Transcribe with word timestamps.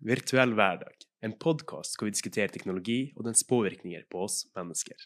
Virtuell 0.00 0.54
hverdag, 0.56 0.94
en 1.20 1.34
podkast 1.36 1.98
hvor 1.98 2.08
vi 2.08 2.14
diskuterer 2.14 2.48
teknologi 2.48 3.10
og 3.18 3.26
dens 3.26 3.42
påvirkninger 3.44 4.06
på 4.08 4.22
oss 4.24 4.46
mennesker. 4.56 4.96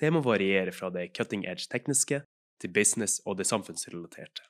Temaet 0.00 0.26
varierer 0.26 0.74
fra 0.74 0.88
det 0.90 1.04
cutting 1.14 1.44
edge 1.46 1.68
tekniske 1.70 2.18
til 2.58 2.72
business 2.74 3.20
og 3.30 3.36
det 3.38 3.46
samfunnsrelaterte. 3.46 4.42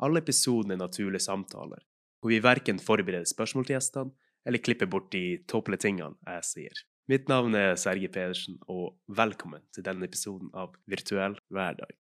Alle 0.00 0.22
episodene 0.24 0.78
er 0.78 0.80
naturlige 0.80 1.26
samtaler, 1.26 1.84
hvor 2.22 2.32
vi 2.32 2.40
verken 2.40 2.80
forbereder 2.80 3.28
spørsmål 3.28 3.68
til 3.68 3.76
gjestene 3.76 4.16
eller 4.48 4.64
klipper 4.64 4.88
bort 4.88 5.12
de 5.12 5.42
tåpelige 5.44 5.84
tingene 5.84 6.16
jeg 6.24 6.48
sier. 6.48 6.80
Mitt 7.12 7.28
navn 7.28 7.52
er 7.52 7.76
Serge 7.76 8.08
Pedersen, 8.08 8.56
og 8.64 8.96
velkommen 9.12 9.60
til 9.76 9.84
denne 9.84 10.08
episoden 10.08 10.48
av 10.56 10.72
Virtuell 10.88 11.36
hverdag. 11.52 11.92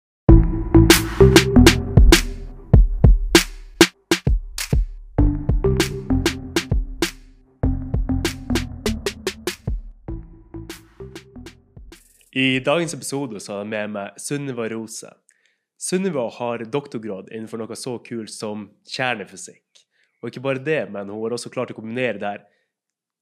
I 12.35 12.59
dagens 12.59 12.93
episode 12.93 13.37
så 13.39 13.51
har 13.53 13.59
jeg 13.61 13.69
med 13.69 13.91
meg 13.93 14.15
Sunniva 14.17 14.65
Rose. 14.71 15.09
Sunniva 15.77 16.23
har 16.33 16.63
doktorgrad 16.65 17.27
innenfor 17.29 17.59
noe 17.61 17.75
så 17.77 17.99
kult 18.01 18.31
som 18.33 18.63
kjernefysikk. 18.89 19.83
Og 20.23 20.31
ikke 20.31 20.41
bare 20.41 20.63
det, 20.65 20.79
men 20.89 21.11
hun 21.13 21.19
har 21.21 21.35
også 21.35 21.51
klart 21.53 21.69
å 21.69 21.77
kombinere 21.77 22.17
det 22.17 22.31
her 22.31 22.47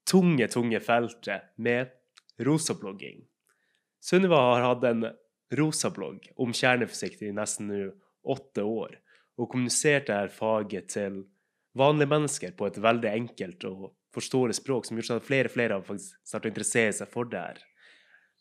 tunge, 0.08 0.46
tunge 0.48 0.80
feltet 0.80 1.50
med 1.60 1.90
rosablogging. 2.40 3.18
Sunniva 4.00 4.38
har 4.46 4.64
hatt 4.64 4.86
en 4.88 5.04
rosablogg 5.60 6.30
om 6.40 6.54
kjernefysikk 6.56 7.20
i 7.26 7.34
nesten 7.36 7.68
nå 7.68 7.82
åtte 8.32 8.64
år, 8.64 8.96
og 9.36 9.50
kommunisert 9.52 10.08
dette 10.08 10.32
faget 10.38 10.88
til 10.94 11.26
vanlige 11.76 12.14
mennesker 12.14 12.56
på 12.56 12.70
et 12.70 12.80
veldig 12.80 13.12
enkelt 13.12 13.68
og 13.68 13.90
forståelig 14.16 14.56
språk, 14.56 14.88
som 14.88 14.96
gjør 14.96 15.18
at 15.18 15.28
flere 15.28 15.52
og 15.52 15.56
flere 15.58 15.76
har 15.76 15.84
faktisk 15.84 16.16
startet 16.24 16.48
å 16.48 16.54
interessere 16.54 16.96
seg 16.96 17.12
for 17.12 17.28
det 17.28 17.44
her. 17.44 17.62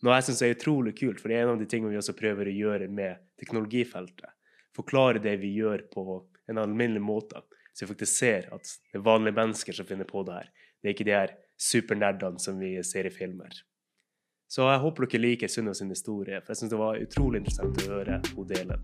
Noe 0.02 0.18
jeg 0.18 0.30
syns 0.30 0.42
er 0.42 0.56
utrolig 0.56 0.96
kult, 0.98 1.22
for 1.22 1.30
det 1.30 1.38
er 1.38 1.46
en 1.46 1.54
av 1.56 1.62
de 1.62 1.68
tingene 1.70 1.94
vi 1.94 2.00
også 2.00 2.18
prøver 2.18 2.50
å 2.50 2.58
gjøre 2.58 2.88
med 2.90 3.22
teknologifeltet. 3.42 4.34
Forklare 4.76 5.22
det 5.22 5.36
vi 5.42 5.52
gjør 5.60 5.84
på 5.94 6.06
en 6.50 6.62
alminnelig 6.62 7.04
måte, 7.06 7.44
så 7.74 7.86
vi 7.86 7.92
faktisk 7.94 8.18
ser 8.18 8.48
at 8.56 8.66
det 8.66 9.00
er 9.00 9.06
vanlige 9.06 9.38
mennesker 9.38 9.78
som 9.78 9.88
finner 9.88 10.10
på 10.10 10.24
det 10.28 10.40
her. 10.40 10.50
Det 10.82 10.90
er 10.90 10.96
ikke 10.96 11.08
de 11.08 11.16
her 11.16 11.36
supernerdene 11.62 12.42
som 12.42 12.58
vi 12.60 12.74
ser 12.88 13.08
i 13.08 13.14
filmer. 13.14 13.54
Så 14.52 14.66
jeg 14.68 14.82
håper 14.84 15.08
dere 15.08 15.24
liker 15.24 15.52
Sunna 15.52 15.74
sin 15.78 15.94
historie, 15.94 16.42
for 16.42 16.52
jeg 16.52 16.64
syns 16.64 16.74
det 16.74 16.80
var 16.82 17.00
utrolig 17.00 17.40
interessant 17.40 17.78
å 17.86 17.92
høre 17.94 18.18
henne 18.18 18.48
dele. 18.50 18.80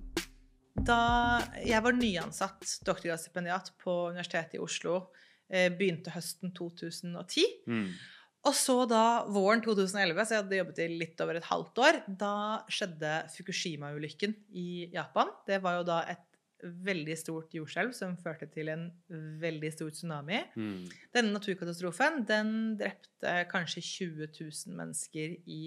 Da 0.88 1.00
jeg 1.66 1.82
var 1.84 1.98
nyansatt 1.98 2.78
doktorgradsstipendiat 2.86 3.74
på 3.82 3.96
Universitetet 4.14 4.60
i 4.60 4.62
Oslo, 4.64 5.10
eh, 5.50 5.68
begynte 5.74 6.14
høsten 6.14 6.54
2010. 6.56 7.48
Mm. 7.68 7.90
Og 8.46 8.54
så 8.56 8.78
da 8.88 9.26
våren 9.34 9.64
2011, 9.64 10.22
så 10.24 10.36
jeg 10.36 10.44
hadde 10.44 10.60
jobbet 10.62 10.80
i 10.84 10.88
litt 11.02 11.22
over 11.24 11.40
et 11.40 11.50
halvt 11.50 11.82
år, 11.84 12.00
da 12.08 12.36
skjedde 12.72 13.12
Fukushima-ulykken 13.34 14.36
i 14.56 14.70
Japan. 14.94 15.34
Det 15.50 15.60
var 15.64 15.80
jo 15.80 15.88
da 15.90 16.04
et 16.14 16.24
veldig 16.62 17.16
stort 17.20 17.54
jordskjelv 17.54 17.94
som 17.94 18.16
førte 18.18 18.48
til 18.50 18.72
en 18.74 18.88
veldig 19.42 19.72
stor 19.76 19.92
tsunami. 19.94 20.40
Mm. 20.58 20.88
Denne 21.14 21.36
naturkatastrofen 21.36 22.24
den 22.30 22.52
drepte 22.80 23.34
kanskje 23.52 23.84
20 23.86 24.30
000 24.40 24.78
mennesker 24.80 25.36
i 25.46 25.62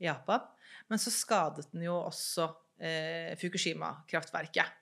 Japan. 0.00 0.46
Men 0.88 1.02
så 1.02 1.12
skadet 1.12 1.68
den 1.74 1.84
jo 1.88 1.98
også 1.98 2.48
eh, 2.80 3.34
Fukushima-kraftverket. 3.40 4.78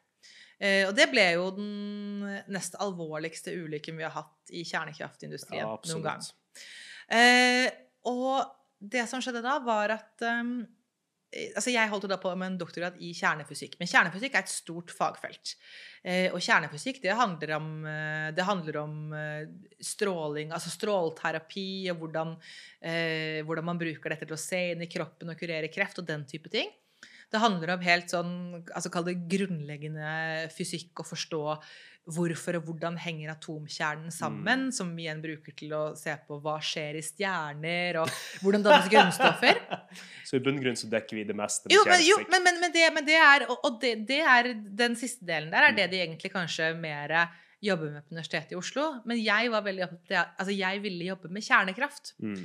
Eh, 0.58 0.84
og 0.88 0.94
det 0.98 1.08
ble 1.10 1.24
jo 1.36 1.50
den 1.54 2.28
nest 2.50 2.78
alvorligste 2.82 3.54
ulykken 3.54 3.98
vi 3.98 4.06
har 4.06 4.14
hatt 4.14 4.54
i 4.54 4.64
kjernekraftindustrien 4.66 5.64
Ja, 5.64 5.74
noen 5.90 6.06
gang. 6.06 6.24
Eh, 7.08 7.68
og 8.08 8.44
det 8.78 9.06
som 9.10 9.22
skjedde 9.22 9.44
da, 9.44 9.58
var 9.64 9.96
at 9.96 10.28
um, 10.28 10.60
Altså, 11.28 11.68
jeg 11.74 11.90
holdt 11.90 12.06
jo 12.06 12.08
da 12.08 12.16
på 12.16 12.30
med 12.40 12.54
en 12.54 12.54
doktorgrad 12.56 12.94
i 13.04 13.10
kjernefysikk. 13.12 13.74
Men 13.76 13.90
kjernefysikk 13.90 14.32
er 14.32 14.46
et 14.46 14.48
stort 14.52 14.94
fagfelt. 14.96 15.50
Eh, 16.00 16.32
og 16.32 16.40
kjernefysikk, 16.40 17.02
det 17.02 17.12
handler 17.18 17.52
om, 17.58 17.66
eh, 17.84 18.30
det 18.32 18.46
handler 18.48 18.78
om 18.80 18.94
eh, 19.12 19.50
stråling, 19.76 20.54
altså 20.56 20.72
strålterapi, 20.72 21.90
og 21.92 22.00
hvordan, 22.00 22.32
eh, 22.80 23.44
hvordan 23.44 23.68
man 23.68 23.80
bruker 23.80 24.14
dette 24.14 24.24
til 24.24 24.38
å 24.38 24.40
se 24.40 24.62
inn 24.70 24.86
i 24.86 24.88
kroppen 24.88 25.28
og 25.28 25.36
kurere 25.36 25.68
kreft, 25.68 26.00
og 26.00 26.08
den 26.08 26.24
type 26.24 26.48
ting. 26.48 26.72
Det 27.28 27.44
handler 27.44 27.74
om 27.74 27.84
helt 27.84 28.08
sånn, 28.08 28.34
altså 28.72 28.88
kall 28.88 29.04
det 29.04 29.18
grunnleggende 29.28 30.48
fysikk, 30.54 30.94
å 31.02 31.08
forstå 31.10 31.42
hvorfor 32.14 32.58
og 32.58 32.68
hvordan 32.68 32.96
henger 33.00 33.32
atomkjernen 33.34 34.12
sammen, 34.14 34.68
som 34.74 34.90
vi 34.96 35.06
igjen 35.06 35.20
bruker 35.22 35.54
til 35.56 35.74
å 35.76 35.82
se 35.98 36.14
på 36.26 36.38
hva 36.44 36.56
skjer 36.64 36.98
i 36.98 37.02
stjerner, 37.04 38.00
og 38.02 38.12
hvordan 38.42 38.64
dannes 38.64 38.88
grunnstoffer. 38.92 39.60
Så 40.28 40.38
i 40.38 40.44
bunn 40.44 40.60
og 40.60 40.64
grunn 40.66 40.78
så 40.78 40.88
dekker 40.92 41.16
vi 41.16 41.26
det 41.28 41.36
meste 41.36 41.72
Jo, 41.72 41.80
men, 41.88 42.02
jo, 42.04 42.18
men, 42.28 42.44
men, 42.44 42.58
men, 42.60 42.72
det, 42.74 42.86
men 42.92 43.04
det 43.06 43.14
er 43.16 43.46
Og, 43.48 43.78
det, 43.80 43.94
det 44.08 44.18
er 44.20 44.50
den 44.56 44.96
siste 44.98 45.24
delen 45.24 45.48
der 45.54 45.70
er 45.70 45.76
det 45.76 45.86
de 45.94 46.02
egentlig 46.02 46.28
kanskje 46.34 46.74
mer 46.76 47.14
jobber 47.64 47.94
med 47.94 48.04
på 48.04 48.14
Universitetet 48.14 48.52
i 48.54 48.58
Oslo. 48.58 48.84
Men 49.08 49.18
jeg 49.18 49.50
var 49.50 49.64
veldig 49.66 49.86
opptatt 49.88 50.36
Altså, 50.38 50.54
jeg 50.54 50.82
ville 50.84 51.08
jobbe 51.08 51.30
med 51.32 51.44
kjernekraft. 51.44 52.12
Mm. 52.22 52.44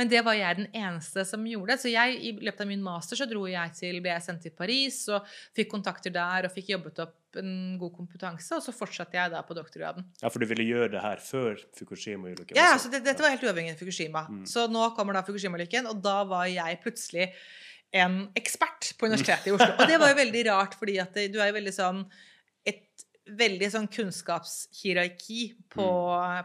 Men 0.00 0.08
det 0.08 0.22
var 0.24 0.32
jeg 0.38 0.56
den 0.62 0.68
eneste 0.72 1.26
som 1.28 1.42
gjorde. 1.44 1.76
Så 1.76 1.90
jeg, 1.92 2.16
i 2.24 2.32
løpet 2.40 2.64
av 2.64 2.68
min 2.70 2.84
master 2.84 3.18
så 3.20 3.26
dro 3.28 3.44
jeg 3.50 3.74
til, 3.76 3.98
ble 4.00 4.14
jeg 4.14 4.24
sendt 4.24 4.46
til 4.46 4.54
Paris 4.56 5.02
og 5.12 5.26
fikk 5.56 5.68
kontakter 5.74 6.14
der 6.14 6.48
og 6.48 6.54
fikk 6.54 6.72
jobbet 6.72 7.02
opp 7.04 7.40
en 7.40 7.76
god 7.80 7.92
kompetanse. 7.98 8.56
Og 8.56 8.64
så 8.64 8.72
fortsatte 8.72 9.18
jeg 9.18 9.34
da 9.34 9.42
på 9.44 9.56
doktorgraden. 9.58 10.06
Ja, 10.22 10.32
for 10.32 10.40
du 10.40 10.48
ville 10.48 10.64
gjøre 10.64 10.94
det 10.94 11.04
her 11.04 11.20
før 11.20 11.60
Fukushima-ulykken? 11.76 12.56
Ja, 12.56 12.72
altså 12.78 12.88
det, 12.92 13.02
Dette 13.04 13.26
var 13.26 13.34
helt 13.34 13.44
uavhengig 13.44 13.76
av 13.76 13.82
Fukushima. 13.82 14.24
Mm. 14.32 14.46
Så 14.48 14.64
nå 14.72 14.88
kommer 14.96 15.18
da 15.18 15.24
Fukushima-ulykken, 15.28 15.90
og 15.92 16.00
da 16.04 16.22
var 16.30 16.48
jeg 16.48 16.80
plutselig 16.80 17.28
en 18.00 18.22
ekspert 18.38 18.94
på 18.96 19.10
Universitetet 19.10 19.50
i 19.50 19.54
Oslo. 19.54 19.74
Og 19.76 19.88
det 19.90 20.00
var 20.00 20.12
jo 20.12 20.18
veldig 20.22 20.48
rart, 20.48 20.80
fordi 20.80 20.96
at 21.02 21.12
det, 21.16 21.28
du 21.34 21.40
er 21.42 21.50
jo 21.50 21.58
veldig 21.60 21.76
sånn 21.76 22.04
veldig 23.38 23.68
sånn 23.72 23.88
kunnskapshierarki 23.90 25.40
på, 25.72 25.86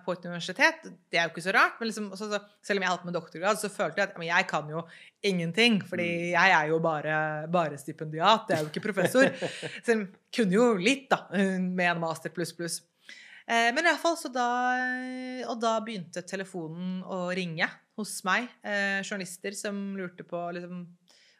på 0.05 0.15
et 0.15 0.25
universitet. 0.27 0.87
Det 1.11 1.19
er 1.19 1.27
jo 1.27 1.33
ikke 1.33 1.45
så 1.45 1.53
rart. 1.55 1.77
Men 1.79 1.89
liksom, 1.89 2.09
så, 2.17 2.29
så, 2.31 2.39
selv 2.65 2.81
om 2.81 2.85
jeg 2.85 2.93
holdt 2.93 3.07
med 3.09 3.17
doktorgrad, 3.17 3.61
så 3.61 3.71
følte 3.73 4.01
jeg 4.01 4.11
at 4.11 4.17
men 4.19 4.29
jeg 4.29 4.47
kan 4.49 4.71
jo 4.71 4.83
ingenting. 5.25 5.79
Fordi 5.85 6.09
jeg 6.33 6.55
er 6.57 6.71
jo 6.71 6.81
bare, 6.83 7.15
bare 7.51 7.79
stipendiat. 7.81 8.51
Jeg 8.51 8.57
er 8.57 8.65
jo 8.65 8.73
ikke 8.73 8.85
professor. 8.87 9.31
selv 9.85 9.95
om 9.97 10.03
jeg 10.05 10.35
kunne 10.39 10.59
jo 10.59 10.67
litt, 10.79 11.07
da, 11.11 11.23
med 11.31 11.87
en 11.91 12.03
master 12.03 12.33
pluss 12.35 12.53
pluss. 12.57 12.81
Eh, 13.45 13.69
men 13.77 13.85
iallfall, 13.85 14.15
så 14.17 14.31
da 14.33 14.47
Og 15.51 15.59
da 15.61 15.75
begynte 15.85 16.23
telefonen 16.25 17.03
å 17.05 17.27
ringe 17.37 17.67
hos 17.99 18.17
meg. 18.27 18.49
Eh, 18.65 19.01
journalister 19.05 19.53
som 19.57 19.93
lurte 19.97 20.25
på 20.27 20.39
liksom 20.57 20.85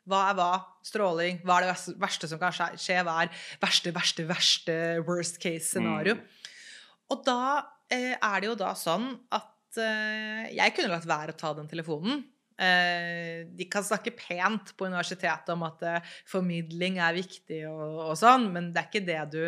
hva 0.10 0.22
er 0.30 0.38
hva? 0.38 0.52
Stråling? 0.86 1.40
Hva 1.46 1.60
er 1.60 1.68
det 1.68 1.96
verste, 2.02 2.30
som 2.30 2.42
kan 2.42 2.54
skje-? 2.54 3.02
Hva 3.06 3.18
er 3.24 3.32
verste, 3.62 3.94
verste, 3.96 4.26
verste 4.30 4.78
worst 5.08 5.40
case 5.42 5.72
scenario? 5.72 6.20
Og 7.14 7.22
da 7.26 7.40
eh, 7.90 8.14
er 8.14 8.42
det 8.42 8.50
jo 8.52 8.58
da 8.60 8.72
sånn 8.78 9.12
at 9.34 9.82
eh, 9.82 10.52
jeg 10.56 10.76
kunne 10.76 10.94
latt 10.94 11.08
være 11.10 11.34
å 11.34 11.40
ta 11.40 11.54
den 11.58 11.70
telefonen. 11.72 12.24
Eh, 12.56 13.46
de 13.52 13.68
kan 13.68 13.84
snakke 13.84 14.14
pent 14.16 14.76
på 14.78 14.88
universitetet 14.88 15.50
om 15.56 15.66
at 15.68 15.82
eh, 15.84 16.14
formidling 16.30 17.02
er 17.04 17.18
viktig 17.18 17.66
og, 17.68 17.98
og 18.12 18.14
sånn, 18.20 18.48
men 18.54 18.70
det 18.72 18.84
er 18.84 18.92
ikke 18.92 19.08
det 19.10 19.24
du 19.34 19.42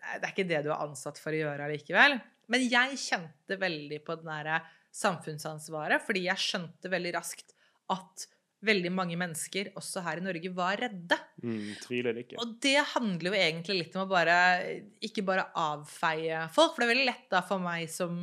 det 0.00 0.24
er 0.24 0.30
ikke 0.32 0.48
det 0.48 0.62
du 0.64 0.70
er 0.72 0.80
ansatt 0.80 1.18
for 1.20 1.34
å 1.34 1.40
gjøre 1.42 1.66
allikevel. 1.66 2.14
Men 2.50 2.62
jeg 2.64 2.96
kjente 2.98 3.58
veldig 3.60 3.98
på 4.06 4.16
det 4.16 4.26
derre 4.26 4.60
samfunnsansvaret, 4.96 6.02
fordi 6.02 6.24
jeg 6.26 6.40
skjønte 6.40 6.90
veldig 6.90 7.12
raskt 7.18 7.52
at 7.92 8.24
veldig 8.66 8.90
mange 8.92 9.16
mennesker, 9.20 9.70
også 9.78 10.02
her 10.04 10.20
i 10.20 10.24
Norge, 10.24 10.50
var 10.56 10.80
redde. 10.80 11.16
Mm, 11.42 11.70
tviler 11.84 12.20
ikke. 12.22 12.36
Og 12.42 12.58
det 12.62 12.76
handler 12.92 13.30
jo 13.30 13.38
egentlig 13.38 13.78
litt 13.78 13.96
om 13.96 14.04
å 14.04 14.10
bare 14.10 14.36
ikke 15.06 15.24
bare 15.26 15.48
avfeie 15.58 16.44
folk. 16.54 16.74
For 16.74 16.82
det 16.82 16.88
er 16.88 16.94
veldig 16.94 17.08
lett 17.08 17.26
da 17.32 17.42
for 17.46 17.62
meg 17.64 17.88
som 17.92 18.20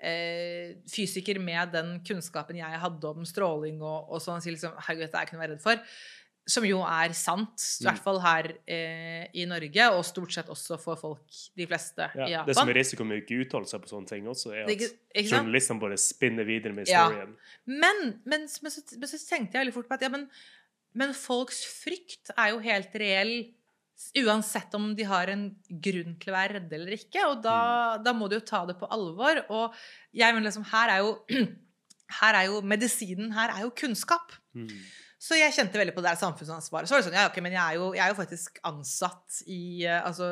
eh, 0.00 0.76
fysiker 0.90 1.40
med 1.42 1.72
den 1.76 1.92
kunnskapen 2.06 2.60
jeg 2.60 2.82
hadde 2.84 3.12
om 3.12 3.26
stråling 3.28 3.80
og, 3.80 4.10
og 4.10 4.22
sånn, 4.22 4.40
å 4.40 4.44
si 4.44 4.54
liksom 4.54 4.76
Herregud, 4.76 5.06
dette 5.06 5.20
er 5.20 5.28
ikke 5.28 5.36
noe 5.36 5.42
å 5.42 5.46
være 5.46 5.56
redd 5.56 5.64
for. 5.64 5.84
Som 6.48 6.64
jo 6.64 6.80
er 6.82 7.12
sant, 7.14 7.60
i 7.80 7.84
hvert 7.84 8.00
fall 8.02 8.16
her 8.24 8.46
eh, 8.66 9.26
i 9.38 9.44
Norge, 9.46 9.84
og 9.94 10.00
stort 10.08 10.32
sett 10.34 10.48
også 10.50 10.78
for 10.80 10.98
folk, 10.98 11.36
de 11.54 11.66
fleste, 11.68 12.08
i 12.16 12.30
Japan. 12.32 12.48
det 12.48 12.56
som 12.56 12.70
er 12.72 12.78
risiko 12.80 13.04
med 13.06 13.20
ikke 13.22 13.42
uttale 13.44 13.68
seg 13.70 13.84
på 13.84 13.90
sånne 13.92 14.08
ting 14.08 14.26
også, 14.26 14.54
er 14.56 14.64
at 14.64 15.28
journalistene 15.28 15.82
bare 15.84 15.98
spinner 16.00 16.48
videre 16.48 16.72
med 16.74 16.88
Ja. 16.88 17.04
historien. 17.04 17.36
Men, 17.66 18.02
men, 18.24 18.48
men, 18.48 18.72
så, 18.72 18.82
men 18.96 19.12
så 19.12 19.20
tenkte 19.28 19.58
jeg 19.58 19.66
veldig 19.66 19.76
fort 19.76 19.88
på 19.92 19.98
at 20.00 20.02
ja, 20.08 20.10
men, 20.16 20.26
men 20.96 21.14
folks 21.14 21.60
frykt 21.84 22.32
er 22.36 22.54
jo 22.56 22.62
helt 22.64 22.96
reell 22.98 23.34
uansett 24.24 24.74
om 24.74 24.94
de 24.96 25.04
har 25.04 25.28
en 25.28 25.42
grunn 25.68 26.14
til 26.18 26.32
å 26.32 26.36
være 26.36 26.56
redde 26.56 26.76
eller 26.78 26.96
ikke. 26.96 27.20
Og 27.28 27.42
da, 27.44 27.98
da 28.00 28.14
må 28.16 28.30
du 28.30 28.38
jo 28.38 28.46
ta 28.48 28.62
det 28.68 28.78
på 28.80 28.88
alvor. 28.90 29.42
Og 29.52 29.76
jeg 30.16 30.32
mener 30.32 30.48
liksom, 30.48 30.64
her 30.72 30.94
er 30.96 31.04
jo 31.04 31.18
her 32.20 32.38
er 32.40 32.48
jo 32.48 32.62
medisinen 32.66 33.34
her 33.36 33.52
er 33.54 33.66
jo 33.66 33.74
kunnskap. 33.76 34.32
Mm. 34.56 34.72
Så 35.20 35.36
jeg 35.36 35.52
kjente 35.52 35.76
veldig 35.76 35.92
på 35.92 36.00
det 36.00 36.14
der 36.14 36.22
samfunnsansvaret. 36.22 36.88
Så 36.88 36.96
var 36.96 37.02
det 37.02 37.08
sånn, 37.10 37.18
ja, 37.18 37.26
ok, 37.28 37.38
men 37.44 37.52
jeg 37.52 37.60
er 37.60 37.76
jo, 37.76 37.90
jeg 37.92 38.04
er 38.06 38.14
jo 38.14 38.18
faktisk 38.22 38.56
ansatt 38.70 39.42
i 39.52 39.84
eh, 39.84 40.00
altså, 40.00 40.30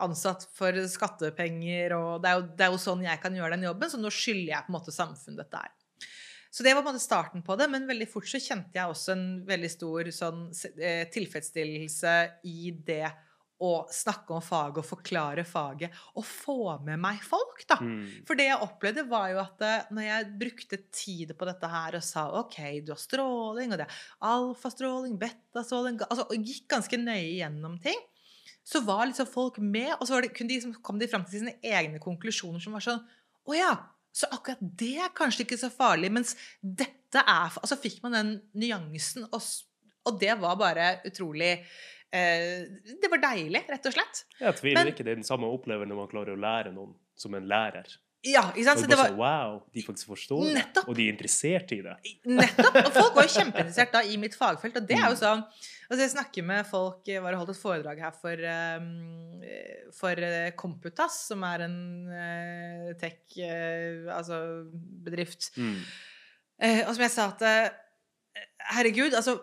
ansatt 0.00 0.46
for 0.56 0.76
skattepenger, 0.92 1.96
og 1.98 2.22
det 2.22 2.30
er, 2.30 2.38
jo, 2.38 2.46
det 2.56 2.66
er 2.66 2.70
jo 2.72 2.80
sånn 2.80 3.02
jeg 3.04 3.20
kan 3.22 3.34
gjøre 3.36 3.56
den 3.56 3.66
jobben, 3.66 3.90
så 3.90 3.98
nå 4.00 4.12
skylder 4.14 4.54
jeg 4.54 4.66
på 4.66 4.72
en 4.72 4.76
måte 4.78 4.94
samfunnet 4.94 5.42
dette 5.42 5.64
her. 5.64 5.74
Så 6.50 6.64
det 6.66 6.72
var 6.74 6.82
på 6.82 6.90
en 6.90 6.96
måte 6.96 7.04
starten 7.04 7.42
på 7.46 7.56
det, 7.58 7.66
men 7.70 7.86
veldig 7.86 8.08
fort 8.10 8.30
så 8.30 8.40
kjente 8.42 8.78
jeg 8.78 8.90
også 8.90 9.12
en 9.14 9.26
veldig 9.46 9.70
stor 9.70 10.08
sånn, 10.14 10.46
eh, 10.82 11.04
tilfredsstillelse 11.14 12.14
i 12.50 12.72
det 12.86 13.10
å 13.60 13.70
snakke 13.92 14.32
om 14.32 14.40
faget 14.44 14.80
og 14.80 14.88
forklare 14.88 15.44
faget 15.44 15.96
og 16.16 16.24
få 16.24 16.78
med 16.86 17.00
meg 17.02 17.20
folk, 17.24 17.60
da. 17.68 17.76
Mm. 17.84 18.24
For 18.28 18.38
det 18.38 18.46
jeg 18.48 18.64
opplevde, 18.64 19.04
var 19.10 19.28
jo 19.34 19.40
at 19.42 19.64
eh, 19.66 19.90
når 19.92 20.06
jeg 20.06 20.30
brukte 20.40 20.80
tid 20.96 21.34
på 21.36 21.48
dette 21.48 21.70
her 21.70 21.98
og 21.98 22.06
sa 22.06 22.26
OK, 22.40 22.56
du 22.86 22.94
har 22.94 23.02
stråling, 23.02 23.74
og 23.74 23.82
det 23.82 23.86
er 23.86 24.00
alfastråling, 24.30 25.18
betastråling 25.20 26.00
altså, 26.08 26.24
Og 26.30 26.50
gikk 26.50 26.70
ganske 26.72 27.00
nøye 27.00 27.36
gjennom 27.36 27.76
ting, 27.84 28.00
så 28.64 28.82
var 28.86 29.06
liksom 29.08 29.28
folk 29.28 29.60
med, 29.60 29.92
og 29.98 30.06
så 30.06 30.16
var 30.16 30.24
det, 30.24 30.34
de, 30.38 30.48
liksom, 30.54 30.76
kom 30.84 31.00
de 31.00 31.08
fram 31.10 31.24
til 31.26 31.42
sine 31.42 31.56
egne 31.64 32.00
konklusjoner 32.02 32.62
som 32.62 32.76
var 32.76 32.84
sånn 32.84 33.00
Å 33.48 33.56
ja, 33.56 33.72
så 34.12 34.28
akkurat 34.34 34.60
det 34.60 34.96
er 35.04 35.14
kanskje 35.16 35.44
ikke 35.44 35.60
så 35.60 35.70
farlig, 35.72 36.10
mens 36.12 36.36
dette 36.60 37.20
er 37.20 37.56
Altså 37.60 37.78
fikk 37.80 38.00
man 38.04 38.16
den 38.16 38.34
nyansen, 38.56 39.28
og, 39.30 39.44
og 40.08 40.20
det 40.20 40.36
var 40.40 40.58
bare 40.60 40.92
utrolig 41.08 41.58
Det 42.12 43.10
var 43.10 43.18
deilig, 43.22 43.64
rett 43.70 43.86
og 43.86 43.92
slett. 43.94 44.24
Jeg 44.40 44.54
tviler 44.58 44.80
Men- 44.84 44.92
ikke. 44.92 45.04
Det 45.04 45.12
er 45.12 45.20
den 45.20 45.24
samme 45.28 45.46
opplevelsen 45.46 45.88
når 45.92 45.96
man 46.04 46.08
klarer 46.08 46.34
å 46.36 46.40
lære 46.40 46.72
noen 46.74 46.94
som 47.16 47.34
en 47.34 47.46
lærer. 47.46 47.86
Ja, 48.22 48.42
ikke 48.52 48.64
sant? 48.66 48.80
Så 48.82 48.86
det 48.90 48.98
var, 48.98 49.14
wow, 49.16 49.62
de 49.72 49.80
faktisk 49.80 50.10
forstår 50.10 50.50
det, 50.52 50.64
og 50.86 50.94
de 50.94 51.06
er 51.08 51.12
interessert 51.14 51.70
i 51.72 51.78
det. 51.80 51.94
Nettopp! 52.28 52.74
Og 52.82 52.92
folk 52.92 53.14
var 53.16 53.24
jo 53.24 53.32
kjempeinteressert 53.32 53.92
da 53.94 54.02
i 54.04 54.18
mitt 54.20 54.34
fagfelt. 54.36 54.76
Og 54.76 54.86
det 54.90 54.98
er 54.98 55.06
jo 55.08 55.14
Mm. 55.16 55.22
sånn 55.22 55.44
altså 55.90 56.00
Jeg 56.04 56.10
snakker 56.10 56.44
med 56.44 56.66
folk 56.68 57.00
Jeg 57.08 57.22
var 57.22 57.32
og 57.32 57.38
holdt 57.46 57.50
et 57.56 57.62
foredrag 57.62 57.98
her 57.98 58.10
for, 58.12 58.36
um, 58.36 59.40
for 59.96 60.14
Komputas, 60.54 61.16
som 61.30 61.42
er 61.44 61.62
en 61.64 61.78
eh, 62.12 62.92
tech 63.00 63.38
eh, 63.38 64.04
altså 64.12 64.68
bedrift. 65.02 65.50
Mm. 65.56 65.80
Eh, 66.60 66.82
og 66.86 66.94
som 66.94 67.02
jeg 67.02 67.10
sa 67.10 67.28
at 67.32 67.42
eh, 67.42 67.70
Herregud, 68.70 69.14
altså 69.16 69.40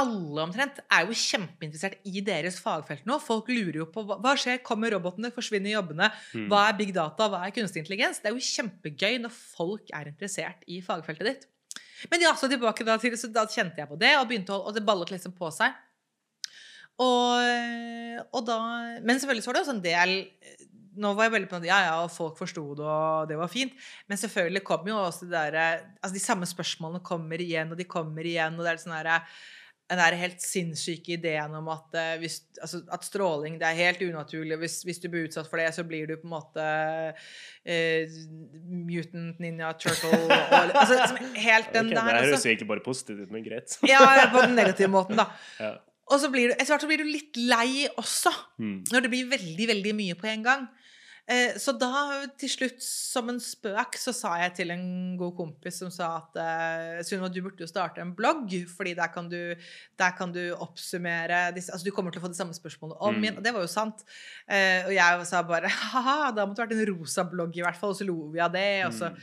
alle 0.00 0.44
omtrent 0.46 0.80
er 0.82 1.06
jo 1.06 1.16
kjempeinteressert 1.16 2.00
i 2.08 2.22
deres 2.24 2.58
fagfelt 2.62 3.06
nå. 3.08 3.18
Folk 3.22 3.50
lurer 3.52 3.82
jo 3.82 3.86
på 3.92 4.04
hva, 4.08 4.34
skjer, 4.38 4.62
kommer 4.66 4.92
robotene, 4.94 5.32
forsvinner 5.34 5.76
jobbene? 5.76 6.10
Mm. 6.34 6.48
Hva 6.50 6.64
er 6.68 6.78
big 6.80 6.92
data, 6.96 7.28
hva 7.30 7.44
er 7.46 7.54
kunstig 7.56 7.84
intelligens? 7.84 8.22
Det 8.22 8.30
er 8.30 8.36
jo 8.36 8.50
kjempegøy 8.50 9.20
når 9.24 9.34
folk 9.36 9.92
er 9.96 10.10
interessert 10.12 10.66
i 10.70 10.80
fagfeltet 10.84 11.30
ditt. 11.30 11.46
Men 12.08 12.24
ja, 12.24 12.32
så 12.38 12.48
tilbake 12.48 12.86
da 12.86 12.96
til, 13.00 13.16
så 13.20 13.28
da 13.32 13.44
kjente 13.50 13.82
jeg 13.82 13.90
på 13.90 13.98
det, 14.00 14.14
og, 14.20 14.32
å, 14.32 14.58
og 14.70 14.76
det 14.76 14.84
ballet 14.86 15.12
liksom 15.12 15.36
på 15.36 15.50
seg. 15.52 15.76
Og, 17.00 18.26
og 18.36 18.42
da, 18.44 18.58
men 19.00 19.20
selvfølgelig 19.20 19.44
så 19.44 19.50
var 19.50 19.56
det 19.56 19.62
også 19.64 19.76
en 19.78 19.86
del 19.86 20.10
Nå 21.00 21.12
var 21.16 21.28
jeg 21.28 21.32
veldig 21.32 21.48
på 21.48 21.60
noe, 21.60 21.68
ja, 21.68 21.78
ja, 21.86 21.92
og 22.02 22.10
folk 22.12 22.34
forsto 22.36 22.64
det, 22.76 22.84
og 22.84 23.28
det 23.30 23.36
var 23.38 23.48
fint. 23.48 23.76
Men 24.10 24.18
selvfølgelig 24.20 24.64
kommer 24.66 24.90
jo 24.90 24.96
også 24.98 25.28
det 25.28 25.32
derre 25.32 25.68
Altså, 26.00 26.12
de 26.16 26.22
samme 26.24 26.48
spørsmålene 26.50 27.00
kommer 27.06 27.40
igjen, 27.40 27.70
og 27.72 27.78
de 27.78 27.86
kommer 27.88 28.26
igjen, 28.26 28.58
og 28.58 28.66
det 28.66 28.72
er 28.74 28.82
sånn 28.82 28.96
herre 28.98 29.20
den 29.90 29.98
der 29.98 30.14
helt 30.20 30.38
sinnssyke 30.42 31.16
ideen 31.16 31.54
om 31.58 31.66
at, 31.72 31.96
eh, 31.98 32.12
hvis, 32.22 32.36
altså, 32.62 32.78
at 32.94 33.02
stråling 33.04 33.56
det 33.58 33.66
er 33.66 33.78
helt 33.80 34.02
unaturlig. 34.06 34.56
Hvis, 34.62 34.76
hvis 34.86 35.00
du 35.02 35.08
blir 35.10 35.26
utsatt 35.26 35.48
for 35.50 35.58
det, 35.58 35.66
så 35.74 35.82
blir 35.88 36.06
du 36.06 36.14
på 36.20 36.28
en 36.28 36.34
måte 36.36 36.66
uh, 37.10 38.16
mutant 38.70 39.40
ninja 39.42 39.72
turtle. 39.82 40.10
Og, 40.14 40.32
altså, 40.78 41.18
helt 41.34 41.72
den 41.74 41.90
der. 41.90 42.00
det 42.00 42.16
høres 42.20 42.36
Altså. 42.38 42.48
egentlig 42.52 42.68
bare 42.70 42.84
positivt 42.84 43.24
ut, 43.26 43.30
men 43.34 43.44
greit. 43.46 43.78
Ja, 43.88 44.02
på 44.32 44.44
den 44.46 44.54
negative 44.58 44.90
måten, 44.92 45.18
da. 45.20 45.26
Ja. 45.60 45.72
Og 46.10 46.18
så 46.22 46.30
blir 46.32 46.50
du, 46.50 46.54
etter 46.56 46.72
hvert 46.74 46.82
så 46.86 46.88
blir 46.90 47.02
du 47.02 47.06
litt 47.10 47.36
lei 47.38 47.86
også, 48.00 48.32
Mm. 48.60 48.80
når 48.92 49.04
det 49.04 49.10
blir 49.12 49.28
veldig, 49.30 49.66
veldig 49.74 49.92
mye 49.96 50.14
på 50.18 50.26
en 50.30 50.42
gang. 50.44 50.64
Eh, 51.28 51.54
Så 51.58 51.72
da, 51.78 52.26
til 52.38 52.48
slutt, 52.48 52.80
som 52.82 53.28
en 53.28 53.38
spøk, 53.40 53.94
så 54.00 54.12
sa 54.16 54.36
jeg 54.40 54.54
til 54.56 54.70
en 54.74 55.16
god 55.20 55.36
kompis 55.36 55.78
som 55.78 55.90
sa 55.90 56.08
at 56.18 56.36
eh, 56.40 57.02
Sunniva, 57.06 57.28
du 57.32 57.40
burde 57.42 57.60
jo 57.62 57.66
starte 57.70 58.00
en 58.02 58.14
blogg, 58.16 58.50
fordi 58.76 58.94
der 58.98 59.08
kan 59.14 59.28
du, 59.28 59.54
der 60.00 60.16
kan 60.18 60.32
du 60.32 60.40
oppsummere 60.56 61.52
disse 61.54 61.70
Altså, 61.72 61.84
du 61.86 61.92
kommer 61.94 62.10
til 62.10 62.20
å 62.22 62.24
få 62.24 62.32
de 62.32 62.40
samme 62.40 62.56
spørsmålene 62.56 62.98
om 63.00 63.14
Mm. 63.14 63.22
igjen. 63.24 63.36
Og 63.38 63.44
det 63.44 63.52
var 63.54 63.60
jo 63.66 63.70
sant. 63.70 64.04
Eh, 64.48 64.84
Og 64.86 64.92
jeg 64.96 65.26
sa 65.26 65.42
bare 65.42 65.68
ha-ha, 65.68 66.30
da 66.32 66.46
måtte 66.46 66.66
det 66.66 66.76
vært 66.78 66.88
en 66.88 66.94
rosa 66.98 67.24
blogg 67.24 67.56
i 67.56 67.62
hvert 67.62 67.76
fall. 67.76 67.90
Og 67.90 67.96
så 68.00 68.06
lo 68.06 68.30
vi 68.32 68.40
av 68.40 68.52
det. 68.52 68.66
Og 68.86 68.92
så. 68.92 69.10
Mm. 69.12 69.16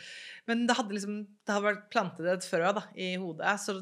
Men 0.47 0.65
det 0.67 0.77
hadde 0.77 0.93
liksom 0.95 1.27
Det 1.45 1.53
hadde 1.55 1.67
vært 1.67 1.89
plantet 1.91 2.25
et 2.37 2.43
frø 2.47 2.73
da, 2.73 2.83
i 2.95 3.15
hodet. 3.19 3.59
Så 3.59 3.81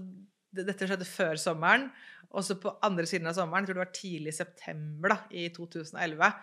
det, 0.54 0.66
dette 0.66 0.88
skjedde 0.88 1.06
før 1.06 1.36
sommeren. 1.38 1.92
Og 2.36 2.44
så 2.44 2.56
på 2.60 2.72
andre 2.84 3.06
siden 3.06 3.28
av 3.28 3.36
sommeren, 3.38 3.64
jeg 3.66 3.70
tror 3.70 3.78
det 3.80 3.86
var 3.86 3.96
tidlig 3.96 4.28
i 4.34 4.38
september 4.40 5.10
da, 5.14 5.18
i 5.32 5.48
2011, 5.56 6.34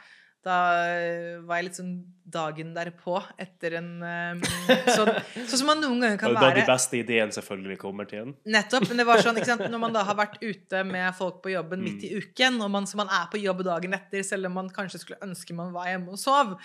da 0.43 0.55
eh, 0.91 1.39
var 1.47 1.61
jeg 1.61 1.65
litt 1.69 1.77
sånn 1.79 1.93
dagen 2.33 2.73
derpå 2.75 3.15
etter 3.39 3.77
en 3.79 3.89
um, 4.03 4.41
sånn, 4.97 5.11
sånn 5.37 5.59
som 5.61 5.69
man 5.69 5.81
noen 5.83 6.01
ganger 6.03 6.19
kan 6.19 6.35
være. 6.35 6.55
da 6.55 6.61
de 6.61 6.65
beste 6.71 6.99
ideene 6.99 7.35
selvfølgelig 7.37 7.77
kommer 7.83 8.09
til 8.11 8.23
en. 8.25 8.33
Nettopp. 8.57 8.89
Men 8.91 9.03
det 9.03 9.07
var 9.07 9.23
sånn, 9.23 9.37
ikke 9.39 9.51
sant, 9.53 9.67
når 9.71 9.83
man 9.85 9.93
da 9.95 10.03
har 10.09 10.17
vært 10.19 10.39
ute 10.43 10.83
med 10.89 11.15
folk 11.19 11.43
på 11.45 11.53
jobben 11.55 11.85
midt 11.85 12.03
Mm. 12.03 12.09
i 12.09 12.23
uken, 12.23 12.59
og 12.65 12.71
man, 12.75 12.87
så 12.91 12.97
man 12.99 13.13
er 13.13 13.29
på 13.31 13.39
jobb 13.43 13.63
dagen 13.69 13.95
etter, 13.95 14.25
selv 14.27 14.47
om 14.51 14.57
man 14.59 14.71
kanskje 14.75 15.03
skulle 15.05 15.21
ønske 15.23 15.55
man 15.55 15.71
var 15.77 15.87
hjemme 15.93 16.11
og 16.17 16.19
sov. 16.19 16.57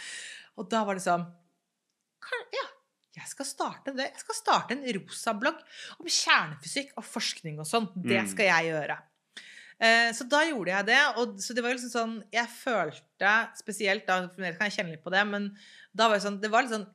Og 0.58 0.70
da 0.72 0.82
var 0.88 0.96
det 0.98 1.04
sånn 1.06 1.28
Ja, 2.54 2.66
jeg 3.18 3.28
skal 3.32 3.46
starte 3.48 3.94
det. 3.98 4.08
Jeg 4.14 4.20
skal 4.24 4.36
starte 4.38 4.76
en 4.76 4.82
rosa-blogg 4.98 5.62
om 6.00 6.10
kjernefysikk 6.12 6.92
og 7.00 7.06
forskning 7.08 7.60
og 7.62 7.66
sånn. 7.70 7.88
Det 7.96 8.20
Mm. 8.24 8.28
skal 8.34 8.46
jeg 8.46 8.72
gjøre. 8.74 8.98
Eh, 9.80 10.12
Så 10.18 10.26
da 10.30 10.42
gjorde 10.48 10.74
jeg 10.74 10.86
det. 10.90 11.02
Og 11.22 11.38
så 11.44 11.54
det 11.54 11.64
var 11.66 11.76
liksom 11.76 11.94
sånn 11.94 12.16
Jeg 12.34 12.50
følte 12.50 13.34
spesielt 13.60 14.08
da 14.08 14.24
kan 14.34 14.46
jeg 14.50 14.76
kjenne 14.80 14.96
litt 14.96 15.04
på 15.06 15.14
det, 15.14 15.24
men 15.30 15.52
da 15.94 16.08
var 16.10 16.18
det 16.18 16.26
sånn 16.26 16.42
Det 16.42 16.50
var 16.54 16.66
litt 16.66 16.74
sånn 16.76 16.88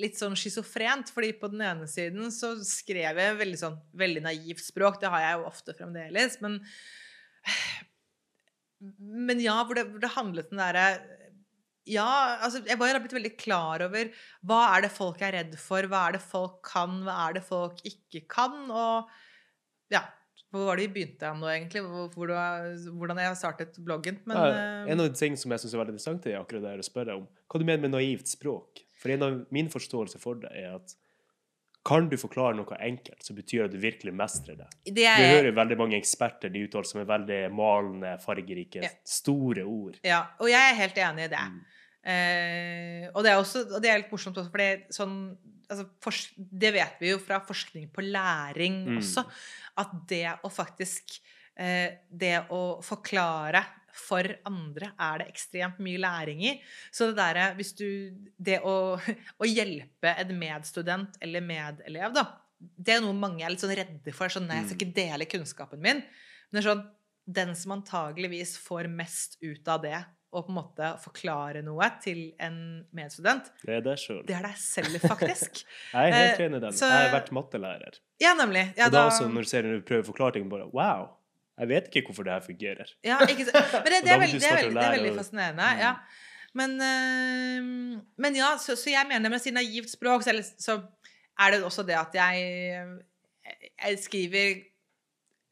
litt 0.00 0.16
sånn 0.16 0.32
schizofrent, 0.32 1.10
fordi 1.12 1.34
på 1.36 1.50
den 1.52 1.60
ene 1.60 1.84
siden 1.84 2.30
så 2.32 2.54
skrev 2.64 3.18
jeg 3.20 3.34
veldig 3.36 3.58
sånn 3.60 3.74
veldig 4.00 4.22
naivt 4.24 4.62
språk. 4.64 4.96
Det 5.02 5.10
har 5.12 5.20
jeg 5.20 5.34
jo 5.36 5.44
ofte 5.50 5.74
fremdeles, 5.76 6.38
men 6.40 6.56
Men 8.88 9.40
ja, 9.44 9.58
hvor 9.64 9.76
det, 9.78 9.84
hvor 9.92 10.00
det 10.02 10.12
handlet 10.16 10.50
den 10.50 10.60
derre 10.62 10.86
ja, 11.84 12.40
altså 12.40 12.62
jeg 12.64 12.78
bare 12.80 12.96
har 12.96 13.02
blitt 13.04 13.12
veldig 13.12 13.34
klar 13.36 13.82
over 13.84 14.08
hva 14.48 14.60
er 14.72 14.86
det 14.86 14.90
folk 14.94 15.20
er 15.20 15.34
redd 15.36 15.56
for, 15.60 15.84
hva 15.92 16.06
er 16.08 16.16
det 16.16 16.22
folk 16.24 16.62
kan, 16.64 17.02
hva 17.04 17.16
er 17.26 17.36
det 17.36 17.42
folk 17.44 17.82
ikke 17.84 18.22
kan, 18.32 18.54
og 18.72 19.10
ja, 19.92 20.00
hvor 20.54 20.68
var 20.68 20.78
det 20.78 20.86
vi 20.86 20.94
begynte 21.00 21.30
nå 21.34 21.48
egentlig, 21.50 21.82
hvor, 22.14 22.30
du, 22.30 22.90
hvordan 22.94 23.20
jeg 23.24 23.38
startet 23.40 23.78
bloggen, 23.82 24.20
men 24.28 24.38
Ja, 24.38 24.50
eh, 24.54 24.90
en 24.92 25.02
av 25.02 25.08
de 25.10 25.18
tingene 25.18 25.40
som 25.40 25.54
jeg 25.54 25.64
syns 25.64 25.74
er 25.74 25.80
veldig 25.82 25.94
interessant, 25.96 26.28
er 26.30 26.38
akkurat 26.38 26.62
det 26.68 26.74
å 26.78 26.86
spørre 26.86 27.16
om 27.18 27.24
hva 27.26 27.60
du 27.60 27.64
mener 27.66 27.82
med 27.82 27.96
naivt 27.96 28.30
språk. 28.30 28.84
For 29.02 29.12
en 29.14 29.26
av 29.26 29.40
min 29.54 29.70
forståelse 29.72 30.20
for 30.22 30.38
det 30.44 30.52
er 30.54 30.76
at 30.76 30.94
kan 31.84 32.06
du 32.08 32.16
forklare 32.16 32.56
noe 32.56 32.78
enkelt, 32.80 33.20
så 33.26 33.34
betyr 33.36 33.64
det 33.64 33.66
at 33.66 33.74
du 33.74 33.80
virkelig 33.82 34.14
mestrer 34.16 34.56
det. 34.56 34.68
det 34.96 35.04
er... 35.04 35.18
Du 35.20 35.34
hører 35.34 35.56
veldig 35.58 35.76
mange 35.82 35.98
eksperter 35.98 36.52
de 36.54 36.62
uttaler 36.64 36.88
som 36.88 37.02
er 37.02 37.10
veldig 37.10 37.40
malende, 37.52 38.14
fargerike, 38.24 38.80
Ja. 38.86 38.92
store 39.04 39.66
ord. 39.68 39.98
Ja, 40.06 40.22
og 40.40 40.48
jeg 40.48 40.70
er 40.70 40.78
helt 40.78 41.00
enig 41.04 41.26
i 41.26 41.32
det. 41.34 41.42
Mm. 41.50 41.58
Eh, 42.14 43.10
og 43.12 43.20
det 43.26 43.34
er 43.34 43.42
også, 43.42 43.66
og 43.68 43.82
det 43.84 43.90
er 43.90 44.00
litt 44.00 44.14
morsomt 44.14 44.40
også, 44.40 44.52
for 44.54 44.64
det, 44.64 44.94
sånn, 44.96 45.18
altså, 45.70 45.86
det 46.36 46.72
vet 46.74 47.00
vi 47.00 47.12
jo 47.12 47.20
fra 47.22 47.40
forskning 47.44 47.88
på 47.94 48.04
læring 48.04 48.84
Mm. 48.84 48.98
også, 48.98 49.24
at 49.80 49.94
det 50.08 50.26
å 50.44 50.50
faktisk 50.52 51.20
eh, 51.56 52.00
Det 52.10 52.46
å 52.50 52.80
forklare 52.82 53.62
for 53.94 54.26
andre 54.44 54.88
er 54.98 55.20
det 55.22 55.28
ekstremt 55.30 55.78
mye 55.78 56.00
læring 56.02 56.40
i. 56.42 56.54
Så 56.90 57.06
det 57.10 57.16
derre 57.20 57.52
hvis 57.54 57.72
du 57.78 57.86
Det 58.36 58.58
å, 58.66 58.98
å 59.42 59.44
hjelpe 59.46 60.14
en 60.18 60.34
medstudent 60.38 61.14
eller 61.22 61.40
medelev, 61.40 62.12
da, 62.16 62.24
det 62.58 62.96
er 62.96 63.04
noe 63.04 63.14
mange 63.14 63.44
er 63.44 63.54
litt 63.54 63.62
sånn 63.62 63.74
redde 63.76 64.12
for. 64.16 64.28
Sånn, 64.32 64.48
nei, 64.48 64.60
jeg 64.62 64.72
skal 64.72 64.80
ikke 64.82 64.96
dele 64.98 65.30
kunnskapen 65.30 65.82
min. 65.82 66.02
Men 66.52 66.62
sånn 66.66 66.84
Den 67.24 67.54
som 67.56 67.72
antageligvis 67.72 68.58
får 68.60 68.84
mest 68.92 69.38
ut 69.40 69.68
av 69.68 69.80
det, 69.80 69.96
å 70.34 70.42
på 70.44 70.50
en 70.52 70.56
måte 70.58 70.88
forklare 71.02 71.62
noe 71.64 71.86
til 72.02 72.32
en 72.42 72.56
medstudent, 72.94 73.50
Det 73.64 73.76
er 73.78 73.80
deg 73.86 73.98
sjøl. 74.02 74.22
det 74.26 74.34
er 74.36 74.42
deg 74.48 74.56
selv, 74.58 74.98
faktisk. 75.04 75.62
Jeg 75.94 76.10
er 76.10 76.16
helt 76.18 76.40
Eh, 76.40 76.46
enig 76.48 76.56
i 76.56 76.64
den. 76.66 76.72
så- 76.72 76.90
Jeg 76.90 77.10
har 77.10 77.20
vært 77.20 77.30
mattelærer. 77.32 78.00
Ja, 78.20 78.34
nemlig. 78.34 78.64
Ja, 78.76 78.86
og 78.86 78.92
da 78.92 79.04
da- 79.04 79.10
også, 79.10 79.28
når 79.30 79.46
du 79.46 79.48
ser 79.54 79.62
når 79.62 79.80
du 79.80 79.86
prøver 79.88 80.02
å 80.04 80.10
forklare 80.12 80.32
ting, 80.38 80.48
bare 80.50 80.66
wow, 80.72 81.08
jeg 81.58 81.68
vet 81.70 81.88
ikke 81.94 82.08
hvorfor 82.10 82.24
det 82.26 82.32
her 82.34 82.40
fungerer. 82.48 82.88
Ja, 83.06 83.18
ikke 83.22 83.44
så... 83.46 83.52
Men 83.54 83.90
det, 83.92 84.02
det, 84.04 84.12
er 84.12 84.18
veldig, 84.20 84.40
det, 84.40 84.50
er 84.50 84.56
veldig, 84.60 84.74
det 84.74 84.84
er 84.84 84.96
veldig 84.98 85.16
fascinerende. 85.16 85.70
Mm. 85.70 85.78
Ja. 85.78 85.94
Men, 86.54 86.70
øh, 86.82 88.00
men 88.18 88.36
ja, 88.38 88.56
så, 88.58 88.76
så 88.78 88.90
jeg 88.90 89.06
mener 89.08 89.30
med 89.30 89.40
å 89.40 89.42
si 89.42 89.50
naivt 89.54 89.90
språk, 89.90 90.22
så 90.26 90.34
så 90.58 90.76
er 91.40 91.50
det 91.50 91.62
også 91.66 91.82
det 91.86 91.96
at 91.98 92.14
jeg, 92.14 92.98
jeg 93.82 93.98
skriver 93.98 94.60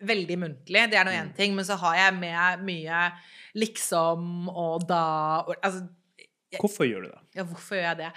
veldig 0.06 0.36
muntlig. 0.38 0.84
Det 0.90 0.98
er 0.98 1.04
nå 1.06 1.10
én 1.14 1.28
Mm. 1.30 1.36
ting, 1.36 1.54
men 1.54 1.64
så 1.64 1.76
har 1.78 1.94
jeg 1.98 2.14
med 2.20 2.62
mye 2.66 3.00
liksom 3.58 4.48
og 4.48 4.86
da 4.88 5.02
og, 5.46 5.54
altså, 5.62 5.86
Hvorfor 6.60 6.84
gjør 6.84 7.06
du 7.06 7.08
det? 7.08 7.20
Ja, 7.38 7.44
hvorfor 7.48 7.78
gjør 7.78 7.86
jeg 7.86 7.96
det? 8.02 8.08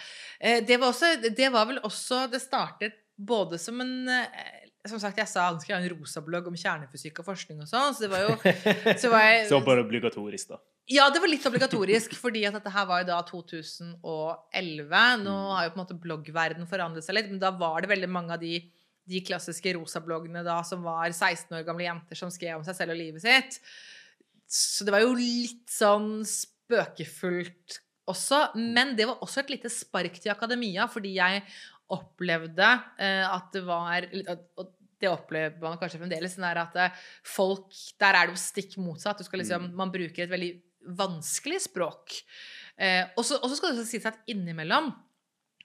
Eh, 0.43 0.59
Det 0.67 0.75
var, 0.81 0.89
også, 0.91 1.13
det 1.37 1.51
var 1.53 1.65
vel 1.69 1.77
også 1.87 2.25
Det 2.31 2.41
startet 2.43 2.97
både 3.15 3.55
som 3.63 3.79
en 3.79 4.09
eh, 4.11 4.65
Som 4.91 4.99
sagt, 4.99 5.17
jeg 5.17 5.27
sa 5.31 5.45
han 5.47 5.59
skulle 5.63 5.77
ha 5.79 5.85
en 5.85 5.93
rosa 5.95 6.19
blogg 6.21 6.47
om 6.51 6.57
kjernefysikk 6.59 7.21
og 7.23 7.25
forskning 7.29 7.61
og 7.63 7.69
sånn, 7.71 7.95
så 7.95 8.03
det 8.03 8.09
var 8.11 8.25
jo 8.25 8.35
så 9.01 9.09
var 9.13 9.23
jeg, 9.29 9.45
Så 9.49 9.61
bare 9.65 9.85
obligatorisk, 9.85 10.51
da. 10.51 10.59
Ja, 10.91 11.07
det 11.09 11.17
var 11.23 11.31
litt 11.31 11.47
obligatorisk, 11.49 12.11
fordi 12.21 12.43
at 12.45 12.53
dette 12.59 12.69
her 12.69 12.85
var 12.85 13.01
jo 13.01 13.07
da 13.07 13.21
2011. 13.25 15.23
Nå 15.23 15.33
Mm. 15.33 15.55
har 15.55 15.63
jo 15.65 15.71
på 15.73 15.79
en 15.79 15.83
måte 15.85 15.97
bloggverden 16.03 16.67
forandret 16.69 17.03
seg 17.07 17.15
litt, 17.17 17.29
men 17.31 17.39
da 17.41 17.49
var 17.57 17.81
det 17.81 17.89
veldig 17.89 18.09
mange 18.11 18.33
av 18.35 18.39
de, 18.43 18.59
de 19.09 19.21
klassiske 19.25 19.73
rosabloggene 19.79 20.43
da 20.45 20.59
som 20.67 20.83
var 20.85 21.09
16 21.09 21.55
år 21.57 21.65
gamle 21.65 21.87
jenter 21.87 22.15
som 22.19 22.29
skrev 22.29 22.59
om 22.59 22.63
seg 22.67 22.75
selv 22.77 22.93
og 22.93 22.99
livet 23.01 23.21
sitt. 23.25 23.59
Så 24.47 24.85
det 24.85 24.93
var 24.93 25.03
jo 25.03 25.15
litt 25.17 25.67
sånn 25.71 26.21
spøkefullt 26.27 27.79
også. 28.11 28.41
Men 28.59 28.95
det 28.97 29.07
var 29.09 29.21
også 29.25 29.43
et 29.43 29.55
lite 29.55 29.71
spark 29.73 30.19
til 30.21 30.33
akademia, 30.33 30.87
fordi 30.91 31.15
jeg 31.17 31.43
opplevde 31.93 32.65
eh, 33.01 33.23
at 33.29 33.51
det 33.53 33.61
var 33.65 34.07
og 34.57 34.71
det 35.01 35.09
opplever 35.11 35.59
man 35.61 35.77
kanskje 35.77 35.99
fremdeles, 35.99 36.37
den 36.37 36.45
at 36.47 36.77
eh, 36.79 37.01
folk 37.27 37.73
Der 37.99 38.15
er 38.15 38.27
det 38.27 38.35
jo 38.35 38.41
stikk 38.41 38.77
motsatt. 38.81 39.19
Du 39.19 39.27
skal 39.27 39.41
liksom, 39.43 39.67
Mm. 39.69 39.75
man 39.75 39.91
bruker 39.91 40.23
et 40.23 40.31
veldig 40.31 40.53
vanskelig 40.97 41.61
språk. 41.65 42.21
Eh, 42.77 43.03
og 43.17 43.25
så 43.25 43.39
og 43.41 43.49
så 43.49 43.57
skal 43.57 43.73
det 43.73 43.81
også 43.81 43.91
sies 43.91 44.05
at 44.05 44.21
innimellom, 44.27 44.93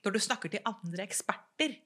når 0.03 0.13
du 0.13 0.19
snakker 0.19 0.49
til 0.51 0.65
andre 0.65 1.05
eksperter, 1.05 1.77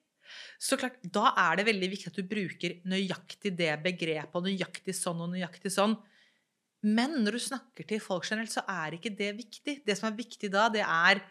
så 0.57 0.77
klart, 0.79 0.97
da 1.03 1.33
er 1.37 1.57
det 1.57 1.67
veldig 1.67 1.89
viktig 1.91 2.07
at 2.09 2.17
du 2.17 2.23
bruker 2.23 2.79
nøyaktig 2.89 3.55
det 3.55 3.71
begrepet, 3.83 4.33
og 4.33 4.47
nøyaktig 4.47 4.95
sånn 4.95 5.21
og 5.21 5.29
nøyaktig 5.35 5.71
sånn. 5.71 5.95
Men 6.85 7.15
når 7.25 7.37
du 7.37 7.41
snakker 7.47 7.87
til 7.89 8.01
folk 8.03 8.27
generelt, 8.29 8.53
så 8.53 8.61
er 8.69 8.93
ikke 8.97 9.11
det 9.17 9.31
viktig. 9.39 9.79
Det 9.87 9.95
som 9.97 10.07
er 10.11 10.17
viktig 10.19 10.51
da, 10.53 10.67
det 10.69 10.83
er 10.85 11.21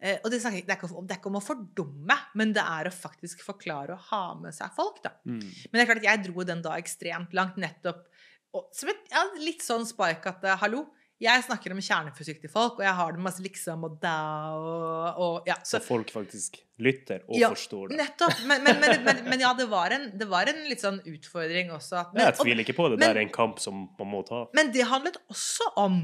eh, 0.00 0.16
Og 0.24 0.30
det, 0.32 0.40
snakker, 0.42 0.64
det, 0.66 0.76
er 0.78 0.94
om- 0.96 1.06
det 1.06 1.14
er 1.16 1.20
ikke 1.20 1.30
om 1.32 1.38
å 1.40 1.44
fordumme, 1.44 2.16
men 2.40 2.54
det 2.56 2.64
er 2.64 2.88
å 2.88 2.94
faktisk 2.94 3.44
forklare 3.44 3.94
og 3.98 4.06
ha 4.08 4.22
med 4.40 4.56
seg 4.56 4.72
folk, 4.76 5.02
da. 5.04 5.12
Mm. 5.28 5.42
Men 5.42 5.76
det 5.76 5.82
er 5.84 5.90
klart 5.92 6.02
at 6.02 6.08
jeg 6.10 6.24
dro 6.30 6.46
den 6.48 6.62
da 6.64 6.78
ekstremt 6.80 7.36
langt, 7.36 7.60
nettopp 7.60 8.06
og, 8.52 8.66
som 8.76 8.90
et, 8.92 9.06
ja, 9.12 9.22
litt 9.40 9.62
sånn 9.64 9.86
spark 9.88 10.26
at 10.28 10.42
eh, 10.44 10.58
hallo, 10.60 10.86
jeg 11.22 11.44
snakker 11.46 11.74
om 11.74 11.80
kjernefysikk 11.82 12.42
til 12.42 12.50
folk, 12.52 12.80
og 12.80 12.84
jeg 12.84 12.94
har 12.98 13.14
det 13.14 13.22
masse 13.22 13.42
liksom 13.44 13.86
og 13.86 13.96
da 14.02 14.16
og, 14.58 15.20
og 15.22 15.48
ja, 15.48 15.56
Så 15.62 15.78
så, 15.78 15.82
folk 15.86 16.10
faktisk 16.14 16.58
lytter 16.82 17.22
og 17.28 17.38
Ja, 17.38 17.52
forstår 17.54 17.92
det. 17.92 18.00
Nettopp. 18.00 18.42
Men, 18.50 18.64
men, 18.66 18.80
men, 18.82 19.22
men, 19.28 19.42
ja, 19.44 19.52
det 19.58 19.68
var, 19.70 19.94
en, 19.94 20.10
det 20.18 20.28
var 20.30 20.50
en 20.50 20.62
litt 20.66 20.82
sånn 20.82 20.98
utfordring 21.06 21.70
også. 21.74 22.00
At, 22.02 22.14
men, 22.16 22.26
Jeg 22.26 22.38
tviler 22.40 22.66
ikke 22.66 22.78
på 22.78 22.90
det. 22.92 23.00
det 23.04 23.12
er 23.12 23.22
en 23.22 23.34
kamp 23.34 23.62
som 23.62 23.86
man 23.98 24.12
må 24.16 24.24
ta. 24.26 24.46
men 24.56 24.74
det 24.74 24.88
handlet 24.90 25.20
også 25.30 25.70
om 25.80 26.02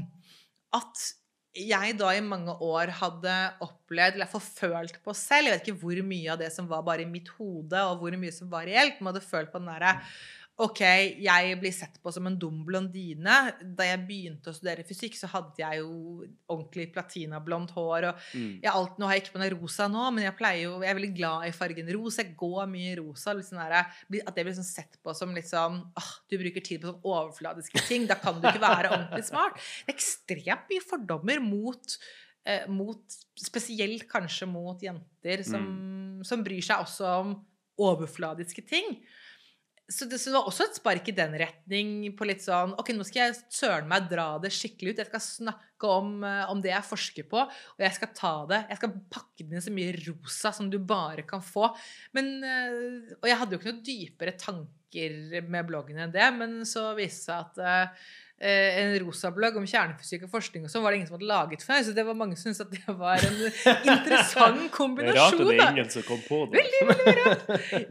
at 0.77 1.09
jeg 1.57 1.95
da 1.97 2.11
i 2.13 2.21
mange 2.23 2.53
år 2.63 2.91
hadde 2.99 3.35
opplevd, 3.65 4.19
eller 4.19 4.29
forfølt 4.29 4.99
på 5.03 5.15
selv 5.17 5.49
Jeg 5.49 5.55
vet 5.55 5.67
ikke 5.67 5.81
hvor 5.81 6.01
mye 6.05 6.33
av 6.33 6.41
det 6.41 6.51
som 6.53 6.67
var 6.69 6.83
bare 6.85 7.03
i 7.03 7.09
mitt 7.09 7.31
hode, 7.39 7.79
og 7.89 8.03
hvor 8.03 8.17
mye 8.21 8.33
som 8.35 8.51
var 8.51 8.69
reelt, 8.69 8.99
men 8.99 9.11
hadde 9.11 9.25
følt 9.25 9.51
på 9.51 9.61
den 9.61 9.71
derre 9.71 9.95
Ok, 10.59 10.81
jeg 11.23 11.53
blir 11.61 11.71
sett 11.71 11.93
på 12.03 12.11
som 12.11 12.25
en 12.27 12.35
dum 12.35 12.65
blondine. 12.67 13.35
Da 13.63 13.85
jeg 13.87 14.01
begynte 14.09 14.51
å 14.51 14.55
studere 14.57 14.83
fysikk, 14.83 15.15
så 15.15 15.29
hadde 15.31 15.61
jeg 15.61 15.79
jo 15.79 16.25
ordentlig 16.51 16.89
platinablondt 16.91 17.71
hår. 17.77 18.09
og 18.09 18.15
Mm. 18.35 18.59
jeg 18.61 18.71
alt, 18.73 18.97
Nå 18.99 19.07
har 19.07 19.15
jeg 19.15 19.23
ikke 19.23 19.35
på 19.37 19.39
meg 19.39 19.53
rosa 19.55 19.87
nå, 19.87 20.11
men 20.13 20.25
jeg 20.25 20.35
pleier 20.35 20.63
jo, 20.65 20.81
jeg 20.81 20.89
er 20.91 20.99
veldig 20.99 21.15
glad 21.15 21.47
i 21.47 21.51
fargen 21.55 21.93
rosa. 21.95 22.23
Jeg 22.23 22.35
går 22.35 22.67
mye 22.67 22.91
i 22.91 22.97
rosa. 22.99 23.33
Litt 23.33 23.47
sånn 23.47 23.61
der, 23.63 23.71
at 24.27 24.35
det 24.35 24.43
blir 24.45 24.57
sånn 24.57 24.67
sett 24.67 24.97
på 25.01 25.15
som 25.15 25.33
sånn 25.33 25.79
åh, 25.95 26.11
Du 26.27 26.37
bruker 26.37 26.61
tid 26.61 26.81
på 26.81 26.91
sånn 26.91 27.01
overfladiske 27.07 27.87
ting. 27.87 28.05
Da 28.05 28.15
kan 28.15 28.41
du 28.41 28.47
ikke 28.47 28.59
være 28.59 28.91
ordentlig 28.91 29.23
smart. 29.25 29.55
Det 29.85 29.93
er 29.93 29.95
ekstremt 29.95 30.67
mye 30.69 30.83
fordommer 30.83 31.39
mot, 31.39 31.97
eh, 32.45 32.67
mot 32.67 32.99
Spesielt 33.39 34.09
kanskje 34.09 34.45
mot 34.51 34.81
jenter 34.83 35.41
som, 35.47 36.19
som 36.27 36.43
bryr 36.43 36.61
seg 36.61 36.83
også 36.83 37.05
om 37.21 37.45
overfladiske 37.79 38.67
ting. 38.67 38.97
Så 39.89 40.05
det, 40.05 40.19
så 40.21 40.29
det 40.29 40.37
var 40.37 40.47
også 40.49 40.67
et 40.67 40.77
spark 40.77 41.07
i 41.09 41.15
den 41.17 41.33
retning 41.41 41.93
på 42.17 42.27
litt 42.29 42.43
sånn 42.45 42.75
Ok, 42.77 42.91
nå 42.93 43.05
skal 43.07 43.23
jeg 43.23 43.39
søren 43.49 43.87
meg 43.89 44.05
dra 44.11 44.27
det 44.41 44.51
skikkelig 44.53 44.93
ut. 44.93 45.01
Jeg 45.01 45.09
skal 45.09 45.23
snakke 45.25 45.89
om, 45.89 46.11
eh, 46.27 46.43
om 46.51 46.61
det 46.61 46.69
jeg 46.69 46.85
forsker 46.85 47.25
på, 47.31 47.41
og 47.41 47.81
jeg 47.81 47.97
skal 47.97 48.11
ta 48.13 48.33
det. 48.51 48.59
Jeg 48.69 48.81
skal 48.81 48.93
pakke 49.15 49.47
det 49.47 49.57
inn 49.57 49.65
så 49.65 49.73
mye 49.73 49.97
rosa 49.97 50.53
som 50.53 50.69
du 50.69 50.77
bare 50.77 51.25
kan 51.25 51.41
få. 51.41 51.71
Men, 52.13 52.31
eh, 52.45 53.15
og 53.17 53.29
jeg 53.31 53.39
hadde 53.41 53.57
jo 53.57 53.61
ikke 53.61 53.73
noe 53.73 53.87
dypere 53.89 54.37
tanker 54.37 55.49
med 55.49 55.69
bloggen 55.69 56.01
enn 56.05 56.13
det, 56.13 56.29
men 56.37 56.59
så 56.69 56.91
viste 56.97 57.25
det 57.25 57.25
seg 57.25 57.49
at 57.49 57.63
eh, 57.65 58.07
en 58.39 58.93
rosablogg 59.03 59.57
om 59.59 59.65
kjernefysikk 59.67 60.23
og 60.27 60.31
forskning 60.31 60.63
og 60.63 60.71
sånn 60.71 60.83
var 60.85 60.93
det 60.95 60.99
ingen 61.01 61.09
som 61.09 61.17
hadde 61.17 61.27
laget 61.27 61.63
før. 61.65 61.81
Så 61.83 61.91
det 61.97 62.05
var 62.07 62.15
mange 62.15 62.37
som 62.39 62.53
syntes 62.53 62.61
at 62.63 62.71
det 62.71 62.95
var 62.99 63.19
en 63.27 63.39
interessant 63.95 64.69
kombinasjon. 64.71 65.09
Det 65.09 65.15
er 65.15 65.19
rart 65.19 65.33
at 65.33 65.49
det 65.49 65.65
er 65.65 65.73
ingen 65.75 65.91
som 65.91 66.05
kom 66.07 66.21
på 66.23 66.39
det. 66.53 66.63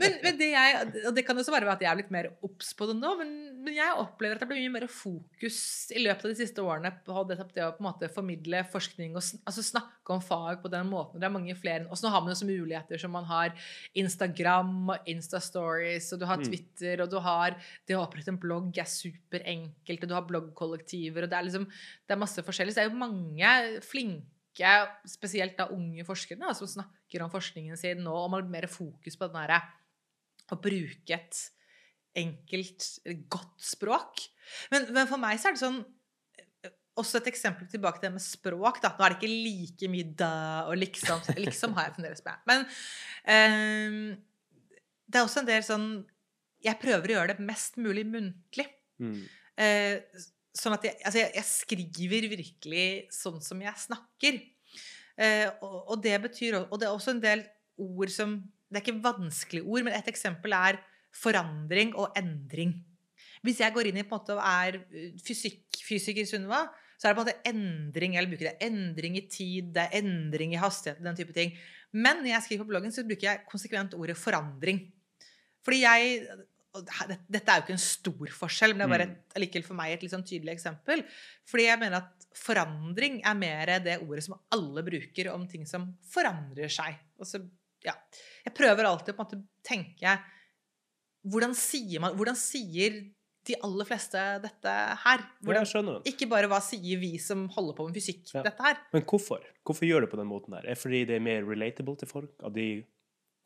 Men, 0.00 0.16
men 0.24 0.38
det 0.40 0.48
jeg, 0.54 0.78
og 1.08 1.12
det 1.18 1.24
kan 1.28 1.38
også 1.42 1.52
være 1.52 1.68
at 1.74 1.84
jeg 1.84 1.90
er 1.92 1.98
blitt 2.00 2.12
mer 2.14 2.30
obs 2.46 2.72
på 2.78 2.88
det 2.88 2.96
nå, 2.98 3.12
men, 3.20 3.34
men 3.66 3.76
jeg 3.76 3.98
opplever 4.00 4.38
at 4.38 4.44
det 4.44 4.48
blir 4.50 4.62
mye 4.64 4.74
mer 4.78 4.86
fokus 4.90 5.58
i 5.94 6.02
løpet 6.06 6.24
av 6.28 6.32
de 6.32 6.38
siste 6.40 6.64
årene 6.64 6.92
på 7.06 7.24
det, 7.28 7.38
det 7.54 7.66
å 7.66 7.72
på 7.76 7.82
en 7.84 7.88
måte 7.90 8.08
formidle 8.12 8.64
forskning 8.72 9.16
og 9.18 9.24
sn- 9.24 9.42
altså 9.48 9.64
snakke 9.66 10.14
om 10.16 10.22
fag 10.24 10.62
på 10.64 10.70
den 10.72 10.88
måten. 10.88 11.20
Det 11.20 11.28
er 11.28 11.34
mange 11.34 11.54
flere. 11.58 11.84
Og 11.92 11.98
så 12.00 12.06
nå 12.06 12.12
har 12.14 12.24
man 12.24 12.32
jo 12.32 12.38
så 12.40 12.48
muligheter 12.48 13.00
som 13.00 13.12
man 13.14 13.26
har 13.28 13.52
Instagram 13.98 14.94
og 14.94 15.08
Instastories, 15.12 16.08
og 16.14 16.22
du 16.22 16.26
har 16.28 16.38
Mm. 16.38 16.44
Twitter, 16.46 17.00
og 17.02 17.08
du 17.10 17.16
har 17.18 17.56
Det 17.88 17.96
å 17.96 18.02
opprette 18.04 18.30
en 18.30 18.38
blogg 18.38 18.76
er 18.78 18.86
superenkelt, 18.86 20.02
og 20.04 20.08
du 20.10 20.14
har 20.14 20.22
bloggkollektiver, 20.46 21.26
og 21.26 21.32
det 21.32 21.38
er 21.38 21.46
liksom 21.46 21.66
Det 21.68 22.14
er 22.14 22.20
masse 22.22 22.44
forskjellig. 22.46 22.74
Så 22.74 22.80
det 22.80 22.86
er 22.86 22.90
jo 22.92 23.02
mange 23.02 23.82
flinke 23.86 24.72
spesielt 25.06 25.58
da 25.58 25.68
unge 25.74 26.04
forskere, 26.06 26.40
da, 26.40 26.54
som 26.56 26.70
snakker 26.70 27.22
om 27.24 27.30
forskningen 27.30 27.78
sin 27.78 28.02
nå, 28.02 28.14
og 28.14 28.32
man 28.32 28.42
har 28.42 28.50
mer 28.56 28.70
fokus 28.70 29.18
på 29.18 29.28
den 29.28 29.38
derre 29.38 29.60
å 30.48 30.58
bruke 30.60 31.14
et 31.14 31.38
enkelt, 32.18 32.86
godt 33.30 33.62
språk. 33.62 34.24
Men, 34.72 34.88
men 34.94 35.08
for 35.10 35.20
meg 35.20 35.38
så 35.40 35.50
er 35.50 35.56
det 35.56 35.62
sånn 35.62 35.82
Også 36.98 37.20
et 37.20 37.28
eksempel 37.30 37.68
tilbake 37.70 38.00
til 38.00 38.08
det 38.08 38.16
med 38.16 38.24
språk. 38.24 38.80
da, 38.82 38.94
Nå 38.96 39.04
er 39.04 39.14
det 39.14 39.18
ikke 39.20 39.34
like 39.44 39.90
mye 39.92 40.14
da 40.18 40.32
og 40.66 40.78
liksom. 40.80 41.20
Liksom 41.46 41.76
har 41.76 41.88
jeg 41.88 41.96
fremdeles 41.98 42.24
med. 42.26 42.40
Men 42.48 42.64
eh, 43.34 44.16
det 45.06 45.20
er 45.20 45.26
også 45.26 45.44
en 45.44 45.50
del 45.50 45.62
sånn 45.66 45.88
Jeg 46.64 46.80
prøver 46.82 47.12
å 47.12 47.18
gjøre 47.18 47.36
det 47.36 47.46
mest 47.46 47.78
mulig 47.78 48.06
muntlig. 48.08 48.66
Mm. 48.98 49.20
Eh, 49.58 50.22
sånn 50.58 50.76
at 50.76 50.86
jeg, 50.86 50.98
altså 51.02 51.20
jeg, 51.20 51.32
jeg 51.38 51.48
skriver 51.48 52.28
virkelig 52.32 52.86
sånn 53.14 53.40
som 53.44 53.60
jeg 53.62 53.84
snakker. 53.86 54.40
Eh, 55.18 55.46
og, 55.64 55.78
og 55.94 56.02
det 56.04 56.14
betyr 56.22 56.60
Og 56.60 56.76
det 56.78 56.86
er 56.86 56.94
også 56.94 57.10
en 57.16 57.22
del 57.22 57.40
ord 57.82 58.10
som 58.14 58.36
Det 58.68 58.78
er 58.78 58.84
ikke 58.84 59.02
vanskelige 59.02 59.66
ord, 59.66 59.82
men 59.86 59.96
et 59.96 60.10
eksempel 60.12 60.54
er 60.54 60.78
forandring 61.16 61.94
og 61.98 62.12
endring. 62.18 62.76
Hvis 63.42 63.62
jeg 63.62 63.72
går 63.74 63.88
inn 63.88 63.98
i 63.98 64.04
på 64.06 64.12
en 64.12 64.20
måte 64.20 64.36
og 64.36 64.42
er 64.44 64.76
fysikk, 65.24 65.78
fysiker 65.80 66.26
Sunniva, 66.28 66.66
så 67.00 67.08
er 67.08 67.14
det 67.14 67.16
på 67.16 67.22
en 67.22 67.28
måte 67.28 67.48
endring 67.48 68.16
eller 68.18 68.28
bruker 68.28 68.50
det. 68.50 68.66
Endring 68.66 69.16
i 69.16 69.24
tid, 69.30 69.70
det 69.74 69.86
er 69.86 70.02
endring 70.02 70.52
i 70.52 70.60
hastighet, 70.60 71.00
den 71.02 71.16
type 71.16 71.32
ting. 71.34 71.54
Men 71.96 72.20
når 72.20 72.32
jeg 72.34 72.44
skriver 72.44 72.66
på 72.66 72.74
bloggen, 72.74 72.92
så 72.92 73.06
bruker 73.08 73.30
jeg 73.30 73.44
konsekvent 73.48 73.96
ordet 73.96 74.18
forandring. 74.20 74.82
Fordi 75.64 75.80
jeg 75.86 76.20
Dette 76.76 77.48
er 77.48 77.58
jo 77.58 77.64
ikke 77.64 77.74
en 77.74 77.80
stor 77.82 78.32
forskjell, 78.38 78.74
men 78.74 78.82
det 78.82 78.86
er 78.86 78.92
bare 78.92 79.06
et, 79.08 79.20
allikevel 79.38 79.64
for 79.66 79.78
meg 79.78 79.94
et 79.94 80.02
litt 80.04 80.12
sånn 80.12 80.26
tydelig 80.28 80.52
eksempel. 80.54 81.02
Fordi 81.48 81.64
jeg 81.64 81.80
mener 81.80 82.02
at 82.02 82.26
forandring 82.38 83.20
er 83.26 83.38
mer 83.38 83.72
det 83.82 83.96
ordet 84.04 84.26
som 84.26 84.36
alle 84.54 84.84
bruker 84.86 85.30
om 85.32 85.46
ting 85.50 85.64
som 85.66 85.88
forandrer 86.12 86.70
seg. 86.72 86.98
Så, 87.24 87.40
ja. 87.86 87.94
Jeg 88.44 88.54
prøver 88.58 88.88
alltid 88.88 89.14
å 89.14 89.16
på 89.18 89.24
en 89.24 89.30
måte 89.30 89.40
tenke 89.66 90.18
hvordan 91.28 91.54
sier, 91.58 92.00
man, 92.04 92.14
hvordan 92.16 92.36
sier 92.38 93.00
de 93.48 93.56
aller 93.64 93.88
fleste 93.88 94.20
dette 94.44 94.74
her? 95.02 95.24
Hvordan, 95.44 96.02
ikke 96.08 96.28
bare 96.30 96.50
hva 96.50 96.60
sier 96.64 97.00
vi 97.00 97.14
som 97.22 97.46
holder 97.54 97.76
på 97.78 97.88
med 97.88 97.96
fysikk, 97.96 98.28
Ja. 98.34 98.44
dette 98.44 98.62
her? 98.64 98.78
Men 98.92 99.02
hvorfor? 99.08 99.44
Hvorfor 99.64 99.88
gjør 99.88 100.04
det 100.04 100.10
på 100.12 100.20
den 100.20 100.28
måten 100.28 100.52
der? 100.54 100.66
Er 100.68 100.76
det 100.76 100.82
fordi 100.82 101.04
det 101.08 101.16
er 101.16 101.24
mer 101.24 101.48
relatable 101.48 101.96
til 101.96 102.10
folk? 102.10 102.30
At 102.44 102.54
de 102.54 102.84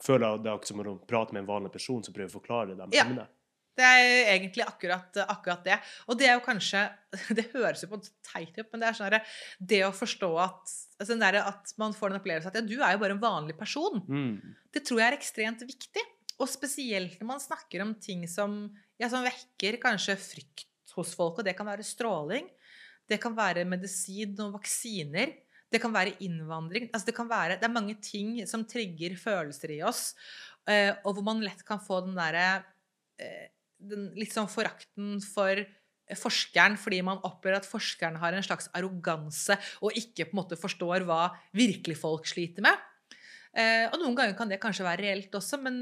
føler 0.02 0.34
at 0.34 0.42
det 0.42 0.50
er 0.50 0.56
akkurat 0.56 0.72
som 0.72 0.82
å 0.82 0.96
prate 1.08 1.34
med 1.36 1.44
en 1.44 1.50
vanlig 1.52 1.72
person 1.74 2.02
som 2.04 2.14
prøver 2.14 2.30
å 2.30 2.36
forklare 2.40 2.76
dem 2.78 2.92
Ja. 2.94 3.06
emnet? 3.06 3.38
Det 3.72 3.84
er 3.88 4.34
egentlig 4.34 4.64
akkurat, 4.66 5.16
akkurat 5.32 5.62
det. 5.64 5.78
Og 6.06 6.18
det 6.20 6.26
er 6.28 6.34
jo 6.36 6.44
kanskje 6.44 6.82
Det 7.38 7.46
høres 7.54 7.82
jo 7.84 7.88
på 7.88 8.02
teit 8.28 8.52
ut, 8.58 8.66
men 8.68 8.82
det 8.82 8.88
er 8.90 8.98
sånn 8.98 9.16
Det 9.58 9.78
å 9.86 9.92
forstå 9.96 10.28
at 10.42 10.74
altså 11.00 11.16
der, 11.18 11.38
at 11.40 11.72
man 11.80 11.94
får 11.96 12.12
den 12.12 12.20
opplevelsen 12.20 12.52
at 12.52 12.58
ja, 12.60 12.64
du 12.68 12.76
er 12.82 12.92
jo 12.94 13.00
bare 13.00 13.16
en 13.16 13.22
vanlig 13.22 13.56
person. 13.58 14.02
Mm. 14.04 14.34
Det 14.72 14.84
tror 14.84 15.00
jeg 15.00 15.08
er 15.08 15.16
ekstremt 15.16 15.64
viktig. 15.64 16.04
Og 16.42 16.50
spesielt 16.50 17.16
når 17.20 17.28
man 17.32 17.40
snakker 17.42 17.84
om 17.84 17.94
ting 18.02 18.26
som, 18.28 18.66
ja, 19.00 19.08
som 19.08 19.24
vekker 19.24 19.80
kanskje 19.82 20.18
frykt 20.20 20.68
hos 20.96 21.14
folk. 21.16 21.40
Og 21.40 21.46
det 21.46 21.56
kan 21.56 21.68
være 21.68 21.86
stråling, 21.86 22.48
det 23.08 23.18
kan 23.22 23.34
være 23.36 23.64
medisin 23.68 24.36
og 24.44 24.58
vaksiner, 24.58 25.32
det 25.72 25.80
kan 25.82 25.94
være 25.94 26.16
innvandring. 26.24 26.90
Altså 26.92 27.08
det, 27.08 27.16
kan 27.16 27.30
være, 27.30 27.58
det 27.60 27.68
er 27.68 27.74
mange 27.74 27.96
ting 28.04 28.36
som 28.48 28.66
trigger 28.68 29.16
følelser 29.20 29.74
i 29.76 29.82
oss, 29.86 30.12
eh, 30.68 30.92
og 31.02 31.16
hvor 31.16 31.26
man 31.26 31.42
lett 31.44 31.64
kan 31.66 31.82
få 31.82 32.02
den 32.06 32.16
derre 32.18 32.62
eh, 33.20 33.48
den 33.82 34.10
litt 34.14 34.34
sånn 34.34 34.50
forakten 34.50 35.16
for 35.24 35.64
forskeren 36.18 36.76
fordi 36.80 37.00
man 37.06 37.20
opplever 37.26 37.60
at 37.60 37.68
forskeren 37.68 38.18
har 38.20 38.34
en 38.36 38.44
slags 38.44 38.68
arroganse 38.76 39.56
og 39.80 39.96
ikke 39.96 40.26
på 40.28 40.34
en 40.34 40.40
måte 40.42 40.58
forstår 40.60 41.06
hva 41.08 41.30
virkelig 41.56 41.96
folk 42.00 42.28
sliter 42.28 42.64
med. 42.66 42.78
Eh, 43.52 43.86
og 43.88 43.98
noen 44.00 44.16
ganger 44.16 44.36
kan 44.38 44.50
det 44.50 44.60
kanskje 44.62 44.86
være 44.86 45.06
reelt 45.06 45.34
også, 45.36 45.58
men 45.60 45.76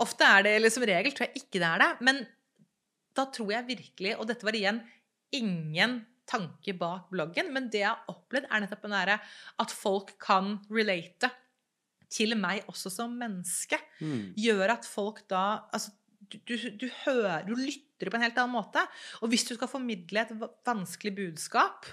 ofte 0.00 0.26
er 0.26 0.46
det, 0.46 0.54
eller 0.58 0.72
som 0.72 0.84
regel 0.86 1.14
tror 1.14 1.28
jeg 1.28 1.44
ikke 1.44 1.60
det 1.60 1.70
er 1.70 1.84
det. 1.84 1.90
Men 2.08 2.22
da 3.16 3.26
tror 3.34 3.52
jeg 3.54 3.68
virkelig, 3.68 4.14
og 4.16 4.28
dette 4.30 4.46
var 4.46 4.56
igjen 4.56 4.82
ingen 5.34 6.00
tanke 6.28 6.74
bak 6.78 7.08
bloggen, 7.12 7.52
men 7.54 7.68
det 7.72 7.82
jeg 7.82 7.90
har 7.90 8.12
opplevd, 8.12 8.48
er 8.48 8.64
nettopp 8.64 8.88
at 9.64 9.74
folk 9.74 10.14
kan 10.22 10.58
relate 10.70 11.30
til 12.12 12.34
meg 12.40 12.64
også 12.70 12.92
som 12.92 13.14
menneske. 13.20 13.78
Mm. 14.00 14.34
Gjør 14.38 14.74
at 14.78 14.88
folk 14.88 15.24
da 15.30 15.44
Altså, 15.74 15.92
du, 16.28 16.38
du, 16.44 16.54
du 16.76 16.86
hører 17.04 17.46
Du 17.46 17.54
lytter 17.56 18.10
på 18.10 18.18
en 18.18 18.24
helt 18.26 18.38
annen 18.38 18.56
måte. 18.56 18.82
Og 19.22 19.32
hvis 19.32 19.46
du 19.48 19.54
skal 19.56 19.70
formidle 19.70 20.24
et 20.24 20.34
vanskelig 20.66 21.14
budskap, 21.16 21.88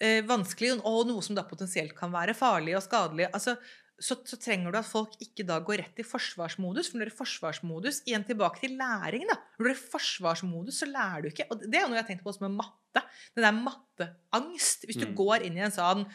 eh, 0.00 0.24
vanskelig, 0.26 0.78
og 0.80 1.06
noe 1.08 1.24
som 1.24 1.36
da 1.38 1.46
potensielt 1.48 1.94
kan 1.96 2.12
være 2.12 2.36
farlig 2.36 2.76
og 2.76 2.84
skadelig 2.84 3.28
altså, 3.30 3.56
så, 4.00 4.16
så 4.24 4.38
trenger 4.40 4.72
du 4.72 4.78
at 4.80 4.88
folk 4.88 5.12
ikke 5.20 5.44
da 5.44 5.58
går 5.64 5.82
rett 5.82 5.98
i 6.00 6.06
forsvarsmodus. 6.06 6.88
For 6.88 6.96
når 6.96 7.10
du 7.10 7.10
er 7.10 7.12
i 7.12 7.18
forsvarsmodus, 7.18 7.98
igjen 8.08 8.24
tilbake 8.24 8.62
til 8.62 8.78
læring, 8.80 9.26
da. 9.28 9.36
Når 9.58 9.66
du 9.66 9.70
er 9.70 9.76
i 9.76 9.90
forsvarsmodus, 9.92 10.78
så 10.80 10.88
lærer 10.88 11.26
du 11.26 11.28
ikke. 11.28 11.44
Og 11.52 11.66
det 11.66 11.76
er 11.76 11.84
jo 11.84 11.90
noe 11.90 11.98
jeg 11.98 12.06
har 12.06 12.08
tenkt 12.08 12.24
på 12.24 12.32
også 12.32 12.46
med 12.46 12.56
matte. 12.94 13.06
Den 13.36 13.44
der 13.44 13.52
matteangst. 13.62 14.84
Hvis 14.88 14.96
du 14.98 15.06
Mm. 15.06 15.14
går 15.14 15.42
inn 15.46 15.56
i 15.56 15.60
en 15.60 15.70
sånn 15.70 16.06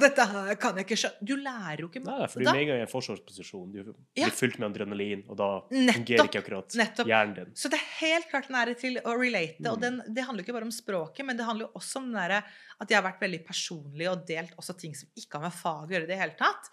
dette 0.00 0.56
kan 0.58 0.76
jeg 0.76 0.86
ikke 0.86 0.96
skjønne 0.98 1.24
Du 1.24 1.36
lærer 1.36 1.80
jo 1.80 1.88
ikke 1.88 2.04
Nei, 2.04 2.26
for 2.26 2.40
du 2.40 2.46
er 2.48 2.52
med 2.52 2.62
en 2.62 2.68
gang 2.68 2.78
i 2.78 2.80
en 2.82 2.86
forsvarsposisjon. 2.90 3.72
Du 3.72 3.94
Ja. 4.16 4.26
blir 4.26 4.32
fylt 4.32 4.58
med 4.58 4.70
adrenalin, 4.74 5.24
og 5.28 5.36
da 5.36 5.60
Nettopp. 5.70 5.94
fungerer 5.94 6.28
ikke 6.28 6.42
akkurat 6.44 6.74
Nettopp. 6.76 7.06
hjernen 7.06 7.34
din. 7.34 7.54
Så 7.54 7.70
det 7.70 7.74
er 7.80 7.86
helt 8.00 8.28
klart 8.30 8.46
den 8.48 8.56
er 8.56 8.74
til 8.74 8.96
å 9.04 9.16
relate. 9.18 9.60
Og 9.70 9.78
Mm. 9.78 9.80
den, 9.80 10.14
det 10.14 10.24
handler 10.24 10.42
jo 10.44 10.46
ikke 10.52 10.56
bare 10.58 10.62
om 10.64 10.70
språket, 10.70 11.24
men 11.26 11.36
det 11.36 11.44
handler 11.46 11.66
jo 11.66 11.72
også 11.74 11.96
om 11.96 12.12
den 12.12 12.14
derre 12.20 12.44
at 12.80 12.88
jeg 12.88 13.02
har 13.02 13.12
vært 13.12 13.20
veldig 13.20 13.44
personlig 13.46 14.10
og 14.10 14.26
delt 14.26 14.54
også 14.56 14.78
ting 14.78 14.94
som 14.94 15.08
ikke 15.16 15.34
har 15.40 15.42
med 15.42 15.52
fag 15.52 15.88
å 15.88 15.90
gjøre 15.90 16.04
i 16.04 16.06
det 16.06 16.18
hele 16.18 16.36
tatt. 16.36 16.70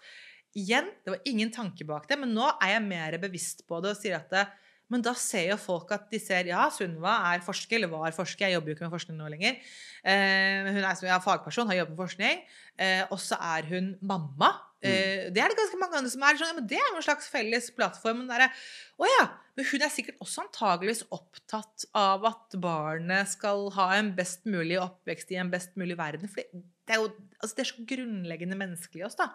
Igjen, 0.56 0.86
det 1.04 1.10
var 1.10 1.18
ingen 1.26 1.50
tanke 1.50 1.84
bak 1.86 2.06
det, 2.08 2.18
men 2.18 2.32
nå 2.32 2.48
er 2.62 2.78
jeg 2.78 2.82
mer 2.82 3.18
bevisst 3.18 3.66
på 3.66 3.82
det 3.82 3.90
og 3.90 3.96
sier 3.96 4.14
at 4.16 4.30
det, 4.30 4.48
men 4.92 5.04
da 5.04 5.14
ser 5.16 5.48
jo 5.48 5.56
folk 5.60 5.92
at 5.96 6.10
de 6.12 6.20
ser 6.20 6.50
ja, 6.50 6.66
Sunniva 6.72 7.14
er 7.30 7.42
forsker, 7.44 7.78
eller 7.78 7.90
var 7.92 8.12
forsker, 8.16 8.46
jeg 8.46 8.58
jobber 8.58 8.70
jo 8.70 8.76
ikke 8.76 8.84
med 8.86 8.92
forskning 8.92 9.16
nå 9.16 9.30
lenger. 9.32 9.56
Eh, 10.04 10.68
hun 10.68 10.84
er 10.84 10.98
som 10.98 11.08
ja, 11.08 11.16
fagperson, 11.24 11.70
har 11.70 11.80
jobbet 11.80 11.94
med 11.94 12.02
forskning. 12.02 12.42
Eh, 12.76 13.02
og 13.08 13.20
så 13.22 13.38
er 13.40 13.70
hun 13.70 13.94
mamma. 14.04 14.50
Eh, 14.84 15.30
det 15.32 15.40
er 15.40 15.48
det 15.48 15.56
ganske 15.56 15.80
mange 15.80 15.96
andre 15.96 16.12
som 16.12 16.26
er. 16.26 16.36
Sånn, 16.36 16.50
ja, 16.52 16.58
men 16.58 16.68
det 16.68 16.76
er 16.76 16.90
jo 16.90 16.98
en 17.00 17.06
slags 17.06 17.30
felles 17.32 17.70
plattform. 17.76 18.20
Men, 18.20 18.28
det 18.28 18.44
er, 18.44 18.66
å 19.00 19.08
ja, 19.08 19.24
men 19.56 19.68
hun 19.70 19.86
er 19.86 19.94
sikkert 19.94 20.20
også 20.24 20.44
antageligvis 20.44 21.04
opptatt 21.16 21.86
av 21.96 22.28
at 22.28 22.58
barnet 22.60 23.32
skal 23.32 23.70
ha 23.78 23.88
en 23.96 24.12
best 24.18 24.44
mulig 24.44 24.76
oppvekst 24.82 25.32
i 25.32 25.40
en 25.40 25.52
best 25.54 25.78
mulig 25.80 25.96
verden. 26.00 26.28
For 26.28 26.44
det 26.44 26.98
er 26.98 27.00
jo 27.00 27.08
altså 27.40 27.56
det 27.56 27.64
er 27.64 27.70
så 27.72 27.86
grunnleggende 27.94 28.60
menneskelig 28.60 29.00
i 29.00 29.08
oss, 29.08 29.16
da. 29.16 29.32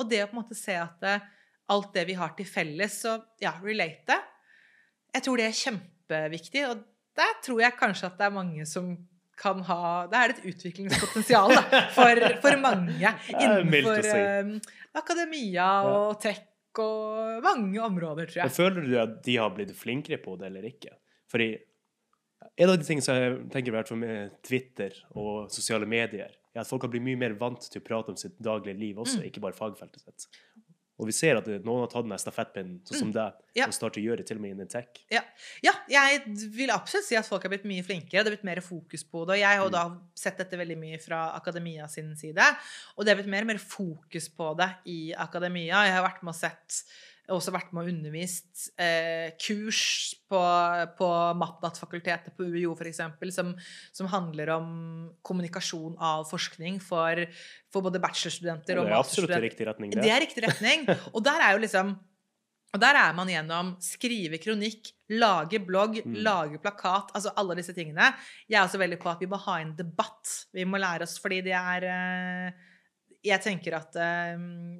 Og 0.00 0.10
det 0.10 0.24
å 0.24 0.28
på 0.32 0.34
en 0.34 0.42
måte 0.42 0.58
se 0.58 0.74
at 0.80 0.98
det, 1.04 1.20
alt 1.70 1.94
det 1.94 2.08
vi 2.08 2.18
har 2.18 2.34
til 2.34 2.48
felles, 2.50 2.98
så 3.04 3.14
ja, 3.42 3.54
relate 3.62 4.18
Jeg 5.14 5.22
tror 5.26 5.36
det 5.40 5.46
er 5.48 5.56
kjempeviktig, 5.58 6.64
og 6.70 6.82
der 7.18 7.32
tror 7.44 7.60
jeg 7.64 7.76
kanskje 7.78 8.06
at 8.10 8.18
det 8.20 8.26
er 8.28 8.34
mange 8.36 8.66
som 8.68 8.92
kan 9.40 9.62
ha 9.64 10.06
Det 10.12 10.18
er 10.20 10.32
et 10.34 10.42
utviklingspotensial 10.50 11.54
da, 11.56 11.62
for, 11.96 12.18
for 12.42 12.56
mange 12.60 13.12
innenfor 13.40 14.02
si. 14.04 14.18
eh, 14.20 14.50
akademia 15.00 15.68
og 15.88 16.18
tech 16.20 16.42
og 16.80 17.40
mange 17.42 17.80
områder, 17.82 18.28
tror 18.30 18.42
Men 18.44 18.50
jeg. 18.50 18.56
føler 18.58 18.84
du 18.86 18.92
at 19.00 19.14
de 19.26 19.36
har 19.40 19.50
blitt 19.56 19.72
flinkere 19.76 20.20
på 20.22 20.36
det 20.38 20.50
eller 20.52 20.68
ikke? 20.68 20.92
Fordi 21.32 21.48
en 22.60 22.68
av 22.70 22.76
de 22.78 22.84
tingene 22.86 23.04
som 23.04 23.16
jeg 23.16 23.38
tenker 23.52 23.72
i 23.72 23.74
hvert 23.78 23.90
med 23.98 24.36
Twitter 24.46 24.94
og 25.18 25.48
sosiale 25.52 25.88
medier, 25.88 26.30
er 26.54 26.60
at 26.62 26.68
folk 26.68 26.84
har 26.86 26.92
blitt 26.92 27.04
mye 27.08 27.18
mer 27.20 27.34
vant 27.40 27.64
til 27.72 27.80
å 27.82 27.84
prate 27.86 28.12
om 28.12 28.16
sitt 28.20 28.36
daglige 28.42 28.76
liv 28.78 29.00
også, 29.02 29.18
Mm. 29.20 29.26
ikke 29.30 29.42
bare 29.44 29.56
fagfeltet 29.58 30.00
sitt. 30.04 30.28
Og 31.00 31.06
vi 31.08 31.12
ser 31.16 31.38
at 31.40 31.46
noen 31.64 31.80
har 31.80 31.88
tatt 31.88 32.04
den 32.04 32.18
stafettpinnen, 32.20 32.80
sånn 32.84 32.98
som 33.06 33.12
deg, 33.14 33.32
Mm. 33.32 33.46
Ja. 33.56 33.66
og 33.66 33.72
starter 33.74 33.98
å 34.00 34.04
gjøre 34.04 34.18
det 34.18 34.26
til 34.28 34.36
og 34.36 34.42
med 34.42 34.50
innen 34.52 34.68
tech. 34.70 34.86
Ja, 35.10 35.22
jeg 35.88 36.20
vil 36.54 36.68
absolutt 36.70 37.06
si 37.08 37.16
at 37.16 37.26
folk 37.26 37.42
har 37.42 37.50
blitt 37.50 37.64
mye 37.64 37.82
flinkere. 37.82 38.22
Det 38.22 38.28
har 38.28 38.36
blitt 38.36 38.44
mer 38.44 38.60
fokus 38.60 39.02
på 39.02 39.24
det. 39.26 39.32
Og 39.32 39.40
jeg 39.40 39.58
har 39.58 39.66
Mm. 39.66 39.72
da 39.72 39.96
sett 40.14 40.36
dette 40.38 40.58
veldig 40.60 40.76
mye 40.78 41.00
fra 41.02 41.32
akademia 41.34 41.88
sin 41.88 42.14
side. 42.16 42.38
Og 42.98 43.04
det 43.04 43.08
har 43.16 43.22
blitt 43.22 43.30
mer 43.32 43.40
og 43.40 43.46
mer 43.46 43.58
fokus 43.58 44.28
på 44.28 44.56
det 44.56 44.70
i 44.86 45.12
akademia. 45.16 45.82
Jeg 45.86 45.92
har 45.94 46.04
vært 46.08 46.22
med 46.22 46.28
og 46.34 46.36
sett 46.36 46.84
også 47.36 47.52
vært 47.54 47.72
med 47.76 47.86
og 47.86 47.92
undervist 47.92 48.66
eh, 48.80 49.30
kurs 49.40 49.80
på, 50.30 50.40
på 50.98 51.08
Matnat-fakultetet 51.40 52.34
på 52.36 52.48
UiO 52.50 52.74
f.eks. 52.76 53.00
Som, 53.34 53.54
som 53.96 54.10
handler 54.12 54.52
om 54.56 54.68
kommunikasjon 55.26 55.96
av 55.96 56.26
forskning 56.30 56.78
for, 56.84 57.24
for 57.72 57.86
både 57.86 58.02
bachelorstudenter 58.02 58.82
og 58.82 58.90
masterstudenter. 58.90 58.90
Det 58.90 58.94
er 58.94 59.00
absolutt 59.00 59.36
i 59.36 59.42
riktig 59.48 59.68
retning. 59.70 59.96
Det 59.96 60.14
er 60.14 60.24
riktig 60.26 60.46
retning. 60.46 60.86
Og 61.14 61.24
der 61.26 61.46
er 61.46 61.56
jo 61.56 61.64
liksom 61.66 61.98
og 62.70 62.78
der 62.78 62.94
er 62.94 63.14
man 63.18 63.26
gjennom 63.26 63.72
skrive 63.82 64.38
kronikk, 64.38 64.92
lage 65.10 65.58
blogg, 65.58 65.96
Mm. 66.06 66.20
lage 66.22 66.58
plakat, 66.62 67.10
altså 67.18 67.32
alle 67.34 67.56
disse 67.58 67.74
tingene. 67.74 68.12
Jeg 68.46 68.60
er 68.60 68.66
også 68.68 68.78
veldig 68.78 68.98
på 69.02 69.10
at 69.10 69.18
vi 69.18 69.26
må 69.26 69.40
ha 69.42 69.56
en 69.58 69.72
debatt. 69.74 70.46
Vi 70.54 70.62
må 70.64 70.78
lære 70.78 71.02
oss, 71.02 71.16
fordi 71.18 71.40
det 71.42 71.56
er 71.58 71.86
eh, 71.90 72.52
Jeg 73.20 73.42
tenker 73.44 73.74
at 73.76 73.96
eh, 74.00 74.38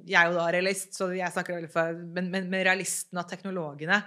Jeg 0.09 0.17
er 0.17 0.31
jo 0.31 0.37
da 0.39 0.47
realist, 0.53 0.95
så 0.97 1.11
jeg 1.13 1.29
snakker 1.33 1.59
veldig 1.59 1.69
for 1.69 1.99
Men, 2.17 2.31
men, 2.33 2.47
men 2.49 2.63
realistene 2.65 3.21
og 3.21 3.29
teknologene 3.29 3.99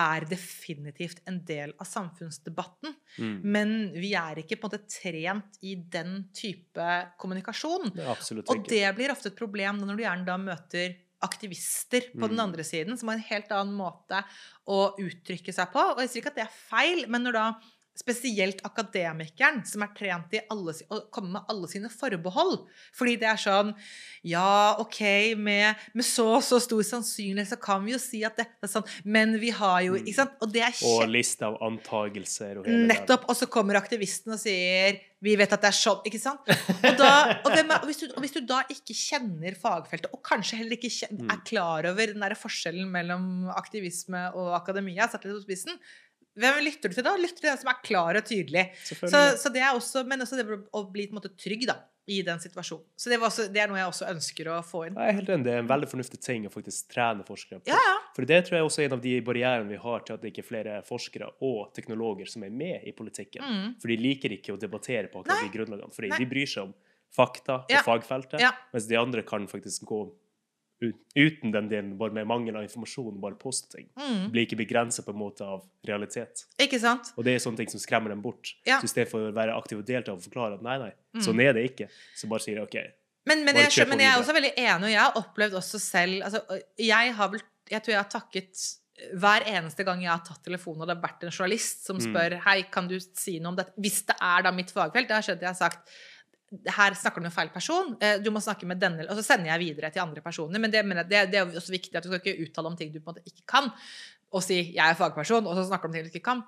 er 0.00 0.26
definitivt 0.30 1.20
en 1.28 1.36
del 1.46 1.74
av 1.78 1.86
samfunnsdebatten. 1.86 2.94
Mm. 3.20 3.36
Men 3.44 3.74
vi 3.94 4.14
er 4.18 4.40
ikke 4.40 4.56
på 4.58 4.66
en 4.66 4.72
måte 4.72 4.88
trent 4.90 5.60
i 5.62 5.76
den 5.76 6.24
type 6.34 6.88
kommunikasjon. 7.20 7.92
Det 7.94 8.08
Og 8.48 8.64
det 8.66 8.84
blir 8.96 9.12
ofte 9.14 9.30
et 9.30 9.38
problem 9.38 9.84
når 9.84 10.00
du 10.00 10.04
gjerne 10.06 10.26
da 10.26 10.38
møter 10.40 10.96
aktivister 11.24 12.10
på 12.12 12.26
den 12.28 12.36
Mm. 12.36 12.44
andre 12.48 12.64
siden, 12.64 12.98
som 12.98 13.08
har 13.08 13.16
en 13.16 13.28
helt 13.30 13.52
annen 13.54 13.76
måte 13.78 14.18
å 14.68 14.94
uttrykke 15.00 15.54
seg 15.54 15.70
på. 15.72 15.80
Og 15.94 16.02
jeg 16.02 16.10
sier 16.10 16.22
ikke 16.22 16.32
at 16.34 16.40
det 16.40 16.44
er 16.44 16.58
feil, 16.68 17.06
men 17.08 17.24
når 17.24 17.32
da 17.38 17.46
spesielt 17.96 18.58
akademikeren, 18.66 19.60
som 19.66 19.82
er 19.86 19.92
trent 19.96 20.32
i 20.34 20.40
alle, 20.50 20.72
å 20.90 20.98
komme 21.14 21.36
med 21.36 21.50
alle 21.52 21.68
sine 21.70 21.88
forbehold 21.92 22.64
Fordi 22.96 23.14
det 23.22 23.28
er 23.30 23.38
sånn 23.38 23.70
Ja, 24.26 24.74
OK, 24.82 25.00
med, 25.38 25.76
med 25.94 26.04
så 26.06 26.26
og 26.34 26.42
så 26.42 26.58
stor 26.64 26.82
sannsynlighet 26.82 27.52
så 27.52 27.58
kan 27.60 27.84
vi 27.86 27.92
jo 27.94 28.00
si 28.02 28.24
at 28.26 28.36
dette 28.40 28.66
er 28.66 28.72
sånn, 28.72 28.86
men 29.04 29.36
vi 29.42 29.50
har 29.54 29.80
jo 29.86 29.94
Mm. 29.94 30.08
Ikke 30.08 30.16
sant? 30.16 30.32
Og 30.42 30.50
det 30.52 30.62
er 30.66 30.74
Og 30.88 31.04
liste 31.08 31.46
av 31.46 31.54
antagelser 31.62 32.58
og 32.60 32.66
hele. 32.66 32.86
Nettopp. 32.90 33.28
Og 33.30 33.36
så 33.38 33.46
kommer 33.50 33.78
aktivisten 33.78 34.34
og 34.34 34.40
sier 34.42 34.98
vi 35.24 35.36
vet 35.40 35.52
at 35.56 35.62
det 35.62 35.70
er 35.70 35.76
sånn, 35.78 36.02
ikke 36.04 36.18
sant? 36.20 36.42
Og, 36.50 36.96
da, 36.98 37.12
og, 37.46 37.46
er, 37.54 37.62
og, 37.78 37.86
hvis, 37.88 38.02
du, 38.02 38.10
og 38.12 38.18
hvis 38.20 38.34
du 38.34 38.42
da 38.44 38.58
ikke 38.68 38.92
kjenner 38.92 39.54
fagfeltet, 39.56 40.10
og 40.12 40.20
kanskje 40.26 40.58
heller 40.60 40.76
ikke 40.76 40.90
kjen- 40.92 41.14
Mm. 41.14 41.30
er 41.32 41.40
klar 41.48 41.86
over 41.88 42.10
den 42.10 42.20
der 42.20 42.34
forskjellen 42.36 42.90
mellom 42.92 43.48
aktivisme 43.56 44.26
og 44.36 44.50
akademia, 44.58 45.06
satt 45.08 45.24
litt 45.24 45.32
på 45.38 45.44
spissen, 45.46 45.78
hvem 46.34 46.60
lytter 46.66 46.90
du 46.90 46.94
til 46.98 47.04
da? 47.06 47.16
Lytter 47.20 47.38
du 47.38 47.42
til 47.46 47.50
den 47.52 47.58
som 47.62 47.70
er 47.72 47.80
klar 47.86 48.18
og 48.18 48.24
tydelig? 48.28 48.64
Så, 48.84 49.24
så 49.38 49.50
det 49.54 49.62
er 49.62 49.72
også, 49.74 50.04
men 50.08 50.24
også 50.24 50.38
det 50.40 50.46
å 50.50 50.84
bli 50.90 51.06
på 51.08 51.14
en 51.14 51.20
måte 51.20 51.30
trygg 51.38 51.66
da, 51.70 51.76
i 52.10 52.18
den 52.26 52.40
situasjonen. 52.42 52.84
Så 53.00 53.08
det, 53.12 53.16
var 53.20 53.30
også, 53.30 53.46
det 53.54 53.62
er 53.62 53.70
noe 53.70 53.78
jeg 53.80 53.88
også 53.88 54.08
ønsker 54.10 54.50
å 54.52 54.58
få 54.66 54.82
inn. 54.88 54.98
Jeg 54.98 55.12
er 55.14 55.18
helt 55.20 55.30
enig. 55.32 55.46
Det 55.46 55.52
er 55.54 55.62
en 55.62 55.70
veldig 55.70 55.88
fornuftig 55.88 56.20
ting 56.20 56.44
å 56.48 56.52
faktisk 56.52 56.90
trene 56.92 57.24
forskere 57.24 57.62
på. 57.62 57.70
Ja, 57.70 57.78
ja. 57.80 57.94
For 58.16 58.28
det 58.28 58.40
tror 58.48 58.58
jeg 58.58 58.66
også 58.66 58.82
er 58.84 58.90
en 58.90 58.96
av 58.98 59.04
de 59.06 59.14
barrierene 59.24 59.70
vi 59.70 59.78
har 59.80 60.04
til 60.04 60.16
at 60.18 60.24
det 60.24 60.32
ikke 60.34 60.42
er 60.44 60.48
flere 60.50 60.74
forskere 60.84 61.30
og 61.46 61.70
teknologer 61.78 62.28
som 62.30 62.44
er 62.44 62.52
med 62.52 62.84
i 62.84 62.92
politikken. 62.98 63.40
Mm. 63.46 63.70
For 63.80 63.94
de 63.94 63.96
liker 64.02 64.34
ikke 64.36 64.52
å 64.56 64.60
debattere 64.60 65.08
på 65.12 65.22
akkurat 65.22 65.40
Nei. 65.40 65.48
de 65.48 65.54
grunnlagene. 65.56 65.94
Fordi 65.96 66.12
Nei. 66.12 66.20
de 66.20 66.28
bryr 66.34 66.50
seg 66.50 66.66
om 66.68 66.74
fakta 67.14 67.60
og 67.62 67.70
Ja. 67.70 67.80
fagfeltet, 67.86 68.42
mens 68.74 68.86
de 68.90 68.96
andre 68.98 69.22
kan 69.22 69.46
faktisk 69.46 69.86
gå 69.86 70.02
uten 70.82 71.52
den 71.54 71.68
delen, 71.70 71.92
bare 71.98 72.12
med 72.12 72.26
mangel 72.26 72.56
av 72.56 72.62
informasjon, 72.66 73.20
bare 73.22 73.38
posting, 73.40 73.86
ting. 73.86 73.88
Mm. 73.96 74.30
Blir 74.34 74.46
ikke 74.46 74.58
begrenset 74.58 75.04
på 75.06 75.14
en 75.14 75.20
måte 75.20 75.46
av 75.46 75.62
realitet. 75.86 76.44
Ikke 76.60 76.80
sant? 76.82 77.12
Og 77.16 77.24
det 77.24 77.34
er 77.36 77.38
sånne 77.44 77.56
ting 77.62 77.70
som 77.72 77.80
skremmer 77.80 78.12
dem 78.12 78.20
bort. 78.24 78.54
Ja. 78.66 78.80
Så 78.82 78.90
i 78.90 78.92
stedet 78.92 79.10
for 79.10 79.30
å 79.30 79.32
være 79.34 79.54
aktiv 79.56 79.78
og 79.80 79.86
delta 79.88 80.12
og 80.12 80.20
forklare 80.24 80.58
at 80.58 80.62
nei, 80.66 80.78
nei, 80.78 80.92
Mm. 81.14 81.22
sånn 81.22 81.40
er 81.40 81.52
det 81.54 81.62
ikke, 81.70 81.86
så 82.18 82.26
bare 82.26 82.42
sier 82.42 82.56
de 82.58 82.62
OK. 82.66 82.74
Men, 83.24 83.44
men, 83.44 83.54
jeg, 83.54 83.86
men 83.88 84.00
jeg 84.02 84.10
er 84.10 84.18
også 84.20 84.34
veldig 84.34 84.54
enig, 84.58 84.84
og 84.84 84.90
jeg 84.90 85.00
har 85.00 85.12
opplevd 85.16 85.54
også 85.54 85.78
selv 85.80 86.24
altså, 86.26 86.40
Jeg 86.76 87.12
har 87.14 87.28
vel 87.32 87.40
Jeg 87.70 87.80
tror 87.80 87.92
jeg 87.94 88.02
har 88.02 88.10
takket 88.10 88.64
hver 89.14 89.46
eneste 89.46 89.84
gang 89.86 90.02
jeg 90.02 90.10
har 90.10 90.20
tatt 90.26 90.42
telefonen, 90.44 90.82
og 90.82 90.86
det 90.90 90.96
har 90.96 91.02
vært 91.02 91.24
en 91.24 91.30
journalist 91.32 91.86
som 91.86 91.96
Mm. 91.96 92.04
spør 92.04 92.36
Hei, 92.44 92.62
kan 92.70 92.86
du 92.88 92.98
si 93.00 93.38
noe 93.40 93.50
om 93.50 93.56
dette? 93.56 93.72
Hvis 93.78 94.04
det 94.06 94.16
er 94.20 94.42
da 94.42 94.50
mitt 94.52 94.70
fagfelt, 94.70 95.08
det 95.08 95.16
har 95.16 95.22
skjedd 95.22 95.40
jeg 95.40 95.48
har 95.48 95.54
sagt 95.54 95.88
her 96.76 96.94
snakker 96.94 97.20
du 97.20 97.26
med 97.28 97.32
feil 97.34 97.50
person. 97.54 97.96
eh, 98.00 98.18
Du 98.22 98.30
må 98.30 98.40
snakke 98.40 98.66
med 98.66 98.80
denne 98.80 99.06
Og 99.08 99.16
så 99.16 99.22
sender 99.24 99.46
jeg 99.52 99.60
videre 99.60 99.90
til 99.90 100.02
andre 100.02 100.20
personer. 100.24 100.58
Men 100.58 100.70
det, 100.70 100.82
det, 101.10 101.30
det 101.32 101.38
er 101.40 101.46
også 101.46 101.72
viktig 101.74 101.96
at 101.96 102.04
du 102.04 102.10
skal 102.10 102.20
ikke 102.20 102.42
uttale 102.48 102.66
om 102.72 102.76
ting 102.76 102.92
du 102.92 103.00
på 103.00 103.10
en 103.10 103.14
måte 103.14 103.26
ikke 103.26 103.44
kan. 103.46 103.70
Og 104.32 104.42
si 104.42 104.72
'jeg 104.74 104.90
er 104.90 104.94
fagperson', 104.98 105.46
og 105.46 105.54
så 105.54 105.68
snakker 105.68 105.86
du 105.86 105.88
om 105.88 105.92
ting 105.94 106.04
du 106.04 106.10
ikke 106.10 106.24
kan. 106.24 106.42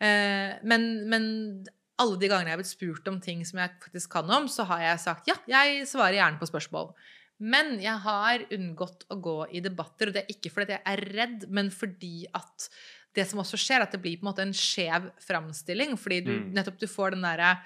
Eh, 0.00 0.58
Men, 0.62 1.08
men 1.08 1.66
alle 1.98 2.16
de 2.18 2.28
gangene 2.28 2.46
jeg 2.50 2.56
har 2.56 2.62
blitt 2.62 2.78
spurt 2.78 3.08
om 3.08 3.20
ting 3.20 3.44
som 3.44 3.58
jeg 3.58 3.70
faktisk 3.82 4.10
kan 4.10 4.30
om, 4.30 4.46
så 4.48 4.64
har 4.64 4.80
jeg 4.80 4.98
sagt 5.00 5.26
ja, 5.28 5.34
jeg 5.48 5.86
svarer 5.86 6.14
gjerne 6.14 6.38
på 6.38 6.46
spørsmål. 6.46 6.94
Men 7.40 7.78
jeg 7.80 7.98
har 8.02 8.38
unngått 8.50 9.04
å 9.10 9.20
gå 9.20 9.46
i 9.54 9.60
debatter, 9.60 10.08
og 10.08 10.14
det 10.14 10.24
er 10.24 10.32
ikke 10.34 10.50
fordi 10.50 10.72
jeg 10.72 10.82
er 10.86 10.96
redd, 11.14 11.48
men 11.48 11.70
fordi 11.70 12.26
at 12.34 12.68
det 13.14 13.26
som 13.26 13.38
også 13.40 13.56
skjer, 13.58 13.76
er 13.80 13.82
at 13.82 13.92
det 13.92 14.00
blir 14.02 14.16
på 14.18 14.26
en 14.26 14.30
måte 14.32 14.42
en 14.42 14.52
skjev 14.52 15.10
framstilling. 15.18 15.96
Fordi 15.98 16.20
du 16.24 16.32
Mm. 16.32 16.52
nettopp 16.54 16.78
du 16.78 16.86
får 16.86 17.10
den 17.12 17.22
derre 17.22 17.58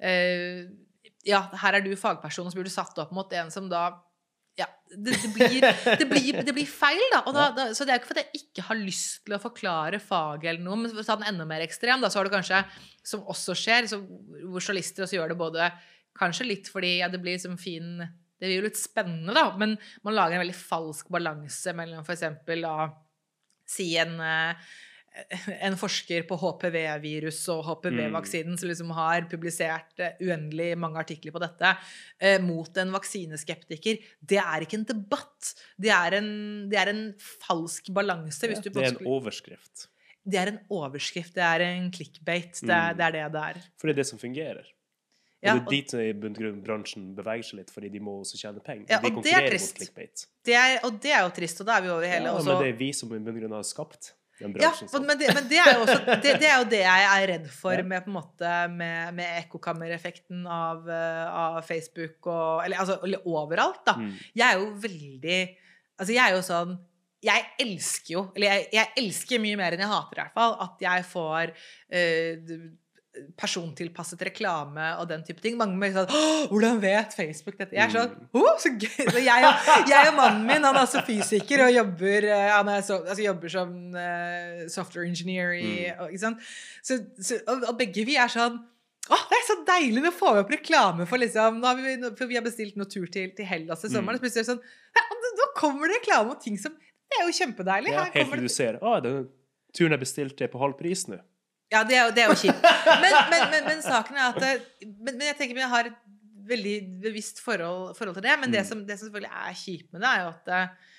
eh, 0.00 0.66
Ja, 1.26 1.44
her 1.62 1.78
er 1.78 1.84
du 1.84 1.92
fagperson, 1.98 2.48
og 2.48 2.52
så 2.52 2.58
blir 2.58 2.66
du 2.66 2.74
satt 2.74 2.98
opp 2.98 3.12
mot 3.14 3.30
en 3.38 3.52
som 3.54 3.68
da 3.70 3.90
ja, 4.58 4.66
det, 4.90 5.14
det, 5.22 5.30
blir, 5.32 5.62
det, 5.96 6.06
blir, 6.10 6.42
det 6.44 6.52
blir 6.52 6.68
feil, 6.68 7.00
da. 7.12 7.22
Da, 7.32 7.44
da. 7.56 7.66
Så 7.72 7.86
det 7.88 7.94
er 7.94 8.02
ikke 8.02 8.10
fordi 8.10 8.24
jeg 8.26 8.42
ikke 8.42 8.64
har 8.66 8.76
lyst 8.76 9.22
til 9.24 9.36
å 9.36 9.40
forklare 9.40 10.00
faget 10.02 10.50
eller 10.50 10.64
noe, 10.66 10.76
men 10.82 10.92
for 10.92 11.00
å 11.00 11.06
ta 11.06 11.16
den 11.16 11.30
enda 11.30 11.46
mer 11.48 11.64
ekstrem, 11.64 12.02
da, 12.04 12.10
så 12.12 12.20
har 12.20 12.28
du 12.28 12.34
kanskje, 12.34 12.60
som 13.06 13.24
også 13.32 13.56
skjer, 13.56 13.88
så, 13.88 14.02
hvor 14.02 14.60
journalister 14.60 15.06
også 15.06 15.18
gjør 15.18 15.32
det 15.34 15.40
både 15.40 15.72
Kanskje 16.12 16.44
litt 16.44 16.66
fordi 16.68 16.98
ja, 16.98 17.06
det 17.08 17.22
blir 17.22 17.38
som 17.40 17.54
fin 17.56 17.94
Det 17.96 18.44
blir 18.44 18.58
jo 18.58 18.64
litt 18.66 18.76
spennende, 18.76 19.32
da, 19.32 19.46
men 19.56 19.78
man 20.04 20.12
lager 20.12 20.36
en 20.36 20.42
veldig 20.42 20.58
falsk 20.58 21.08
balanse 21.14 21.72
mellom 21.78 22.04
for 22.04 22.12
eksempel 22.12 22.66
da 22.66 22.90
si 23.72 23.86
en 23.96 24.18
uh, 24.20 24.74
en 25.66 25.76
forsker 25.78 26.24
på 26.28 26.38
HPV-virus 26.40 27.40
og 27.52 27.62
HPV-vaksinen 27.66 28.58
som 28.58 28.70
liksom 28.70 28.92
har 28.96 29.26
publisert 29.30 29.92
uh, 30.00 30.10
uendelig 30.24 30.72
mange 30.80 31.00
artikler 31.02 31.34
på 31.34 31.42
dette, 31.42 31.72
uh, 31.76 32.36
mot 32.44 32.82
en 32.82 32.92
vaksineskeptiker. 32.96 34.02
Det 34.18 34.40
er 34.42 34.66
ikke 34.66 34.80
en 34.80 34.88
debatt. 34.88 35.54
Det 35.80 35.92
er 35.94 36.18
en, 36.20 36.28
det 36.72 36.80
er 36.80 36.92
en 36.92 37.06
falsk 37.46 37.92
balanse. 37.94 38.50
Ja, 38.50 38.60
det 38.62 38.76
er 38.76 38.92
en 38.94 39.10
overskrift. 39.14 39.88
Det 40.22 40.38
er 40.38 40.52
en 40.52 40.60
overskrift. 40.70 41.34
Det 41.34 41.42
er 41.44 41.66
en 41.66 41.90
clickbait. 41.94 42.54
Det 42.60 42.70
er, 42.70 42.92
mm. 42.92 43.00
det 43.00 43.08
er 43.08 43.18
det 43.18 43.26
det 43.34 43.42
er. 43.50 43.66
For 43.80 43.90
det 43.90 43.96
er 43.96 44.02
det 44.04 44.08
som 44.12 44.22
fungerer. 44.22 44.70
Og 45.42 45.48
ja, 45.48 45.54
det 45.58 45.78
er 45.98 46.18
dit 46.22 46.62
bransjen 46.62 47.08
beveger 47.16 47.42
seg 47.42 47.58
litt, 47.58 47.70
fordi 47.74 47.88
de 47.90 47.98
må 47.98 48.20
også 48.20 48.38
tjene 48.38 48.62
penger. 48.62 48.86
Ja, 48.86 49.00
de 49.02 49.10
konkurrerer 49.10 49.56
mot 49.58 49.78
clickbate. 49.80 50.28
Det 50.46 50.54
er, 50.54 50.76
og 50.86 51.00
det 51.02 51.10
er 51.10 51.24
jo 51.26 51.32
trist, 51.34 51.62
og 51.64 51.66
da 51.66 51.80
er 51.80 51.82
vi 51.82 51.90
over 51.90 52.06
hele 52.06 52.28
Ja, 52.30 52.34
også. 52.38 52.52
men 52.52 52.62
det 52.62 52.68
er 52.70 52.76
vi 52.78 52.90
som 52.94 53.10
i 53.10 53.18
bunn 53.18 53.56
har 53.56 53.66
skapt 53.66 54.12
den 54.42 54.54
bransjen. 54.56 54.90
Ja, 54.92 55.00
men 55.06 55.20
det, 55.20 55.32
men 55.36 55.48
det, 55.50 55.58
er 55.62 55.72
jo 55.72 55.82
også, 55.86 55.98
det, 56.12 56.36
det, 56.42 56.48
er 56.50 56.60
jo 56.60 56.68
det 56.72 56.82
jeg 56.82 57.08
er 57.08 57.26
redd 57.32 57.48
for 57.54 57.76
ja. 57.80 57.86
med, 57.86 58.04
på 58.04 58.12
en 58.12 58.18
måte, 58.18 58.52
med, 58.74 59.16
med 59.18 59.40
ekkokammereffekten 59.42 60.46
av, 60.46 60.86
eh, 60.90 61.26
av, 61.42 61.60
Facebook 61.66 62.30
og 62.32 62.64
Eller 62.64 62.82
altså 62.82 62.98
overalt, 63.22 63.84
da. 63.88 63.98
Mm. 64.00 64.14
Jeg 64.34 64.46
er 64.48 64.60
jo 64.60 64.70
veldig 64.86 65.42
Altså, 66.00 66.14
jeg 66.14 66.22
er 66.24 66.34
jo 66.34 66.46
sånn 66.46 66.80
jeg 67.22 67.44
elsker 67.62 68.14
jo, 68.16 68.20
eller 68.34 68.48
jeg, 68.48 68.62
jeg, 68.74 68.90
elsker 68.98 69.38
mye 69.38 69.58
mer 69.60 69.76
enn 69.76 69.84
jeg 69.84 69.90
hater, 69.92 70.18
i 70.18 70.22
hvert 70.24 70.34
fall, 70.34 70.56
at 70.64 70.80
jeg 70.82 71.04
får 71.06 71.52
uh, 71.54 72.56
persontilpasset 73.36 74.22
reklame 74.24 74.86
og 74.96 75.06
den 75.10 75.22
type 75.26 75.42
ting. 75.44 75.56
Mange 75.60 75.76
blir 75.80 75.92
sånn 75.92 76.08
'Hvordan 76.48 76.80
vet 76.80 77.12
Facebook 77.12 77.58
dette?' 77.58 77.76
Jeg 77.76 77.84
er 77.84 77.92
sånn 77.92 78.14
oh, 78.32 78.56
så 78.58 78.72
gøy! 78.72 79.04
Så 79.12 79.20
jeg, 79.20 79.44
og, 79.44 79.88
jeg, 79.90 80.08
og 80.08 80.16
mannen 80.16 80.46
min, 80.48 80.64
han 80.64 80.76
er 80.76 80.86
også 80.86 81.04
fysiker 81.04 81.66
og 81.66 81.72
jobber, 81.74 82.28
eh, 82.32 82.80
så, 82.80 83.02
altså 83.04 83.22
jobber 83.22 83.52
som 83.52 83.72
uh, 83.92 84.64
software 84.72 85.08
engineer 85.08 85.52
i 85.58 85.90
mm. 85.92 86.00
og, 86.00 86.40
så, 86.82 86.98
så, 87.20 87.40
og, 87.46 87.66
og, 87.68 87.74
begge 87.78 88.06
vi 88.08 88.16
er 88.16 88.32
sånn 88.32 88.56
å, 89.10 89.18
det 89.28 89.36
er 89.36 89.44
så 89.48 89.58
deilig! 89.66 90.04
Nå 90.04 90.14
får 90.14 90.36
vi 90.36 90.44
opp 90.44 90.54
reklame 90.54 91.08
for 91.10 91.20
liksom 91.20 91.60
har 91.66 91.76
vi, 91.76 91.96
For 92.16 92.30
vi 92.30 92.38
har 92.38 92.44
bestilt 92.46 92.78
noe 92.78 92.86
tur 92.88 93.08
til, 93.10 93.32
til 93.34 93.48
Hellas 93.48 93.82
i 93.82 93.90
sommeren. 93.90 94.22
Mm. 94.22 94.44
Sånn 94.46 94.62
Nå 94.62 95.48
kommer 95.58 95.90
det 95.90 95.98
reklame 95.98 96.36
om 96.36 96.38
ting 96.38 96.54
som 96.60 96.70
Det 96.78 97.18
er 97.18 97.26
jo 97.26 97.34
kjempedeilig. 97.34 97.92
Ja, 97.96 98.06
helt 98.14 98.30
til 98.30 98.46
du 98.46 98.52
ser 98.52 98.78
Å, 98.78 99.00
den 99.02 99.26
turen 99.74 99.96
er 99.96 100.00
bestilt 100.00 100.36
til 100.38 100.50
på 100.52 100.60
halv 100.62 100.78
pris 100.78 101.06
nå. 101.10 101.18
Ja, 101.72 101.82
det 101.88 101.98
er 101.98 102.14
det 102.14 102.24
er 102.24 102.32
jo 102.32 102.38
kjipt. 102.38 102.64
Men, 103.02 103.18
men, 103.32 103.44
men, 103.54 103.68
men, 103.70 103.84
saken 103.84 104.18
er 104.18 104.30
at 104.30 104.64
men, 104.84 105.20
jeg 105.24 105.38
tenker 105.38 105.62
jeg 105.62 105.72
har 105.72 105.90
et 105.90 106.00
veldig 106.48 106.78
bevisst 107.04 107.40
forhold, 107.42 107.94
forhold 107.96 108.18
til 108.18 108.26
det. 108.26 108.38
Men 108.40 108.52
det, 108.52 108.64
mm. 108.64 108.68
som, 108.70 108.82
det 108.86 108.98
som 108.98 109.08
selvfølgelig 109.08 109.32
er 109.44 109.60
kjipt 109.62 109.92
med 109.94 110.02
det, 110.04 110.10
er 110.10 110.24
jo 110.24 110.32
at 110.32 110.50
eh, 110.56 110.96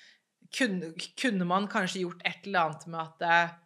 kunne, 0.58 0.94
kunne, 1.20 1.48
man 1.48 1.68
kanskje 1.70 2.04
gjort 2.04 2.24
et 2.26 2.48
eller 2.48 2.68
annet 2.68 2.86
med 2.90 3.00
at 3.02 3.26
uh, 3.28 3.56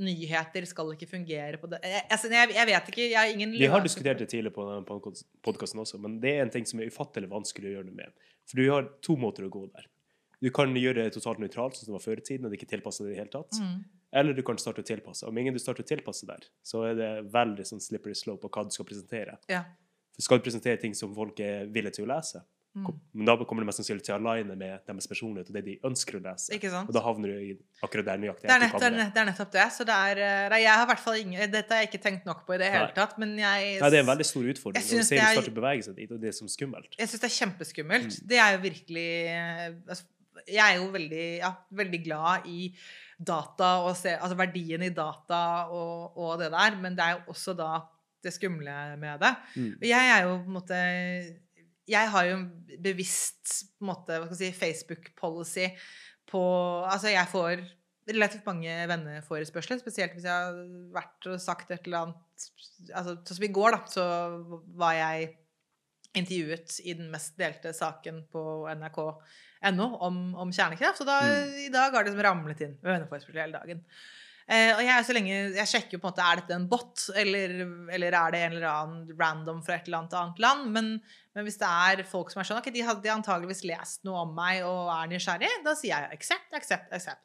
nyheter 0.00 0.66
skal 0.68 0.92
ikke 0.94 1.08
fungere 1.10 1.58
på 1.60 1.68
det 1.70 1.78
jeg, 1.84 2.02
altså, 2.08 2.30
jeg, 2.32 2.52
jeg 2.56 2.68
vet 2.70 2.90
ikke. 2.92 3.06
Jeg 3.06 3.18
har 3.18 3.32
ingen 3.34 3.54
Vi 3.58 3.70
har 3.70 3.84
diskutert 3.84 4.22
det 4.22 4.30
tidligere 4.32 4.54
på 4.56 4.66
denne 4.68 5.22
podkasten 5.46 5.82
også, 5.82 6.00
men 6.02 6.18
det 6.22 6.34
er 6.36 6.44
en 6.46 6.52
ting 6.52 6.68
som 6.68 6.82
er 6.82 6.92
ufattelig 6.92 7.30
vanskelig 7.30 7.70
å 7.72 7.78
gjøre 7.78 7.88
noe 7.90 8.02
med. 8.02 8.28
For 8.48 8.60
du 8.60 8.70
har 8.70 8.92
to 9.04 9.16
måter 9.20 9.46
å 9.46 9.52
gå 9.52 9.66
der. 9.70 9.88
Du 10.40 10.48
kan 10.56 10.72
gjøre 10.76 11.02
det 11.02 11.14
totalt 11.18 11.40
nøytralt, 11.42 11.76
sånn 11.76 11.90
som 11.90 11.94
det 11.94 11.98
var 11.98 12.06
før 12.06 12.22
i 12.22 12.24
tiden, 12.24 12.46
og 12.46 12.52
det 12.52 12.60
ikke 12.60 12.70
tilpasser 12.70 13.04
det 13.04 13.10
i 13.10 13.14
det 13.14 13.20
hele 13.20 13.34
tatt. 13.34 13.58
Mm. 13.60 13.80
Eller 14.12 14.34
du 14.34 14.42
kan 14.46 14.58
starte 14.58 14.82
å 14.82 14.86
tilpasse. 14.86 15.26
Om 15.28 15.38
ingen 15.38 15.54
du 15.54 15.60
starter 15.62 15.86
å 15.86 15.90
tilpasse 15.90 16.26
der, 16.26 16.46
så 16.66 16.82
er 16.88 16.96
det 16.98 17.10
veldig 17.30 17.66
sånn 17.68 17.82
slippery 17.82 18.16
slope 18.18 18.42
på 18.46 18.50
hva 18.56 18.66
du 18.66 18.74
skal 18.74 18.88
presentere. 18.88 19.36
Ja. 19.50 19.64
For 20.16 20.26
skal 20.26 20.40
du 20.40 20.48
presentere 20.48 20.80
ting 20.82 20.96
som 20.98 21.12
folk 21.16 21.38
er 21.44 21.68
villige 21.70 22.00
til 22.00 22.08
å 22.08 22.10
lese, 22.10 22.42
mm. 22.74 22.88
men 22.90 23.30
da 23.30 23.36
kommer 23.46 23.62
det 23.62 23.70
mest 23.70 23.80
sannsynlig 23.80 24.04
til 24.04 24.16
å 24.16 24.18
aligne 24.18 24.56
med 24.58 24.82
deres 24.88 25.08
personlighet 25.08 25.52
og 25.52 25.56
det 25.56 25.62
de 25.68 25.76
ønsker 25.86 26.18
å 26.18 26.22
lese. 26.26 26.58
Og 26.82 26.90
da 26.96 27.04
havner 27.06 27.32
du 27.32 27.46
i 27.46 27.54
akkurat 27.86 28.10
der 28.10 28.20
nøyaktig 28.24 28.50
det 28.50 28.56
er, 28.56 28.66
nett, 28.66 28.76
det, 28.82 29.08
det 29.14 29.22
er 29.22 29.30
nettopp 29.30 29.54
det. 29.54 29.70
Så 29.78 29.86
det 29.86 30.02
er, 30.10 30.22
eh, 30.26 30.58
jeg 30.66 30.74
har 30.74 30.90
hvert 30.90 31.04
fall 31.06 31.22
ingen, 31.22 31.46
Dette 31.54 31.76
har 31.76 31.84
jeg 31.84 31.92
ikke 31.92 32.04
tenkt 32.10 32.26
nok 32.28 32.42
på 32.50 32.58
i 32.58 32.60
det 32.60 32.74
hele 32.74 32.90
tatt, 32.98 33.14
men 33.22 33.38
jeg 33.38 33.74
Nei, 33.78 33.92
det 33.94 34.02
er 34.02 34.04
en 34.04 34.12
veldig 34.12 34.30
stor 34.34 34.54
utfordring. 34.56 34.82
å 34.82 35.04
ser 35.06 35.22
det 35.22 35.34
starter 35.38 35.54
å 35.54 35.58
bevege 35.62 35.86
seg 35.86 36.00
dit, 36.02 36.10
og 36.10 36.20
det 36.20 36.34
er 36.34 36.40
som 36.42 36.50
skummelt. 36.50 36.98
Jeg 36.98 37.12
syns 37.14 37.22
det 37.22 37.30
er 37.30 37.36
kjempeskummelt. 37.38 38.16
Mm. 38.18 38.30
Det 38.34 38.42
er 38.42 38.56
jo 38.56 38.64
virkelig 38.66 39.10
eh, 39.30 39.68
altså, 39.86 40.10
Jeg 40.48 40.64
er 40.64 40.78
jo 40.80 40.88
veldig, 40.94 41.26
ja, 41.42 41.52
veldig 41.76 42.00
glad 42.04 42.48
i 42.50 42.70
data 43.20 43.70
og 43.84 43.92
se, 43.98 44.14
altså 44.16 44.38
verdien 44.38 44.82
i 44.86 44.92
data 44.96 45.40
og, 45.68 46.16
og, 46.16 46.36
det 46.40 46.50
der, 46.54 46.76
men 46.80 46.96
det 46.96 47.04
er 47.04 47.18
jo 47.18 47.34
også 47.34 47.54
da 47.58 47.72
det 48.24 48.32
skumle 48.36 48.76
med 49.00 49.20
det. 49.22 49.32
Mm. 49.56 49.74
Jeg 49.88 50.12
er 50.12 50.26
jo 50.28 50.36
på 50.42 50.50
en 50.50 50.56
måte 50.58 50.78
Jeg 51.88 52.10
har 52.12 52.24
jo 52.28 52.38
bevisst 52.84 53.54
på 53.78 53.84
en 53.84 53.90
måte, 53.92 54.18
hva 54.20 54.28
skal 54.28 54.44
jeg 54.44 54.54
si, 54.54 54.60
Facebook-policy 54.60 55.68
på 56.30 56.42
Altså, 56.84 57.08
jeg 57.12 57.28
får 57.32 57.64
relativt 58.10 58.46
mange 58.48 58.72
venneforespørsler, 58.90 59.80
spesielt 59.80 60.16
hvis 60.16 60.26
jeg 60.26 60.32
har 60.32 60.56
vært 60.94 61.28
og 61.30 61.40
sagt 61.42 61.70
et 61.70 61.84
eller 61.86 62.08
annet 62.08 62.48
altså, 62.94 63.16
Sånn 63.24 63.36
som 63.36 63.46
i 63.46 63.52
går, 63.54 63.76
da, 63.76 63.80
så 63.90 64.06
var 64.80 64.96
jeg 64.96 65.30
intervjuet 66.18 66.80
i 66.84 66.96
den 66.98 67.10
mest 67.12 67.36
delte 67.38 67.72
saken 67.76 68.24
på 68.32 68.42
nrk.no 69.60 69.90
om, 70.06 70.22
om, 70.40 70.54
kjernekraft. 70.54 71.02
Og 71.04 71.10
da, 71.10 71.20
mm. 71.26 71.60
i 71.66 71.68
dag 71.72 71.92
har 71.92 72.04
det 72.04 72.12
liksom 72.12 72.26
ramlet 72.26 72.64
inn 72.66 72.74
med 72.80 72.94
venneforespørsel 72.94 73.44
hele 73.44 73.60
dagen. 73.60 73.84
Eh, 74.50 74.72
og 74.74 74.80
jeg, 74.82 75.06
så 75.06 75.14
lenge, 75.14 75.34
jeg 75.54 75.70
sjekker 75.70 75.94
jo 75.94 76.00
på 76.02 76.08
en 76.08 76.10
måte 76.10 76.26
er 76.26 76.40
dette 76.40 76.56
en 76.56 76.66
bot, 76.70 77.04
eller, 77.14 77.52
eller, 77.94 78.16
er 78.18 78.34
det 78.34 78.40
en 78.42 78.56
eller 78.56 78.66
annen 78.66 79.12
random 79.20 79.60
fra 79.62 79.76
et 79.76 79.86
eller 79.86 80.00
annet 80.00 80.16
annet 80.18 80.42
land. 80.42 80.64
Men, 80.74 80.88
men 81.36 81.46
hvis 81.46 81.60
det 81.60 81.70
er 81.70 82.02
folk 82.10 82.32
som 82.32 82.42
er 82.42 82.48
sånn 82.48 82.58
ok, 82.58 82.72
de 82.74 82.82
har 82.86 82.98
antageligvis 83.14 83.62
lest 83.68 84.02
noe 84.08 84.24
om 84.24 84.34
meg 84.34 84.64
og 84.66 84.90
er 84.96 85.12
nysgjerrig, 85.12 85.52
da 85.66 85.76
sier 85.78 85.94
jeg 85.94 86.18
accept, 86.18 86.50
accept, 86.58 86.90
accept. 86.96 87.22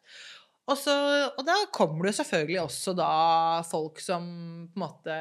Og, 0.66 0.78
så, 0.82 0.94
og, 1.30 1.44
da 1.46 1.56
kommer 1.74 2.08
det 2.08 2.16
selvfølgelig 2.18 2.58
også 2.64 2.96
da 2.98 3.10
folk 3.70 4.00
som 4.02 4.24
på 4.66 4.80
en 4.80 4.82
måte 4.82 5.18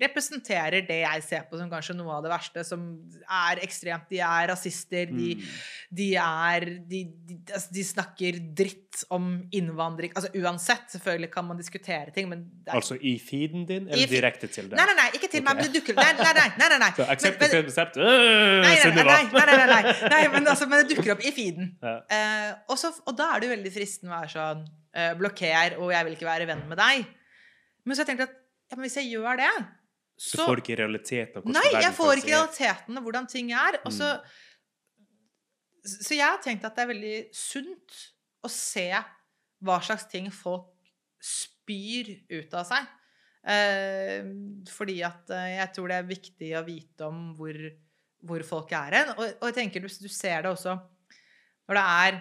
representerer 0.00 0.86
det 0.88 1.02
jeg 1.02 1.24
ser 1.26 1.42
på 1.50 1.58
som 1.60 1.68
kanskje 1.68 1.98
noe 1.98 2.14
av 2.16 2.24
det 2.24 2.30
verste, 2.32 2.64
som 2.64 2.86
er 3.20 3.60
ekstremt 3.60 4.08
De 4.08 4.22
er 4.24 4.48
rasister, 4.48 5.12
de, 5.12 5.34
mm. 5.36 5.50
de 6.00 6.06
er 6.22 6.66
de, 6.88 7.02
de, 7.28 7.36
altså 7.50 7.76
de, 7.76 7.84
snakker 7.90 8.38
dritt 8.56 9.02
om 9.12 9.28
innvandring 9.52 10.14
Altså 10.16 10.32
uansett, 10.40 10.88
selvfølgelig 10.94 11.30
kan 11.34 11.44
man 11.50 11.60
diskutere 11.60 12.16
ting, 12.16 12.30
men 12.32 12.46
er, 12.64 12.78
Altså 12.78 12.96
i 12.96 13.18
feeden 13.20 13.68
din, 13.68 13.84
eller 13.84 14.06
feed, 14.06 14.16
direkte 14.16 14.48
til 14.48 14.72
deg? 14.72 14.80
Nei, 14.80 14.88
nei, 14.88 14.96
nei, 15.02 15.08
ikke 15.12 15.28
til 15.28 15.42
okay. 15.42 15.46
meg, 15.50 15.60
men 15.60 15.68
det 15.68 15.76
dukker 15.76 16.00
Nei, 16.00 16.08
nei, 16.16 16.32
nei. 16.40 16.48
nei, 16.56 16.70
nei, 16.72 16.80
nei. 16.86 16.90
Så 17.00 17.10
aksept 17.18 17.44
accept, 17.44 18.00
øh, 18.00 18.64
nei, 20.08 20.24
men 20.32 20.48
det 20.80 20.88
dukker 20.94 21.14
opp 21.18 21.24
i 21.24 21.32
feeden. 21.34 21.72
Ja. 21.84 21.96
Uh, 22.08 22.50
og, 22.72 22.76
så, 22.80 22.92
og 23.04 23.16
da 23.18 23.34
er 23.34 23.42
det 23.42 23.50
jo 23.50 23.56
veldig 23.58 23.72
fristende 23.74 24.12
å 24.12 24.16
være 24.16 24.32
sånn 24.32 24.69
uh, 24.96 25.12
blokker, 25.18 25.76
og 25.78 25.92
jeg 25.94 26.06
vil 26.06 26.16
ikke 26.16 26.28
være 26.28 26.48
venn 26.50 26.64
med 26.70 26.80
deg. 26.80 27.04
Men 27.84 27.96
så 27.96 28.04
jeg 28.04 28.12
tenkte 28.12 28.28
at 28.28 28.36
ja, 28.70 28.78
hvis 28.78 28.98
jeg 29.00 29.10
gjør 29.10 29.40
det 29.40 29.50
så 30.20 30.36
Du 30.36 30.50
får 30.50 30.60
ikke 30.60 30.76
realiteten 30.82 31.38
av 31.38 31.44
hvordan 31.46 31.56
Nei, 31.56 31.80
jeg 31.80 31.96
får 31.96 32.20
ikke 32.20 32.34
realiteten 32.34 33.00
av 33.00 33.06
hvordan 33.06 33.28
ting 33.30 33.52
er. 33.56 33.78
Og 33.88 33.94
så, 33.96 34.10
mm. 34.20 35.94
så 35.94 36.18
jeg 36.18 36.26
har 36.26 36.42
tenkt 36.44 36.66
at 36.68 36.76
det 36.76 36.84
er 36.84 36.90
veldig 36.90 37.14
sunt 37.34 38.00
å 38.44 38.50
se 38.52 38.88
hva 39.64 39.78
slags 39.84 40.04
ting 40.12 40.28
folk 40.32 40.68
spyr 41.24 42.12
ut 42.32 42.56
av 42.56 42.68
seg. 42.68 42.90
Eh, 43.48 44.28
fordi 44.68 44.98
at 45.08 45.32
eh, 45.32 45.54
jeg 45.54 45.72
tror 45.76 45.88
det 45.88 45.96
er 45.96 46.10
viktig 46.10 46.50
å 46.58 46.64
vite 46.66 47.08
om 47.08 47.30
hvor, 47.38 47.56
hvor 48.28 48.44
folk 48.44 48.76
er 48.76 48.98
hen. 48.98 49.14
Og, 49.16 49.24
og, 49.24 49.46
jeg 49.48 49.56
tenker 49.62 49.84
du, 49.84 49.88
du, 49.88 50.10
ser 50.12 50.44
det 50.44 50.52
også 50.52 50.76
når 51.70 51.78
det 51.78 51.86
er, 52.04 52.20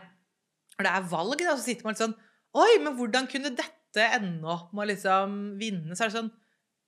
når 0.77 0.87
det 0.87 0.95
er 0.95 1.11
valg, 1.11 1.43
da, 1.43 1.55
så 1.57 1.65
sitter 1.65 1.87
man 1.87 1.95
litt 1.95 2.05
sånn 2.05 2.17
Oi, 2.57 2.79
men 2.81 2.95
hvordan 2.97 3.27
kunne 3.29 3.51
dette 3.53 4.05
ende 4.17 4.49
opp 4.49 4.71
med 4.73 4.85
å 4.85 4.89
liksom 4.89 5.39
vinne? 5.59 5.93
Så 5.97 6.05
er 6.05 6.11
det 6.11 6.17
sånn 6.19 6.31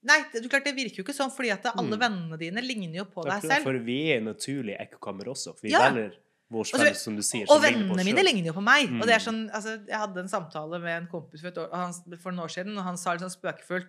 Nei, 0.01 0.17
det, 0.33 0.47
klart, 0.49 0.65
det 0.65 0.73
virker 0.73 0.97
jo 0.97 1.03
ikke 1.05 1.13
sånn, 1.13 1.29
fordi 1.29 1.51
at 1.53 1.67
alle 1.69 1.93
mm. 1.93 1.99
vennene 2.01 2.37
dine 2.41 2.61
ligner 2.65 3.03
jo 3.03 3.05
på 3.13 3.21
deg 3.27 3.43
selv. 3.43 3.67
For 3.67 3.77
vi 3.85 3.99
er 4.15 4.23
naturlig 4.25 4.73
ekkokammer 4.81 5.29
også. 5.29 5.53
For 5.53 5.67
vi 5.67 5.75
ja. 5.75 5.83
velger 5.85 6.15
Vårsvenn, 6.51 6.95
som 6.99 7.15
du 7.15 7.23
sier. 7.23 7.47
Og 7.51 7.61
vennene 7.63 8.03
mine 8.03 8.23
ligner 8.25 8.51
jo 8.51 8.55
på 8.57 8.63
meg. 8.65 8.89
Mm. 8.91 8.99
Og 8.99 9.07
det 9.07 9.15
er 9.15 9.21
mm. 9.21 9.25
sånn, 9.27 9.41
altså, 9.55 9.75
Jeg 9.87 9.99
hadde 10.01 10.23
en 10.23 10.31
samtale 10.31 10.79
med 10.83 10.95
en 10.97 11.07
kompis 11.11 11.43
for, 11.45 11.61
år, 11.63 11.99
for 12.19 12.33
en 12.33 12.41
år 12.43 12.51
siden, 12.51 12.75
og 12.75 12.87
han 12.87 12.99
sa 12.99 13.15
litt 13.15 13.23
sånn 13.23 13.33
spøkefullt 13.33 13.87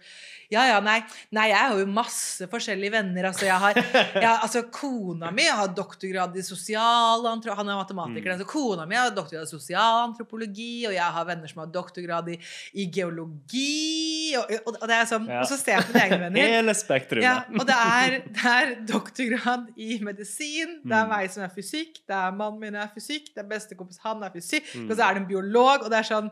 Ja, 0.52 0.64
ja, 0.68 0.78
nei, 0.84 1.00
nei, 1.34 1.48
jeg 1.50 1.58
har 1.58 1.80
jo 1.80 1.88
masse 1.90 2.46
forskjellige 2.52 2.94
venner. 2.94 3.28
Altså, 3.32 3.48
jeg 3.48 3.58
har, 3.64 3.80
jeg, 3.80 4.30
altså 4.30 4.64
Kona 4.72 5.32
mi 5.34 5.46
har 5.48 5.72
doktorgrad 5.74 6.36
i 6.38 6.44
sosialantropologi 6.46 7.58
Han 7.58 7.72
er 7.72 7.80
matematiker. 7.80 8.28
Mm. 8.28 8.34
Altså, 8.36 8.48
kona 8.52 8.86
mi 8.88 8.98
har 9.00 9.10
doktorgrad 9.16 9.48
i 9.48 9.52
sosialantropologi, 9.52 10.72
og 10.90 10.96
jeg 10.96 11.18
har 11.18 11.28
venner 11.28 11.50
som 11.50 11.64
har 11.64 11.72
doktorgrad 11.74 12.30
i, 12.32 12.38
i 12.78 12.86
geologi. 12.94 14.36
Og, 14.38 14.54
og, 14.62 14.78
og, 14.78 14.86
det 14.88 14.98
er 15.00 15.10
sånn, 15.10 15.26
ja. 15.28 15.42
og 15.42 15.50
så 15.50 15.58
ser 15.60 15.78
jeg 15.80 15.88
på 15.88 15.96
mine 15.96 16.04
egne 16.06 16.20
venner. 16.26 16.54
Hele 16.56 16.76
spektrumet. 16.78 17.26
Ja, 17.26 17.36
og 17.58 17.66
det 17.68 17.78
er, 17.82 18.18
det 18.28 18.54
er 18.54 18.74
doktorgrad 18.88 19.68
i 19.76 19.98
medisin, 20.04 20.78
det 20.86 20.96
er 20.96 21.08
mm. 21.08 21.12
meg 21.16 21.32
som 21.32 21.44
er 21.46 21.52
fysikk, 21.54 22.02
det 22.08 22.16
er 22.16 22.34
mann 22.36 22.51
mannen 22.52 22.60
min 22.72 22.76
er 22.82 22.90
fysikk, 22.94 23.32
den 23.36 23.48
beste 23.50 23.74
kompis 23.78 23.98
han 24.04 24.22
er 24.22 24.30
fysikk, 24.34 24.68
Mm. 24.76 24.90
og 24.90 24.96
så 24.96 25.06
er 25.08 25.14
det 25.16 25.22
en 25.24 25.28
biolog, 25.32 25.82
og 25.86 25.90
det 25.90 25.98
er 26.02 26.08
sånn 26.14 26.30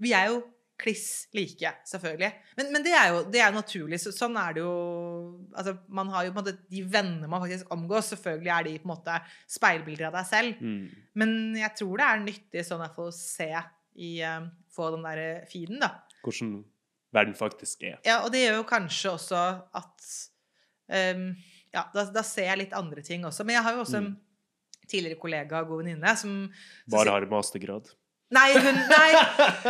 Vi 0.00 0.12
er 0.12 0.26
jo 0.28 0.42
kliss 0.76 1.28
like, 1.32 1.70
selvfølgelig. 1.88 2.28
Men, 2.58 2.66
men 2.74 2.82
det 2.84 2.90
er 2.92 3.06
jo 3.08 3.22
det 3.32 3.40
er 3.40 3.54
naturlig. 3.56 3.96
Så, 4.02 4.10
sånn 4.12 4.36
er 4.36 4.52
det 4.52 4.60
jo 4.60 4.74
Altså, 5.56 5.72
man 5.88 6.10
har 6.12 6.26
jo 6.26 6.34
på 6.34 6.38
en 6.38 6.44
måte 6.44 6.58
De 6.68 6.82
vennene 6.92 7.28
man 7.32 7.40
faktisk 7.40 7.70
omgås, 7.72 8.10
selvfølgelig 8.12 8.52
er 8.52 8.66
de 8.68 8.74
på 8.82 8.84
en 8.84 8.92
måte 8.92 9.14
speilbilder 9.48 10.10
av 10.10 10.18
deg 10.18 10.26
selv. 10.28 10.60
Mm. 10.60 10.90
Men 11.16 11.32
jeg 11.56 11.72
tror 11.80 11.96
det 11.96 12.06
er 12.10 12.24
nyttig 12.26 12.64
sånn 12.68 12.84
fall 12.94 13.08
å 13.08 13.16
se 13.16 13.48
i 13.96 14.20
eh, 14.20 14.40
Få 14.76 14.90
den 14.92 15.06
derre 15.08 15.46
feeden, 15.48 15.80
da. 15.80 15.94
Hvordan 16.22 16.58
verden 17.16 17.34
faktisk 17.38 17.82
er. 17.88 17.96
Ja, 18.04 18.18
og 18.26 18.32
det 18.34 18.42
gjør 18.44 18.58
jo 18.60 18.68
kanskje 18.68 19.14
også 19.16 19.40
at 19.80 20.10
um, 21.16 21.30
Ja, 21.72 21.86
da, 21.94 22.04
da 22.12 22.22
ser 22.22 22.50
jeg 22.50 22.58
litt 22.66 22.76
andre 22.76 23.00
ting 23.04 23.24
også. 23.24 23.44
Men 23.48 23.56
jeg 23.56 23.64
har 23.64 23.72
jo 23.78 23.84
også 23.86 23.96
en 24.02 24.10
Mm. 24.12 24.16
Tidligere 24.90 25.20
kollega 25.20 25.62
og 25.62 25.70
god 25.72 25.84
venninne 25.84 26.16
som 26.18 26.42
Bare 26.92 27.14
har 27.14 27.28
mastergrad. 27.30 27.92
Nei, 28.34 28.48
hun, 28.58 28.78
nei 28.90 29.10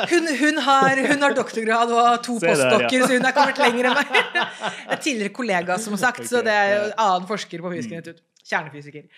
hun, 0.09 0.29
hun, 0.40 0.59
har, 0.64 1.00
hun 1.11 1.24
har 1.26 1.35
doktorgrad 1.37 1.90
og 1.92 2.22
to 2.24 2.38
postdokker, 2.40 2.94
ja. 2.94 3.02
så 3.05 3.18
hun 3.18 3.29
er 3.29 3.35
kommet 3.37 3.59
lenger 3.61 3.90
enn 3.90 3.98
meg. 3.98 4.14
En 4.94 5.02
tidligere 5.02 5.35
kollega, 5.37 5.76
som 5.83 5.96
sagt, 6.00 6.22
så 6.24 6.40
det 6.44 6.55
er 6.55 6.72
en 6.79 6.94
annen 6.94 7.29
forsker 7.29 7.61
på 7.61 7.74
Fysisk 7.74 7.92
institutt. 7.92 8.22
Kjernefysiker. 8.46 9.09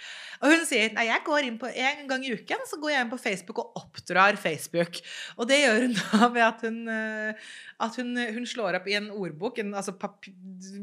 Og 0.40 0.54
hun 0.54 0.62
sier 0.64 0.94
nei, 0.96 1.04
jeg 1.10 1.20
går 1.26 1.46
inn 1.46 1.58
på 1.60 1.68
en 1.68 2.06
gang 2.08 2.22
i 2.24 2.32
uken 2.32 2.62
så 2.66 2.78
går 2.80 2.94
jeg 2.94 3.04
inn 3.04 3.10
på 3.12 3.18
Facebook 3.20 3.60
og 3.60 3.76
oppdrar 3.82 4.38
Facebook. 4.40 4.98
Og 5.36 5.50
det 5.50 5.58
gjør 5.60 5.84
hun 5.84 5.94
da 5.98 6.30
ved 6.32 6.44
at 6.46 6.64
hun, 6.64 6.78
eh, 6.94 7.50
at 7.84 8.00
hun, 8.00 8.46
slår 8.48 8.80
opp 8.80 8.88
i 8.88 8.96
en 8.96 9.10
ordbok, 9.12 9.60
en 9.60 9.74
altså 9.76 9.94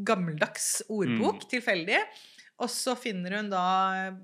gammeldags 0.05 0.83
ordbok, 0.87 1.41
Mm. 1.41 1.49
tilfeldig. 1.57 1.99
Og 2.63 2.69
så 2.71 2.93
finner 2.95 3.33
hun 3.35 3.49
da 3.51 3.63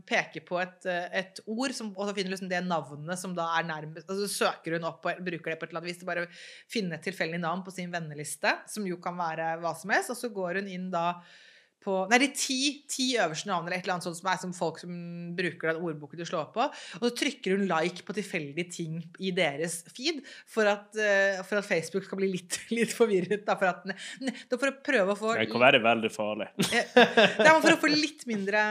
Peker 0.08 0.44
på 0.48 0.56
et, 0.62 0.86
et 0.88 1.42
ord, 1.44 1.74
som, 1.76 1.90
og 1.98 2.08
så 2.08 2.14
finner 2.16 2.32
hun 2.32 2.36
liksom 2.38 2.52
det 2.52 2.62
navnet 2.64 3.20
som 3.20 3.34
da 3.36 3.50
er 3.58 3.68
nærmest 3.68 4.08
Og 4.08 4.22
så 4.22 4.30
søker 4.32 4.78
hun 4.78 4.88
opp 4.88 5.04
og 5.10 5.20
bruker 5.20 5.52
det 5.52 5.58
på 5.60 5.68
et 5.68 5.74
eller 5.74 5.82
annet 5.82 5.92
vis 5.92 6.00
til 6.00 6.08
bare 6.08 6.24
å 6.24 6.32
finne 6.72 6.96
et 6.96 7.04
tilfeldig 7.10 7.42
navn 7.44 7.66
på 7.66 7.74
sin 7.76 7.92
venneliste, 7.92 8.54
som 8.72 8.88
jo 8.88 9.02
kan 9.04 9.20
være 9.20 9.58
hva 9.64 9.74
som 9.76 9.92
helst. 9.92 10.14
Og 10.16 10.20
så 10.22 10.32
går 10.32 10.62
hun 10.62 10.72
inn 10.72 10.88
da 10.94 11.06
på 11.82 11.96
Nei, 12.12 12.20
de 12.22 12.30
ti, 12.38 12.58
ti 12.90 13.08
øverste 13.18 13.50
navnene 13.50 13.72
eller 13.72 13.80
et 13.80 13.86
eller 13.88 13.96
annet 13.98 14.06
sånt 14.06 14.20
som 14.20 14.30
er 14.32 14.42
som 14.42 14.54
folk 14.56 14.82
som 14.84 14.92
bruker 15.38 15.72
den 15.72 15.82
ordboken 15.82 16.22
du 16.22 16.26
slår 16.28 16.52
på. 16.54 16.68
Og 17.00 17.06
så 17.08 17.12
trykker 17.24 17.56
hun 17.58 17.66
like 17.70 18.06
på 18.06 18.16
tilfeldige 18.18 18.74
ting 18.76 19.00
i 19.20 19.34
deres 19.36 19.80
feed 19.90 20.22
for 20.50 20.70
at, 20.70 20.90
eh, 20.96 21.42
for 21.48 21.62
at 21.62 21.68
Facebook 21.68 22.06
skal 22.06 22.22
bli 22.22 22.30
litt, 22.36 22.60
litt 22.78 22.94
forvirret. 22.96 23.46
Da, 23.48 23.58
for, 23.60 23.72
at, 23.72 24.52
for 24.54 24.70
å 24.70 24.76
prøve 24.86 25.16
å 25.16 25.20
få 25.20 25.34
Det 25.40 25.50
kan 25.52 25.66
være 25.66 25.82
veldig 25.84 26.14
farlig. 26.14 26.52
det 26.62 27.48
er 27.48 27.58
for 27.58 27.74
å 27.74 27.82
få 27.82 27.92
litt 27.94 28.28
mindre, 28.30 28.62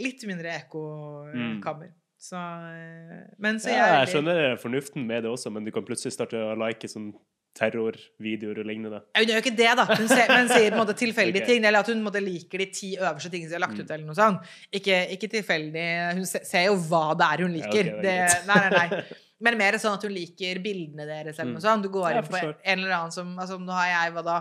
litt 0.00 0.24
mindre 0.28 0.56
ekkokammer. 0.62 1.92
Så, 2.24 2.40
eh, 2.40 3.28
men 3.38 3.60
så 3.60 3.68
Mm. 3.68 3.76
Ja, 3.76 3.86
jeg 3.86 4.00
jeg, 4.06 4.12
skjønner 4.14 4.56
fornuften 4.60 5.06
med 5.06 5.24
det 5.24 5.30
også, 5.30 5.52
men 5.52 5.64
du 5.64 5.70
kan 5.74 5.84
plutselig 5.84 6.14
starte 6.14 6.40
å 6.40 6.56
like 6.56 6.88
sånn 6.88 7.12
terrorvideoer 7.54 8.58
og 8.62 8.66
lignende. 8.66 9.00
Hun 9.14 9.26
gjør 9.28 9.36
jo 9.38 9.42
ikke 9.44 9.56
det, 9.58 9.68
da. 9.78 9.84
Hun 9.90 10.08
sier, 10.10 10.30
men 10.32 10.48
sier 10.50 10.70
på 10.72 10.78
en 10.78 10.80
måte 10.82 10.96
tilfeldige 11.04 11.42
okay. 11.44 11.52
ting. 11.54 11.66
Eller 11.68 11.84
at 11.84 11.90
hun 11.92 12.00
måte 12.02 12.22
liker 12.24 12.62
de 12.64 12.66
ti 12.74 12.94
øverste 12.98 13.30
tingene 13.30 13.52
som 13.52 13.58
er 13.60 13.64
lagt 13.66 13.78
ut. 13.78 13.84
Mm. 13.86 13.92
eller 13.94 14.08
noe 14.08 14.18
sånt. 14.18 14.48
Ikke, 14.80 14.96
ikke 15.14 15.30
tilfeldig. 15.36 15.84
Hun 16.18 16.26
ser 16.32 16.66
jo 16.66 16.74
hva 16.88 17.04
det 17.20 17.28
er 17.30 17.44
hun 17.46 17.54
liker. 17.54 17.92
Ja, 17.92 17.94
okay, 17.94 18.02
det, 18.02 18.16
er 18.24 18.34
det, 18.34 18.42
nei, 18.50 18.58
nei, 18.64 18.82
nei. 18.98 19.20
Men 19.44 19.58
mer 19.60 19.76
sånn 19.82 19.96
at 19.98 20.04
hun 20.06 20.14
liker 20.14 20.60
bildene 20.64 21.06
deres. 21.06 21.38
eller 21.38 21.52
Mm. 21.52 21.56
noe 21.58 21.64
sånt. 21.68 21.86
Du 21.86 21.90
går 21.94 22.10
inn 22.18 22.28
på 22.30 22.38
en, 22.40 22.52
en 22.58 22.78
eller 22.84 22.96
annen 22.98 23.14
som 23.14 23.32
altså, 23.38 23.58
Nå 23.60 23.74
har 23.76 23.88
jeg 23.92 24.14
hva 24.16 24.22
da 24.26 24.36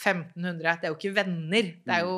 1500. 0.00 0.80
Det 0.80 0.88
er 0.88 0.92
jo 0.92 0.98
ikke 0.98 1.14
venner. 1.16 1.70
Det 1.84 1.94
er 1.96 2.04
jo 2.06 2.16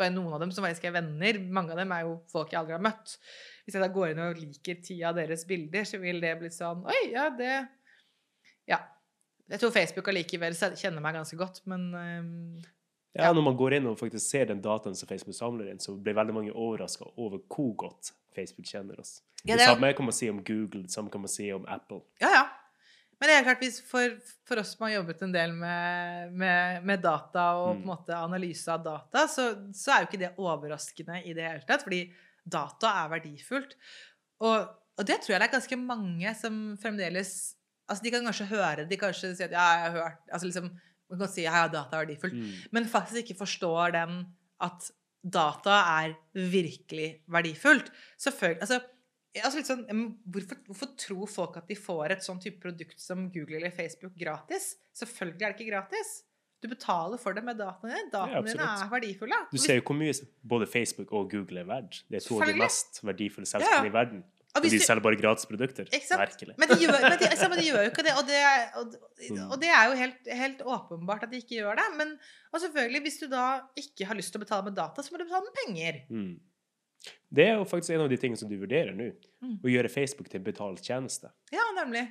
bare 0.00 0.12
noen 0.14 0.34
av 0.36 0.40
dem 0.44 0.52
som 0.54 0.64
faktisk 0.64 0.86
er 0.88 0.94
venner. 1.00 1.38
Mange 1.52 1.74
av 1.74 1.80
dem 1.80 1.92
er 1.96 2.04
jo 2.06 2.14
folk 2.30 2.52
jeg 2.52 2.60
aldri 2.60 2.76
har 2.76 2.84
møtt. 2.84 3.16
Hvis 3.64 3.76
jeg 3.76 3.82
da 3.84 3.90
går 3.92 4.12
inn 4.12 4.22
og 4.24 4.38
liker 4.40 4.78
ti 4.84 4.98
av 5.06 5.18
deres 5.18 5.42
bilder, 5.48 5.84
så 5.88 6.00
vil 6.02 6.20
det 6.22 6.32
bli 6.40 6.50
sånn 6.54 6.86
Oi, 6.88 7.02
ja, 7.14 7.26
det 7.36 7.52
Ja. 8.70 8.78
Jeg 9.50 9.60
tror 9.60 9.72
Facebook 9.74 10.08
allikevel 10.12 10.54
kjenner 10.54 11.02
meg 11.02 11.16
ganske 11.18 11.36
godt, 11.40 11.60
men 11.66 11.88
um, 11.94 12.62
Ja, 13.12 13.24
Ja. 13.26 13.32
når 13.34 13.42
man 13.48 13.56
går 13.58 13.74
inn 13.80 13.86
og 13.90 13.98
faktisk 13.98 14.22
ser 14.30 14.46
den 14.46 14.60
dataen 14.62 14.94
som 14.94 15.08
Facebook 15.10 15.34
samler 15.34 15.70
inn, 15.72 15.80
så 15.82 15.96
blir 15.98 16.14
veldig 16.14 16.34
mange 16.36 16.52
overraska 16.54 17.08
over 17.18 17.40
hvor 17.50 17.72
godt 17.76 18.12
Facebook 18.36 18.66
kjenner 18.70 19.00
oss. 19.02 19.16
Ja, 19.42 19.56
det, 19.56 19.64
det 19.64 19.66
samme 19.72 19.92
kan 19.98 20.04
man 20.06 20.14
si 20.14 20.28
om 20.30 20.38
Google, 20.44 20.84
det 20.84 20.92
samme 20.94 21.10
kan 21.10 21.20
man 21.24 21.28
si 21.32 21.48
om 21.52 21.64
Apple. 21.66 22.02
Ja, 22.22 22.30
ja. 22.36 22.44
Men 23.20 23.28
det 23.28 23.34
er 23.36 23.42
klart, 23.44 23.64
for, 23.84 24.14
for 24.48 24.60
oss 24.62 24.70
som 24.76 24.86
har 24.86 24.94
jobbet 24.94 25.22
en 25.26 25.32
del 25.34 25.50
med, 25.52 26.30
med, 26.40 26.84
med 26.88 27.02
data 27.04 27.48
og 27.58 27.66
på 27.66 27.74
en 27.74 27.80
Mm. 27.82 27.86
måte 27.90 28.16
analyse 28.16 28.68
av 28.72 28.84
data, 28.86 29.26
så, 29.28 29.48
så 29.76 29.92
er 29.92 30.04
jo 30.04 30.08
ikke 30.08 30.20
det 30.22 30.30
overraskende 30.40 31.18
i 31.26 31.34
det 31.36 31.44
hele 31.50 31.66
tatt, 31.68 31.82
fordi 31.84 32.04
data 32.48 32.94
er 33.02 33.10
verdifullt. 33.18 33.74
Og, 34.40 34.70
og 34.96 35.04
det 35.04 35.18
tror 35.20 35.34
jeg 35.34 35.40
det 35.42 35.48
er 35.50 35.56
ganske 35.58 35.76
mange 35.82 36.32
som 36.38 36.62
fremdeles 36.80 37.34
Altså, 37.90 38.04
de 38.06 38.12
kan 38.14 38.28
kanskje 38.28 38.46
høre 38.52 38.86
De 38.86 38.98
kanskje 39.00 39.32
si 39.34 39.42
at 39.42 39.50
ja, 39.56 39.66
jeg 39.74 39.90
har 39.90 39.96
hørt 39.96 40.30
Altså 40.30 40.46
liksom 40.46 40.70
Man 41.10 41.18
kan 41.24 41.32
si 41.32 41.42
ja, 41.42 41.64
data 41.66 41.98
er 41.98 42.06
verdifullt. 42.06 42.36
Mm. 42.38 42.70
men 42.76 42.86
faktisk 42.86 43.24
ikke 43.24 43.40
forstår 43.40 43.96
den 43.96 44.20
at 44.62 44.90
data 45.20 45.76
er 46.04 46.14
virkelig 46.34 47.08
verdifullt. 47.28 47.90
Selvfølgelig 48.20 48.62
altså, 48.62 48.78
altså 49.42 49.62
sånn, 49.66 50.02
hvorfor, 50.30 50.60
hvorfor 50.68 50.90
tror 51.00 51.30
folk 51.32 51.58
at 51.60 51.68
de 51.70 51.76
får 51.78 52.14
et 52.14 52.24
sånn 52.24 52.40
type 52.42 52.62
produkt 52.62 53.00
som 53.02 53.26
Google 53.34 53.58
eller 53.58 53.74
Facebook 53.74 54.14
gratis? 54.20 54.74
Selvfølgelig 54.96 55.46
er 55.46 55.54
det 55.54 55.58
ikke 55.58 55.72
gratis. 55.72 56.12
Du 56.60 56.68
betaler 56.68 57.20
for 57.20 57.36
det 57.36 57.42
med 57.44 57.56
dataene 57.56 57.96
dine. 57.96 58.10
Dataene 58.12 58.52
dine 58.52 58.66
er 58.68 58.90
verdifulle. 58.92 59.38
Du 59.48 59.56
ser 59.60 59.78
jo 59.80 59.84
hvor 59.88 59.96
mye 59.96 60.12
både 60.54 60.68
Facebook 60.68 61.12
og 61.16 61.30
Google 61.32 61.62
er 61.62 61.68
verdt. 61.70 62.02
Det 62.10 62.20
er 62.20 62.26
to 62.26 62.36
av 62.36 62.52
de 62.52 62.58
mest 62.60 63.00
verdifulle 63.00 63.48
Ja, 63.64 63.78
ja. 63.78 63.84
i 63.88 63.94
verden. 63.94 64.22
Og 64.56 64.64
de 64.64 64.70
selger 64.82 65.02
bare 65.04 65.16
gratisprodukter. 65.20 65.86
Merkelig. 66.18 66.54
Men 66.58 66.68
de 66.72 66.78
gjør, 66.82 66.96
men 67.06 67.18
de, 67.20 67.26
altså, 67.30 67.48
men 67.52 67.58
de 67.60 67.66
gjør 67.68 67.84
jo 67.84 67.90
ikke 67.92 68.02
det, 68.02 68.14
og 68.18 68.24
det, 68.26 68.40
og, 68.80 68.94
Mm. 69.30 69.50
og 69.52 69.60
det 69.62 69.68
er 69.70 69.84
jo 69.86 69.96
helt, 70.00 70.30
helt 70.40 70.62
åpenbart 70.64 71.22
at 71.26 71.30
de 71.30 71.36
ikke 71.38 71.60
gjør 71.60 71.76
det. 71.78 71.84
Men 71.98 72.14
og 72.52 72.60
selvfølgelig, 72.64 73.02
hvis 73.04 73.18
du 73.20 73.26
da 73.30 73.44
ikke 73.78 74.06
har 74.08 74.16
lyst 74.18 74.32
til 74.34 74.40
å 74.40 74.44
betale 74.44 74.64
med 74.66 74.74
data, 74.74 75.02
så 75.02 75.12
må 75.12 75.18
du 75.20 75.24
betale 75.28 75.44
med 75.46 75.60
penger. 75.64 76.00
Mm. 76.10 76.32
Det 77.32 77.44
er 77.46 77.54
jo 77.60 77.64
faktisk 77.64 77.94
en 77.94 78.02
av 78.04 78.10
de 78.10 78.16
tingene 78.20 78.36
som 78.40 78.48
du 78.50 78.56
vurderer 78.58 78.90
nå. 78.96 79.12
Mm. 79.44 79.60
Å 79.62 79.70
gjøre 79.70 79.88
Facebook 79.92 80.28
til 80.32 80.40
en 80.40 80.48
betalt 80.50 80.82
tjeneste. 80.84 81.30
Ja, 81.54 81.62
nemlig. 81.78 82.08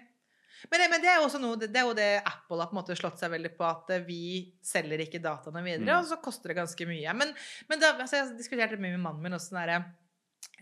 Men 0.71 0.89
men 0.91 0.99
det 1.01 1.07
er 1.07 1.19
jo 1.21 1.27
også 1.27 1.39
noe, 1.39 1.55
det 1.59 1.75
er 1.75 1.85
jo 1.87 1.93
det 1.95 2.07
Apple 2.25 2.57
har 2.59 2.67
på 2.67 2.75
en 2.75 2.79
måte 2.81 2.95
slått 2.99 3.19
seg 3.21 3.31
veldig 3.31 3.51
på, 3.55 3.63
at 3.67 3.91
eh, 3.95 4.01
vi 4.07 4.55
selger 4.65 4.99
ikke 5.05 5.21
dataene 5.23 5.61
videre, 5.63 5.85
Mm. 5.87 5.99
og 6.01 6.05
så 6.09 6.17
koster 6.23 6.49
det 6.51 6.57
ganske 6.57 6.87
mye. 6.87 7.13
Men, 7.15 7.33
men 7.69 7.79
da, 7.79 7.93
altså, 7.99 8.17
jeg 8.17 8.37
diskuterte 8.37 8.75
mye 8.79 8.91
med 8.97 8.99
mannen 9.05 9.23
min 9.23 9.33
også 9.37 9.53
sånn 9.53 9.61
derre 9.61 9.77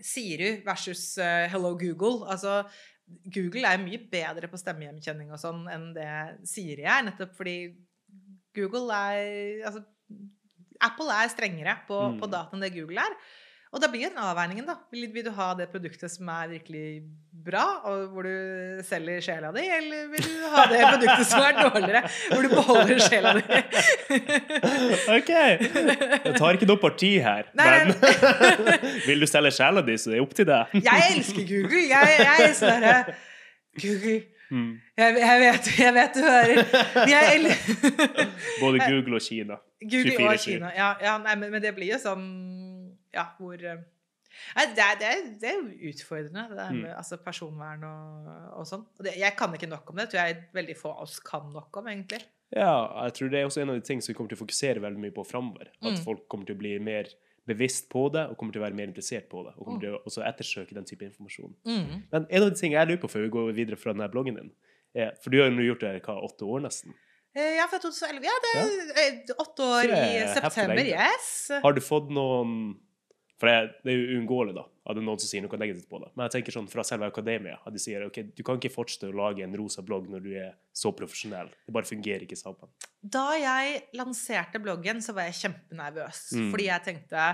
Siri 0.01 0.62
versus 0.65 1.17
eh, 1.17 1.47
Hello 1.51 1.75
Google. 1.77 2.27
Altså, 2.29 2.63
Google 3.33 3.65
er 3.69 3.77
mye 3.79 3.99
bedre 4.12 4.49
på 4.51 4.60
stemmegjenkjenning 4.60 5.31
og 5.31 5.39
sånn 5.39 5.65
enn 5.71 5.93
det 5.95 6.07
Siri 6.47 6.83
er, 6.83 7.05
nettopp 7.07 7.36
fordi 7.38 7.57
Google 8.57 8.91
er 8.93 9.63
Altså, 9.69 9.83
Apple 10.81 11.10
er 11.10 11.29
strengere 11.33 11.77
på, 11.88 11.97
Mm. 12.13 12.19
på 12.21 12.29
data 12.29 12.53
enn 12.55 12.62
det 12.62 12.73
Google 12.75 13.01
er. 13.01 13.15
Og 13.77 13.81
da 13.83 13.87
blir 13.93 14.09
den 14.09 14.17
avveiningen, 14.17 14.65
da. 14.65 14.73
Vil, 14.89 15.05
du 15.21 15.29
ha 15.37 15.51
det 15.53 15.67
produktet 15.69 16.09
som 16.09 16.29
er 16.33 16.47
virkelig 16.49 17.03
bra, 17.45 17.65
og 17.85 18.07
hvor 18.09 18.25
du 18.25 18.79
selger 18.87 19.21
sjela 19.21 19.51
di, 19.53 19.61
eller 19.69 20.07
vil 20.15 20.23
du 20.25 20.47
ha 20.49 20.63
det 20.71 20.79
produktet 20.81 21.27
som 21.29 21.43
er 21.45 21.59
dårligere, 21.59 22.01
hvor 22.31 22.41
du 22.41 22.55
beholder 22.55 23.03
sjela 23.05 23.35
di? 23.37 23.59
OK! 25.17 25.29
Jeg 25.29 26.33
tar 26.39 26.57
ikke 26.57 26.69
noe 26.71 26.81
parti 26.81 27.11
her, 27.21 27.51
Nei, 27.59 27.67
men 27.75 27.93
vil 29.11 29.21
du 29.21 29.29
selge 29.29 29.53
sjela 29.59 29.85
di, 29.85 29.99
så 30.01 30.09
det 30.15 30.17
er 30.17 30.25
opp 30.25 30.33
til 30.41 30.49
deg. 30.49 30.73
Jeg 30.81 31.13
elsker 31.13 31.45
Google. 31.53 31.83
Jeg, 31.93 32.17
jeg 32.23 32.49
er 32.49 32.57
sånn 32.57 32.89
herre 32.89 33.15
Google 33.77 34.17
Mm. 34.47 34.77
jeg, 34.97 35.15
jeg, 35.19 35.39
vet, 35.39 35.65
jeg 35.79 35.93
vet 35.93 36.13
du 36.15 36.21
hører. 36.23 36.59
Jeg 37.11 37.57
Både 38.63 38.79
Google 38.79 39.15
og 39.15 39.21
Kina. 39.21 39.57
Google 39.81 40.11
24/7. 40.11 40.27
og 40.31 40.39
Kina. 40.39 40.69
Ja, 40.77 40.93
ja 41.03 41.17
nei, 41.17 41.35
men, 41.35 41.51
men 41.51 41.61
det 41.61 41.73
blir 41.75 41.91
jo 41.91 41.99
sånn 41.99 42.23
Ja, 43.17 43.27
hvor 43.39 43.58
eh, 43.58 43.84
Nei, 44.56 44.65
det 44.77 44.86
det 45.01 45.12
det 45.41 45.49
er 45.49 45.62
utfordrende, 45.89 46.43
det 46.51 46.58
der 46.60 46.71
Mm. 46.75 46.84
altså, 46.99 47.17
personvern 47.17 47.84
og, 47.88 48.27
og 48.60 48.65
sånn. 48.69 48.84
Jeg 49.17 49.34
kan 49.39 49.53
ikke 49.56 49.69
nok 49.71 49.89
om 49.89 49.95
det. 49.97 50.10
Tror 50.12 50.19
jeg 50.27 50.43
veldig 50.53 50.75
få 50.77 50.91
av 50.93 51.06
oss 51.08 51.19
kan 51.25 51.47
nok 51.53 51.77
om, 51.82 51.88
egentlig. 51.89 52.19
Ja, 52.53 53.03
jeg 53.08 53.13
tror 53.17 53.30
det 53.32 53.39
er 53.39 53.47
også 53.47 53.62
en 53.63 53.71
av 53.73 53.80
de 53.80 53.86
tingene 53.88 54.03
som 54.06 54.13
vi 54.13 54.17
kommer 54.19 54.30
til 54.30 54.38
å 54.38 54.43
fokusere 54.45 54.84
veldig 54.84 55.01
mye 55.08 55.15
på 55.15 55.25
framover. 55.25 55.71
At 55.82 55.95
Mm. 55.97 56.03
folk 56.06 56.27
kommer 56.30 56.45
til 56.45 56.56
å 56.56 56.60
bli 56.60 56.77
mer 56.80 57.10
bevisst 57.47 57.89
på 57.89 58.12
det, 58.12 58.27
og 58.30 58.38
kommer 58.38 58.53
til 58.53 58.62
å 58.62 58.65
være 58.67 58.75
mer 58.75 58.88
interessert 58.91 59.27
på 59.32 59.41
det. 59.47 59.53
Og 59.58 59.63
Mm. 59.63 59.65
kommer 59.65 59.82
til 59.82 59.95
å 59.95 60.03
også 60.06 60.23
ettersøke 60.27 60.73
den 60.75 60.86
type 60.86 61.01
informasjon. 61.10 61.56
Men 62.12 62.27
en 62.30 62.43
av 62.43 62.49
de 62.51 62.56
tingene 62.56 62.77
jeg 62.77 62.88
lurer 62.93 63.01
på 63.01 63.10
før 63.10 63.23
vi 63.25 63.30
går 63.30 63.53
videre 63.56 63.77
fra 63.80 63.93
denne 63.93 64.12
bloggen 64.12 64.36
din, 64.36 64.51
er, 64.93 65.12
for 65.23 65.30
du 65.32 65.41
har 65.41 65.49
jo 65.49 65.73
gjort 65.73 65.80
det 65.80 65.95
i 65.95 65.99
hva, 66.06 66.21
åtte 66.23 66.43
år 66.45 66.62
nesten. 66.62 66.93
Eh, 67.36 67.56
Ja, 67.58 67.65
fra 67.67 67.80
2011. 67.80 68.23
Ja, 68.23 68.38
det 68.43 68.53
er 68.56 69.23
ja. 69.27 69.34
åtte 69.39 69.63
år 69.63 69.82
det 69.88 69.97
i 69.97 70.17
er 70.21 70.34
september. 70.36 70.84
Yes. 70.86 71.49
Har 71.63 71.71
du 71.73 71.82
fått 71.82 72.10
noen 72.12 72.77
For 73.38 73.50
det, 73.50 73.82
det 73.86 73.93
er 73.93 74.00
jo 74.00 74.17
uunngåelig, 74.17 74.54
da, 74.58 74.63
at 74.65 74.97
det 74.97 75.02
er 75.04 75.06
noen 75.06 75.21
som 75.21 75.30
sier 75.30 75.43
noe 75.45 75.60
negativt 75.62 75.89
på 75.91 76.00
det. 76.02 76.08
Men 76.15 76.26
jeg 76.26 76.39
tenker 76.39 76.56
sånn 76.56 76.69
fra 76.71 76.86
selve 76.88 77.10
akademia, 77.12 77.60
at 77.62 77.76
de 77.76 77.82
sier 77.82 78.06
ok, 78.08 78.17
du 78.34 78.41
kan 78.45 78.58
ikke 78.58 78.73
fortsette 78.73 79.12
å 79.12 79.17
lage 79.17 79.45
en 79.45 79.54
rosa 79.60 79.84
blogg 79.86 80.08
når 80.10 80.23
du 80.26 80.32
er 80.41 80.56
så 80.73 80.89
profesjonell. 80.97 81.52
Det 81.67 81.76
bare 81.76 81.89
fungerer 81.89 82.26
ikke 82.26 82.39
sammen. 82.39 82.71
Da 82.97 83.28
jeg 83.38 83.84
lanserte 84.00 84.62
bloggen, 84.63 85.04
så 85.06 85.13
var 85.13 85.30
jeg 85.30 85.38
kjempenervøs. 85.43 86.23
Mm. 86.34 86.50
Fordi 86.56 86.67
jeg 86.71 86.86
tenkte 86.88 87.28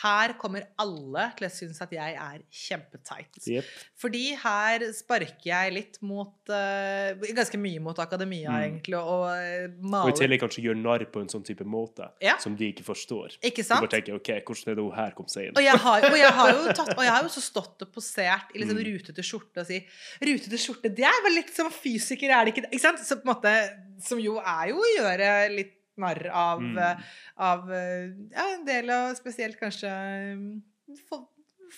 her 0.00 0.32
kommer 0.40 0.64
alle 0.80 1.26
til 1.36 1.44
å 1.46 1.50
synes 1.52 1.80
at 1.84 1.90
jeg 1.92 2.14
er 2.16 2.38
kjempeteit. 2.48 3.36
Yep. 3.44 3.64
Fordi 4.00 4.22
her 4.40 4.84
sparker 4.96 5.44
jeg 5.50 5.74
litt 5.76 5.98
mot 6.00 6.32
uh, 6.48 7.12
Ganske 7.36 7.58
mye 7.60 7.80
mot 7.84 7.98
akademia, 8.00 8.48
Mm. 8.52 8.62
egentlig, 8.64 8.96
og 8.96 9.76
maler. 9.84 10.08
Og 10.08 10.14
i 10.14 10.16
tillegg 10.22 10.40
kanskje 10.40 10.64
gjør 10.64 10.78
narr 10.80 11.04
på 11.12 11.20
en 11.20 11.28
sånn 11.28 11.44
type 11.44 11.64
måte 11.68 12.08
Ja. 12.24 12.38
som 12.38 12.56
de 12.56 12.70
ikke 12.72 12.84
forstår. 12.86 13.36
Ikke 13.42 13.62
Du 13.62 13.68
De 13.68 13.80
bare 13.84 13.92
tenker 13.92 14.14
OK, 14.16 14.30
hvordan 14.48 14.72
er 14.72 14.74
det 14.80 14.84
hun 14.86 14.96
her 14.96 15.10
kom 15.12 15.26
seg 15.28 15.48
inn? 15.50 15.56
Og 15.56 15.62
jeg, 15.62 15.76
har, 15.84 16.08
og, 16.08 16.16
jeg 16.18 16.32
har 16.40 16.52
jo 16.56 16.72
tatt, 16.72 16.94
og 16.96 17.04
jeg 17.04 17.12
har 17.12 17.22
jo 17.22 17.28
så 17.36 17.44
stått 17.44 17.82
og 17.86 17.92
posert 17.92 18.54
i 18.54 18.58
liksom 18.62 18.78
Mm. 18.78 18.86
rutete 18.88 19.22
skjorte 19.22 19.60
og 19.60 19.66
si 19.66 19.82
Rutete 20.22 20.58
skjorte, 20.58 20.88
det 20.94 21.04
er 21.04 21.20
vel 21.24 21.34
litt 21.34 21.52
som 21.54 21.68
fysiker, 21.70 22.30
er 22.32 22.44
det 22.46 22.54
ikke 22.56 22.62
det? 22.64 22.72
Ikke 22.72 22.80
sant? 22.88 22.98
Så 23.04 23.20
på 23.20 23.28
en 23.28 23.34
måte, 23.34 23.52
som 24.00 24.18
jo 24.18 24.38
er 24.40 24.68
jo 24.72 24.80
å 24.80 24.90
gjøre 24.96 25.54
litt 25.54 25.74
narr 26.02 26.26
av, 26.30 26.62
Mm. 26.62 26.78
eh, 26.78 27.14
av 27.50 27.70
eh, 27.72 28.10
ja, 28.34 28.48
en 28.56 28.66
del 28.68 28.90
av 28.90 29.14
spesielt 29.18 29.58
kanskje 29.60 29.92
eh, 29.92 31.22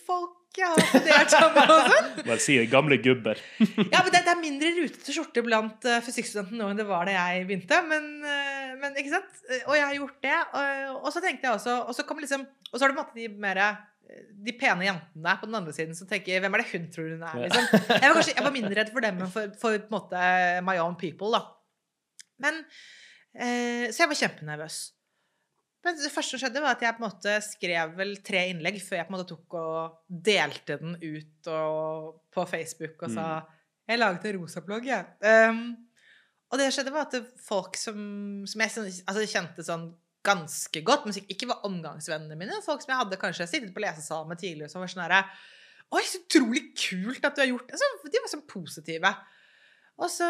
folk 0.07 0.41
jeg 0.55 0.69
har 0.71 0.85
studert 0.87 1.33
sammen 1.35 1.71
og 1.75 1.89
sånn. 1.91 2.11
Bare 2.29 2.43
si. 2.43 2.55
Gamle 2.71 2.99
gubber. 3.03 3.41
Ja, 3.93 4.03
men 4.05 4.13
det, 4.15 4.21
det 4.23 4.31
er 4.35 4.39
mindre 4.39 4.69
rutete 4.77 5.15
skjorte 5.15 5.43
blant 5.43 5.87
uh, 5.89 5.97
fysikkstudentene 6.07 6.61
nå 6.61 6.69
enn 6.71 6.79
det 6.79 6.87
var 6.87 7.09
da 7.11 7.17
jeg 7.17 7.49
begynte. 7.49 7.81
Men, 7.89 8.07
uh, 8.23 8.77
men 8.79 8.95
ikke 9.01 9.17
sant? 9.17 9.41
Og 9.65 9.75
jeg 9.75 9.83
har 9.89 9.97
gjort 9.99 10.21
det. 10.23 10.37
Og, 10.55 11.01
og 11.01 11.11
så 11.17 11.23
tenkte 11.25 11.49
jeg 11.49 11.59
også 11.59 11.75
Og 11.89 11.97
så 11.99 12.05
kom 12.07 12.23
liksom 12.23 12.47
Og 12.71 12.77
så 12.79 12.85
har 12.85 12.95
du 12.95 13.01
måttet 13.01 13.19
de 13.19 13.27
mer 13.43 13.61
de 14.45 14.53
pene 14.55 14.85
jentene 14.85 15.33
på 15.41 15.47
den 15.49 15.57
andre 15.59 15.73
siden 15.75 15.97
som 15.97 16.07
tenker 16.07 16.37
'Hvem 16.39 16.55
er 16.55 16.61
det 16.61 16.71
hun 16.71 16.83
tror 16.93 17.07
hun 17.09 17.23
er?' 17.25 17.39
Liksom. 17.49 17.65
Jeg, 17.89 18.05
var 18.05 18.15
kanskje, 18.19 18.35
jeg 18.37 18.45
var 18.45 18.53
mindre 18.55 18.77
redd 18.79 18.91
for 18.93 19.01
dem 19.03 19.23
enn 19.25 19.31
for, 19.33 19.55
for 19.59 19.79
på 19.81 19.89
en 19.89 19.95
måte 19.97 20.21
my 20.63 20.77
own 20.83 20.95
people. 21.01 21.31
da. 21.33 21.41
Men, 22.45 22.61
Så 23.35 24.05
jeg 24.05 24.11
var 24.11 24.19
kjempenervøs. 24.19 24.77
Men 25.85 25.99
det 26.01 26.13
første 26.13 26.33
som 26.33 26.41
skjedde, 26.41 26.63
var 26.65 26.79
at 26.79 26.83
jeg 26.85 26.97
på 26.97 27.03
en 27.03 27.07
måte 27.11 27.33
skrev 27.45 27.97
vel 27.99 28.15
tre 28.25 28.47
innlegg 28.55 28.79
før 28.81 28.99
jeg 28.99 29.09
på 29.09 29.13
en 29.13 29.17
måte 29.19 29.35
tok 29.35 29.57
og 29.61 30.21
delte 30.29 30.79
den 30.81 30.95
ut 31.03 31.51
og, 31.53 32.23
på 32.33 32.47
Facebook 32.49 33.05
og 33.05 33.13
sa 33.13 33.27
Jeg 33.85 34.01
laget 34.01 34.25
en 34.31 34.39
rosablogg, 34.39 34.87
jeg. 34.89 35.05
Um, 35.21 35.75
og 36.49 36.61
det 36.61 36.71
skjedde, 36.73 36.95
var 36.95 37.11
at 37.11 37.19
folk 37.45 37.77
som, 37.77 37.99
som 38.49 38.63
jeg 38.65 38.73
altså, 39.05 39.27
kjente 39.29 39.67
sånn 39.67 39.91
ganske 40.25 40.81
godt, 40.87 41.05
men 41.05 41.17
som 41.17 41.27
ikke 41.29 41.51
var 41.51 41.67
omgangsvennene 41.69 42.39
mine, 42.41 42.63
folk 42.65 42.81
som 42.81 42.95
jeg 42.95 43.03
hadde 43.03 43.21
kanskje 43.21 43.49
sittet 43.51 43.75
på 43.75 43.83
lesesalen 43.85 44.31
med 44.31 44.41
tidligere, 44.41 44.73
som 44.73 44.81
var 44.81 44.93
sånn 44.93 45.05
herre 45.05 45.21
Oi, 45.93 46.01
så 46.09 46.23
utrolig 46.23 46.63
kult 46.81 47.27
at 47.29 47.37
du 47.37 47.43
har 47.43 47.51
gjort 47.51 47.69
det! 47.69 47.77
Altså, 47.77 48.09
de 48.09 48.23
var 48.23 48.31
sånn 48.33 48.47
positive. 48.49 49.11
Og, 49.95 50.09
så, 50.11 50.27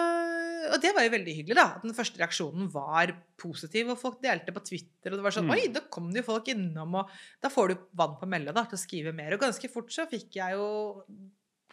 og 0.69 0.75
det 0.83 0.91
var 0.93 1.07
jo 1.07 1.13
veldig 1.15 1.35
hyggelig, 1.39 1.57
da. 1.57 1.65
At 1.79 1.85
den 1.87 1.95
første 1.97 2.21
reaksjonen 2.21 2.67
var 2.73 3.15
positiv. 3.41 3.89
Og 3.95 4.01
folk 4.01 4.19
delte 4.25 4.53
på 4.53 4.61
Twitter, 4.67 5.15
og 5.15 5.17
det 5.21 5.25
var 5.25 5.33
sånn 5.33 5.47
Mm. 5.49 5.55
Oi, 5.57 5.69
da 5.73 5.81
kom 5.93 6.11
det 6.13 6.21
jo 6.21 6.27
folk 6.33 6.51
innom, 6.53 6.99
og 7.01 7.15
da 7.41 7.49
får 7.53 7.73
du 7.73 7.79
vann 7.97 8.19
på 8.21 8.29
mølla 8.29 8.53
da, 8.53 8.67
til 8.69 8.77
å 8.77 8.83
skrive 8.83 9.15
mer. 9.17 9.33
Og 9.33 9.41
ganske 9.41 9.71
fort 9.73 9.89
så 9.95 10.05
fikk 10.11 10.37
jeg 10.37 10.59
jo 10.59 10.67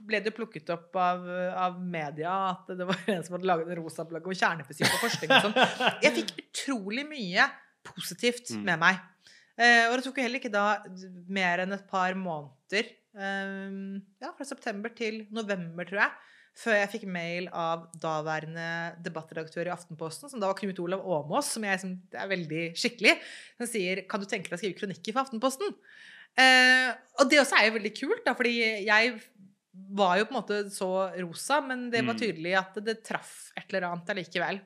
ble 0.02 0.18
det 0.26 0.32
plukket 0.34 0.70
opp 0.74 0.96
av, 0.98 1.28
av 1.62 1.76
media 1.84 2.32
at 2.56 2.72
det 2.74 2.88
var 2.90 2.98
en 3.12 3.22
som 3.28 3.36
hadde 3.36 3.46
laget 3.52 3.68
en 3.70 3.78
rosa 3.84 4.02
blogg 4.10 4.26
om 4.32 4.34
kjernefysikk 4.34 4.88
og 4.96 5.04
forskning 5.04 5.34
og 5.36 5.44
sånn. 5.46 5.60
Jeg 6.02 6.16
fikk 6.16 6.32
utrolig 6.42 7.04
mye 7.12 7.46
positivt 7.86 8.56
Mm. 8.56 8.64
med 8.72 8.80
meg. 8.82 9.04
Eh, 9.62 9.84
og 9.92 9.98
det 10.00 10.06
tok 10.08 10.18
jo 10.18 10.24
heller 10.26 10.40
ikke 10.42 10.50
da 10.54 10.64
mer 11.30 11.62
enn 11.62 11.76
et 11.76 11.86
par 11.92 12.16
måneder, 12.18 12.88
eh, 13.14 13.78
ja, 14.24 14.32
fra 14.38 14.48
september 14.48 14.90
til 14.96 15.28
november, 15.30 15.86
tror 15.86 16.02
jeg, 16.08 16.12
før 16.58 16.76
jeg 16.76 16.90
fikk 16.92 17.06
mail 17.08 17.48
av 17.56 17.88
daværende 18.02 18.96
debattredaktør 19.04 19.70
i 19.70 19.74
Aftenposten, 19.74 20.30
som 20.30 20.40
da 20.40 20.48
var 20.48 20.58
Knut 20.60 20.80
Olav 20.84 21.02
Åmås, 21.06 21.54
som 21.56 21.64
jeg 21.64 21.80
som 21.80 21.94
er 22.14 22.28
veldig 22.28 22.64
skikkelig, 22.76 23.18
som 23.58 23.68
sier 23.68 24.04
'Kan 24.08 24.20
du 24.20 24.26
tenke 24.26 24.50
deg 24.50 24.58
å 24.58 24.62
skrive 24.62 24.80
kronikker 24.80 25.14
for 25.14 25.24
Aftenposten?' 25.24 25.76
Eh, 26.38 26.94
og 27.20 27.30
det 27.30 27.40
også 27.42 27.58
er 27.60 27.66
jo 27.68 27.78
veldig 27.78 27.94
kult, 28.00 28.26
da, 28.26 28.34
fordi 28.34 28.86
jeg 28.86 29.22
var 29.74 30.18
jo 30.18 30.26
på 30.26 30.32
en 30.32 30.42
måte 30.42 30.72
så 30.72 31.12
rosa, 31.20 31.60
men 31.62 31.90
det 31.92 32.06
var 32.06 32.14
Mm. 32.16 32.20
tydelig 32.20 32.58
at 32.58 32.74
det 32.86 33.04
traff 33.04 33.52
et 33.58 33.66
eller 33.74 33.88
annet 33.90 34.08
allikevel. 34.08 34.62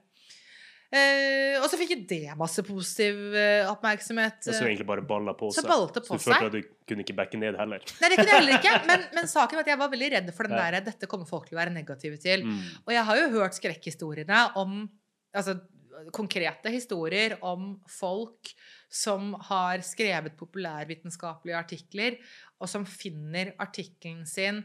Eh, 0.93 1.57
og 1.59 1.65
så 1.71 1.79
fikk 1.79 1.95
jo 1.95 1.97
det 2.07 2.35
masse 2.39 2.61
positiv 2.63 3.17
uh, 3.33 3.71
oppmerksomhet. 3.71 4.37
Og 4.45 4.53
så 4.53 4.67
egentlig 4.67 4.87
bare 4.87 5.03
balla 5.05 5.33
på 5.37 5.49
Så 5.51 5.63
seg. 5.63 5.71
det 5.71 6.03
Så 6.05 6.13
på 6.13 6.19
du 6.19 6.23
følte 6.23 6.39
seg. 6.39 6.45
at 6.45 6.53
du 6.53 6.87
kunne 6.87 7.05
ikke 7.05 7.17
backe 7.17 7.39
ned 7.41 7.57
heller. 7.59 7.81
Nei, 8.01 8.09
det 8.11 8.19
kunne 8.19 8.31
jeg 8.31 8.39
heller 8.41 8.59
ikke. 8.59 8.75
Men, 8.89 9.05
men 9.17 9.29
saken 9.31 9.57
var 9.59 9.65
at 9.65 9.71
jeg 9.73 9.81
var 9.81 9.91
veldig 9.91 10.11
redd 10.13 10.33
for 10.37 10.47
den 10.47 10.57
Ja. 10.57 10.69
der 10.71 10.85
'dette 10.91 11.09
kommer 11.11 11.25
folk 11.27 11.49
til 11.49 11.57
å 11.57 11.61
være 11.63 11.73
negative 11.73 12.17
til'. 12.21 12.45
Mm. 12.45 12.59
Og 12.85 12.93
jeg 12.93 13.03
har 13.09 13.17
jo 13.17 13.29
hørt 13.39 13.57
skrekkhistoriene 13.57 14.43
om 14.61 14.85
Altså 15.35 15.57
konkrete 16.15 16.71
historier 16.71 17.37
om 17.43 17.73
folk 17.91 18.51
som 18.91 19.33
har 19.49 19.81
skrevet 19.83 20.37
populærvitenskapelige 20.39 21.57
artikler, 21.57 22.17
og 22.59 22.69
som 22.69 22.85
finner 22.87 23.53
artikkelen 23.59 24.25
sin 24.25 24.63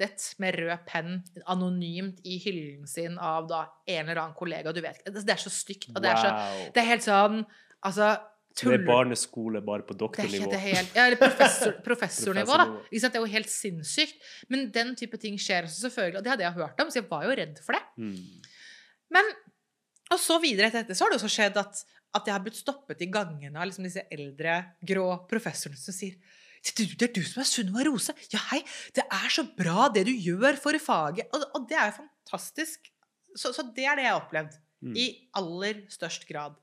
rettet 0.00 0.38
med 0.42 0.56
rød 0.58 0.86
penn 0.88 1.18
anonymt 1.50 2.20
i 2.24 2.38
hyllen 2.42 2.88
sin 2.90 3.18
av 3.18 3.46
da 3.50 3.60
en 3.86 4.08
eller 4.08 4.22
annen 4.24 4.36
kollega. 4.38 4.72
Du 4.74 4.80
vet 4.84 4.98
ikke. 5.02 5.12
Det 5.20 5.34
er 5.36 5.40
så 5.42 5.52
stygt. 5.52 5.90
Og 5.94 6.00
det 6.02 6.10
er, 6.10 6.20
så, 6.24 6.32
Wow. 6.34 6.66
det 6.74 6.82
er 6.84 6.88
helt 6.94 7.06
sånn 7.06 7.40
Altså 7.84 8.10
Tull. 8.58 8.72
Det 8.74 8.80
er 8.80 8.86
barneskole 8.88 9.60
bare 9.62 9.84
på 9.86 9.94
det 9.94 10.00
er 10.00 10.00
doktornivå. 10.02 10.40
ikke 10.42 10.50
det 10.56 10.60
helt 10.64 10.96
Ja, 10.98 11.04
eller 11.06 11.20
professor, 11.20 11.70
professornivå, 11.86 12.56
da. 12.58 12.64
Det 12.90 13.10
er 13.14 13.20
jo 13.22 13.28
helt 13.30 13.48
sinnssykt. 13.48 14.18
Men 14.50 14.66
den 14.74 14.90
type 14.98 15.16
ting 15.22 15.36
skjer 15.38 15.68
også, 15.68 15.84
selvfølgelig. 15.86 16.18
Og 16.18 16.24
det 16.26 16.32
hadde 16.34 16.44
jeg 16.48 16.56
hørt 16.58 16.82
om, 16.82 16.90
så 16.90 16.98
jeg 16.98 17.06
var 17.08 17.28
jo 17.28 17.36
redd 17.38 17.60
for 17.62 17.78
det. 17.78 17.82
Mm. 18.02 18.42
Men 19.16 19.30
Og 20.10 20.18
så 20.18 20.40
videre 20.42 20.66
etter 20.66 20.82
dette 20.82 20.96
så 20.98 21.06
har 21.06 21.12
det 21.14 21.20
også 21.20 21.30
skjedd 21.30 21.56
at, 21.62 21.84
at 22.18 22.26
jeg 22.26 22.34
har 22.34 22.42
blitt 22.42 22.58
stoppet 22.58 23.00
i 23.06 23.06
gangene 23.14 23.54
av 23.54 23.68
liksom 23.70 23.86
disse 23.86 24.02
eldre, 24.10 24.56
grå 24.82 25.06
professorene 25.30 25.78
som 25.78 25.94
sier 25.94 26.16
det, 26.60 26.86
er 27.02 27.12
du- 27.14 27.20
er 27.20 27.28
som 27.28 27.40
er 27.42 27.48
Sunniva 27.48 27.84
Rose. 27.88 28.14
Ja, 28.32 28.40
hei, 28.50 28.60
det 28.96 29.04
er 29.06 29.28
så 29.32 29.44
bra 29.56 29.88
det 29.88 30.06
du 30.08 30.12
gjør 30.12 30.58
for 30.60 30.76
faget. 30.78 31.28
Og, 31.32 31.44
og 31.56 31.68
det 31.68 31.76
er 31.78 31.90
jo 31.90 31.98
fantastisk. 32.02 32.90
Så, 33.34 33.52
så 33.54 33.62
det 33.74 33.86
er 33.86 33.96
det 33.96 34.04
jeg 34.04 34.12
har 34.12 34.20
opplevd. 34.20 34.56
Mm. 34.80 34.96
I 34.96 35.06
aller 35.36 35.82
størst 35.92 36.26
grad. 36.28 36.56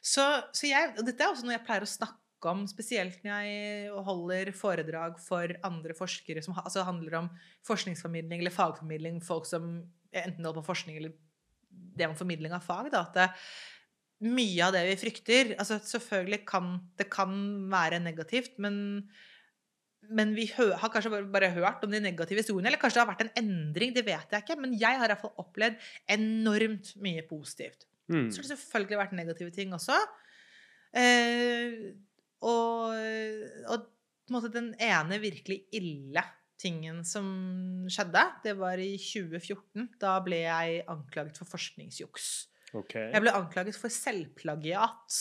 Så, 0.00 0.24
så 0.56 0.68
jeg, 0.70 0.94
og 0.96 1.04
dette 1.06 1.24
er 1.24 1.32
også 1.32 1.44
noe 1.44 1.56
jeg 1.56 1.64
pleier 1.66 1.84
å 1.84 1.90
snakke 1.90 2.48
om, 2.52 2.66
spesielt 2.70 3.24
når 3.26 3.44
jeg 3.48 4.02
holder 4.06 4.50
foredrag 4.56 5.16
for 5.20 5.52
andre 5.66 5.96
forskere 5.98 6.42
som 6.44 6.56
altså 6.60 6.84
handler 6.86 7.16
om 7.18 7.30
forskningsformidling 7.66 8.40
eller 8.44 8.54
fagformidling, 8.54 9.18
folk 9.26 9.48
som 9.48 9.66
enten 10.14 10.44
holder 10.46 10.62
på 10.62 10.68
forskning 10.70 11.00
eller 11.00 11.16
det 11.98 12.08
med 12.08 12.16
formidling 12.20 12.54
av 12.56 12.64
fag. 12.64 12.92
Da, 12.94 13.02
at 13.08 13.18
det, 13.18 13.26
mye 14.28 14.64
av 14.66 14.72
det 14.74 14.80
vi 14.88 14.94
frykter 14.98 15.52
altså 15.60 15.76
Selvfølgelig 15.86 16.40
kan 16.48 16.72
det 16.98 17.06
kan 17.12 17.34
være 17.70 18.00
negativt, 18.02 18.56
men 18.58 18.78
men 20.08 20.32
vi 20.36 20.46
har 20.52 20.90
kanskje 20.92 21.12
bare, 21.12 21.28
bare 21.32 21.50
hørt 21.56 21.84
om 21.84 21.92
de 21.92 22.00
negative 22.02 22.42
historiene. 22.42 22.70
Eller 22.70 22.80
kanskje 22.80 23.00
det 23.00 23.04
har 23.04 23.12
vært 23.12 23.26
en 23.26 23.36
endring, 23.42 23.92
det 23.96 24.04
vet 24.06 24.34
jeg 24.34 24.44
ikke. 24.44 24.58
Men 24.60 24.74
jeg 24.78 25.00
har 25.00 25.06
i 25.08 25.12
hvert 25.12 25.24
fall 25.24 25.44
opplevd 25.44 25.78
enormt 26.16 26.94
mye 27.04 27.24
positivt. 27.28 27.86
Mm. 28.08 28.30
Så 28.32 28.42
har 28.42 28.50
selvfølgelig 28.54 29.00
vært 29.02 29.14
negative 29.18 29.52
ting 29.54 29.74
også. 29.76 29.98
Eh, 30.96 31.92
og, 32.48 32.96
og 33.68 33.88
på 33.88 34.32
en 34.32 34.36
måte 34.36 34.52
den 34.54 34.72
ene 34.80 35.20
virkelig 35.22 35.62
ille 35.76 36.24
tingen 36.58 37.04
som 37.06 37.26
skjedde, 37.92 38.24
det 38.44 38.54
var 38.58 38.80
i 38.82 38.94
2014. 38.98 39.90
Da 40.00 40.16
ble 40.24 40.42
jeg 40.42 40.84
anklaget 40.90 41.38
for 41.38 41.50
forskningsjuks. 41.52 42.30
Okay. 42.76 43.10
Jeg 43.14 43.24
ble 43.24 43.32
anklaget 43.36 43.78
for 43.78 43.92
selvplagiat. 43.92 45.18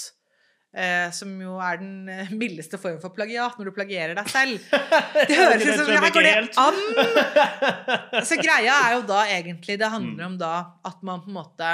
Eh, 0.75 1.07
som 1.15 1.29
jo 1.41 1.55
er 1.63 1.77
den 1.79 2.09
eh, 2.11 2.27
mildeste 2.37 2.77
form 2.77 2.99
for 3.01 3.09
plagiat, 3.15 3.55
når 3.57 3.69
du 3.69 3.73
plagierer 3.73 4.13
deg 4.17 4.27
selv. 4.29 4.59
Det 5.29 5.37
høres 5.39 5.63
ut 5.63 5.79
som 5.79 5.91
Her 5.95 6.11
går 6.13 6.27
det 6.27 6.33
an! 6.59 8.21
Så 8.27 8.37
greia 8.37 8.75
er 8.83 8.97
jo 8.97 9.05
da 9.07 9.21
egentlig 9.31 9.77
Det 9.79 9.89
handler 9.89 10.25
Mm. 10.27 10.33
om 10.33 10.37
da 10.37 10.51
at 10.85 11.01
man 11.07 11.23
på 11.23 11.31
en 11.31 11.37
måte 11.39 11.71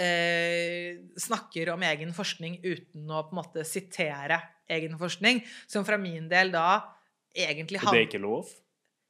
eh, 0.00 0.96
snakker 1.20 1.70
om 1.74 1.82
egen 1.86 2.12
forskning 2.16 2.58
uten 2.64 3.06
å 3.10 3.22
på 3.28 3.34
en 3.36 3.40
måte 3.42 3.64
sitere 3.68 4.40
egen 4.70 4.96
forskning. 4.98 5.42
Som 5.70 5.84
fra 5.86 5.98
min 6.00 6.28
del 6.32 6.50
da 6.54 6.80
egentlig 7.36 7.80
handler 7.84 8.00
det 8.00 8.06
er 8.08 8.10
ikke 8.14 8.24
lov? 8.24 8.48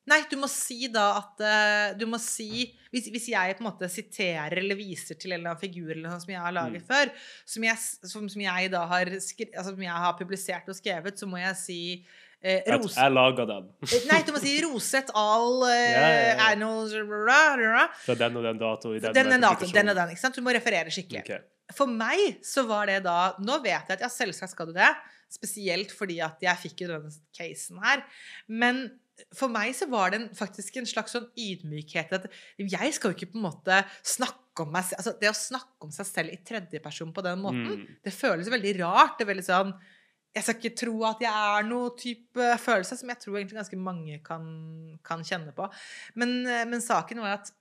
Nei, 0.06 0.18
du 0.28 0.34
må 0.36 0.48
si 0.52 0.88
da 0.92 1.04
at 1.16 1.40
eh, 1.40 1.94
Du 1.96 2.04
må 2.10 2.18
si 2.20 2.66
hvis, 2.92 3.06
hvis 3.08 3.28
jeg 3.32 3.54
på 3.56 3.64
en 3.64 3.68
måte 3.70 3.88
siterer 3.88 4.58
eller 4.60 4.76
viser 4.76 5.16
til 5.16 5.32
en 5.32 5.38
eller 5.40 5.54
annen 5.54 5.62
figur 5.62 5.94
eller 5.94 6.10
noe 6.10 6.20
som 6.20 6.30
jeg 6.34 6.42
har 6.44 6.52
laget 6.54 6.82
Mm. 6.82 6.88
før, 6.90 7.10
som 7.54 7.64
jeg, 7.64 7.78
som, 8.12 8.28
som 8.28 8.42
jeg 8.44 8.70
da 8.74 8.82
har, 8.90 9.10
skri, 9.24 9.48
altså, 9.54 9.72
som 9.72 9.82
jeg 9.82 10.02
har 10.04 10.12
publisert 10.18 10.68
og 10.68 10.76
skrevet, 10.76 11.18
så 11.18 11.26
må 11.26 11.40
jeg 11.40 11.56
si 11.56 11.78
eh, 12.44 12.60
ros, 12.76 12.94
jeg 13.00 13.14
laga 13.16 13.46
den 13.48 13.70
Eh, 13.88 14.04
Nei, 14.10 14.20
du 14.28 14.32
må 14.36 14.42
si 14.44 14.52
'Roset 14.60 15.10
all 15.16 15.64
eh, 15.70 15.88
Ja, 15.96 16.04
ja, 16.04 16.20
ja. 16.28 16.36
Fra 18.04 18.14
den 18.14 18.36
og 18.36 18.44
den 18.44 18.58
dato 18.60 18.92
i 18.94 19.00
den, 19.00 19.12
Den 19.16 19.30
den, 19.32 19.40
dato, 19.40 19.66
den 19.66 19.88
og 19.88 19.96
den. 19.96 20.10
ikke 20.14 20.20
sant? 20.20 20.36
Du 20.36 20.42
må 20.44 20.52
referere 20.54 20.92
skikkelig. 20.92 21.24
Okay. 21.24 21.40
For 21.72 21.88
meg 21.88 22.38
så 22.44 22.66
var 22.68 22.86
det 22.92 23.00
da 23.08 23.34
Nå 23.40 23.56
vet 23.64 23.88
jeg 23.88 23.96
at 23.96 24.04
ja, 24.04 24.12
selvsagt 24.12 24.52
skal 24.52 24.68
du 24.68 24.74
det. 24.76 24.90
Spesielt 25.32 25.90
fordi 25.96 26.20
at 26.22 26.36
jeg 26.44 26.60
fikk 26.68 26.84
jo 26.84 26.92
denne 26.92 27.10
casen 27.34 27.80
her. 27.82 28.04
Men 28.46 28.84
for 29.36 29.48
meg 29.52 29.74
så 29.78 29.86
var 29.90 30.10
det 30.10 30.18
en, 30.20 30.28
faktisk 30.34 30.76
en 30.80 30.86
slags 30.90 31.12
sånn 31.14 31.28
ydmykhet 31.38 32.12
at 32.16 32.24
jeg 32.58 32.94
skal 32.96 33.12
jo 33.12 33.16
ikke 33.16 33.32
på 33.32 33.38
en 33.38 33.44
måte 33.46 33.76
snakke 34.02 34.64
om 34.64 34.72
meg 34.74 34.84
selv 34.88 34.98
altså 35.00 35.12
Det 35.20 35.28
å 35.30 35.36
snakke 35.38 35.86
om 35.86 35.90
seg 35.94 36.06
selv 36.06 36.34
i 36.34 36.38
tredjeperson 36.46 37.12
på 37.14 37.22
den 37.22 37.38
måten, 37.42 37.76
Mm. 37.78 37.96
det 38.04 38.12
føles 38.14 38.50
veldig 38.50 38.72
rart. 38.80 39.18
Det 39.18 39.24
er 39.28 39.32
veldig 39.34 39.46
sånn 39.46 39.74
Jeg 40.34 40.42
skal 40.42 40.54
ikke 40.58 40.76
tro 40.80 40.94
at 41.06 41.20
jeg 41.22 41.30
er 41.30 41.62
noe 41.68 41.90
type 41.96 42.46
følelse 42.58 42.96
som 42.98 43.08
jeg 43.08 43.20
tror 43.22 43.36
egentlig 43.38 43.60
ganske 43.60 43.78
mange 43.78 44.16
kan, 44.24 44.98
kan 45.04 45.22
kjenne 45.22 45.54
på. 45.54 45.68
Men, 46.16 46.44
eh, 46.46 46.64
men 46.66 46.80
saken 46.82 47.20
var 47.22 47.38
at 47.38 47.52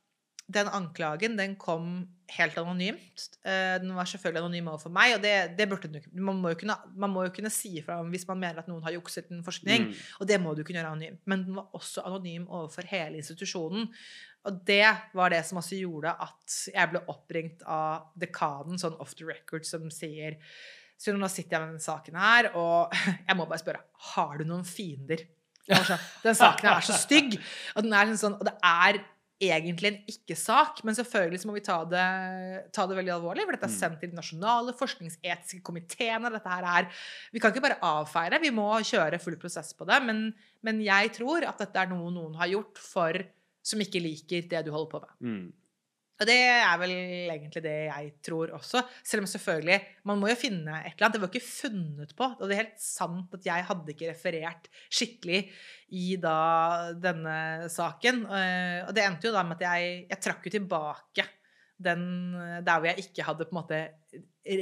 den 0.52 0.68
anklagen 0.68 1.38
den 1.40 1.56
kom 1.56 2.04
helt 2.34 2.58
anonymt. 2.58 3.38
Eh, 3.46 3.80
Den 3.80 3.94
var 3.96 4.08
selvfølgelig 4.10 4.42
anonym 4.42 4.68
overfor 4.68 4.92
meg, 4.94 5.16
og 5.16 5.22
det, 5.24 5.56
det 5.58 5.68
burde 5.70 6.02
man 6.14 6.42
må 6.42 6.54
kunne, 6.60 6.76
man 6.96 7.14
må 7.14 7.24
jo 7.28 7.34
kunne 7.36 7.52
si 7.54 7.78
ifra 7.80 8.00
om 8.02 8.12
hvis 8.12 8.28
man 8.28 8.42
mener 8.42 8.60
at 8.60 8.68
noen 8.68 8.84
har 8.84 8.96
jukset 8.96 9.32
en 9.32 9.44
forskning. 9.46 9.88
Mm. 9.88 9.94
Og 10.20 10.28
det 10.28 10.40
må 10.42 10.54
du 10.54 10.64
kunne 10.64 10.82
gjøre 10.82 10.92
anonymt. 10.92 11.22
Men 11.30 11.46
den 11.48 11.58
var 11.60 11.70
også 11.78 12.04
anonym 12.10 12.48
overfor 12.50 12.88
hele 12.90 13.22
institusjonen. 13.22 13.88
Og 14.44 14.60
det 14.68 14.86
var 15.16 15.32
det 15.32 15.44
som 15.48 15.62
også 15.62 15.80
gjorde 15.80 16.16
at 16.26 16.58
jeg 16.74 16.92
ble 16.92 17.04
oppringt 17.14 17.64
av 17.64 18.10
dekanen, 18.20 18.80
sånn 18.82 18.98
off 19.00 19.16
the 19.16 19.28
record, 19.30 19.64
som 19.68 19.88
sier 19.94 20.40
Så 21.00 21.14
nå 21.16 21.28
sitter 21.32 21.56
jeg 21.56 21.62
med 21.64 21.72
denne 21.74 21.84
saken 21.84 22.20
her, 22.20 22.52
og 22.60 22.92
jeg 23.28 23.38
må 23.40 23.48
bare 23.48 23.64
spørre 23.64 23.86
Har 24.14 24.36
du 24.40 24.46
noen 24.50 24.68
fiender? 24.68 25.24
Sånn, 25.64 26.00
Den 26.26 26.36
saken 26.36 26.70
er 26.74 26.84
så 26.84 26.98
stygg. 27.00 27.38
Og, 27.78 27.86
den 27.86 27.94
er 27.96 28.12
sånn, 28.20 28.36
og 28.36 28.44
det 28.44 28.58
er 28.68 29.00
egentlig 29.52 29.90
en 29.90 29.98
ikke-sak, 30.08 30.84
men 30.86 30.96
selvfølgelig 30.96 31.46
må 31.50 31.54
vi 31.58 31.64
ta 31.66 31.80
det, 31.90 32.72
ta 32.74 32.86
det 32.88 32.98
veldig 33.00 33.14
alvorlig. 33.16 33.46
For 33.48 33.56
dette 33.58 33.66
er 33.70 33.74
Mm. 33.74 33.80
sendt 33.80 34.00
til 34.02 34.10
de 34.12 34.16
nasjonale 34.20 34.74
forskningsetiske 34.80 35.62
komiteene. 35.64 36.32
Dette 36.32 36.50
her 36.50 36.64
er 36.64 36.90
Vi 37.32 37.40
kan 37.40 37.52
ikke 37.52 37.62
bare 37.68 37.80
avfeie 37.82 38.30
det, 38.32 38.42
vi 38.42 38.52
må 38.52 38.70
kjøre 38.84 39.20
full 39.20 39.36
prosess 39.38 39.74
på 39.74 39.86
det. 39.88 40.02
Men, 40.04 40.34
men 40.64 40.82
jeg 40.82 41.12
tror 41.14 41.44
at 41.48 41.58
dette 41.58 41.76
er 41.76 41.88
noe 41.88 42.12
noen 42.12 42.36
har 42.36 42.48
gjort 42.48 42.78
for 42.78 43.14
som 43.64 43.80
ikke 43.80 44.02
liker 44.04 44.48
det 44.50 44.66
du 44.66 44.72
holder 44.72 44.92
på 44.92 45.00
med. 45.02 45.14
Mm. 45.22 45.54
Og 46.24 46.30
det 46.30 46.38
er 46.48 46.80
vel 46.80 46.94
egentlig 46.96 47.64
det 47.66 47.76
jeg 47.90 48.12
tror 48.24 48.54
også. 48.56 48.80
Selv 49.04 49.26
om 49.26 49.30
selvfølgelig 49.30 49.80
Man 50.08 50.22
må 50.22 50.32
jo 50.32 50.40
finne 50.40 50.78
et 50.80 50.94
eller 50.96 51.10
annet. 51.10 51.18
Det 51.18 51.24
var 51.26 51.32
ikke 51.34 51.46
funnet 51.50 52.16
på. 52.18 52.30
Og 52.40 52.44
det 52.48 52.56
er 52.56 52.62
helt 52.64 52.82
sant 52.84 53.36
at 53.36 53.48
jeg 53.50 53.68
hadde 53.70 53.94
ikke 53.96 54.12
referert 54.14 54.70
skikkelig 54.88 55.42
i 56.00 56.06
da 56.24 56.38
denne 56.96 57.70
saken. 57.72 58.24
Eh, 58.26 58.80
Og 58.88 58.94
det 58.96 59.04
endte 59.06 59.28
jo 59.30 59.36
da 59.36 59.44
med 59.46 59.60
at 59.60 59.68
jeg, 59.68 60.04
jeg 60.10 60.24
trakk 60.24 60.48
jo 60.48 60.56
tilbake 60.58 61.28
den 61.84 62.04
der 62.64 62.78
hvor 62.80 62.88
jeg 62.88 63.04
ikke 63.04 63.26
hadde 63.28 63.48
på 63.50 63.52
en 63.52 63.60
måte 63.60 63.80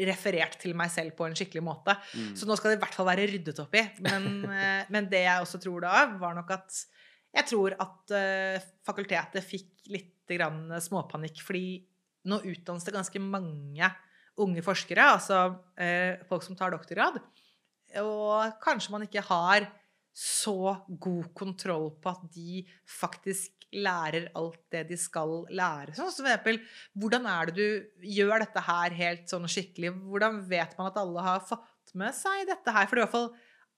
referert 0.08 0.56
til 0.62 0.74
meg 0.78 0.90
selv 0.94 1.14
på 1.18 1.26
en 1.28 1.36
skikkelig 1.38 1.62
måte. 1.66 1.94
Mm. 2.16 2.32
Så 2.38 2.48
nå 2.48 2.56
skal 2.58 2.74
det 2.74 2.80
i 2.80 2.82
hvert 2.84 2.96
fall 2.98 3.08
være 3.10 3.28
ryddet 3.30 3.62
opp 3.62 3.76
i. 3.78 3.84
Men, 4.06 4.28
eh, 4.50 4.90
men 4.94 5.10
det 5.12 5.24
jeg 5.26 5.44
også 5.46 5.62
tror 5.62 5.86
da, 5.86 6.06
var 6.22 6.38
nok 6.38 6.54
at 6.58 6.82
jeg 7.32 7.48
tror 7.48 7.76
at 7.80 8.12
eh, 8.18 8.64
fakultetet 8.86 9.46
fikk 9.48 9.92
litt 9.94 10.21
grann 10.40 10.72
småpanikk, 10.84 11.42
fordi 11.46 11.82
nå 12.30 12.42
utdannes 12.46 12.86
det 12.86 12.96
ganske 12.96 13.22
mange 13.24 13.90
unge 14.42 14.64
forskere, 14.66 15.10
altså 15.18 15.42
eh, 15.76 16.22
folk 16.30 16.46
som 16.46 16.58
tar 16.58 16.74
doktorgrad, 16.74 17.20
og 18.02 18.60
kanskje 18.64 18.94
man 18.94 19.06
ikke 19.08 19.24
har 19.28 19.68
så 20.16 20.76
god 20.88 21.32
kontroll 21.38 21.90
på 22.04 22.12
at 22.12 22.24
de 22.36 22.64
faktisk 23.00 23.62
lærer 23.72 24.28
alt 24.36 24.60
det 24.74 24.84
de 24.90 24.98
skal 25.00 25.46
lære. 25.52 25.96
Sånn 25.96 26.12
som 26.12 26.26
for 26.26 26.32
eksempel, 26.32 26.60
hvordan 27.00 27.28
er 27.32 27.48
det 27.48 27.56
du 27.56 28.08
gjør 28.18 28.44
dette 28.44 28.64
her 28.66 28.98
helt 28.98 29.32
sånn 29.32 29.48
skikkelig? 29.52 29.94
Hvordan 30.12 30.42
vet 30.50 30.76
man 30.78 30.90
at 30.90 31.00
alle 31.00 31.24
har 31.24 31.46
fått 31.48 31.94
med 31.96 32.16
seg 32.16 32.44
dette 32.50 32.76
her? 32.76 32.90
For 32.90 33.00
det 33.00 33.06
er 33.06 33.08
i 33.08 33.08
hvert 33.08 33.16
fall 33.16 33.32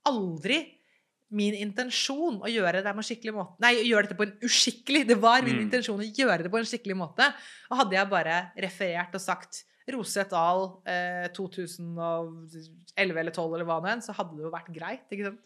aldri 0.10 0.60
min 1.34 1.56
intensjon 1.58 2.40
å 2.46 2.50
gjøre 2.52 2.84
det 2.86 2.94
på 2.94 3.02
en 3.02 3.08
skikkelig 3.10 3.34
måte. 3.34 3.56
Nei, 3.66 3.74
gjøre 3.90 4.06
dette 4.08 4.18
på 4.20 4.28
en 4.28 4.36
uskikkelig. 4.46 5.08
Det 5.10 5.18
var 5.20 5.42
min 5.42 5.56
Mm. 5.58 5.64
intensjon 5.68 6.00
å 6.00 6.08
gjøre 6.16 6.44
det 6.46 6.52
på 6.54 6.60
en 6.62 6.70
skikkelig 6.70 6.96
måte. 7.00 7.28
Og 7.72 7.78
hadde 7.82 7.98
jeg 7.98 8.10
bare 8.12 8.36
referert 8.58 9.16
og 9.18 9.22
sagt 9.22 9.64
Roseth 9.92 10.30
Dahl. 10.30 10.78
Eh, 10.86 11.28
2011 11.36 13.18
eller 13.18 13.32
2012 13.32 13.56
eller 13.56 13.66
hva 13.66 13.80
nå 13.82 13.90
enn, 13.92 14.02
så 14.06 14.14
hadde 14.16 14.38
det 14.38 14.46
jo 14.46 14.52
vært 14.54 14.72
greit. 14.76 15.08
ikke 15.12 15.26
sant? 15.32 15.40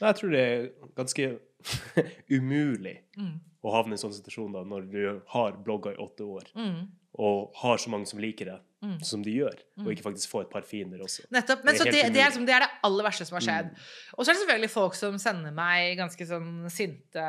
Jeg 0.00 0.16
tror 0.18 0.30
det 0.34 0.40
er 0.40 0.70
ganske 0.96 1.38
umulig 2.30 2.98
Mm. 3.16 3.40
å 3.64 3.72
havne 3.72 3.94
i 3.94 3.96
en 3.98 4.02
sånn 4.02 4.12
situasjon 4.16 4.52
da, 4.52 4.64
når 4.64 4.90
du 4.90 5.22
har 5.28 5.52
blogga 5.64 5.92
i 5.94 6.00
åtte 6.02 6.24
år 6.26 6.44
Mm. 6.56 6.88
og 7.18 7.54
har 7.62 7.76
så 7.78 7.88
mange 7.90 8.06
som 8.08 8.18
liker 8.20 8.44
det, 8.46 8.60
Mm. 8.84 8.98
som 9.02 9.22
de 9.24 9.32
gjør, 9.38 9.56
Mm. 9.78 9.86
og 9.86 9.92
ikke 9.94 10.04
faktisk 10.04 10.28
få 10.30 10.42
et 10.44 10.50
par 10.52 10.62
fiender 10.68 11.00
også. 11.02 11.24
Nettopp. 11.32 11.64
Men 11.64 11.74
Det 11.74 11.80
er 11.80 11.84
så 11.84 11.84
det, 11.90 12.12
det, 12.14 12.20
er 12.20 12.28
liksom, 12.28 12.46
det 12.46 12.54
er 12.54 12.60
det 12.66 12.70
aller 12.84 13.04
verste 13.08 13.24
som 13.26 13.38
har 13.40 13.46
skjedd. 13.46 13.70
Mm. 13.72 13.84
Og 14.18 14.20
så 14.24 14.30
er 14.30 14.34
det 14.34 14.42
selvfølgelig 14.44 14.70
folk 14.70 14.94
som 14.98 15.18
sender 15.18 15.52
meg 15.56 15.96
ganske 15.98 16.26
sånn 16.28 16.50
sinte 16.70 17.24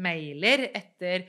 mailer 0.00 0.70
etter 0.74 1.26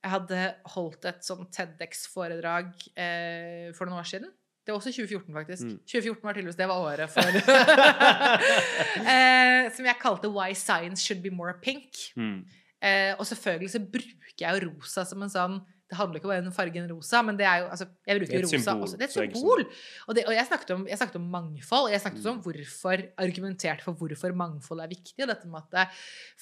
jeg 0.00 0.10
hadde 0.14 0.54
holdt 0.72 1.04
et 1.10 1.20
sånn 1.26 1.44
TEDX-foredrag 1.52 2.70
eh, 2.96 3.72
for 3.76 3.84
noen 3.84 4.00
år 4.00 4.08
siden. 4.08 4.30
Det 4.64 4.72
var 4.72 4.78
også 4.80 4.92
2014, 4.94 5.34
faktisk. 5.34 5.62
Mm. 5.66 5.76
2014 5.84 6.22
var 6.24 6.32
tydeligvis 6.36 6.56
det 6.56 6.68
var 6.70 6.80
året 6.86 7.10
for 7.10 7.26
eh, 9.12 9.70
Som 9.74 9.84
jeg 9.88 9.96
kalte 10.00 10.28
'Why 10.30 10.54
Science 10.54 11.04
Should 11.04 11.22
Be 11.22 11.30
More 11.30 11.54
Pink'. 11.64 12.12
Mm. 12.16 12.44
Eh, 12.82 13.12
og 13.18 13.26
selvfølgelig 13.26 13.70
så 13.70 13.80
bruker 13.84 14.40
jeg 14.40 14.62
jo 14.62 14.70
rosa 14.70 15.04
som 15.04 15.22
en 15.22 15.28
sånn 15.32 15.60
Det 15.90 15.96
handler 15.98 16.20
ikke 16.20 16.28
bare 16.30 16.42
om 16.46 16.54
fargen 16.54 16.84
rosa, 16.86 17.20
men 17.26 17.38
det 17.38 17.46
er 17.50 17.64
jo 17.64 17.70
altså, 17.74 17.86
Jeg 18.06 18.20
bruker 18.20 18.36
er 18.38 18.44
rosa 18.44 18.58
symbol, 18.62 18.82
også. 18.86 18.98
Det 19.00 19.06
er 19.06 19.10
et 19.10 19.34
symbol. 19.34 19.62
Og, 20.06 20.14
det, 20.14 20.22
og 20.28 20.34
jeg, 20.36 20.46
snakket 20.46 20.70
om, 20.76 20.84
jeg 20.86 20.98
snakket 21.00 21.18
om 21.18 21.24
mangfold. 21.32 21.88
og 21.88 21.94
Jeg 21.94 22.02
snakket 22.04 22.26
om 22.30 22.36
Mm. 22.36 22.42
hvorfor 22.44 23.02
argumenterte 23.24 23.82
for 23.82 23.98
hvorfor 23.98 24.36
mangfold 24.38 24.80
er 24.84 24.92
viktig. 24.92 25.18
Og 25.18 25.28
dette 25.32 25.50
med 25.50 25.58
at 25.64 25.70
det, 25.74 25.86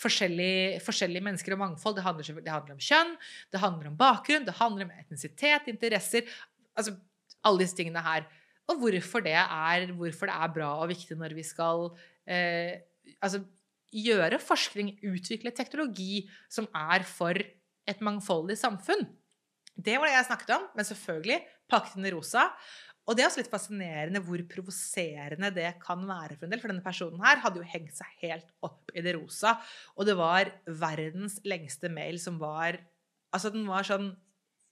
forskjellige, 0.03 0.81
forskjellige 0.85 1.25
mennesker 1.25 1.57
og 1.57 1.63
mangfold 1.65 1.97
det 1.97 2.05
handler, 2.05 2.41
det 2.45 2.53
handler 2.53 2.77
om 2.77 2.83
kjønn, 2.91 3.17
det 3.53 3.61
handler 3.65 3.89
om 3.89 3.97
bakgrunn, 3.97 4.45
det 4.45 4.55
handler 4.61 4.85
om 4.85 4.93
etnisitet, 5.01 5.69
interesser 5.73 6.29
Altså 6.79 6.93
alle 7.43 7.65
disse 7.65 7.75
tingene 7.75 7.99
her. 8.05 8.27
Og 8.69 8.79
hvorfor 8.79 9.25
det 9.25 9.33
er, 9.35 9.87
hvorfor 9.97 10.29
det 10.29 10.37
er 10.37 10.53
bra 10.55 10.69
og 10.83 10.91
viktig 10.93 11.17
når 11.19 11.35
vi 11.35 11.43
skal 11.43 11.89
eh, 12.29 12.79
altså, 13.25 13.41
gjøre 13.91 14.39
forskning, 14.39 14.99
utvikle 15.09 15.51
teknologi 15.57 16.29
som 16.53 16.69
er 16.77 17.03
for 17.09 17.35
et 17.89 18.05
mangfoldig 18.05 18.59
samfunn. 18.61 19.07
Det 19.79 19.95
var 19.95 20.11
det 20.11 20.17
jeg 20.17 20.27
snakket 20.27 20.53
om, 20.57 20.69
men 20.75 20.87
selvfølgelig 20.89 21.39
pakket 21.71 21.99
inn 21.99 22.09
i 22.09 22.13
rosa. 22.15 22.49
Og 23.09 23.17
det 23.17 23.25
er 23.25 23.31
også 23.31 23.41
litt 23.41 23.53
fascinerende 23.53 24.21
hvor 24.25 24.41
provoserende 24.51 25.49
det 25.57 25.71
kan 25.81 26.03
være 26.05 26.37
for 26.37 26.45
en 26.45 26.53
del. 26.53 26.61
For 26.61 26.73
denne 26.73 26.85
personen 26.85 27.23
her 27.25 27.41
hadde 27.41 27.63
jo 27.63 27.71
hengt 27.71 27.97
seg 27.97 28.25
helt 28.27 28.51
opp 28.67 28.93
i 28.93 29.05
det 29.05 29.15
rosa. 29.17 29.55
Og 29.97 30.09
det 30.09 30.17
var 30.19 30.51
verdens 30.67 31.39
lengste 31.49 31.93
mail 31.93 32.21
som 32.23 32.41
var 32.43 32.83
Altså, 33.29 33.51
den 33.53 33.67
var 33.69 33.85
sånn 33.85 34.07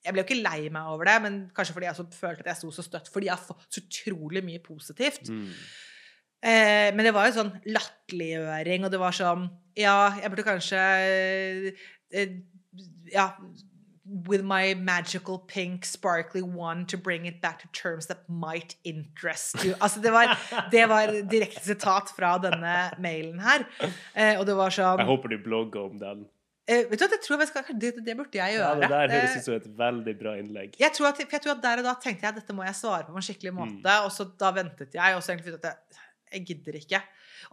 Jeg 0.00 0.14
ble 0.14 0.22
jo 0.22 0.26
ikke 0.30 0.38
lei 0.40 0.70
meg 0.72 0.88
over 0.88 1.08
det, 1.08 1.16
men 1.24 1.34
kanskje 1.52 1.74
fordi 1.76 1.88
jeg 1.90 2.06
følte 2.16 2.44
at 2.44 2.48
jeg 2.52 2.60
sto 2.60 2.70
så 2.72 2.84
støtt. 2.86 3.08
Fordi 3.12 3.28
jeg 3.28 3.34
har 3.34 3.42
fått 3.42 3.66
så 3.68 3.82
utrolig 3.82 4.42
mye 4.46 4.62
positivt. 4.64 5.28
Mm. 5.32 5.48
Eh, 6.46 6.88
men 6.94 7.08
det 7.08 7.12
var 7.16 7.28
jo 7.28 7.38
sånn 7.38 7.50
latterliggjøring, 7.66 8.84
og 8.86 8.92
det 8.92 9.00
var 9.00 9.16
sånn 9.16 9.48
Ja, 9.76 9.96
jeg 10.20 10.32
burde 10.32 10.44
kanskje 10.46 10.82
eh, 12.12 12.36
Ja 13.12 13.30
With 14.28 14.42
my 14.44 14.74
magical 14.74 15.38
pink 15.38 15.84
sparkly 15.84 16.40
one 16.42 16.86
to 16.86 16.96
bring 16.96 17.26
it 17.26 17.40
back 17.42 17.58
to 17.62 17.68
terms 17.72 18.06
that 18.06 18.18
might 18.28 18.76
interest 18.84 19.64
you. 19.64 19.74
Altså, 19.80 20.00
det 20.00 20.12
var, 20.12 20.36
det 20.70 20.84
var 20.88 21.06
direkte 21.30 21.64
sitat 21.66 22.12
fra 22.16 22.36
denne 22.38 22.76
mailen 23.02 23.40
her. 23.42 23.64
Eh, 24.14 24.38
og 24.38 24.46
det 24.46 24.54
var 24.56 24.70
sånn 24.70 25.02
Jeg 25.02 25.08
håper 25.10 25.34
du 25.34 25.38
blogger 25.42 25.88
om 25.90 25.98
den. 25.98 26.22
eh, 26.68 26.84
Vet 26.90 26.98
du 26.98 27.04
hva, 27.04 27.10
det 27.16 27.20
tror 27.24 27.34
jeg 27.36 27.48
jeg 27.48 27.50
skal, 27.50 27.80
det, 27.82 27.92
det 28.06 28.14
burde 28.16 28.38
jeg 28.38 28.54
Ja, 28.54 28.60
gjøre. 28.70 28.80
det 28.84 28.92
der 28.94 29.14
høres 29.16 29.34
Eh, 29.34 29.38
ut 29.38 29.44
som 29.48 29.54
et 29.58 29.66
veldig 29.82 30.14
bra 30.22 30.36
innlegg. 30.38 30.78
jeg 30.78 30.92
tror, 30.94 31.08
at, 31.10 31.18
jeg 31.26 31.42
tror 31.42 31.56
at 31.56 31.62
der 31.66 31.82
og 31.82 31.84
da 31.90 31.94
tenkte 32.06 32.26
jeg 32.26 32.34
at 32.36 32.40
dette 32.42 32.54
må 32.54 32.62
jeg 32.68 32.74
svare 32.78 33.04
på 33.08 33.10
på 33.16 33.16
en 33.22 33.26
skikkelig 33.32 33.52
Mm. 33.54 33.58
måte. 33.64 33.96
Og 34.06 34.10
så 34.14 34.30
da 34.38 34.52
ventet 34.52 34.94
jeg, 34.94 35.16
og 35.18 35.22
så 35.22 35.32
egentlig 35.34 35.58
jeg, 35.62 35.74
jeg 36.32 36.46
gidder 36.46 36.78
ikke. 36.78 37.02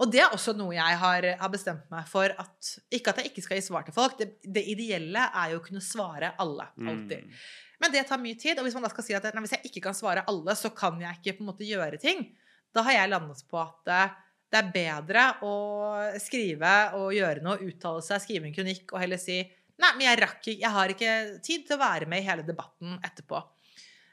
Og 0.01 0.09
det 0.13 0.23
er 0.23 0.33
også 0.33 0.55
noe 0.57 0.73
jeg 0.73 0.97
har, 1.01 1.27
har 1.39 1.51
bestemt 1.53 1.85
meg 1.93 2.07
for 2.09 2.31
at 2.31 2.71
Ikke 2.93 3.13
at 3.13 3.21
jeg 3.21 3.31
ikke 3.31 3.43
skal 3.45 3.59
gi 3.59 3.65
svar 3.67 3.85
til 3.85 3.95
folk. 3.95 4.17
Det, 4.17 4.39
det 4.41 4.63
ideelle 4.73 5.27
er 5.29 5.53
jo 5.53 5.59
å 5.61 5.65
kunne 5.65 5.83
svare 5.83 6.33
alle. 6.41 6.69
Alltid. 6.81 7.27
Mm. 7.27 7.43
Men 7.83 7.93
det 7.93 8.05
tar 8.09 8.21
mye 8.21 8.39
tid. 8.39 8.57
Og 8.57 8.67
hvis 8.67 8.77
man 8.77 8.85
da 8.85 8.91
skal 8.93 9.05
si 9.05 9.15
at 9.17 9.25
nei, 9.29 9.43
hvis 9.45 9.57
jeg 9.57 9.69
ikke 9.69 9.85
kan 9.89 9.97
svare 9.97 10.25
alle, 10.29 10.55
så 10.57 10.71
kan 10.75 11.01
jeg 11.01 11.19
ikke 11.19 11.37
på 11.37 11.45
en 11.45 11.51
måte 11.51 11.67
gjøre 11.67 11.99
ting, 12.01 12.25
da 12.73 12.85
har 12.87 12.95
jeg 12.97 13.11
landet 13.11 13.43
på 13.49 13.59
at 13.61 13.81
det, 13.89 14.03
det 14.53 14.59
er 14.61 14.71
bedre 14.73 15.25
å 15.45 15.53
skrive 16.21 16.71
og 16.99 17.11
gjøre 17.13 17.43
noe, 17.45 17.59
uttale 17.67 18.01
seg, 18.05 18.23
skrive 18.23 18.49
en 18.49 18.55
kronikk 18.55 18.95
og 18.95 19.03
heller 19.03 19.21
si 19.21 19.41
Nei, 19.81 19.89
men 19.97 20.03
jeg 20.05 20.19
rakk 20.21 20.35
ikke 20.45 20.61
Jeg 20.61 20.69
har 20.69 20.91
ikke 20.93 21.13
tid 21.43 21.63
til 21.65 21.75
å 21.75 21.81
være 21.81 22.05
med 22.07 22.21
i 22.21 22.25
hele 22.27 22.43
debatten 22.45 22.93
etterpå. 23.03 23.39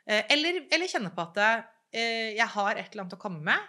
Eh, 0.09 0.25
Eller, 0.33 0.63
eller 0.73 0.89
kjenne 0.89 1.13
på 1.15 1.27
at 1.29 1.41
eh, 1.45 2.31
jeg 2.33 2.49
har 2.55 2.81
et 2.81 2.89
eller 2.89 3.05
annet 3.05 3.17
å 3.19 3.21
komme 3.21 3.43
med, 3.45 3.69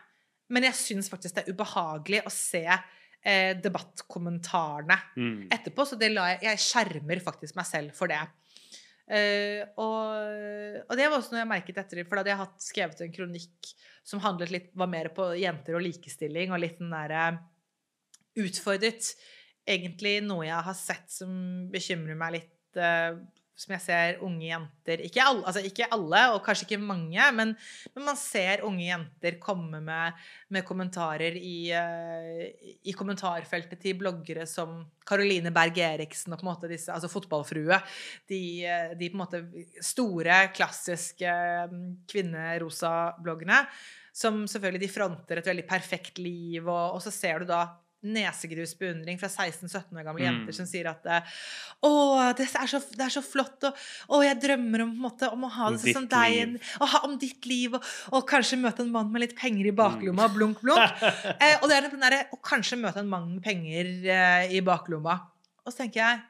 men 0.51 0.67
jeg 0.67 0.77
syns 0.79 1.09
faktisk 1.11 1.37
det 1.37 1.45
er 1.45 1.55
ubehagelig 1.55 2.21
å 2.27 2.33
se 2.33 2.65
eh, 2.67 3.53
debattkommentarene 3.61 4.97
Mm. 5.17 5.47
etterpå, 5.53 5.85
så 5.87 5.97
det 5.99 6.11
la 6.13 6.27
jeg, 6.33 6.43
jeg 6.49 6.63
skjermer 6.67 7.23
faktisk 7.23 7.57
meg 7.59 7.67
selv 7.69 7.95
for 7.97 8.11
det. 8.11 8.21
Uh, 9.11 9.65
og, 9.81 10.83
og 10.85 10.93
det 10.95 11.07
var 11.09 11.17
også 11.17 11.33
noe 11.33 11.41
jeg 11.41 11.49
merket 11.49 11.79
etter, 11.81 11.99
for 12.07 12.15
da 12.15 12.21
hadde 12.21 12.31
jeg 12.31 12.39
hatt 12.39 12.63
skrevet 12.63 13.01
en 13.03 13.11
kronikk 13.11 13.71
som 14.07 14.21
handlet 14.23 14.53
litt, 14.53 14.69
var 14.77 14.87
mer 14.87 15.09
på 15.11 15.25
jenter 15.35 15.75
og 15.75 15.83
likestilling, 15.83 16.53
og 16.53 16.61
litt 16.63 16.79
den 16.79 16.93
derre 16.93 17.25
utfordret 18.39 19.11
egentlig 19.67 20.21
noe 20.23 20.47
jeg 20.47 20.65
har 20.67 20.77
sett 20.77 21.11
som 21.11 21.33
bekymrer 21.73 22.17
meg 22.17 22.37
litt, 22.37 22.79
eh, 22.79 23.19
som 23.61 23.73
jeg 23.75 23.83
ser 23.83 24.21
unge 24.25 24.47
jenter 24.47 25.03
ikke 25.05 25.21
alle, 25.23 25.43
altså 25.45 25.61
ikke 25.67 25.87
alle, 25.93 26.21
og 26.33 26.41
kanskje 26.45 26.65
ikke 26.65 26.79
mange, 26.81 27.27
men, 27.37 27.53
men 27.93 28.05
man 28.07 28.17
ser 28.19 28.63
unge 28.65 28.87
jenter 28.87 29.37
komme 29.43 29.81
med, 29.83 30.17
med 30.55 30.65
kommentarer 30.67 31.37
i, 31.37 31.69
uh, 31.75 32.41
i, 32.81 32.95
kommentarfeltet 32.97 33.81
til 33.83 33.99
bloggere 33.99 34.47
som 34.49 34.79
Caroline 35.07 35.53
Berg 35.53 35.77
Eriksen 35.83 36.33
og 36.33 36.41
på 36.41 36.47
en 36.47 36.51
måte 36.53 36.71
disse, 36.71 36.89
altså 36.93 37.11
fotballfrue. 37.11 37.81
De, 38.31 38.41
uh, 38.65 38.95
de 38.97 39.11
på 39.11 39.19
en 39.19 39.23
måte 39.25 39.43
store, 39.83 40.41
klassiske 40.55 41.37
mm, 41.71 41.87
kvinnerosa-bloggene. 42.11 43.65
Som 44.11 44.43
selvfølgelig 44.49 44.83
de 44.83 44.91
fronter 44.91 45.39
et 45.39 45.45
veldig 45.47 45.63
perfekt 45.69 46.17
liv, 46.19 46.65
og, 46.65 46.97
og 46.97 47.03
så 47.03 47.13
ser 47.15 47.39
du 47.43 47.51
da 47.53 47.61
nesegrus 48.01 48.73
beundring 48.79 49.19
fra 49.21 49.29
16-17 49.29 49.97
år 49.97 50.05
gamle 50.07 50.23
jenter 50.23 50.49
mm. 50.49 50.57
som 50.57 50.67
sier 50.69 50.89
at 50.89 51.05
å, 51.85 51.91
det 52.37 52.47
er 52.47 52.69
så, 52.69 52.79
det 52.95 53.05
er 53.05 53.13
så 53.13 53.21
flott, 53.25 53.67
og 53.67 54.17
å, 54.17 54.21
jeg 54.25 54.39
drømmer 54.41 54.85
om, 54.85 54.95
måte, 55.03 55.29
om 55.33 55.45
å 55.45 55.51
ha 55.53 55.69
det 55.73 55.81
sånn 55.83 55.99
som 56.01 56.07
deg, 56.09 56.55
og 56.79 56.89
ha, 56.93 57.03
om 57.07 57.17
ditt 57.21 57.45
liv, 57.49 57.77
og, 57.77 57.91
og, 58.11 58.25
kanskje 58.29 58.59
møte 58.61 58.85
en 58.85 58.93
mann 58.93 59.11
med 59.13 59.25
litt 59.25 59.35
penger 59.37 59.69
i 59.69 59.75
baklomma, 59.75 60.29
mm. 60.29 60.37
blunk, 60.37 60.63
blunk. 60.65 61.03
eh, 61.43 61.59
og 61.61 61.69
er 61.73 61.89
derre 61.91 62.23
å 62.33 62.41
kanskje 62.41 62.79
møte 62.81 63.03
en 63.03 63.11
mann 63.11 63.29
med 63.35 63.45
penger 63.45 63.91
eh, 64.09 64.55
i 64.57 64.63
baklomma. 64.65 65.19
Og 65.61 65.73
så 65.73 65.83
tenker 65.83 66.01
jeg, 66.01 66.23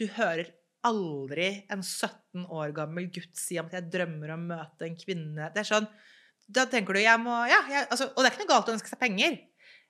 du 0.00 0.06
hører 0.16 0.50
aldri 0.86 1.50
en 1.70 1.82
17 1.84 2.48
år 2.50 2.72
gammel 2.74 3.06
gutt 3.14 3.38
si 3.38 3.58
om 3.60 3.68
at 3.70 3.78
jeg 3.78 3.90
drømmer 3.92 4.34
om 4.34 4.48
å 4.48 4.56
møte 4.56 4.88
en 4.88 4.98
kvinne. 4.98 5.50
Det 5.54 5.62
er 5.62 5.68
sånn, 5.68 5.86
da 6.52 6.66
tenker 6.70 6.98
du 6.98 7.02
jeg 7.02 7.22
må, 7.22 7.36
ja, 7.48 7.60
jeg, 7.70 7.86
altså, 7.88 8.10
Og 8.12 8.22
det 8.22 8.28
er 8.28 8.34
ikke 8.34 8.44
noe 8.44 8.52
galt 8.54 8.70
å 8.70 8.74
ønske 8.76 8.90
seg 8.90 9.00
penger. 9.00 9.38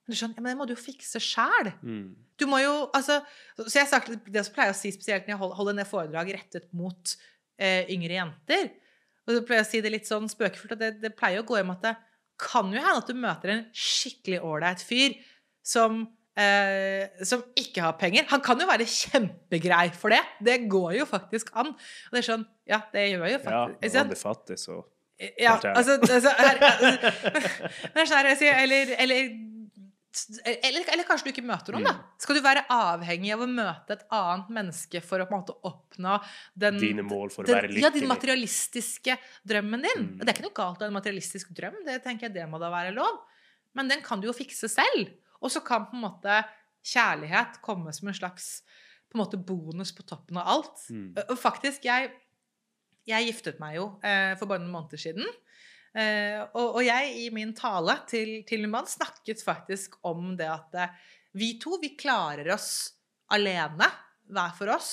Men, 0.08 0.18
skjønner, 0.18 0.42
men 0.42 0.50
det 0.50 0.58
må 0.58 0.66
du 0.66 0.74
jo 0.74 0.82
fikse 0.82 1.20
sjæl. 1.22 1.72
Mm. 1.82 2.06
Du 2.40 2.48
må 2.50 2.58
jo 2.58 2.72
altså, 2.90 3.20
Så 3.60 3.76
jeg 3.78 3.90
sagt, 3.90 4.10
det 4.10 4.42
som 4.44 4.54
pleier 4.56 4.74
å 4.74 4.76
si 4.76 4.90
spesielt 4.94 5.28
når 5.28 5.36
jeg 5.36 5.56
holder 5.58 5.76
ned 5.78 5.88
foredrag 5.88 6.32
rettet 6.34 6.70
mot 6.74 7.14
eh, 7.60 7.86
yngre 7.92 8.16
jenter 8.18 8.72
og 9.22 9.36
så 9.36 9.42
pleier 9.46 9.62
jeg 9.62 9.66
å 9.66 9.70
si 9.70 9.82
det 9.84 9.92
litt 9.94 10.08
sånn 10.08 10.30
spøkefullt, 10.30 10.74
at 10.74 10.80
det, 10.80 10.90
det 11.02 11.12
pleier 11.18 11.42
å 11.42 11.46
gå 11.46 11.58
hjem 11.58 11.70
at 11.76 11.84
det 11.84 11.92
kan 12.42 12.72
jo 12.74 12.80
hende 12.80 12.98
at 12.98 13.10
du 13.10 13.18
møter 13.22 13.52
en 13.52 13.62
skikkelig 13.76 14.40
ålreit 14.42 14.82
fyr 14.82 15.14
som 15.66 16.02
eh, 16.38 17.06
som 17.28 17.44
ikke 17.58 17.84
har 17.84 17.94
penger. 18.00 18.26
Han 18.32 18.42
kan 18.42 18.58
jo 18.58 18.66
være 18.66 18.88
kjempegrei 18.88 19.92
for 19.94 20.14
det. 20.14 20.22
Det 20.42 20.64
går 20.72 20.96
jo 20.98 21.06
faktisk 21.06 21.52
an. 21.54 21.70
Og 21.76 22.16
det 22.16 22.24
er 22.24 22.30
sånn 22.32 22.48
Ja, 22.66 22.80
det 22.94 23.06
gjør 23.12 23.28
jo 23.30 23.38
faktisk 23.44 23.86
Ja, 23.86 24.00
han 24.00 24.16
er 24.16 24.22
fattig, 24.24 24.58
så 24.62 24.82
ja, 25.38 25.52
altså, 25.54 26.00
altså, 26.02 26.30
her, 26.34 26.56
altså, 26.66 26.88
Men 27.94 28.08
sånn 28.10 28.28
eller, 28.42 28.88
eller 29.04 29.28
eller, 30.44 30.84
eller, 30.92 31.06
kanskje 31.08 31.28
du 31.28 31.32
ikke 31.32 31.44
møter 31.46 31.74
noen, 31.74 31.86
da. 31.88 31.94
Mm. 31.96 32.20
Skal 32.20 32.36
du 32.38 32.42
være 32.44 32.64
avhengig 32.72 33.32
av 33.34 33.44
å 33.44 33.48
møte 33.48 33.96
et 33.96 34.04
annet 34.12 34.50
menneske 34.58 35.02
for 35.04 35.22
å 35.22 35.26
på 35.28 35.34
en 35.34 35.42
måte 35.42 35.56
oppnå 35.68 36.18
den, 36.64 36.80
Dine 36.82 37.04
mål 37.06 37.32
for 37.32 37.46
å 37.46 37.54
være 37.54 37.70
lykkelig? 37.70 37.84
Ja, 37.84 37.92
den 37.94 38.10
materialistiske 38.10 39.16
drømmen 39.48 39.86
din. 39.88 40.06
Mm. 40.10 40.16
Det 40.20 40.28
er 40.28 40.34
ikke 40.36 40.46
noe 40.48 40.58
galt 40.58 40.82
å 40.82 40.86
ha 40.86 40.92
en 40.92 40.98
materialistisk 40.98 41.54
drøm, 41.56 41.80
det 41.88 41.98
tenker 42.04 42.28
jeg 42.28 42.36
det 42.36 42.48
må 42.50 42.60
da 42.62 42.70
være 42.74 42.94
lov. 42.96 43.22
Men 43.78 43.88
den 43.88 44.04
kan 44.04 44.20
du 44.20 44.28
jo 44.28 44.36
fikse 44.36 44.68
selv. 44.68 45.14
Og 45.42 45.50
så 45.50 45.62
kan 45.64 45.88
på 45.88 45.96
en 45.96 46.04
måte 46.04 46.42
kjærlighet 46.86 47.60
komme 47.64 47.92
som 47.94 48.10
en 48.10 48.16
slags 48.16 48.50
på 49.10 49.18
en 49.18 49.22
måte 49.24 49.40
bonus 49.40 49.92
på 49.94 50.04
toppen 50.08 50.38
av 50.40 50.48
alt. 50.48 50.84
Mm. 50.90 51.36
Faktisk, 51.36 51.84
jeg, 51.84 52.12
jeg 53.08 53.28
giftet 53.28 53.60
meg 53.60 53.76
jo 53.76 53.88
eh, 54.00 54.32
for 54.40 54.48
bare 54.48 54.62
noen 54.62 54.72
måneder 54.72 55.00
siden. 55.00 55.28
Uh, 55.92 56.48
og, 56.56 56.78
jeg 56.86 57.10
i 57.20 57.26
min 57.34 57.50
tale 57.56 57.98
til, 58.08 58.38
til 58.48 58.62
min 58.64 58.72
mann 58.72 58.88
snakket 58.88 59.42
faktisk 59.44 59.98
om 60.08 60.30
det 60.38 60.48
at 60.48 60.78
uh, 60.78 61.10
vi 61.36 61.54
to, 61.60 61.76
vi 61.82 61.92
klarer 62.00 62.48
oss 62.54 62.70
alene, 63.32 63.88
hver 64.32 64.54
for 64.56 64.72
oss. 64.72 64.92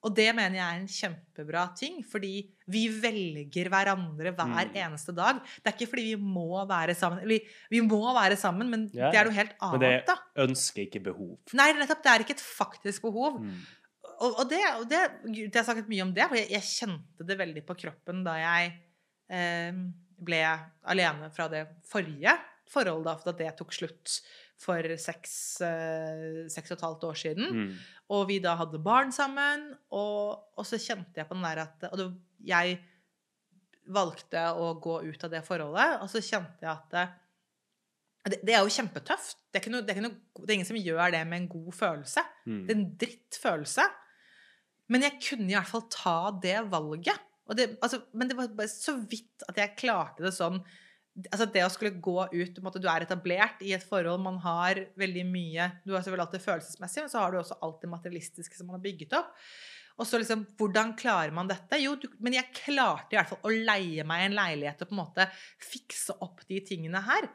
Og 0.00 0.14
det 0.16 0.30
mener 0.32 0.56
jeg 0.56 0.64
er 0.64 0.78
en 0.78 0.88
kjempebra 0.88 1.62
ting, 1.76 1.98
fordi 2.08 2.46
vi 2.72 2.86
velger 3.02 3.68
hverandre 3.68 4.32
hver 4.32 4.70
mm. 4.70 4.78
eneste 4.80 5.12
dag. 5.16 5.42
Det 5.60 5.68
er 5.68 5.76
ikke 5.76 5.90
fordi 5.90 6.06
vi 6.14 6.30
må 6.38 6.62
være 6.68 6.94
sammen. 6.96 7.26
Vi, 7.28 7.36
vi 7.72 7.82
må 7.84 8.00
være 8.16 8.38
sammen, 8.40 8.70
men 8.72 8.86
yeah. 8.94 9.12
det 9.12 9.20
er 9.20 9.28
noe 9.28 9.36
helt 9.36 9.52
annet. 9.58 9.76
Men 9.76 9.84
det 10.08 10.14
er 10.16 10.46
ønsker 10.46 10.86
ikke 10.86 11.02
behov. 11.10 11.34
Nei, 11.52 11.68
nettopp. 11.76 12.00
Det 12.06 12.14
er 12.14 12.24
ikke 12.24 12.38
et 12.38 12.46
faktisk 12.46 13.04
behov. 13.10 13.42
Mm. 13.44 13.60
Og, 14.20 14.30
og, 14.30 14.44
det, 14.48 14.60
og 14.78 14.86
det, 14.88 15.02
det, 15.26 15.52
har 15.58 15.68
snakket 15.68 15.92
mye 15.92 16.06
om 16.06 16.14
det, 16.16 16.24
for 16.28 16.40
jeg, 16.40 16.48
jeg, 16.52 16.70
kjente 16.80 17.28
det 17.28 17.36
veldig 17.40 17.64
på 17.68 17.76
kroppen 17.84 18.24
da 18.24 18.38
jeg 18.40 18.72
eh, 19.32 19.84
ble 20.24 20.40
alene 20.92 21.30
fra 21.34 21.48
det 21.52 21.64
forrige 21.88 22.36
forholdet, 22.70 23.06
da, 23.08 23.16
for 23.18 23.32
at 23.32 23.40
det 23.40 23.50
tok 23.58 23.74
slutt 23.74 24.18
for 24.60 24.92
seks, 25.00 25.32
eh, 25.64 26.44
seks 26.52 26.70
og 26.70 26.76
et 26.76 26.84
halvt 26.86 27.06
år 27.08 27.18
siden. 27.22 27.56
Mm. 27.56 27.70
Og 28.14 28.26
vi 28.28 28.38
da 28.44 28.54
hadde 28.60 28.82
barn 28.84 29.12
sammen, 29.14 29.70
og, 29.90 30.52
og, 30.56 30.66
så 30.68 30.78
kjente 30.80 31.22
jeg 31.22 31.28
på 31.28 31.38
den 31.38 31.46
der 31.46 31.62
at 31.64 31.88
Og 31.90 31.96
det, 31.98 32.10
jeg 32.46 32.78
valgte 33.90 34.44
å 34.54 34.74
gå 34.82 35.00
ut 35.08 35.24
av 35.26 35.32
det 35.32 35.42
forholdet, 35.46 35.96
og 36.04 36.12
så 36.12 36.22
kjente 36.22 36.66
jeg 36.66 36.70
at 36.70 36.94
det, 38.28 38.42
det 38.44 38.52
er 38.52 38.60
jo 38.60 38.74
kjempetøft. 38.74 39.38
Det 39.48 39.62
er, 39.62 39.72
noe, 39.72 39.86
det, 39.86 39.96
er 39.96 40.04
noe, 40.04 40.18
det 40.42 40.50
er, 40.50 40.58
ingen 40.58 40.68
som 40.68 40.78
gjør 40.78 41.14
det 41.14 41.22
med 41.26 41.40
en 41.40 41.50
god 41.50 41.72
følelse. 41.72 42.24
Mm. 42.44 42.60
Det 42.66 42.74
er 42.74 42.78
en 42.78 42.90
drittfølelse. 43.00 43.86
Men 44.92 45.06
jeg 45.06 45.18
kunne 45.24 45.48
i 45.48 45.56
hvert 45.56 45.70
fall 45.70 45.86
ta 45.92 46.16
det 46.42 46.58
valget. 46.70 47.26
Det, 47.56 47.66
altså, 47.82 48.04
men 48.14 48.30
det 48.30 48.36
var 48.38 48.52
bare 48.54 48.70
så 48.70 48.94
vidt 49.00 49.44
at 49.48 49.58
jeg 49.58 49.76
klarte 49.80 50.22
det 50.26 50.32
sånn 50.36 50.60
altså 51.26 51.48
Det 51.50 51.64
å 51.66 51.70
skulle 51.72 51.98
gå 51.98 52.22
ut 52.30 52.60
måte, 52.62 52.78
Du 52.78 52.86
er 52.88 53.02
etablert 53.02 53.62
i 53.66 53.72
et 53.74 53.82
forhold, 53.84 54.22
man 54.22 54.38
har 54.44 54.78
veldig 55.00 55.24
mye 55.26 55.66
Du 55.84 55.94
har 55.94 56.04
selvfølgelig 56.04 56.26
alt 56.26 56.36
det 56.36 56.44
følelsesmessige, 56.44 57.04
men 57.04 57.12
så 57.12 57.24
har 57.24 57.32
du 57.32 57.40
også 57.40 57.58
alt 57.66 57.82
det 57.82 57.90
materialistiske 57.90 58.56
som 58.56 58.70
man 58.70 58.78
har 58.78 58.84
bygget 58.84 59.16
opp. 59.18 59.34
Og 60.00 60.08
så 60.08 60.20
liksom, 60.20 60.46
Hvordan 60.58 60.94
klarer 60.98 61.34
man 61.36 61.50
dette? 61.50 61.80
Jo, 61.82 61.96
du, 62.00 62.06
men 62.24 62.38
jeg 62.38 62.54
klarte 62.56 63.16
i 63.16 63.18
hvert 63.18 63.32
fall 63.32 63.42
å 63.50 63.52
leie 63.52 64.06
meg 64.08 64.28
en 64.28 64.38
leilighet 64.38 64.84
og 64.84 64.92
på 64.92 64.96
en 64.96 65.02
måte 65.02 65.26
fikse 65.60 66.16
opp 66.24 66.46
de 66.48 66.62
tingene 66.64 67.02
her. 67.04 67.28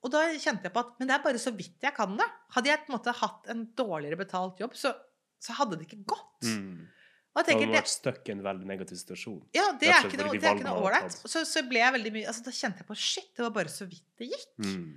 Og 0.00 0.12
da 0.12 0.26
kjente 0.32 0.68
jeg 0.68 0.74
på 0.74 0.82
at 0.82 0.94
men 0.98 1.08
det 1.08 1.16
er 1.16 1.24
bare 1.24 1.40
så 1.40 1.52
vidt 1.54 1.84
jeg 1.84 1.96
kan 1.96 2.16
det. 2.18 2.26
Hadde 2.56 2.72
jeg 2.72 2.82
på 2.84 2.90
en 2.90 2.96
måte 2.96 3.16
hatt 3.20 3.50
en 3.52 3.66
dårligere 3.76 4.20
betalt 4.20 4.60
jobb, 4.62 4.76
så, 4.76 4.92
så 5.40 5.56
hadde 5.60 5.78
det 5.78 5.88
ikke 5.88 6.04
gått. 6.14 6.48
Mm. 6.48 6.88
Og 7.30 7.46
tenker, 7.46 7.68
du 7.68 7.70
har 7.70 7.84
vært 7.84 7.92
stuck 7.92 8.26
i 8.26 8.32
en 8.34 8.42
veldig 8.42 8.66
negativ 8.66 8.98
situasjon. 8.98 9.38
Ja, 9.54 9.68
det 9.78 9.92
er 9.92 10.08
ikke 10.08 10.18
noe, 10.18 10.74
ålreit. 10.82 11.14
Så, 11.14 11.44
så, 11.46 11.62
ble 11.68 11.78
jeg 11.78 11.94
veldig 11.94 12.12
mye 12.16 12.26
altså, 12.32 12.42
Da 12.48 12.54
kjente 12.56 12.82
jeg 12.82 12.88
på 12.88 12.96
shit, 12.98 13.30
det 13.36 13.44
var 13.44 13.52
bare 13.54 13.70
så 13.70 13.86
vidt 13.86 14.06
det 14.18 14.32
gikk. 14.32 14.50
Mm. 14.66 14.88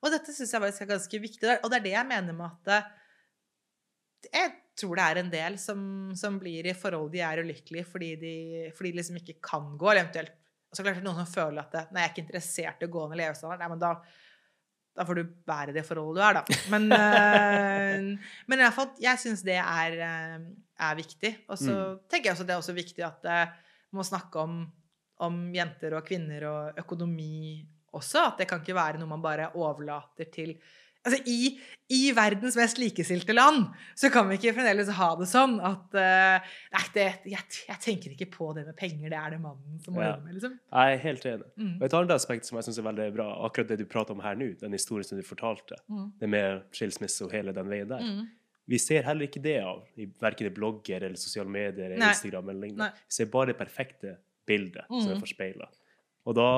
Og 0.00 0.14
dette 0.14 0.34
syns 0.36 0.54
jeg 0.54 0.62
faktisk 0.62 0.84
er 0.86 0.90
ganske 0.92 1.22
viktig. 1.26 1.56
Og 1.58 1.72
det 1.72 1.80
er 1.80 1.86
det 1.88 1.94
jeg 1.96 2.08
mener 2.12 2.36
med 2.36 2.46
at 2.70 2.74
eh, 2.76 2.92
Jeg 4.30 4.52
tror 4.80 5.00
det 5.00 5.06
er 5.08 5.20
en 5.24 5.32
del 5.34 5.58
som, 5.60 5.82
som 6.16 6.38
blir 6.40 6.70
i 6.70 6.76
forhold 6.78 7.10
de 7.12 7.24
er 7.26 7.42
ulykkelige 7.42 7.88
fordi 7.90 8.14
de, 8.22 8.36
fordi 8.76 8.94
de 8.94 9.00
liksom 9.02 9.18
ikke 9.20 9.40
kan 9.44 9.66
gå, 9.74 9.90
eller 9.90 10.06
eventuelt 10.06 10.38
og 10.70 10.78
så 10.78 10.84
klart 10.84 11.00
det 11.00 11.02
er 11.02 11.06
noen 11.08 11.24
som 11.24 11.30
føler 11.32 11.64
at 11.64 11.72
det, 11.74 11.80
Nei, 11.90 12.02
jeg 12.02 12.06
er 12.06 12.12
ikke 12.12 12.22
interessert 12.22 12.82
i 12.82 12.86
å 12.86 12.92
gå 12.94 13.06
ned 13.10 13.18
levestandard. 13.18 13.58
Nei, 13.58 13.70
men 13.72 13.80
da 13.82 13.88
da 14.96 15.06
får 15.06 15.20
du 15.20 15.22
bære 15.46 15.74
det 15.74 15.84
forholdet 15.86 16.18
du 16.18 16.24
er, 16.26 16.38
da. 16.40 16.58
Men, 16.72 16.86
uh, 16.90 18.26
men 18.50 18.60
i 18.60 18.64
hvert 18.64 18.76
fall, 18.76 18.90
jeg 19.00 19.22
syns 19.22 19.44
det 19.46 19.56
er, 19.60 19.96
eh, 20.06 20.36
er, 20.80 20.98
viktig. 20.98 21.32
Og 21.48 21.60
så 21.60 21.74
mm. 21.76 22.00
tenker 22.10 22.30
jeg 22.30 22.36
også 22.36 22.46
det 22.48 22.56
er 22.56 22.62
også 22.64 22.76
viktig 22.76 23.06
at 23.06 23.26
vi 23.26 23.36
uh, 23.46 23.54
må 23.96 24.06
snakke 24.06 24.42
om, 24.42 24.60
om, 25.26 25.40
jenter 25.54 25.96
og 25.98 26.06
kvinner 26.06 26.46
og 26.50 26.82
økonomi 26.82 27.60
også. 27.96 28.26
At 28.32 28.42
det 28.42 28.50
kan 28.50 28.62
ikke 28.62 28.76
være 28.76 29.00
noe 29.00 29.10
man 29.10 29.24
bare 29.24 29.52
overlater 29.58 30.30
til 30.32 30.56
Altså, 31.00 31.22
i, 31.32 31.54
i, 31.88 32.00
verdens 32.12 32.58
mest 32.60 32.76
likestilte 32.76 33.32
land 33.32 33.70
så 33.96 34.10
kan 34.12 34.26
vi 34.28 34.36
ikke 34.36 34.52
fremdeles 34.58 34.90
ha 34.98 35.06
det 35.16 35.28
sånn 35.30 35.54
at 35.64 35.96
uh, 35.96 36.50
Nei, 36.74 36.82
det, 36.92 37.06
jeg, 37.32 37.46
jeg, 37.70 37.80
tenker 37.80 38.12
ikke 38.12 38.28
på 38.34 38.50
det 38.56 38.66
med 38.66 38.76
penger, 38.76 39.06
det 39.08 39.16
er 39.16 39.32
det 39.32 39.38
mannen 39.40 39.80
som 39.80 39.96
må 39.96 40.02
ja. 40.02 40.10
gjøre 40.10 40.26
med. 40.26 40.36
liksom. 40.36 40.58
Jeg 40.60 40.98
er 40.98 41.00
helt 41.06 41.24
enig. 41.30 41.48
Mm. 41.56 41.72
Og 41.78 41.86
Et 41.88 41.96
annet 42.00 42.12
aspekt 42.18 42.50
som 42.50 42.60
jeg 42.60 42.68
syns 42.68 42.82
er 42.82 42.86
veldig 42.90 43.08
bra, 43.16 43.30
akkurat 43.48 43.72
det 43.72 43.80
du 43.80 43.86
prater 43.88 44.16
om 44.16 44.20
her 44.26 44.36
nå, 44.36 44.52
den 44.60 44.76
historien 44.76 45.08
som 45.08 45.20
du 45.20 45.24
fortalte, 45.24 45.80
mm. 45.88 46.06
det 46.20 46.30
med 46.36 46.68
skilsmisse 46.76 47.24
og 47.24 47.32
hele 47.38 47.56
den 47.56 47.72
veien 47.72 47.88
der. 47.90 48.04
Mm. 48.04 48.28
Vi 48.70 48.78
ser 48.78 49.08
heller 49.08 49.26
ikke 49.26 49.42
det 49.42 49.58
av 49.64 49.80
i 49.98 50.06
verken 50.20 50.46
i 50.50 50.54
blogger 50.54 51.08
eller 51.08 51.18
sosiale 51.18 51.50
medier 51.50 51.88
eller 51.88 52.10
Instagram. 52.12 52.52
eller 52.52 52.66
lignende. 52.68 52.92
Vi 53.08 53.16
ser 53.16 53.32
bare 53.32 53.54
det 53.54 53.58
perfekte 53.58 54.18
bildet 54.46 54.84
som 54.90 55.08
er 55.08 55.16
mm. 55.16 55.22
forspeila. 55.24 55.66
Og 56.28 56.36
da, 56.36 56.50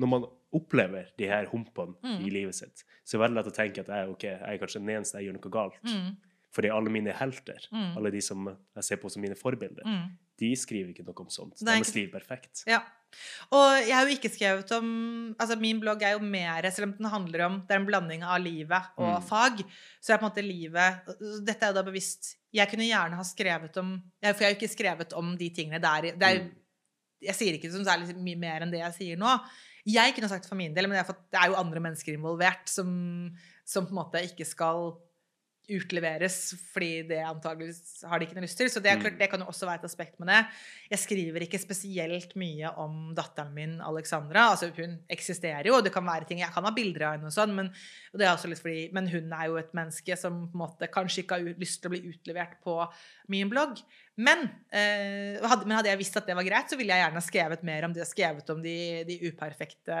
når 0.00 0.10
man 0.10 0.32
opplever 0.52 1.08
de 1.18 1.28
her 1.30 1.48
humpene 1.52 1.96
mm. 2.04 2.18
i 2.26 2.32
livet 2.32 2.56
sitt, 2.58 2.84
så 3.02 3.16
er 3.16 3.18
det 3.18 3.24
veldig 3.26 3.40
lett 3.40 3.50
å 3.52 3.56
tenke 3.56 3.84
at 3.84 3.90
jeg, 3.92 4.10
okay, 4.12 4.36
jeg 4.36 4.56
er 4.56 4.60
kanskje 4.60 4.82
den 4.82 4.94
eneste 4.96 5.20
jeg 5.20 5.30
gjør 5.30 5.38
noe 5.38 5.54
galt. 5.56 5.80
Mm. 5.88 6.12
Fordi 6.52 6.68
alle 6.68 6.92
mine 6.92 7.12
helter, 7.16 7.64
mm. 7.72 7.94
alle 7.96 8.10
de 8.12 8.20
som 8.24 8.50
jeg 8.50 8.84
ser 8.84 8.98
på 9.00 9.10
som 9.12 9.22
mine 9.24 9.36
forbilder, 9.38 9.86
mm. 9.88 10.02
de 10.42 10.50
skriver 10.58 10.92
ikke 10.92 11.06
noe 11.06 11.24
om 11.24 11.30
sånt. 11.32 11.62
Deres 11.64 11.94
liv 11.96 12.10
perfekt. 12.12 12.66
Ja. 12.68 12.82
Og 13.52 13.78
jeg 13.80 13.92
har 13.92 14.08
jo 14.08 14.14
ikke 14.14 14.30
skrevet 14.32 14.70
om 14.72 14.86
Altså, 15.36 15.58
min 15.60 15.76
blogg 15.82 16.00
er 16.00 16.14
jo 16.14 16.22
mer 16.24 16.64
Selv 16.72 16.86
om 16.86 16.94
den 16.96 17.10
handler 17.12 17.42
om 17.44 17.58
Det 17.68 17.74
er 17.74 17.82
en 17.82 17.84
blanding 17.84 18.22
av 18.24 18.38
livet 18.40 18.86
og 18.96 19.18
mm. 19.18 19.26
fag, 19.28 19.60
så 20.00 20.14
er 20.14 20.22
på 20.22 20.24
en 20.24 20.30
måte 20.30 20.44
livet 20.46 21.10
Dette 21.44 21.58
er 21.58 21.74
jo 21.74 21.76
da 21.76 21.82
bevisst 21.84 22.30
Jeg 22.56 22.70
kunne 22.70 22.86
gjerne 22.88 23.18
ha 23.18 23.26
skrevet 23.28 23.76
om 23.82 23.90
For 24.22 24.30
jeg 24.30 24.46
har 24.46 24.54
jo 24.54 24.58
ikke 24.62 24.72
skrevet 24.72 25.12
om 25.20 25.34
de 25.36 25.50
tingene 25.52 25.82
der. 25.84 26.08
Det 26.16 26.30
er, 26.30 26.40
mm. 26.40 26.48
jeg 27.28 27.36
sier 27.36 27.58
ikke 27.58 27.68
så 27.74 27.84
særlig 27.84 28.16
mye 28.16 28.40
mer 28.48 28.64
enn 28.64 28.72
det 28.72 28.80
jeg 28.80 28.96
sier 28.96 29.20
nå. 29.20 29.36
Jeg 29.88 30.14
kunne 30.14 30.28
sagt 30.30 30.46
for 30.46 30.58
min 30.58 30.74
del, 30.76 30.86
men 30.86 30.94
det 30.94 31.02
er, 31.02 31.08
for, 31.08 31.18
det 31.32 31.40
er 31.40 31.50
jo 31.50 31.58
andre 31.58 31.80
mennesker 31.82 32.14
involvert 32.14 32.68
som, 32.70 32.92
som, 33.66 33.88
på 33.88 33.94
en 33.94 34.02
måte 34.02 34.22
ikke 34.28 34.46
skal 34.46 34.92
utleveres, 35.72 36.36
fordi 36.72 37.04
det 37.06 37.20
antageligvis 37.22 38.02
har 38.10 38.18
de 38.18 38.26
ikke 38.26 38.34
noe 38.34 38.44
lyst 38.44 38.58
til. 38.58 38.68
Så 38.68 38.80
det, 38.82 38.90
er 38.90 38.98
klart, 38.98 39.14
Mm. 39.14 39.18
det 39.20 39.28
kan 39.30 39.40
jo 39.40 39.46
også 39.46 39.68
være 39.68 39.78
et 39.80 39.86
aspekt 39.86 40.18
med 40.20 40.28
det. 40.28 40.40
Jeg 40.90 40.98
skriver 40.98 41.44
ikke 41.46 41.60
spesielt 41.62 42.34
mye 42.36 42.72
om 42.82 43.14
datteren 43.14 43.54
min, 43.54 43.80
Alexandra. 43.80 44.50
Altså, 44.50 44.72
hun 44.76 44.98
eksisterer 45.08 45.66
jo, 45.70 45.76
og 45.78 45.84
det 45.84 45.92
kan 45.94 46.04
være 46.04 46.26
ting 46.28 46.40
Jeg 46.42 46.50
kan 46.52 46.66
ha 46.66 46.74
bilder 46.74 47.06
av 47.06 47.14
henne 47.14 47.30
og 47.30 47.32
sånn, 47.32 47.54
men, 47.54 47.70
og 48.12 48.18
det 48.18 48.26
er 48.26 48.34
også 48.34 48.50
litt 48.50 48.62
fordi, 48.62 48.90
men 48.92 49.08
hun 49.08 49.32
er 49.32 49.46
jo 49.48 49.56
et 49.62 49.72
menneske 49.72 50.18
som 50.18 50.48
på 50.50 50.58
en 50.58 50.64
måte 50.66 50.90
kanskje 50.92 51.22
ikke 51.22 51.38
har 51.38 51.62
lyst 51.62 51.80
til 51.80 51.92
å 51.92 51.94
bli 51.94 52.02
utlevert 52.10 52.58
på 52.66 52.76
min 53.28 53.48
blogg. 53.48 53.78
Men, 54.20 54.42
eh, 54.68 55.40
hadde, 55.40 55.64
men 55.64 55.78
hadde 55.78 55.88
jeg 55.88 56.00
visst 56.02 56.16
at 56.20 56.26
det 56.28 56.34
var 56.36 56.44
greit, 56.44 56.68
så 56.68 56.76
ville 56.76 56.92
jeg 56.92 57.00
gjerne 57.00 57.22
skrevet 57.24 57.62
mer 57.64 57.86
om 57.86 57.94
det. 57.96 58.04
Skrevet 58.04 58.50
om 58.52 58.60
de, 58.60 58.74
de 59.08 59.16
uperfekte 59.30 59.96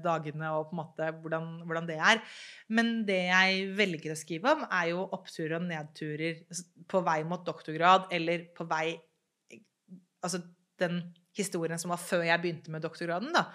dagene 0.00 0.52
og 0.56 0.70
på 0.70 0.76
en 0.76 0.80
måte 0.80 1.10
hvordan, 1.20 1.50
hvordan 1.68 1.88
det 1.90 1.98
er. 2.00 2.22
Men 2.72 3.04
det 3.08 3.20
jeg 3.28 3.66
velger 3.76 4.14
å 4.14 4.16
skrive 4.16 4.54
om, 4.56 4.64
er 4.72 4.88
jo 4.94 5.04
oppturer 5.18 5.58
og 5.58 5.66
nedturer 5.68 6.40
på 6.88 7.02
vei 7.04 7.18
mot 7.28 7.44
doktorgrad, 7.44 8.08
eller 8.12 8.48
på 8.56 8.68
vei 8.72 8.86
Altså 10.22 10.38
den 10.78 11.00
historien 11.34 11.80
som 11.82 11.90
var 11.90 11.98
før 11.98 12.20
jeg 12.22 12.38
begynte 12.38 12.70
med 12.70 12.84
doktorgraden, 12.84 13.32
da. 13.34 13.48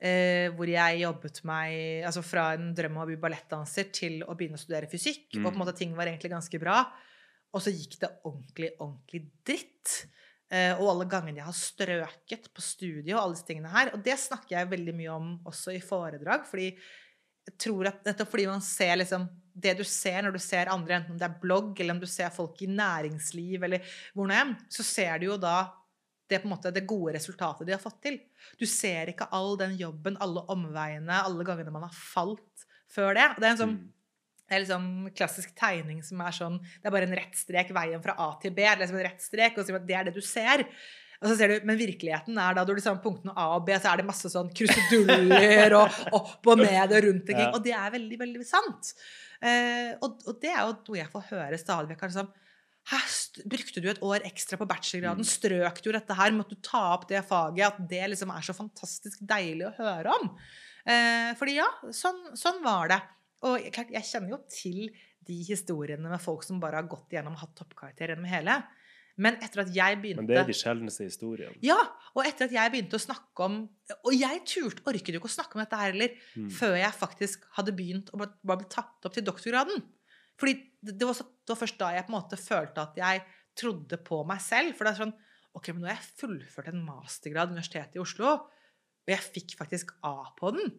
Eh, 0.00 0.48
hvor 0.56 0.66
jeg 0.66 1.02
jobbet 1.04 1.38
meg 1.46 2.02
altså 2.08 2.22
fra 2.26 2.48
en 2.56 2.72
drøm 2.74 2.96
om 2.96 3.04
å 3.04 3.06
bli 3.06 3.18
ballettdanser 3.20 3.92
til 3.94 4.24
å 4.24 4.34
begynne 4.34 4.58
å 4.58 4.62
studere 4.62 4.88
fysikk. 4.90 5.28
Og 5.36 5.42
på 5.44 5.46
en 5.52 5.54
Mm. 5.54 5.60
måte 5.62 5.76
ting 5.78 5.94
var 5.94 6.10
egentlig 6.10 6.32
ganske 6.32 6.58
bra. 6.58 6.80
Og 7.50 7.64
så 7.64 7.72
gikk 7.74 7.98
det 8.02 8.10
ordentlig, 8.28 8.72
ordentlig 8.78 9.24
dritt. 9.46 9.94
Eh, 10.50 10.72
og 10.78 10.88
alle 10.92 11.06
gangene 11.10 11.40
jeg 11.40 11.46
har 11.46 11.56
strøket 11.56 12.48
på 12.54 12.64
studiet 12.64 13.14
og 13.14 13.22
alle 13.22 13.36
disse 13.36 13.46
tingene 13.48 13.72
her. 13.74 13.92
Og 13.94 14.02
det 14.06 14.18
snakker 14.18 14.56
jeg 14.56 14.72
veldig 14.72 14.96
mye 14.98 15.12
om 15.14 15.30
også 15.50 15.74
i 15.76 15.82
foredrag. 15.84 16.46
fordi 16.48 16.72
jeg 17.50 17.56
tror 17.58 17.88
at 17.90 18.04
nettopp 18.06 18.30
fordi 18.30 18.46
man 18.50 18.62
ser 18.62 18.98
liksom 19.00 19.26
det 19.60 19.74
du 19.78 19.84
ser 19.84 20.22
når 20.22 20.36
du 20.36 20.42
ser 20.42 20.70
andre, 20.70 21.00
enten 21.00 21.14
om 21.16 21.20
det 21.20 21.26
er 21.26 21.38
blogg, 21.42 21.72
eller 21.80 21.96
om 21.96 22.00
du 22.02 22.06
ser 22.08 22.30
folk 22.32 22.60
i 22.62 22.68
næringsliv, 22.70 23.64
eller 23.66 23.94
hvor 24.14 24.28
nå 24.28 24.36
enn, 24.36 24.52
så 24.72 24.84
ser 24.86 25.18
du 25.18 25.26
jo 25.26 25.38
da 25.40 25.56
det, 26.30 26.38
på 26.38 26.46
en 26.46 26.52
måte, 26.52 26.70
det 26.70 26.86
gode 26.86 27.16
resultatet 27.16 27.66
de 27.66 27.74
har 27.74 27.82
fått 27.82 27.98
til. 28.04 28.20
Du 28.60 28.62
ser 28.70 29.10
ikke 29.10 29.26
all 29.34 29.56
den 29.58 29.74
jobben, 29.80 30.18
alle 30.22 30.44
omveiene, 30.52 31.16
alle 31.26 31.46
gangene 31.46 31.74
man 31.74 31.88
har 31.88 31.96
falt 31.96 32.66
før 32.90 33.16
det. 33.18 33.26
Det 33.40 33.48
er 33.48 33.54
en 33.56 33.64
sånn 33.64 33.74
Mm. 33.80 33.88
Det 34.50 34.56
er 34.56 34.64
liksom 34.64 34.86
klassisk 35.14 35.52
tegning 35.54 36.00
som 36.02 36.18
er 36.26 36.34
sånn 36.34 36.56
Det 36.58 36.88
er 36.88 36.94
bare 36.96 37.06
en 37.06 37.14
rett 37.14 37.36
strek 37.38 37.68
veien 37.70 38.02
fra 38.02 38.16
A 38.18 38.32
til 38.42 38.50
B. 38.50 38.64
Det 38.64 38.72
er 38.72 38.80
liksom 38.80 38.98
en 38.98 39.06
rett 39.06 39.22
strek, 39.22 39.60
og 39.60 39.86
det 39.86 39.94
er 39.94 40.08
det 40.08 40.14
du 40.16 40.24
ser. 40.26 40.64
Og 41.20 41.28
så 41.30 41.36
ser 41.38 41.52
du, 41.52 41.66
Men 41.68 41.78
virkeligheten 41.78 42.34
er 42.40 42.56
da, 42.56 42.64
når 42.64 42.80
du 42.80 42.82
ser 42.82 42.98
punktene 43.04 43.36
A 43.38 43.46
og 43.60 43.66
B, 43.68 43.76
så 43.78 43.92
er 43.92 44.00
det 44.00 44.08
masse 44.08 44.30
sånn 44.32 44.50
kruseduller 44.56 45.76
og 45.78 46.00
opp 46.18 46.50
og 46.50 46.62
ned 46.64 46.96
og 46.96 47.06
rundt 47.06 47.28
omkring. 47.28 47.46
Ja. 47.46 47.52
Og 47.54 47.62
det 47.62 47.74
er 47.76 47.94
veldig, 47.94 48.18
veldig 48.24 48.46
sant. 48.48 48.94
Eh, 49.38 49.92
og, 50.00 50.18
og 50.26 50.40
det 50.42 50.50
er 50.50 50.64
jo 50.64 50.74
noe 50.80 50.98
jeg 50.98 51.12
får 51.12 51.28
høre 51.28 51.60
stadig 51.60 51.92
vekk. 51.92 52.08
Liksom, 52.08 52.32
brukte 53.54 53.84
du 53.84 53.86
et 53.92 54.02
år 54.02 54.26
ekstra 54.26 54.58
på 54.58 54.66
bachelorgraden? 54.72 55.22
Mm. 55.22 55.30
Strøk 55.30 55.78
du 55.84 55.92
dette 55.94 56.18
her? 56.18 56.34
Måtte 56.34 56.58
du 56.58 56.64
ta 56.66 56.82
opp 56.96 57.06
det 57.12 57.22
faget? 57.28 57.68
At 57.68 57.86
det 57.94 58.02
liksom 58.16 58.34
er 58.34 58.50
så 58.50 58.56
fantastisk 58.56 59.22
deilig 59.22 59.68
å 59.68 59.76
høre 59.78 60.18
om? 60.18 60.34
Eh, 60.88 61.30
fordi 61.38 61.60
ja, 61.60 61.68
sånn, 61.94 62.32
sånn 62.34 62.64
var 62.64 62.90
det. 62.90 63.00
Og 63.42 63.58
jeg- 63.62 63.92
jeg 63.92 64.02
kjenner 64.04 64.28
jo 64.30 64.38
til 64.48 64.90
de 65.24 65.36
historiene 65.44 66.08
med 66.10 66.20
folk 66.20 66.42
som 66.44 66.60
bare 66.60 66.74
har 66.76 66.88
gått 66.88 67.08
igjennom 67.10 67.32
og 67.32 67.38
hatt 67.40 67.54
toppkarakter 67.56 68.08
gjennom 68.08 68.26
hele. 68.28 68.62
Men 69.20 69.34
etter 69.42 69.60
at 69.62 69.74
jeg 69.74 69.96
begynte 70.00 70.16
Men 70.22 70.26
det 70.26 70.36
er 70.38 70.44
de 70.46 70.52
sjeldneste 70.52 71.04
historiene. 71.04 71.56
Ja, 71.62 71.76
og 72.16 72.24
etter 72.24 72.44
at 72.46 72.52
jeg 72.52 72.72
begynte 72.72 72.96
å 72.96 73.00
snakke 73.06 73.44
om 73.44 73.68
Og 74.04 74.12
jeg 74.14 74.44
turte, 74.46 74.82
orket 74.86 75.08
jo 75.12 75.18
ikke 75.20 75.28
å 75.28 75.36
snakke 75.36 75.56
om 75.56 75.60
dette 75.64 75.76
her 75.76 75.92
heller 75.92 76.08
Mm. 76.36 76.48
før 76.50 76.76
jeg 76.78 76.92
faktisk 76.92 77.44
hadde 77.56 77.76
begynt 77.76 78.10
å 78.12 78.18
bare 78.44 78.56
bli- 78.58 78.68
tatt 78.68 79.04
opp 79.04 79.12
til 79.12 79.24
doktorgraden. 79.24 79.82
Fordi 80.38 80.54
det, 80.82 80.96
det, 80.98 81.02
var 81.06 81.12
så, 81.14 81.24
det 81.24 81.48
var 81.48 81.56
først 81.66 81.78
da 81.78 81.90
jeg 81.92 82.06
på 82.06 82.14
en 82.14 82.20
måte 82.22 82.38
følte 82.38 82.78
at 82.78 82.94
jeg 82.96 83.22
trodde 83.56 83.96
på 84.04 84.24
meg 84.26 84.38
selv. 84.40 84.74
For 84.76 84.84
det 84.84 84.98
er 84.98 85.04
sånn 85.04 85.14
Ok, 85.54 85.68
men 85.74 85.82
nå 85.82 85.88
har 85.88 85.96
jeg 85.96 86.16
fullført 86.16 86.68
en 86.68 86.84
mastergrad 86.86 87.48
ved 87.48 87.56
Universitetet 87.58 87.96
i 87.96 87.98
Oslo, 87.98 88.24
og 88.24 89.08
jeg 89.08 89.18
fikk 89.18 89.56
faktisk 89.58 89.90
A 90.04 90.30
på 90.38 90.52
den. 90.56 90.70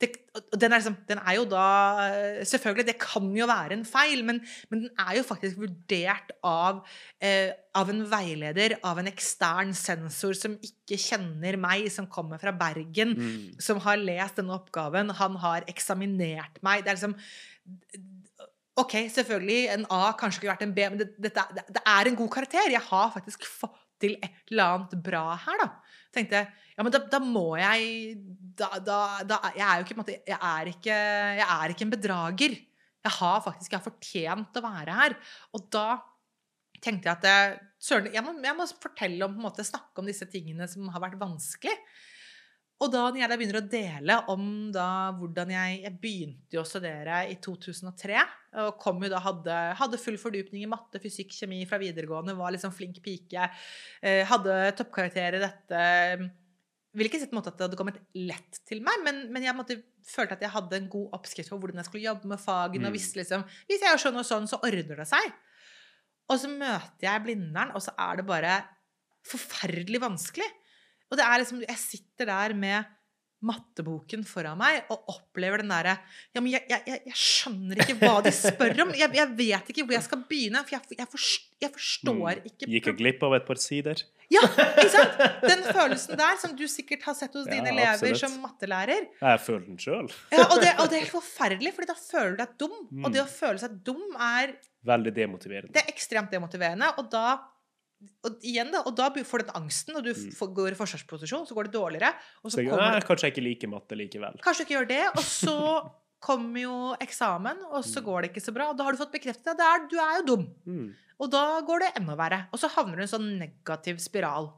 Det, 0.00 0.08
den, 0.56 0.72
er 0.72 0.78
liksom, 0.78 0.94
den 1.08 1.18
er 1.20 1.34
jo 1.36 1.42
da 1.44 1.64
Selvfølgelig, 2.48 2.86
det 2.88 2.94
kan 3.02 3.26
jo 3.36 3.48
være 3.50 3.76
en 3.76 3.84
feil, 3.84 4.22
men, 4.24 4.38
men 4.70 4.86
den 4.86 5.02
er 5.04 5.18
jo 5.18 5.24
faktisk 5.28 5.58
vurdert 5.60 6.32
av, 6.46 6.80
eh, 7.20 7.50
av 7.76 7.90
en 7.92 8.00
veileder, 8.08 8.78
av 8.86 9.02
en 9.02 9.10
ekstern 9.10 9.74
sensor 9.76 10.32
som 10.38 10.54
ikke 10.64 10.96
kjenner 10.96 11.58
meg, 11.60 11.90
som 11.92 12.08
kommer 12.08 12.40
fra 12.40 12.54
Bergen 12.56 13.12
Mm. 13.20 13.60
som 13.60 13.80
har 13.84 14.00
lest 14.00 14.36
denne 14.40 14.54
oppgaven. 14.56 15.12
Han 15.20 15.36
har 15.42 15.66
eksaminert 15.68 16.62
meg. 16.64 16.84
Det 16.84 16.92
er 16.92 16.98
liksom 16.98 17.16
Ok, 18.80 18.94
selvfølgelig, 19.12 19.66
en 19.74 19.84
A 19.92 20.12
kanskje 20.16 20.40
kunne 20.40 20.54
vært 20.54 20.62
en 20.64 20.74
B, 20.74 20.84
men 20.88 21.00
det, 21.02 21.08
det, 21.20 21.32
det 21.74 21.82
er 21.84 22.08
en 22.08 22.16
god 22.16 22.30
karakter. 22.32 22.70
Jeg 22.72 22.80
har 22.86 23.10
faktisk 23.12 23.44
fått 23.44 23.76
til 24.00 24.14
et 24.22 24.38
eller 24.48 24.78
annet 24.78 24.94
bra 25.04 25.34
her, 25.36 25.58
da. 25.60 25.66
Tenkte 26.10 26.40
jeg, 26.40 26.50
ja, 26.74 26.82
men 26.82 26.94
da, 26.94 27.00
da 27.12 27.20
må 27.22 27.44
jeg 27.60 28.16
da, 28.58 28.68
da, 28.82 29.38
Jeg 29.54 29.62
er 29.66 29.84
ikke, 29.84 29.96
måte, 29.98 30.16
jeg 30.26 30.36
er 30.36 30.70
ikke 30.72 30.96
Jeg 31.38 31.46
er 31.46 31.74
ikke 31.74 31.86
en 31.86 31.92
bedrager. 31.94 32.56
Jeg 33.00 33.16
har 33.16 33.42
faktisk 33.44 33.72
jeg 33.72 33.78
har 33.78 33.86
fortjent 33.86 34.58
å 34.58 34.64
være 34.64 34.96
her. 34.96 35.16
Og 35.56 35.68
da 35.72 36.00
tenkte 36.80 37.08
jeg 37.08 37.18
at 37.18 37.28
jeg, 37.28 37.58
søren, 37.80 38.10
jeg, 38.12 38.24
må, 38.24 38.34
jeg 38.44 38.56
må 38.56 38.66
fortelle 38.72 39.26
om, 39.26 39.36
på 39.36 39.42
en 39.42 39.46
måte, 39.46 39.66
snakke 39.66 40.02
om 40.02 40.08
disse 40.08 40.28
tingene 40.32 40.68
som 40.68 40.88
har 40.92 41.04
vært 41.04 41.20
vanskelig. 41.20 41.76
Og 42.80 42.88
da 42.88 43.02
når 43.10 43.18
jeg 43.20 43.28
da 43.28 43.36
begynner 43.36 43.58
å 43.60 43.68
dele 43.68 44.14
om 44.32 44.44
da 44.72 44.86
hvordan 45.12 45.50
jeg 45.52 45.82
Jeg 45.82 45.96
begynte 46.00 46.56
jo 46.56 46.62
å 46.62 46.68
studere 46.68 47.18
i 47.28 47.34
2003. 47.36 48.22
Og 48.64 48.78
kom 48.80 49.02
jo 49.04 49.10
da, 49.12 49.20
hadde, 49.22 49.56
hadde 49.78 50.00
full 50.00 50.16
fordypning 50.18 50.64
i 50.64 50.70
matte, 50.70 50.98
fysikk, 51.02 51.34
kjemi 51.36 51.60
fra 51.68 51.78
videregående. 51.82 52.34
Var 52.38 52.54
liksom 52.56 52.72
flink 52.74 53.02
pike. 53.04 53.50
Eh, 54.02 54.22
hadde 54.26 54.56
toppkarakter 54.80 55.36
i 55.36 55.42
dette. 55.44 55.82
Vil 56.96 57.06
ikke 57.06 57.20
si 57.22 57.28
på 57.30 57.36
en 57.36 57.38
måte 57.42 57.52
at 57.52 57.58
det 57.60 57.68
hadde 57.68 57.78
kommet 57.78 58.00
lett 58.18 58.62
til 58.66 58.80
meg, 58.82 59.04
men, 59.06 59.20
men 59.30 59.44
jeg 59.46 59.54
måtte, 59.54 59.76
følte 60.02 60.34
at 60.34 60.40
jeg 60.42 60.50
hadde 60.50 60.80
en 60.80 60.88
god 60.90 61.12
oppskrift 61.20 61.52
på 61.52 61.58
hvordan 61.60 61.78
jeg 61.78 61.86
skulle 61.86 62.08
jobbe 62.08 62.32
med 62.32 62.40
fagene. 62.42 62.88
og 62.88 62.90
Mm. 62.90 62.96
visste 62.96 63.20
liksom, 63.20 63.44
Hvis 63.68 63.84
jeg 63.84 63.92
gjør 63.92 64.02
sånn 64.08 64.18
og 64.18 64.26
sånn, 64.26 64.48
så 64.50 64.58
ordner 64.66 65.04
det 65.04 65.06
seg. 65.06 65.28
Og 66.30 66.40
så 66.40 66.48
møter 66.50 67.06
jeg 67.06 67.22
Blindern, 67.28 67.70
og 67.76 67.84
så 67.84 67.94
er 67.98 68.16
det 68.18 68.26
bare 68.26 68.56
forferdelig 69.26 70.00
vanskelig. 70.02 70.48
Og 71.10 71.18
det 71.18 71.26
er 71.26 71.38
liksom, 71.42 71.60
jeg 71.66 71.78
sitter 71.78 72.26
der 72.30 72.54
med 72.54 72.84
matteboken 73.40 74.20
foran 74.28 74.58
meg 74.60 74.82
og 74.92 75.06
opplever 75.08 75.62
den 75.62 75.70
derre 75.72 75.94
Ja, 76.36 76.42
men 76.42 76.50
jeg, 76.52 76.60
jeg, 76.68 76.82
jeg- 76.86 77.02
jeg 77.08 77.16
skjønner 77.16 77.78
ikke 77.80 77.94
hva 78.02 78.18
de 78.26 78.32
spør 78.36 78.82
om. 78.84 78.90
Jeg, 78.92 79.14
jeg 79.16 79.28
vet 79.38 79.70
ikke 79.72 79.84
hvor 79.86 79.94
jeg 79.96 80.04
skal 80.04 80.20
begynne. 80.28 80.60
For 80.66 80.74
jeg, 80.76 80.98
jeg, 80.98 81.08
forstår, 81.08 81.70
forstår 81.78 82.34
Mm. 82.40 82.50
ikke 82.50 82.68
Gikk 82.68 82.86
jeg 82.90 82.96
glipp 82.98 83.22
av 83.24 83.34
et 83.38 83.46
par 83.48 83.54
sider? 83.56 84.02
Ja, 84.30 84.42
ikke 84.44 84.90
sant? 84.92 85.16
Den 85.42 85.62
følelsen 85.72 86.16
der 86.20 86.36
som 86.38 86.52
du 86.54 86.66
sikkert 86.68 87.02
har 87.08 87.14
sett 87.18 87.32
hos 87.34 87.46
Ja, 87.48 87.54
dine 87.56 87.72
elever 87.72 87.96
absolutt. 87.96 88.20
som 88.20 88.36
mattelærer. 88.44 89.08
Jeg 89.22 89.40
føler 89.40 89.64
den 89.66 89.78
sjøl. 89.80 90.10
Ja, 90.30 90.44
og, 90.44 90.60
det, 90.62 90.74
og 90.78 90.90
det 90.92 90.98
er 91.00 91.04
helt 91.06 91.16
forferdelig, 91.16 91.72
fordi 91.74 91.88
da 91.90 91.96
føler 91.98 92.36
du 92.36 92.42
deg 92.44 92.52
dum. 92.60 92.76
Og 92.76 93.08
Mm. 93.08 93.12
det 93.16 93.22
å 93.24 93.26
føle 93.32 93.58
seg 93.58 93.80
dum 93.82 94.04
er 94.20 94.52
Veldig 94.84 95.14
demotiverende. 95.16 95.72
det 95.72 95.82
er 95.82 95.90
ekstremt 95.92 96.30
demotiverende. 96.30 96.92
Og 97.00 97.08
da, 97.10 97.38
og 98.24 98.38
igjen 98.42 98.70
da, 98.72 98.80
og 98.88 98.94
da 98.96 99.10
får 99.12 99.38
du 99.42 99.44
den 99.50 99.56
angsten, 99.62 99.96
og 99.96 100.04
du 100.04 100.12
Mm. 100.14 100.32
får, 100.32 100.48
går 100.56 100.70
i 100.72 100.78
forsvarsposisjon, 100.78 101.46
så 101.48 101.54
går 101.54 101.64
det 101.68 101.72
dårligere. 101.76 102.14
Og 102.44 102.50
så 102.50 102.56
Så 102.60 102.64
kommer 102.68 102.92
nei, 102.92 103.00
kanskje 103.00 103.26
jeg 103.28 103.32
ikke 103.34 103.44
liker 103.48 103.68
matte 103.68 103.96
likevel. 103.96 104.38
kanskje 104.40 104.58
du 104.58 104.64
ikke 104.64 104.76
gjør 104.78 104.88
det, 104.88 105.06
og 105.16 105.24
så 105.24 105.56
kommer 106.20 106.60
jo 106.60 106.96
eksamen, 107.00 107.62
og 107.72 107.82
så 107.84 108.00
Mm. 108.00 108.04
går 108.06 108.22
det 108.22 108.30
ikke 108.32 108.44
så 108.44 108.52
bra. 108.54 108.70
Og 108.70 108.76
da 108.76 108.84
har 108.84 108.92
du 108.92 108.98
fått 108.98 109.12
bekreftet 109.12 109.48
at 109.52 109.56
det 109.56 109.66
er, 109.66 109.88
du 109.88 109.96
er 109.96 110.16
jo 110.20 110.36
dum. 110.36 110.46
Mm. 110.66 110.94
Og 111.20 111.30
da 111.30 111.60
går 111.60 111.78
det 111.80 111.92
enda 112.00 112.16
verre. 112.16 112.48
Og 112.52 112.58
så 112.60 112.68
havner 112.70 112.96
du 112.96 113.02
i 113.02 113.08
en 113.08 113.14
sånn 113.18 113.38
negativ 113.38 113.98
spiral. 114.00 114.52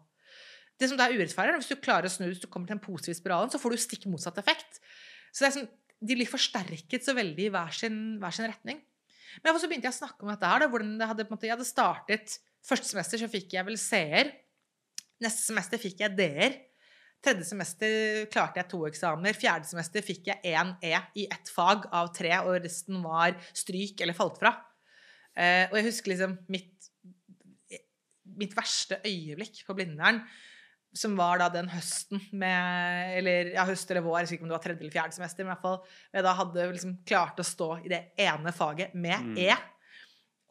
Det 0.78 0.88
som 0.88 0.96
da 0.98 1.06
er 1.08 1.14
urettferdig, 1.18 1.54
er 1.54 1.58
hvis 1.58 1.68
du 1.68 1.76
klarer 1.76 2.06
å 2.06 2.10
snu 2.10 2.26
hvis 2.26 2.40
du 2.40 2.46
kommer 2.48 2.66
til 2.66 2.78
den 2.78 2.84
positive 2.86 3.14
spiralen, 3.14 3.50
så 3.50 3.58
får 3.60 3.70
du 3.70 3.76
stikk 3.78 4.06
motsatt 4.10 4.38
effekt. 4.38 4.80
Så 5.32 5.42
det 5.42 5.48
er 5.50 5.60
som, 5.60 5.68
de 6.02 6.14
blir 6.16 6.26
forsterket 6.26 7.02
så 7.06 7.14
veldig 7.14 7.46
i 7.46 7.50
hver 7.50 7.70
sin, 7.72 8.18
hver 8.18 8.32
sin 8.34 8.46
retning. 8.50 8.80
Men 9.44 9.54
så 9.58 9.68
begynte 9.70 9.86
jeg 9.90 9.94
å 9.94 10.00
snakke 10.06 10.22
om 10.22 10.28
dette 10.28 10.44
her. 10.46 10.58
Da, 10.60 10.68
hvordan 10.68 10.98
det 10.98 11.06
hadde, 11.08 11.28
måte, 11.30 11.46
jeg 11.46 11.54
hadde 11.56 11.64
startet 11.66 12.38
Første 12.66 12.92
semester 12.92 13.22
så 13.22 13.30
fikk 13.30 13.56
jeg 13.56 13.66
vel 13.66 13.78
C-er. 13.80 14.30
Neste 15.22 15.46
semester 15.46 15.80
fikk 15.82 16.02
jeg 16.04 16.14
D-er. 16.18 16.60
Tredje 17.22 17.46
semester 17.46 18.24
klarte 18.32 18.58
jeg 18.58 18.70
to 18.72 18.80
eksamener. 18.88 19.36
Fjerde 19.38 19.68
semester 19.70 20.02
fikk 20.02 20.30
jeg 20.32 20.54
én 20.54 20.72
E 20.82 20.96
i 21.22 21.26
ett 21.30 21.50
fag 21.54 21.86
av 21.94 22.10
tre, 22.14 22.32
og 22.42 22.56
resten 22.64 22.98
var 23.04 23.36
stryk 23.54 24.02
eller 24.02 24.16
falt 24.18 24.40
fra. 24.42 24.56
Eh, 25.38 25.68
og 25.70 25.76
jeg 25.78 25.86
husker 25.86 26.12
liksom 26.12 26.34
mitt, 26.52 26.88
mitt 28.38 28.56
verste 28.58 28.98
øyeblikk 29.06 29.62
på 29.68 29.76
Blindern, 29.78 30.18
som 30.92 31.14
var 31.16 31.38
da 31.40 31.46
den 31.48 31.70
høsten 31.72 32.20
med 32.36 33.14
Eller 33.16 33.54
ja, 33.54 33.62
høst 33.64 33.88
eller 33.90 34.04
vår, 34.04 34.18
jeg 34.18 34.26
husker 34.26 34.36
ikke 34.36 34.44
om 34.44 34.50
det 34.50 34.56
var 34.58 34.64
tredje 34.66 34.84
eller 34.84 34.92
fjerde 34.92 35.16
semester, 35.16 35.46
men 35.46 35.48
i 35.48 35.54
hvert 35.54 35.62
fall 35.62 35.78
jeg 36.18 36.26
da 36.26 36.34
hadde 36.36 36.66
liksom 36.74 36.96
klart 37.08 37.40
å 37.40 37.46
stå 37.48 37.68
i 37.80 37.92
det 37.94 38.02
ene 38.20 38.52
faget 38.52 38.92
med 38.98 39.30
Mm. 39.30 39.38
E. 39.46 39.54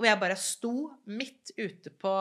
Og 0.02 0.08
jeg 0.10 0.18
bare 0.22 0.36
sto 0.42 0.72
midt 1.14 1.52
ute 1.62 1.92
på 2.02 2.12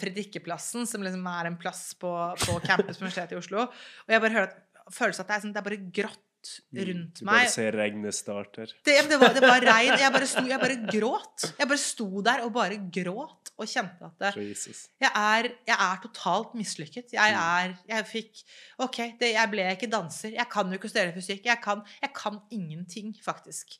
Fredrikkeplassen, 0.00 0.86
som 0.88 1.02
liksom 1.04 1.26
er 1.30 1.48
en 1.50 1.56
plass 1.60 1.90
på, 2.00 2.10
på 2.44 2.58
campus 2.66 2.98
på 2.98 3.06
Universitetet 3.06 3.36
i 3.36 3.40
Oslo. 3.40 3.66
Og 4.06 4.12
jeg 4.14 4.22
bare 4.24 4.36
hører 4.36 4.50
at 4.50 4.92
følelsen 4.94 5.24
at 5.24 5.30
det 5.30 5.36
er, 5.38 5.44
sånn, 5.46 5.54
det 5.56 5.62
er 5.62 5.68
bare 5.70 5.84
grått 6.00 6.26
rundt 6.72 7.18
Du 7.20 7.26
bare 7.28 7.42
meg. 7.42 7.50
ser 7.52 7.76
regnet 7.76 8.16
starter. 8.16 8.70
Det, 8.86 8.94
det, 9.10 9.18
var, 9.20 9.34
det 9.36 9.42
var 9.44 9.60
regn. 9.60 9.90
Jeg 10.00 10.12
bare, 10.14 10.28
sto, 10.30 10.44
jeg 10.48 10.60
bare 10.62 10.76
gråt. 10.88 11.44
Jeg 11.58 11.68
bare 11.68 11.82
sto 11.82 12.06
der 12.24 12.44
og 12.46 12.54
bare 12.54 12.78
gråt 12.96 13.50
og 13.60 13.68
kjente 13.68 14.08
at 14.08 14.22
det, 14.24 14.46
jeg, 14.56 15.10
er, 15.10 15.50
jeg 15.68 15.76
er 15.76 16.00
totalt 16.06 16.54
mislykket. 16.56 17.12
Jeg 17.12 17.34
Mm. 17.36 17.42
er 17.44 17.74
Jeg 17.92 18.06
fikk 18.08 18.40
OK, 18.86 18.98
det, 19.20 19.34
jeg 19.34 19.52
ble 19.52 19.66
ikke 19.74 19.90
danser. 19.92 20.32
Jeg 20.38 20.48
kan 20.52 20.72
jo 20.72 20.80
ikke 20.80 20.88
studere 20.88 21.12
fysikk. 21.18 21.44
Jeg 21.44 21.60
kan, 21.60 21.84
jeg 22.00 22.12
kan 22.16 22.40
ingenting, 22.56 23.12
faktisk. 23.24 23.76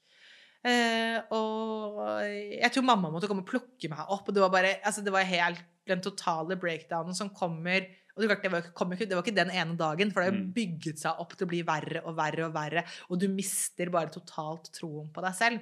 Eh, 0.64 1.16
og 1.32 2.20
jeg 2.26 2.68
tror 2.74 2.84
mamma 2.84 3.08
måtte 3.12 3.28
komme 3.30 3.40
og 3.44 3.48
plukke 3.48 3.88
meg 3.88 4.02
opp. 4.12 4.28
Og 4.28 4.34
det 4.36 4.42
var 4.44 4.52
bare 4.52 4.74
altså 4.84 5.02
det 5.04 5.12
var 5.14 5.24
helt 5.24 5.62
den 5.88 6.02
totale 6.04 6.56
breakdownen 6.60 7.16
som 7.16 7.30
kommer 7.34 7.86
og 8.10 8.24
det, 8.26 8.34
det, 8.42 8.50
var, 8.52 8.60
ikke- 8.66 9.06
det 9.08 9.14
var 9.16 9.22
ikke 9.22 9.34
den 9.36 9.50
ene 9.54 9.76
dagen, 9.78 10.10
for 10.12 10.20
det 10.20 10.32
har 10.32 10.36
Mm. 10.40 10.52
bygget 10.52 10.98
seg 10.98 11.20
opp 11.22 11.30
til 11.38 11.46
å 11.46 11.48
bli 11.48 11.60
verre 11.64 12.02
og 12.04 12.16
verre 12.18 12.44
og 12.44 12.52
verre. 12.52 12.82
Og 13.08 13.18
du 13.22 13.28
mister 13.28 13.88
bare 13.88 14.10
totalt 14.12 14.68
troen 14.76 15.08
på 15.14 15.22
deg 15.24 15.32
selv. 15.38 15.60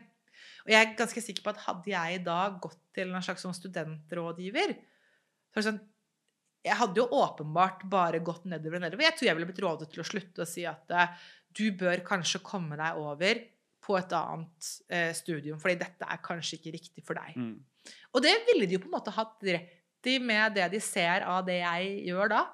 Og 0.64 0.72
jeg 0.72 0.80
er 0.80 0.96
ganske 0.96 1.22
sikker 1.22 1.42
på 1.44 1.50
at 1.50 1.60
hadde 1.68 1.92
jeg 1.92 2.24
da 2.24 2.48
gått 2.58 2.80
til 2.96 3.14
en 3.14 3.22
slags 3.22 3.44
sånn 3.44 3.54
studentrådgiver 3.54 4.74
så 5.54 5.58
er 5.60 5.62
sånn, 5.68 5.80
Jeg 6.64 6.74
hadde 6.76 6.96
jo 6.98 7.06
åpenbart 7.14 7.84
bare 7.88 8.18
gått 8.18 8.44
nedover 8.44 8.76
og 8.76 8.82
nedover. 8.82 9.02
Jeg 9.06 9.14
tror 9.16 9.26
jeg 9.28 9.36
ville 9.36 9.46
blitt 9.52 9.62
rådet 9.62 9.90
til 9.92 10.02
å 10.02 10.08
slutte 10.08 10.42
å 10.42 10.48
si 10.48 10.64
at 10.66 10.90
eh, 10.90 11.08
du 11.54 11.70
bør 11.78 12.02
kanskje 12.04 12.42
komme 12.42 12.76
deg 12.76 12.96
over 12.98 13.38
på 13.88 13.96
et 13.96 14.12
annet 14.18 14.68
eh, 14.92 15.10
studium, 15.16 15.58
fordi 15.62 15.78
dette 15.80 16.04
er 16.12 16.20
kanskje 16.24 16.58
ikke 16.60 16.74
riktig 16.76 17.04
for 17.08 17.16
deg. 17.18 17.34
Mm. 17.40 17.56
Og 18.12 18.22
det 18.24 18.34
ville 18.50 18.68
de 18.68 18.76
jo 18.76 18.82
på 18.84 18.90
en 18.90 18.96
måte 18.98 19.14
hatt 19.16 19.40
rett 19.48 20.08
i 20.08 20.18
med 20.22 20.54
det 20.56 20.68
de 20.76 20.80
ser 20.84 21.24
av 21.26 21.42
det 21.48 21.58
jeg 21.62 21.94
gjør 22.12 22.30
da. 22.36 22.44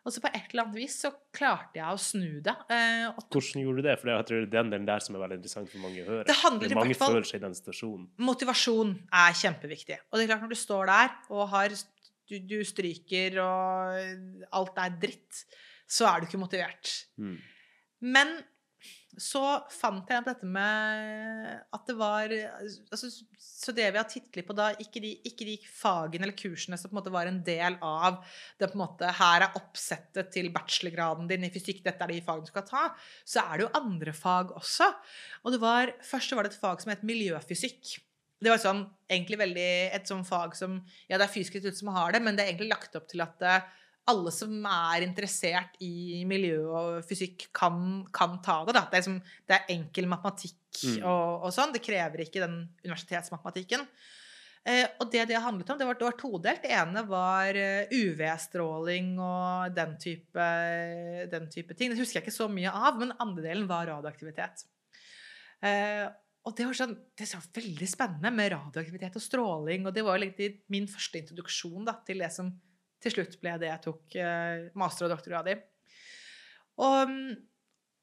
Og 0.00 0.14
så 0.14 0.22
på 0.24 0.30
et 0.32 0.46
eller 0.54 0.64
annet 0.64 0.78
vis 0.80 0.94
så 1.02 1.10
klarte 1.36 1.76
jeg 1.76 1.84
å 1.92 1.98
snu 2.00 2.38
det. 2.44 2.54
Eh, 2.72 3.10
Hvordan 3.28 3.60
gjorde 3.64 3.82
du 3.82 3.86
det? 3.86 3.96
For 4.00 4.08
jeg 4.08 4.26
tror 4.30 4.38
det 4.40 4.46
er 4.48 4.54
den 4.54 4.70
delen 4.72 4.86
der 4.88 5.02
som 5.04 5.16
er 5.18 5.22
veldig 5.26 5.36
interessant 5.40 5.68
for 5.72 5.82
mange 5.82 6.00
å 6.00 6.06
høre. 6.08 6.24
Det 6.28 6.36
handler 6.40 6.74
mange 6.78 6.86
i 6.86 6.94
hvert 6.94 7.02
fall- 7.02 7.16
føler 7.18 7.28
seg 7.28 7.40
i 7.40 7.44
den 7.44 7.56
situasjonen. 7.58 8.06
motivasjon 8.30 8.94
er 9.20 9.36
kjempeviktig. 9.42 9.98
Og 10.08 10.16
det 10.16 10.24
er 10.24 10.30
klart 10.32 10.46
når 10.46 10.54
du 10.54 10.60
står 10.62 10.86
der 10.88 11.10
og 11.36 11.42
har, 11.52 11.76
du, 12.32 12.38
du 12.54 12.56
stryker 12.64 13.36
og 13.44 14.48
alt 14.62 14.80
er 14.86 14.96
dritt, 15.04 15.44
så 15.90 16.08
er 16.08 16.20
du 16.20 16.30
ikke 16.30 16.40
motivert. 16.46 16.94
Mm. 17.20 17.36
Men 18.00 18.36
så 19.18 19.42
fant 19.74 20.06
jeg 20.10 20.22
dette 20.26 20.46
med 20.46 21.48
at 21.74 21.88
det 21.88 21.96
var 21.98 22.30
altså, 22.30 23.08
Så 23.40 23.74
det 23.74 23.88
vi 23.90 23.98
har 23.98 24.06
tittet 24.08 24.46
på 24.46 24.54
da, 24.54 24.68
ikke 24.78 25.02
de, 25.02 25.10
ikke 25.26 25.48
de 25.48 25.56
fagene 25.66 26.28
eller 26.28 26.36
kursene 26.38 26.78
som 26.78 26.90
på 26.90 26.94
en 26.94 27.00
måte 27.00 27.14
var 27.14 27.30
en 27.30 27.40
del 27.46 27.78
av 27.82 28.20
det 28.60 28.68
på 28.70 28.78
en 28.78 28.84
måte 28.84 29.10
Her 29.18 29.46
er 29.48 29.58
oppsettet 29.58 30.30
til 30.36 30.52
bachelorgraden 30.54 31.30
din 31.30 31.48
i 31.48 31.50
fysikk, 31.52 31.82
dette 31.86 32.06
er 32.06 32.14
de 32.14 32.20
fagene 32.26 32.46
du 32.46 32.52
skal 32.52 32.68
ta. 32.68 32.84
Så 33.26 33.42
er 33.42 33.58
det 33.58 33.66
jo 33.66 33.72
andre 33.80 34.14
fag 34.14 34.54
også. 34.56 34.88
Og 35.44 35.56
det 35.56 35.60
var, 35.62 35.92
først 36.06 36.36
var 36.36 36.46
det 36.46 36.54
et 36.54 36.62
fag 36.62 36.84
som 36.84 36.94
het 36.94 37.04
miljøfysikk. 37.06 37.96
Det 38.40 38.48
var 38.48 38.60
sånn, 38.62 38.86
egentlig 39.10 39.36
veldig 39.42 39.70
et 39.98 40.08
sånt 40.08 40.28
fag 40.28 40.54
som 40.56 40.78
Ja, 41.10 41.18
det 41.18 41.26
er 41.26 41.32
Fysisk 41.32 41.58
institutt 41.58 41.82
som 41.82 41.92
har 41.92 42.14
det, 42.14 42.22
men 42.24 42.38
det 42.38 42.46
er 42.46 42.54
egentlig 42.54 42.70
lagt 42.70 42.96
opp 42.96 43.10
til 43.10 43.20
at 43.24 43.42
eh, 43.44 43.66
alle 44.08 44.32
som 44.34 44.54
er 44.66 45.04
interessert 45.06 45.76
i 45.84 46.22
miljø 46.26 46.62
og 46.70 47.04
fysikk, 47.06 47.48
kan, 47.54 48.06
kan 48.14 48.38
ta 48.42 48.62
det. 48.64 48.74
Det, 48.74 48.86
er 48.86 49.02
liksom, 49.02 49.20
det 49.46 49.58
er 49.58 49.76
enkel 49.76 50.10
matematikk 50.10 50.56
Mm. 50.70 51.00
og, 51.02 51.42
og 51.48 51.50
sånn. 51.50 51.72
Det 51.74 51.82
krever 51.82 52.22
ikke 52.22 52.44
den 52.44 52.60
universitetsmatematikken. 52.84 53.82
Eh, 54.68 54.84
og 55.00 55.08
det 55.10 55.24
det 55.30 55.40
handlet 55.40 55.70
om, 55.72 55.78
det 55.80 55.86
var, 55.88 55.96
det 55.98 56.06
var 56.06 56.16
todelt. 56.20 56.62
Det 56.62 56.70
ene 56.76 57.02
var 57.08 57.58
eh, 57.58 57.90
UV-stråling 57.90 59.14
og 59.18 59.74
den 59.74 59.96
type, 59.98 60.46
den 61.32 61.48
type 61.50 61.74
ting. 61.74 61.90
Det 61.90 61.98
husker 61.98 62.20
jeg 62.20 62.26
ikke 62.28 62.36
så 62.36 62.46
mye 62.52 62.70
av, 62.70 62.98
men 63.00 63.16
andre 63.18 63.48
delen 63.48 63.66
var 63.70 63.88
radioaktivitet. 63.90 64.66
Eh, 65.64 66.06
og 66.46 66.54
det 66.56 66.70
var, 66.70 66.76
sånn, 66.78 66.94
det 67.18 67.28
var 67.34 67.48
veldig 67.58 67.88
spennende 67.90 68.32
med 68.32 68.52
radioaktivitet 68.54 69.18
og 69.18 69.24
stråling. 69.24 69.88
Og 69.88 69.96
det 69.96 70.04
var 70.06 70.20
egentlig 70.20 70.52
min 70.72 70.88
første 70.88 71.20
introduksjon 71.20 71.88
da, 71.88 71.98
til 72.06 72.22
det 72.22 72.30
som 72.32 72.54
til 73.00 73.14
slutt 73.14 73.38
ble 73.40 73.54
det 73.62 73.70
jeg 73.70 73.82
tok 73.86 74.16
eh, 74.20 74.66
master- 74.78 75.08
og 75.08 75.14
doktorgrad 75.14 75.48
i. 75.52 75.54
Og, 76.80 77.12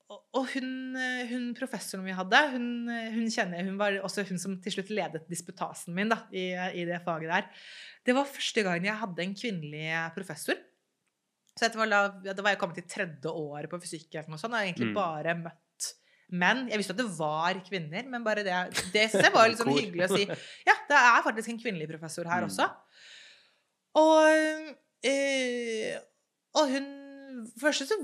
og, 0.09 0.43
hun, 0.53 0.69
eh, 0.99 1.25
hun 1.31 1.49
professoren 1.57 2.05
vi 2.07 2.15
hadde, 2.15 2.39
hun, 2.53 2.67
eh, 2.93 3.09
hun 3.15 3.27
kjenner 3.33 3.59
jeg, 3.59 3.67
hun 3.71 3.77
var 3.81 3.97
også 4.05 4.23
hun 4.29 4.39
som 4.41 4.55
til 4.63 4.75
slutt 4.77 4.89
ledet 4.93 5.25
disputasen 5.29 5.95
min 5.97 6.09
da, 6.13 6.21
i, 6.31 6.47
i 6.53 6.85
det 6.87 7.01
faget 7.05 7.29
der. 7.33 7.49
Det 8.07 8.15
var 8.15 8.29
første 8.29 8.63
gang 8.63 8.85
jeg 8.87 9.01
hadde 9.01 9.23
en 9.25 9.35
kvinnelig 9.37 9.87
professor. 10.15 10.59
Så 11.57 11.71
var 11.73 11.89
da, 11.89 12.01
da 12.21 12.41
var 12.45 12.53
jeg 12.53 12.59
kommet 12.61 12.77
til 12.77 12.85
tredje 12.89 13.31
året 13.33 13.69
på 13.71 13.79
fysikk 13.81 14.13
eller 14.13 14.29
noe 14.35 14.41
sånt, 14.41 14.53
og 14.53 14.61
egentlig 14.61 14.91
Mm. 14.91 14.97
bare 14.97 15.33
møtt 15.39 15.87
menn. 16.29 16.67
Jeg 16.69 16.77
visste 16.77 16.93
at 16.93 16.99
det 17.01 17.07
var 17.17 17.57
kvinner, 17.65 18.05
men 18.11 18.23
bare 18.25 18.43
det, 18.45 18.53
det 18.93 19.31
var 19.33 19.49
sånn 19.57 19.73
hyggelig 19.73 20.05
å 20.05 20.11
si. 20.13 20.27
Ja, 20.67 20.75
det 20.89 20.99
er 20.99 21.23
faktisk 21.25 21.49
en 21.49 21.59
kvinnelig 21.61 21.87
professor 21.89 22.29
her 22.29 22.43
Mm. 22.45 22.51
også. 22.51 22.67
Og, 23.97 24.75
eh, 25.05 25.97
og 26.57 26.71
hun 26.73 26.93
Først 27.61 27.85
så 27.85 27.97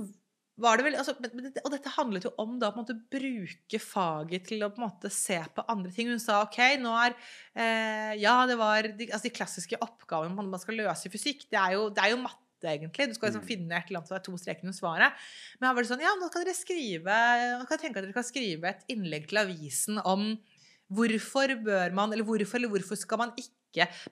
var 0.61 0.77
det 0.77 0.83
vel 0.85 0.95
altså, 0.99 1.15
Og 1.17 1.71
dette 1.73 1.89
handlet 1.95 2.27
jo 2.27 2.31
om 2.37 2.59
da 2.61 2.69
på 2.69 2.77
en 2.77 2.83
måte 2.83 2.97
bruke 3.09 3.79
faget 3.81 4.45
til 4.51 4.61
å 4.61 4.69
på 4.69 4.77
en 4.81 4.85
måte 4.85 5.09
se 5.09 5.39
på 5.55 5.63
andre 5.71 5.89
ting. 5.95 6.11
Hun 6.13 6.21
sa 6.21 6.43
OK, 6.45 6.59
nå 6.83 6.91
er 7.01 7.15
uh, 7.17 8.11
Ja, 8.21 8.35
det 8.49 8.59
var 8.59 8.85
de, 8.85 9.07
altså 9.09 9.25
de 9.25 9.33
klassiske 9.33 9.79
oppgavene 9.81 10.35
man 10.37 10.51
man 10.53 10.61
skal 10.61 10.77
løse 10.77 11.09
i 11.09 11.13
fysikk. 11.13 11.47
Det 11.49 11.57
er 11.57 11.73
jo, 11.79 11.87
det 11.89 12.03
er 12.03 12.13
jo 12.13 12.21
matte, 12.21 12.69
egentlig. 12.69 13.09
Du 13.09 13.17
skal 13.17 13.31
liksom 13.31 13.41
Mm. 13.41 13.49
finne 13.49 13.79
et 13.79 13.89
eller 13.89 13.99
annet 14.03 14.11
som 14.11 14.19
er 14.19 14.23
to 14.27 14.37
streker 14.37 14.67
under 14.67 14.77
svaret. 14.77 15.25
Men 15.57 15.67
her 15.67 15.73
var 15.73 15.81
det 15.87 15.89
sånn 15.89 16.05
Ja, 16.05 16.13
nå 16.21 16.29
kan 16.31 16.45
dere 16.45 16.55
skrive 16.55 17.17
Nå 17.57 17.65
kan 17.65 17.73
jeg 17.79 17.83
tenke 17.87 17.97
at 17.99 18.05
dere 18.05 18.19
kan 18.19 18.29
skrive 18.29 18.69
et 18.69 18.85
innlegg 18.93 19.25
til 19.31 19.41
avisen 19.41 19.97
om 20.05 20.29
hvorfor 20.93 21.57
bør 21.65 21.97
man 21.97 22.13
Eller 22.13 22.23
hvorfor 22.29 22.61
eller 22.61 22.69
hvorfor 22.69 23.01
skal 23.01 23.17
man 23.25 23.33
ikke 23.33 23.57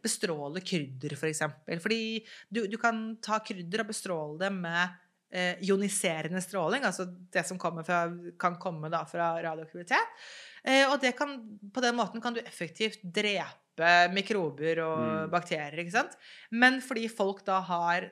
bestråle 0.02 0.62
krydder, 0.66 1.14
f.eks. 1.16 1.22
For 1.22 1.30
eksempel. 1.32 1.80
Fordi 1.84 2.02
du, 2.50 2.66
du 2.68 2.78
kan 2.82 3.18
ta 3.24 3.40
krydder 3.46 3.84
og 3.84 3.92
bestråle 3.92 4.40
det 4.42 4.52
med 4.56 4.98
eh, 5.32 5.56
ioniserende 5.64 6.42
stråling, 6.44 6.84
altså 6.88 7.06
det 7.32 7.46
som 7.48 7.60
fra, 7.62 8.02
kan 8.42 8.58
komme 8.62 8.90
da 8.92 9.04
fra 9.10 9.34
radioaktivitet. 9.44 10.22
Eh, 10.64 10.86
og 10.92 11.00
det 11.02 11.16
kan, 11.18 11.38
på 11.74 11.82
den 11.82 11.96
måten 11.98 12.22
kan 12.22 12.34
du 12.36 12.42
effektivt 12.44 13.02
drepe 13.04 13.48
mikrober 14.14 14.82
og 14.84 14.98
Mm. 15.02 15.30
bakterier. 15.32 15.80
ikke 15.80 15.92
sant? 15.96 16.18
Men 16.52 16.82
fordi 16.82 17.08
folk 17.10 17.46
da 17.48 17.62
har 17.62 18.10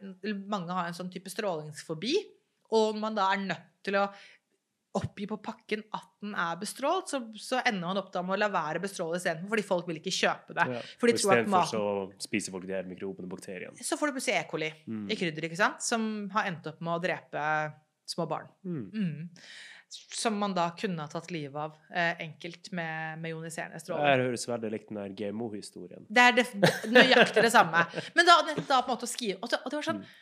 Mange 0.47 0.71
har 0.71 0.87
en 0.87 0.93
sånn 0.97 1.11
type 1.11 1.29
strålingsfobi, 1.29 2.15
og 2.71 2.97
man 2.97 3.13
da 3.15 3.27
er 3.33 3.43
nødt 3.43 3.67
til 3.83 3.93
å 3.99 4.07
oppgi 4.99 5.25
på 5.31 5.37
pakken 5.43 5.81
at 5.97 6.05
den 6.21 6.35
er 6.35 6.59
bestrålt, 6.61 7.09
så, 7.09 7.21
så 7.39 7.61
ender 7.63 7.87
man 7.87 7.99
opp 8.01 8.11
da 8.13 8.21
med 8.27 8.35
å 8.35 8.39
la 8.43 8.49
være 8.53 8.81
å 8.81 8.83
bestråle 8.83 9.17
istedenfor, 9.19 9.49
fordi 9.55 9.65
folk 9.69 9.87
vil 9.89 9.99
ikke 10.01 10.13
kjøpe 10.19 10.55
det. 10.59 10.67
Ja. 10.75 10.83
For 11.01 11.07
de 11.11 11.17
tror 11.19 11.33
at 11.39 11.49
maten 11.55 11.71
så 11.73 11.83
spiser 12.27 12.55
folk 12.55 12.67
de 12.69 12.75
her 12.77 12.87
mikrobene 12.89 13.25
og 13.29 13.33
bakteriene. 13.37 13.79
Så 13.83 13.97
får 13.99 14.11
du 14.11 14.17
plutselig 14.19 14.37
E. 14.41 14.45
coli 14.51 14.69
Mm. 14.85 15.07
i 15.11 15.17
krydder, 15.19 15.47
ikke 15.49 15.57
sant? 15.59 15.81
Som 15.85 16.29
har 16.35 16.51
endt 16.51 16.67
opp 16.69 16.79
med 16.85 16.93
å 16.97 17.01
drepe 17.03 17.47
små 18.09 18.25
barn. 18.29 18.47
Mm. 18.65 18.85
Mm. 18.93 19.27
Som 19.89 20.35
man 20.37 20.53
da 20.53 20.67
kunne 20.77 21.01
ha 21.01 21.09
tatt 21.09 21.31
livet 21.33 21.57
av 21.57 21.73
eh, 21.89 22.13
enkelt 22.27 22.67
med, 22.77 23.17
med 23.23 23.31
ioniserende 23.33 23.79
Det 23.81 23.95
høres 24.21 24.43
veldig 24.51 24.69
likt 24.75 24.91
den 24.91 24.99
her 25.01 25.09
GMO-historien. 25.17 26.05
Det 26.09 26.25
er 26.27 26.35
def- 26.37 26.53
nøyaktig 26.93 27.41
det 27.47 27.51
samme. 27.55 27.81
Men 28.13 28.27
da, 28.27 28.35
da 28.69 28.81
på 28.83 28.91
en 28.91 28.93
måte 28.93 29.07
å 29.07 29.09
skrive 29.09 29.39
Og 29.41 29.49
det, 29.49 29.59
og 29.65 29.71
det 29.73 29.79
var 29.79 29.87
sånn 29.93 30.03
Mm. 30.03 30.17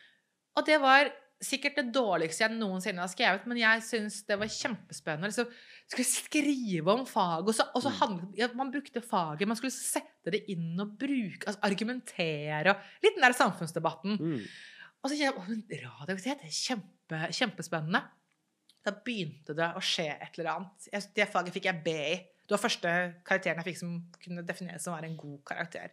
Og 0.58 0.66
det 0.66 0.78
var 0.82 1.10
sikkert 1.44 1.76
det 1.78 1.92
dårligste 1.94 2.44
jeg 2.46 2.56
noensinne 2.58 3.04
har 3.04 3.12
skrevet, 3.12 3.46
men 3.50 3.60
jeg 3.62 3.84
syns 3.86 4.22
det 4.28 4.38
var 4.42 4.50
kjempespennende. 4.50 5.30
Så 5.36 5.46
skulle 5.88 6.08
skrive 6.10 6.94
om 6.94 7.06
faget, 7.08 7.52
og 7.52 7.56
så, 7.56 7.68
og 7.74 7.84
så 7.86 7.92
Mm. 7.92 7.98
handlet, 8.00 8.38
ja, 8.40 8.48
Man 8.54 8.72
brukte 8.72 9.02
faget, 9.02 9.48
man 9.48 9.58
skulle 9.60 9.76
sette 9.76 10.32
det 10.34 10.44
inn 10.50 10.80
og 10.80 10.98
bruke, 11.00 11.46
altså 11.46 11.62
argumentere 11.64 12.74
og 12.74 12.82
Litt 13.04 13.16
den 13.16 13.24
der 13.24 13.38
samfunnsdebatten. 13.38 14.18
Mm. 14.20 14.48
Og 15.04 15.10
så 15.12 15.16
kjente 15.18 15.30
jeg 15.30 15.36
men 15.48 15.84
radioaktivitet 15.86 16.44
er 16.44 16.58
kjempe, 16.58 17.20
kjempespennende. 17.32 18.02
Da 18.84 18.92
begynte 18.92 19.54
det 19.56 19.70
å 19.76 19.84
skje 19.84 20.10
et 20.16 20.40
eller 20.40 20.52
annet. 20.56 20.90
Jeg, 20.92 21.04
det 21.16 21.30
faget 21.30 21.54
fikk 21.54 21.66
jeg 21.70 21.84
B 21.84 21.94
i. 21.94 22.18
Det 22.48 22.56
var 22.56 22.64
første 22.64 22.92
karakteren 23.28 23.60
jeg 23.60 23.68
fikk 23.74 23.80
som 23.82 23.96
kunne 24.24 24.46
defineres 24.48 24.84
som 24.84 24.94
å 24.94 24.98
være 24.98 25.10
en 25.12 25.18
god 25.20 25.42
karakter. 25.46 25.92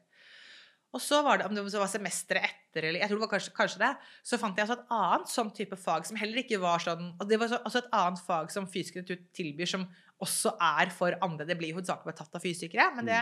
Og 0.94 1.02
så 1.02 1.18
var 1.26 1.40
det, 1.40 1.48
om 1.48 1.56
det 1.56 1.64
var 1.66 1.90
semesteret 1.90 2.46
etter, 2.46 2.86
eller 2.86 3.02
jeg 3.02 3.10
tror 3.10 3.18
det 3.18 3.24
var 3.24 3.32
kanskje, 3.32 3.52
kanskje 3.56 3.80
det, 3.82 3.90
så 4.30 4.38
fant 4.38 4.58
jeg 4.58 4.66
altså 4.66 4.76
et 4.78 4.92
annet 4.94 5.30
sånn 5.32 5.50
type 5.56 5.78
fag 5.80 6.06
som 6.06 6.18
heller 6.18 6.42
ikke 6.44 6.60
var 6.62 6.82
sånn 6.82 7.08
og 7.10 7.24
Det 7.26 7.38
var 7.40 7.50
så, 7.50 7.58
altså 7.66 7.82
et 7.82 7.96
annet 7.98 8.22
fag 8.22 8.52
som 8.54 8.68
Fysisk 8.70 9.00
institutt 9.00 9.24
tilbyr, 9.34 9.70
som 9.70 9.88
også 10.22 10.54
er 10.62 10.92
for 10.94 11.16
andre. 11.26 11.46
Det 11.48 11.56
blir 11.58 11.74
hovedsakelig 11.74 12.14
tatt 12.16 12.38
av 12.38 12.44
fysikere, 12.44 12.86
men 12.94 13.10
det 13.10 13.18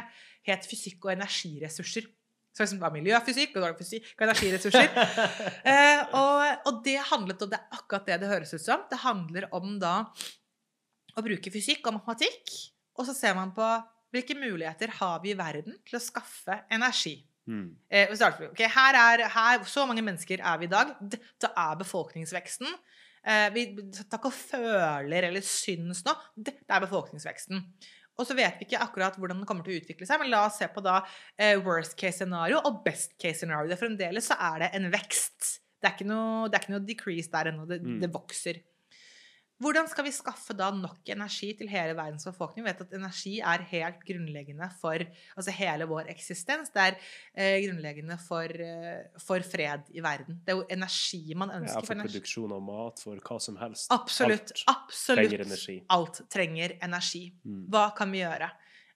het 0.49 0.69
fysikk 0.69 1.09
og 1.09 1.15
energiressurser. 1.15 2.11
Så 2.53 2.61
liksom 2.61 2.83
det 2.83 2.85
var 2.85 2.93
miljøfysikk, 2.93 3.57
og 3.57 3.81
fysikk 3.81 4.13
og 4.19 4.27
energiressurser. 4.29 4.93
Eh, 5.73 6.01
og, 6.19 6.69
og 6.69 6.81
det 6.85 6.99
handlet 7.09 7.43
om 7.45 7.51
det 7.53 7.57
er 7.57 7.77
akkurat 7.79 8.09
det 8.09 8.21
det 8.21 8.29
høres 8.29 8.53
ut 8.53 8.65
som. 8.65 8.85
Det 8.91 9.01
handler 9.01 9.49
om 9.57 9.79
da 9.81 9.95
å 11.17 11.25
bruke 11.25 11.53
fysikk 11.55 11.87
og 11.89 11.97
matematikk, 11.97 12.53
og 12.99 13.09
så 13.09 13.17
ser 13.17 13.37
man 13.39 13.55
på 13.57 13.67
hvilke 14.13 14.37
muligheter 14.37 14.93
har 14.99 15.23
vi 15.25 15.33
i 15.33 15.39
verden 15.39 15.79
til 15.89 15.97
å 15.97 16.03
skaffe 16.03 16.59
energi. 16.73 17.15
Mm. 17.51 17.65
Eh, 17.91 18.09
vi 18.11 18.17
starter 18.17 18.45
med, 18.45 18.53
ok, 18.55 18.61
her 18.71 18.99
er, 19.01 19.25
her, 19.35 19.65
så 19.67 19.87
mange 19.89 20.05
mennesker 20.07 20.41
er 20.41 20.59
vi 20.61 20.69
i 20.69 20.73
dag. 20.73 20.93
Dette 21.01 21.51
er 21.59 21.79
befolkningsveksten. 21.81 22.69
Eh, 23.27 23.49
vi 23.55 23.65
tar 23.95 24.19
ikke 24.21 24.31
og 24.31 24.37
føler 24.37 25.29
eller 25.29 25.45
syns 25.47 26.05
nå. 26.07 26.15
Dette 26.37 26.71
er 26.71 26.85
befolkningsveksten. 26.87 27.65
Og 28.21 28.27
så 28.29 28.35
vet 28.37 28.59
vi 28.61 28.67
ikke 28.69 28.83
akkurat 28.85 29.15
hvordan 29.19 29.41
den 29.41 29.49
kommer 29.49 29.65
til 29.67 29.75
å 29.75 29.81
utvikle 29.81 30.07
seg, 30.07 30.21
men 30.21 30.31
la 30.31 30.45
oss 30.47 30.59
se 30.61 30.69
på 30.71 30.83
da 30.85 30.99
eh, 31.39 31.57
worst 31.65 31.97
case 31.99 32.21
scenario 32.21 32.61
og 32.69 32.83
best 32.85 33.15
case 33.19 33.41
scenario. 33.41 33.73
Fremdeles 33.81 34.29
så 34.29 34.37
er 34.39 34.67
det 34.67 34.71
en 34.79 34.91
vekst. 34.93 35.57
Det 35.83 35.89
er 35.89 35.95
ikke 35.97 36.11
noe, 36.11 36.51
det 36.51 36.59
er 36.59 36.63
ikke 36.67 36.75
noe 36.77 36.87
decrease 36.87 37.33
der 37.33 37.51
ennå. 37.51 37.65
Det, 37.67 37.81
Mm. 37.83 37.97
det 38.05 38.11
vokser. 38.15 38.61
Hvordan 39.63 39.87
skal 39.91 40.07
vi 40.07 40.13
skaffe 40.15 40.55
da 40.59 40.71
nok 40.75 41.09
energi 41.13 41.53
til 41.59 41.69
hele 41.71 41.95
verdens 41.99 42.27
befolkning? 42.27 42.65
Vi 42.65 42.71
vet 42.71 42.81
at 42.83 42.95
energi 42.97 43.35
er 43.53 43.63
helt 43.71 44.01
grunnleggende 44.09 44.69
for 44.81 45.05
altså 45.37 45.55
hele 45.55 45.87
vår 45.91 46.11
eksistens. 46.13 46.73
Det 46.75 46.83
er 46.83 46.97
eh, 46.99 47.59
grunnleggende 47.67 48.17
for, 48.23 48.49
eh, 48.49 49.05
for 49.23 49.45
fred 49.47 49.87
i 49.95 50.03
verden. 50.05 50.41
Det 50.43 50.55
er 50.55 50.59
jo 50.59 50.67
energi 50.79 51.23
man 51.39 51.53
Ja, 51.53 51.61
ønsker. 51.61 51.87
for 51.87 51.95
for 51.95 52.09
produksjon 52.09 52.57
av 52.57 52.63
mat, 52.67 53.05
for 53.05 53.23
hva 53.29 53.39
som 53.41 53.61
helst. 53.61 53.87
Absolutt. 53.95 54.53
Alt 54.67 54.89
absolutt. 54.89 55.29
trenger 55.31 55.47
energi. 55.47 55.79
Alt 55.91 56.21
trenger 56.33 56.77
energi. 56.83 57.25
Mm. 57.47 57.65
Hva 57.71 57.87
kan 57.97 58.11
vi 58.11 58.25
gjøre? 58.25 58.51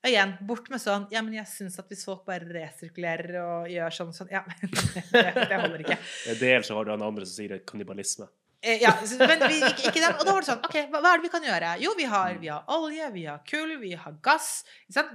Og 0.05 0.11
igjen, 0.11 0.37
bort 0.47 0.69
med 0.71 0.79
sånn 0.83 1.07
Ja, 1.11 1.23
men 1.23 1.35
jeg 1.35 1.49
syns 1.51 1.79
at 1.81 1.89
hvis 1.91 2.05
folk 2.07 2.27
bare 2.29 2.47
resirkulerer 2.47 3.39
og 3.43 3.71
gjør 3.73 3.95
sånn 3.97 4.12
sånn 4.14 4.29
Ja, 4.31 4.43
det, 5.12 5.23
det 5.35 5.61
holder 5.61 5.83
ikke. 5.83 5.99
Dels 6.41 6.69
så 6.71 6.77
har 6.79 6.85
du 6.85 6.93
han 6.95 7.03
andre 7.07 7.27
som 7.27 7.39
sier 7.41 7.57
er 7.57 7.64
kannibalisme. 7.67 8.29
Eh, 8.67 8.81
Ja, 8.83 8.91
men 9.21 9.45
vi, 9.49 9.61
ikke, 9.62 9.91
ikke 9.93 10.01
den. 10.03 10.17
Og 10.19 10.25
da 10.27 10.33
var 10.35 10.43
det 10.43 10.49
sånn 10.51 10.64
OK, 10.67 10.77
hva, 10.91 11.01
hva 11.05 11.12
er 11.14 11.21
det 11.21 11.27
vi 11.29 11.33
kan 11.37 11.47
gjøre? 11.47 11.71
Jo, 11.85 11.93
vi 11.99 12.09
har, 12.11 12.35
vi 12.43 12.51
har 12.51 12.64
olje, 12.77 13.11
vi 13.14 13.25
har 13.29 13.41
kull, 13.47 13.77
vi 13.83 13.93
har 13.95 14.17
gass. 14.27 14.64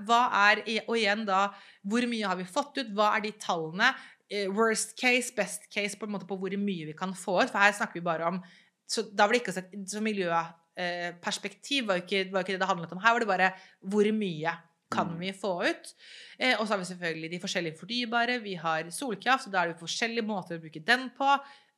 Hva 0.08 0.22
er 0.48 0.64
Og 0.88 0.96
igjen 0.96 1.26
da, 1.28 1.42
hvor 1.84 2.08
mye 2.12 2.28
har 2.32 2.40
vi 2.40 2.48
fått 2.48 2.80
ut? 2.80 2.94
Hva 2.96 3.12
er 3.18 3.26
de 3.28 3.34
tallene? 3.44 3.92
Eh, 4.32 4.48
Worst 4.56 4.96
case, 5.00 5.34
best 5.36 5.68
case, 5.74 5.98
på 6.00 6.08
en 6.08 6.14
måte 6.16 6.28
på 6.30 6.38
hvor 6.40 6.56
mye 6.58 6.88
vi 6.88 6.96
kan 6.98 7.12
få 7.18 7.42
ut. 7.44 7.52
For 7.52 7.60
her 7.60 7.76
snakker 7.76 8.00
vi 8.00 8.06
bare 8.08 8.30
om 8.32 8.42
Så 8.88 9.04
da 9.16 9.24
var 9.28 9.34
det 9.36 9.42
ikke 9.44 9.54
sett, 9.56 9.72
så 9.88 10.02
miljøperspektiv 10.04 11.86
var 11.88 12.00
jo 12.00 12.04
ikke, 12.06 12.26
var 12.34 12.44
ikke 12.44 12.56
det 12.58 12.62
det 12.64 12.68
handlet 12.70 12.92
om. 12.96 13.00
Her 13.04 13.14
var 13.16 13.24
det 13.24 13.30
bare 13.30 13.52
hvor 13.92 14.12
mye 14.16 14.54
kan 14.92 15.08
Mm. 15.08 15.20
vi 15.22 15.32
få 15.32 15.52
ut? 15.64 15.94
Eh, 16.40 16.56
og 16.60 16.68
så 16.68 16.74
har 16.74 16.80
vi 16.82 16.86
selvfølgelig 16.90 17.30
de 17.32 17.40
forskjellige 17.40 17.78
fornybare. 17.80 18.42
Vi 18.44 18.56
har 18.56 18.84
solkraft, 18.92 19.46
så 19.46 19.52
da 19.54 19.62
er 19.64 19.68
det 19.72 19.80
forskjellige 19.80 20.26
måter 20.28 20.58
å 20.58 20.62
bruke 20.62 20.84
den 20.84 21.10
på. 21.16 21.30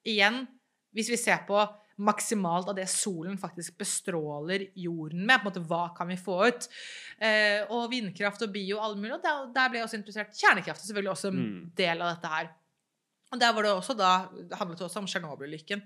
Igjen, 0.06 0.48
hvis 0.94 1.10
vi 1.14 1.18
ser 1.18 1.44
på 1.48 1.58
maksimalt 2.04 2.68
av 2.72 2.76
det 2.76 2.88
solen 2.90 3.36
faktisk 3.38 3.76
bestråler 3.78 4.64
jorden 4.82 5.26
med, 5.28 5.40
på 5.44 5.46
en 5.46 5.52
måte, 5.52 5.62
hva 5.70 5.84
kan 5.98 6.10
vi 6.10 6.18
få 6.18 6.40
ut? 6.48 6.66
Eh, 7.22 7.62
og 7.70 7.92
vindkraft 7.92 8.42
og 8.42 8.52
bio 8.56 8.80
og 8.80 8.86
alle 8.88 8.98
mulige. 8.98 9.20
Og 9.20 9.24
der, 9.24 9.44
der 9.54 9.70
ble 9.70 9.78
jeg 9.82 9.88
også 9.88 10.00
interessert. 10.00 10.34
Kjernekraft 10.40 10.82
er 10.82 10.88
selvfølgelig 10.90 11.12
også 11.14 11.30
en 11.30 11.38
Mm. 11.44 11.72
del 11.78 12.02
av 12.02 12.16
dette 12.16 12.32
her. 12.34 12.50
Og 13.34 13.40
der 13.40 13.54
var 13.54 13.64
det 13.64 13.72
også 13.74 13.94
da, 13.98 14.12
det 14.50 14.58
handlet 14.58 14.82
også 14.82 15.00
om 15.04 15.06
Tsjernobyl-ulykken. 15.10 15.82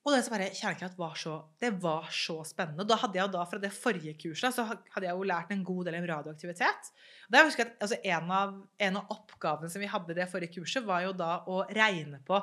Og 0.00 0.14
det 0.14 0.22
som 0.24 0.32
bare, 0.32 0.46
kjernekraft 0.56 0.96
var 0.96 1.16
så, 1.20 1.34
det 1.60 1.74
var 1.82 2.06
så 2.14 2.38
spennende. 2.48 2.86
Da 2.88 2.96
hadde 3.02 3.18
jeg 3.18 3.26
jo 3.26 3.32
da, 3.34 3.42
fra 3.48 3.58
det 3.60 3.68
forrige 3.76 4.14
kurset 4.22 4.56
så 4.56 4.64
hadde 4.64 5.04
jeg 5.04 5.12
jo 5.12 5.26
lært 5.28 5.52
en 5.52 5.64
god 5.66 5.90
del 5.90 5.98
om 5.98 6.06
radioaktivitet. 6.08 6.88
Og 7.28 7.36
jeg 7.36 7.48
husker 7.50 7.66
at 7.68 7.84
altså, 7.84 7.98
en, 8.08 8.32
av, 8.32 8.54
en 8.86 8.96
av 8.96 9.12
oppgavene 9.12 9.68
som 9.72 9.84
vi 9.84 9.90
hadde 9.92 10.14
i 10.14 10.16
det 10.16 10.26
forrige 10.32 10.54
kurset, 10.56 10.86
var 10.88 11.04
jo 11.04 11.12
da 11.18 11.28
å 11.44 11.60
regne 11.68 12.22
på 12.24 12.40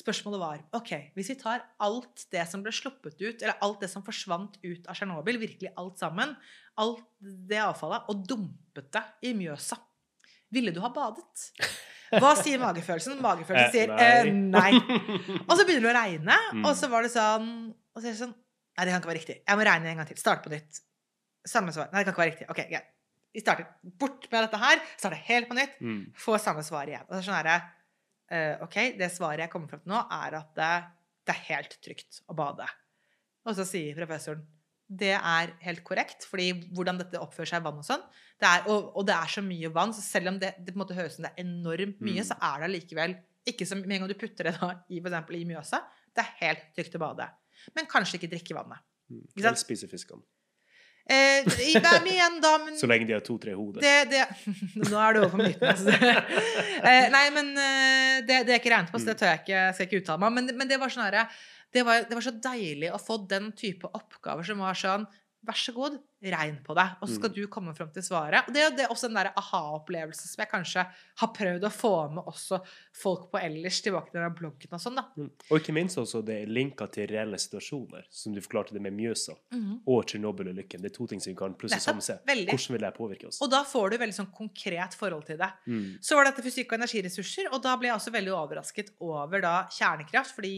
Spørsmålet 0.00 0.40
var 0.40 0.64
OK, 0.80 0.94
hvis 1.14 1.34
vi 1.34 1.38
tar 1.44 1.66
alt 1.84 2.24
det 2.32 2.48
som 2.48 2.64
ble 2.64 2.72
sluppet 2.74 3.20
ut, 3.20 3.36
eller 3.36 3.60
alt 3.60 3.84
det 3.84 3.92
som 3.92 4.04
forsvant 4.06 4.56
ut 4.64 4.88
av 4.88 4.96
Tsjernobyl, 4.96 5.42
virkelig 5.44 5.74
alt 5.80 6.00
sammen, 6.00 6.32
alt 6.80 7.04
det 7.20 7.60
avfallet, 7.66 8.08
og 8.08 8.24
dumpet 8.32 8.88
det 8.96 9.04
i 9.28 9.36
Mjøsa, 9.36 9.76
ville 10.54 10.72
du 10.72 10.80
ha 10.80 10.88
badet? 10.94 11.50
Hva 12.22 12.32
sier 12.38 12.58
magefølelsen? 12.62 13.20
Magefølelsen 13.24 13.68
Eh, 13.68 13.74
sier 13.74 13.92
eh, 13.98 14.30
nei. 14.32 14.72
Og 15.48 15.54
så 15.58 15.64
begynner 15.66 15.86
du 15.86 15.90
å 15.90 15.96
regne, 15.96 16.36
Mm. 16.54 16.64
og 16.68 16.74
så 16.78 16.88
var 16.92 17.02
det 17.06 17.10
sånn 17.14 17.46
Og 17.94 18.02
så 18.02 18.06
er 18.08 18.12
det 18.12 18.18
sånn 18.20 18.34
Nei, 18.74 18.84
det 18.84 18.90
kan 18.92 19.00
ikke 19.02 19.10
være 19.12 19.20
riktig. 19.20 19.36
Jeg 19.46 19.56
må 19.60 19.64
regne 19.68 19.86
en 19.92 20.00
gang 20.00 20.06
til. 20.08 20.16
Starte 20.18 20.42
på 20.42 20.50
nytt. 20.50 20.80
Samme 21.46 21.70
svar. 21.70 21.86
Nei, 21.92 22.00
det 22.02 22.08
kan 22.08 22.14
ikke 22.14 22.22
være 22.24 22.32
riktig. 22.32 22.46
Ok, 22.50 22.60
greit. 22.72 22.88
Vi 23.34 23.40
starter 23.44 23.68
bort 24.02 24.26
med 24.32 24.42
dette 24.48 24.58
her. 24.58 24.80
Starter 24.98 25.20
helt 25.28 25.46
på 25.50 25.54
nytt. 25.54 25.76
Mm. 25.80 26.00
Får 26.18 26.40
samme 26.42 26.64
svar 26.66 26.90
igjen. 26.90 27.04
Og 27.06 27.12
det 27.14 27.20
er 27.20 27.26
sånn 27.28 27.38
herre 27.38 27.54
uh, 28.34 28.64
OK, 28.66 28.76
det 28.98 29.10
svaret 29.14 29.44
jeg 29.44 29.52
kommer 29.52 29.70
fram 29.70 29.82
til 29.84 29.92
nå, 29.94 30.00
er 30.10 30.36
at 30.40 30.50
det, 30.58 30.72
det 31.30 31.36
er 31.36 31.44
helt 31.52 31.76
trygt 31.86 32.18
å 32.26 32.34
bade. 32.38 32.66
Og 33.46 33.54
så 33.60 33.66
sier 33.68 33.94
professoren 33.98 34.42
det 35.00 35.12
er 35.16 35.52
helt 35.64 35.82
korrekt, 35.86 36.26
fordi 36.30 36.50
hvordan 36.76 36.98
dette 37.00 37.20
oppfører 37.22 37.50
seg 37.52 37.62
i 37.62 37.66
vann 37.66 37.78
og 37.82 37.86
sånn. 37.86 38.02
Det 38.40 38.48
er, 38.50 38.66
og, 38.72 38.90
og 38.98 39.06
det 39.08 39.14
er 39.16 39.30
så 39.34 39.42
mye 39.46 39.70
vann, 39.74 39.94
så 39.96 40.02
selv 40.04 40.32
om 40.32 40.38
det, 40.42 40.52
det 40.58 40.72
på 40.74 40.78
en 40.78 40.82
måte 40.84 40.96
høres 40.98 41.14
ut 41.14 41.20
som 41.20 41.26
det 41.28 41.32
er 41.34 41.44
enormt 41.46 42.02
mye, 42.04 42.20
Mm. 42.22 42.28
så 42.28 42.36
er 42.40 42.60
det 42.62 42.68
allikevel 42.70 43.16
ikke 43.50 43.66
som 43.68 43.80
med 43.84 43.96
en 43.98 44.04
gang 44.04 44.12
du 44.12 44.18
putter 44.20 44.48
det 44.48 44.54
da 44.60 44.70
i, 44.88 45.00
eksempel, 45.00 45.36
i 45.40 45.44
Mjøsa. 45.48 45.82
Det 46.14 46.22
er 46.24 46.36
helt 46.44 46.62
trygt 46.76 46.94
å 46.96 47.02
bade. 47.02 47.26
Men 47.76 47.86
kanskje 47.90 48.18
ikke 48.20 48.30
drikke 48.32 48.56
vannet. 48.56 48.80
Mm. 49.12 49.24
Eller 49.36 49.58
spise 49.60 49.88
fiskene. 49.90 50.22
Eh, 51.04 51.44
i, 51.60 51.74
men 51.84 52.06
igjen, 52.08 52.38
da 52.40 52.54
men, 52.62 52.76
Så 52.80 52.88
lenge 52.88 53.04
de 53.04 53.12
har 53.12 53.20
to-tre 53.20 53.52
hoder. 53.52 53.82
det, 53.84 54.06
det, 54.08 54.22
Nå 54.88 54.96
er 54.96 55.12
det 55.18 55.20
over 55.20 55.34
på 55.34 55.42
mytene. 55.42 55.74
Altså. 55.74 55.92
Eh, 56.84 57.06
nei, 57.08 57.26
men 57.32 57.46
eh, 57.56 58.16
det, 58.28 58.42
det 58.44 58.52
er 58.54 58.58
ikke 58.60 58.72
regnet 58.72 58.90
på, 58.92 58.98
så 59.00 59.12
det 59.12 59.14
tør 59.20 59.30
jeg 59.30 59.40
ikke, 59.42 59.60
skal 59.72 59.84
jeg 59.84 59.88
ikke 59.90 60.00
uttale 60.02 60.20
meg 60.20 60.28
om. 60.28 60.34
Men, 60.36 60.50
men 60.60 60.68
det 60.68 60.76
var 60.80 60.92
sånn 60.92 61.04
herre 61.06 61.22
det, 61.74 61.82
var- 61.84 62.06
det 62.08 62.14
var 62.14 62.24
så 62.30 62.34
deilig 62.40 62.92
å 62.94 63.02
få 63.02 63.18
den 63.28 63.50
type 63.52 63.90
oppgaver 63.94 64.46
som 64.46 64.58
var 64.64 64.74
sånn 64.78 65.06
Vær 65.44 65.58
så 65.60 65.74
god, 65.76 65.98
regn 66.24 66.54
på 66.64 66.72
deg, 66.72 66.94
og 67.02 67.08
så 67.10 67.18
skal 67.18 67.28
Mm. 67.28 67.34
du 67.36 67.46
komme 67.52 67.74
fram 67.76 67.90
til 67.92 68.00
svaret. 68.00 68.46
Og 68.48 68.54
det, 68.56 68.62
det 68.78 68.86
er 68.86 68.88
også 68.94 69.10
den 69.10 69.18
der 69.18 69.28
aha-opplevelsen 69.36 70.24
som 70.30 70.40
jeg 70.40 70.48
kanskje 70.48 70.84
har 71.20 71.30
prøvd 71.36 71.66
å 71.68 71.70
få 71.70 71.90
med 72.14 72.24
også 72.30 72.62
folk 72.96 73.26
på 73.28 73.42
ellers 73.44 73.82
tilbake 73.84 74.08
til 74.14 74.22
den 74.24 74.32
bloggen 74.38 74.72
og 74.72 74.80
sånn, 74.80 74.96
da. 74.96 75.04
Mm. 75.20 75.28
Og 75.50 75.58
ikke 75.60 75.74
minst 75.76 76.00
også 76.00 76.22
det 76.24 76.38
er 76.46 76.46
linker 76.48 76.88
til 76.96 77.10
reelle 77.12 77.36
situasjoner, 77.36 78.06
som 78.08 78.32
du 78.32 78.40
forklarte 78.40 78.72
det 78.72 78.80
med 78.86 78.96
Mjøsa 78.96 79.36
og 79.84 80.00
Tsjernobyl-ulykken. 80.08 80.80
Det 80.80 80.90
er 80.94 80.96
to 80.96 81.06
ting 81.12 81.20
som 81.20 81.34
vi 81.34 81.36
kan 81.42 81.52
plutselig 81.60 81.76
Nettopp. 81.76 81.92
sammen 81.92 82.08
se. 82.08 82.16
Hvordan 82.24 82.72
vil 82.78 82.86
det 82.86 82.94
påvirke 82.96 83.28
oss? 83.28 83.42
Og 83.44 83.50
da 83.52 83.60
får 83.68 83.90
du 83.90 83.98
veldig 83.98 84.16
sånn 84.22 84.32
konkret 84.32 84.96
forhold 84.96 85.26
til 85.28 85.36
det. 85.44 85.50
Mm. 85.68 85.98
Så 86.00 86.16
var 86.16 86.24
det 86.24 86.34
dette 86.38 86.46
fysikk 86.48 86.72
og 86.72 86.80
energiressurser, 86.80 87.52
og 87.52 87.60
da 87.68 87.76
ble 87.76 87.92
jeg 87.92 87.98
også 88.00 88.16
veldig 88.16 88.32
overrasket 88.32 88.94
over 89.04 89.44
da 89.44 89.54
kjernekraft, 89.68 90.32
fordi 90.40 90.56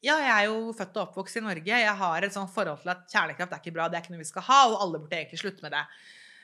ja, 0.00 0.16
jeg 0.16 0.32
er 0.32 0.46
jo 0.48 0.70
født 0.76 0.96
og 0.96 1.02
oppvokst 1.08 1.40
i 1.40 1.44
Norge. 1.44 1.80
Jeg 1.82 1.96
har 2.02 2.24
et 2.24 2.34
sånt 2.34 2.52
forhold 2.54 2.80
til 2.82 2.92
at 2.92 3.04
kjernekraft 3.12 3.52
er 3.52 3.60
ikke 3.60 3.74
bra, 3.76 3.88
det 3.88 3.98
er 3.98 4.04
ikke 4.04 4.14
noe 4.14 4.22
vi 4.22 4.30
skal 4.30 4.46
ha, 4.46 4.60
og 4.70 4.80
alle 4.84 5.02
burde 5.02 5.18
egentlig 5.18 5.42
slutte 5.42 5.66
med 5.66 5.76
det. 5.76 5.84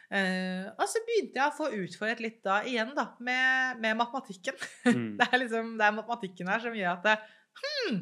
Uh, 0.06 0.68
og 0.76 0.84
så 0.86 1.00
begynte 1.02 1.40
jeg 1.40 1.50
å 1.50 1.54
få 1.56 1.70
utfordret 1.74 2.20
litt 2.22 2.36
da 2.46 2.60
igjen 2.68 2.92
da, 2.94 3.08
med, 3.26 3.80
med 3.82 3.98
matematikken. 3.98 4.60
Mm. 4.86 5.08
Det 5.18 5.26
er 5.26 5.40
liksom, 5.42 5.72
det 5.80 5.88
er 5.88 5.96
matematikken 5.96 6.52
her 6.52 6.62
som 6.62 6.76
gjør 6.78 6.92
at 6.92 7.08
det, 7.08 7.16
hmm, 7.62 7.98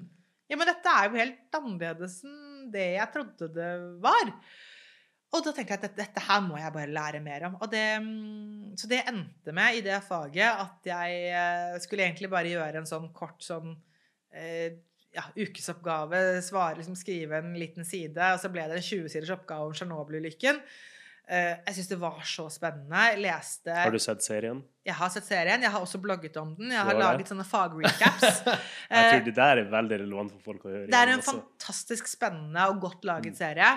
ja, 0.51 0.59
men 0.61 0.69
dette 0.69 0.93
er 0.93 1.07
jo 1.09 1.21
helt 1.23 1.59
annerledes 1.61 2.19
enn 2.27 2.71
det 2.75 2.89
jeg 2.99 3.13
trodde 3.15 3.49
det 3.55 3.71
var. 4.05 4.33
Og 5.35 5.43
da 5.43 5.51
tenkte 5.55 5.75
jeg 5.75 5.81
at 5.81 5.87
dette, 5.89 5.99
dette 6.03 6.23
her 6.29 6.43
må 6.45 6.59
jeg 6.61 6.75
bare 6.75 6.95
lære 6.95 7.21
mer 7.25 7.49
om. 7.49 7.57
Og 7.65 7.71
det, 7.73 7.87
mm, 8.05 8.75
så 8.79 8.91
det 8.91 9.01
endte 9.11 9.55
med 9.57 9.79
i 9.79 9.83
det 9.87 9.97
faget 10.07 10.61
at 10.67 10.91
jeg 10.91 11.17
eh, 11.33 11.79
skulle 11.83 12.05
egentlig 12.07 12.31
bare 12.31 12.53
gjøre 12.53 12.83
en 12.83 12.91
sånn 12.91 13.09
kort 13.17 13.43
sånn 13.43 13.73
eh, 14.31 14.77
ja, 15.15 15.23
ukesoppgave, 15.39 16.25
svare, 16.43 16.77
liksom 16.81 16.97
skrive 16.99 17.39
en 17.39 17.55
liten 17.59 17.87
side, 17.87 18.19
og 18.35 18.41
så 18.43 18.51
ble 18.53 18.67
det 18.71 18.81
en 18.81 18.85
20-siders 18.89 19.31
oppgave 19.37 19.69
om 19.71 19.73
Tsjernobyl-ulykken. 19.77 20.61
Uh, 21.25 21.57
jeg 21.65 21.77
syns 21.79 21.89
det 21.89 21.97
var 22.03 22.19
så 22.29 22.45
spennende. 22.53 23.01
Jeg 23.15 23.21
leste 23.25 23.73
Har 23.73 23.95
du 23.95 23.97
sett 24.03 24.21
serien? 24.27 24.59
Jeg 24.85 24.93
har 24.99 25.09
sett 25.15 25.25
serien. 25.25 25.63
Jeg 25.65 25.73
har 25.73 25.81
også 25.81 25.97
blogget 26.03 26.35
om 26.37 26.51
den. 26.59 26.75
Jeg 26.75 26.85
har 26.85 26.99
laget 27.01 27.31
sånne 27.33 27.47
fagrecaps. 27.49 28.43
Jeg 28.93 29.07
tror 29.15 29.25
det 29.31 29.33
der 29.39 29.63
er 29.63 29.71
veldig 29.73 29.99
relevant 30.03 30.35
for 30.35 30.51
folk 30.51 30.67
å 30.67 30.75
høre. 30.75 30.83
Eh, 30.85 30.91
Det 30.93 30.99
er 31.01 31.15
en 31.15 31.23
også. 31.23 31.33
fantastisk 31.39 32.11
spennende 32.13 32.67
og 32.69 32.83
godt 32.85 33.09
laget 33.09 33.33
Mm. 33.33 33.39
serie. 33.41 33.71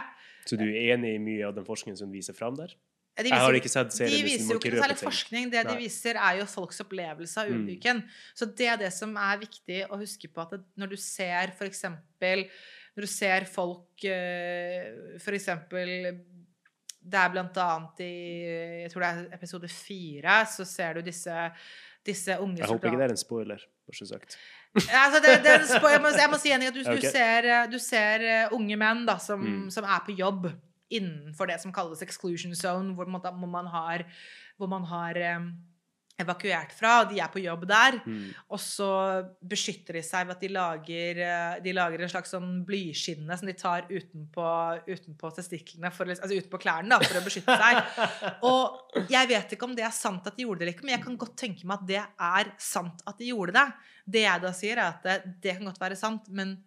Så 0.47 0.59
du 0.59 0.65
er 0.67 0.91
enig 0.97 1.13
i 1.15 1.21
mye 1.23 1.47
av 1.47 1.55
den 1.55 1.63
forskningen 1.67 1.97
som 2.01 2.11
viser 2.11 2.35
fram 2.35 2.55
der? 2.59 2.75
De 3.17 3.29
Jeg 3.29 3.33
har 3.39 3.51
viser- 3.51 3.59
ikke 3.61 3.69
sett 3.73 3.91
serien, 3.93 4.17
De 4.17 4.23
viser 4.23 4.53
jo 4.53 4.59
ikke 4.59 4.71
noe 4.75 4.83
særlig 4.83 4.97
forskning. 5.01 5.51
Det 5.51 5.63
de 5.67 5.75
viser, 5.77 6.15
er 6.15 6.37
jo 6.39 6.45
folks 6.45 6.79
opplevelse 6.81 7.37
av 7.41 7.47
Mm. 7.49 7.65
ulykken. 7.67 8.03
Så 8.35 8.45
det 8.55 8.67
er 8.67 8.77
det 8.77 8.93
som 8.93 9.15
er 9.17 9.37
viktig 9.37 9.87
å 9.89 9.97
huske 9.97 10.27
på, 10.31 10.41
at 10.41 10.59
når 10.77 10.89
du 10.89 10.95
ser 10.97 11.51
eksempel 11.59 12.49
Når 12.97 13.01
du 13.01 13.07
ser 13.07 13.45
folk 13.45 14.01
f.eks. 14.03 15.23
For 15.23 15.31
eksempel 15.37 16.17
Det 17.07 17.13
er 17.21 17.29
blant 17.29 17.55
annet 17.57 17.99
i 18.03 18.83
Jeg 18.83 18.91
tror 18.91 19.01
det 19.01 19.09
er 19.31 19.35
episode 19.37 19.69
fire, 19.69 20.45
så 20.45 20.65
ser 20.65 20.93
du 20.95 21.01
disse 21.01 21.51
disse 22.07 22.37
unge 22.39 22.57
Jeg 22.61 22.67
håper 22.67 22.87
ikke 22.87 22.97
det 23.01 23.03
er 23.09 23.11
en 23.11 23.17
spoiler, 23.19 23.59
bare 23.85 24.07
sagt. 24.07 24.37
altså 24.77 25.19
det, 25.21 25.43
det, 25.43 25.55
jeg, 25.67 26.01
må, 26.01 26.07
jeg 26.15 26.29
må 26.31 26.37
si 26.39 26.49
enig 26.55 26.67
at 26.69 26.73
du, 26.73 26.79
okay. 26.87 27.01
du 27.01 27.07
ser, 27.11 27.47
eh, 27.51 27.67
du 27.67 27.77
ser 27.79 28.21
eh, 28.23 28.53
unge 28.55 28.77
menn 28.79 29.05
da, 29.05 29.17
som, 29.17 29.41
Mm. 29.43 29.69
som 29.71 29.83
er 29.83 29.99
på 30.05 30.15
jobb 30.15 30.47
innenfor 30.93 31.49
det 31.49 31.59
som 31.63 31.73
kalles 31.75 32.03
exclusion 32.05 32.55
zone, 32.55 32.93
hvor 32.95 33.09
man, 33.09 33.21
hvor 33.21 33.51
man 33.51 33.71
har, 33.73 34.05
hvor 34.57 34.69
man 34.71 34.85
har 34.87 35.19
um, 35.37 35.49
evakuert 36.17 36.71
fra, 36.73 36.93
og 37.03 37.11
de 37.11 37.19
er 37.21 37.29
på 37.29 37.41
jobb 37.43 37.65
der. 37.69 37.99
Mm. 38.05 38.29
Og 38.53 38.61
så 38.61 38.89
beskytter 39.45 39.99
de 39.99 40.03
seg 40.05 40.25
ved 40.25 40.35
at 40.35 40.43
de 40.43 40.49
lager, 40.49 41.21
eh, 41.27 41.57
de 41.63 41.73
lager 41.77 42.01
en 42.01 42.11
slags 42.11 42.33
sånn 42.33 42.63
blyskinne 42.67 43.37
som 43.37 43.49
de 43.49 43.55
tar 43.57 43.85
utenpå, 43.91 44.47
utenpå 44.89 45.31
testiklene, 45.37 45.91
for, 45.93 46.09
altså 46.09 46.33
utenpå 46.33 46.61
klærne, 46.63 46.89
da, 46.95 46.99
for 47.05 47.21
å 47.21 47.25
beskytte 47.25 47.57
seg. 47.61 48.07
Og 48.49 49.03
jeg 49.13 49.31
vet 49.33 49.53
ikke 49.53 49.69
om 49.69 49.75
det 49.77 49.85
er 49.85 49.93
sant 49.95 50.25
at 50.25 50.37
de 50.37 50.47
gjorde 50.47 50.63
det 50.63 50.67
eller 50.67 50.77
ikke, 50.77 50.87
men 50.87 50.97
jeg 50.97 51.05
kan 51.05 51.19
godt 51.21 51.37
tenke 51.37 51.69
meg 51.69 51.83
at 51.83 51.91
det 51.91 52.01
er 52.01 52.53
sant 52.61 53.05
at 53.05 53.21
de 53.21 53.29
gjorde 53.29 53.57
det. 53.59 53.67
Det 54.17 54.25
jeg 54.25 54.45
da 54.47 54.55
sier, 54.55 54.81
er 54.81 54.95
at 54.95 55.05
det, 55.05 55.19
det 55.45 55.59
kan 55.59 55.69
godt 55.69 55.83
være 55.83 55.99
sant, 55.99 56.31
men 56.33 56.57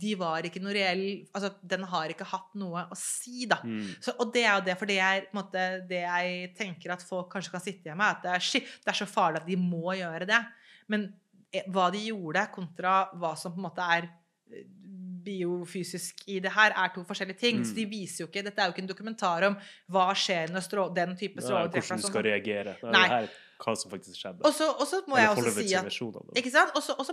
de 0.00 0.14
var 0.18 0.46
ikke 0.46 0.62
noe 0.62 0.74
reell 0.74 1.04
Altså, 1.34 1.50
den 1.62 1.84
har 1.90 2.12
ikke 2.12 2.26
hatt 2.28 2.54
noe 2.58 2.84
å 2.90 2.98
si, 2.98 3.46
da. 3.50 3.60
Mm. 3.64 3.94
Så, 4.02 4.14
og 4.18 4.32
det 4.34 4.44
er 4.44 4.58
jo 4.58 4.66
det, 4.68 4.76
for 4.80 4.90
det 4.90 4.98
er 5.02 5.28
måte, 5.36 5.64
det 5.90 6.02
jeg 6.04 6.52
tenker 6.58 6.94
at 6.94 7.04
folk 7.06 7.30
kanskje 7.32 7.54
kan 7.54 7.64
sitte 7.64 7.88
igjen 7.88 8.00
med, 8.00 8.18
at 8.18 8.24
det 8.24 8.32
er, 8.34 8.44
shit, 8.44 8.70
det 8.84 8.92
er 8.92 9.00
så 9.00 9.08
farlig 9.10 9.42
at 9.42 9.48
de 9.50 9.58
må 9.60 9.96
gjøre 9.98 10.28
det. 10.30 10.40
Men 10.92 11.08
eh, 11.50 11.66
hva 11.72 11.88
de 11.94 12.04
gjorde, 12.08 12.46
kontra 12.54 12.96
hva 13.20 13.34
som 13.38 13.54
på 13.54 13.62
en 13.62 13.68
måte 13.68 13.88
er 13.96 14.08
eh, 14.08 14.66
biofysisk 15.24 16.26
i 16.34 16.40
det 16.44 16.52
her, 16.52 16.74
er 16.76 16.92
to 16.94 17.04
forskjellige 17.08 17.40
ting. 17.40 17.62
Mm. 17.62 17.66
Så 17.68 17.78
de 17.78 17.88
viser 17.88 18.24
jo 18.24 18.28
ikke 18.28 18.44
Dette 18.44 18.60
er 18.60 18.68
jo 18.68 18.76
ikke 18.76 18.84
en 18.84 18.92
dokumentar 18.92 19.48
om 19.48 19.58
hva 19.94 20.10
skjer 20.18 20.52
når 20.52 20.68
strå, 20.68 20.90
den 20.96 21.16
type 21.20 21.42
stråler 21.44 21.72
treffer. 21.72 21.94
hvordan 21.94 22.04
du 22.04 22.12
skal 22.12 22.26
reagere. 22.28 22.78
Nei, 22.84 22.92
Nei. 22.92 23.02
Det 23.08 23.14
her 23.14 23.28
er 23.28 23.42
hva 23.64 23.74
som 23.78 23.92
faktisk 23.92 24.18
skjedde. 24.18 24.44
Og 24.44 24.54
så, 24.54 24.68
må 25.08 25.18
si 25.64 25.76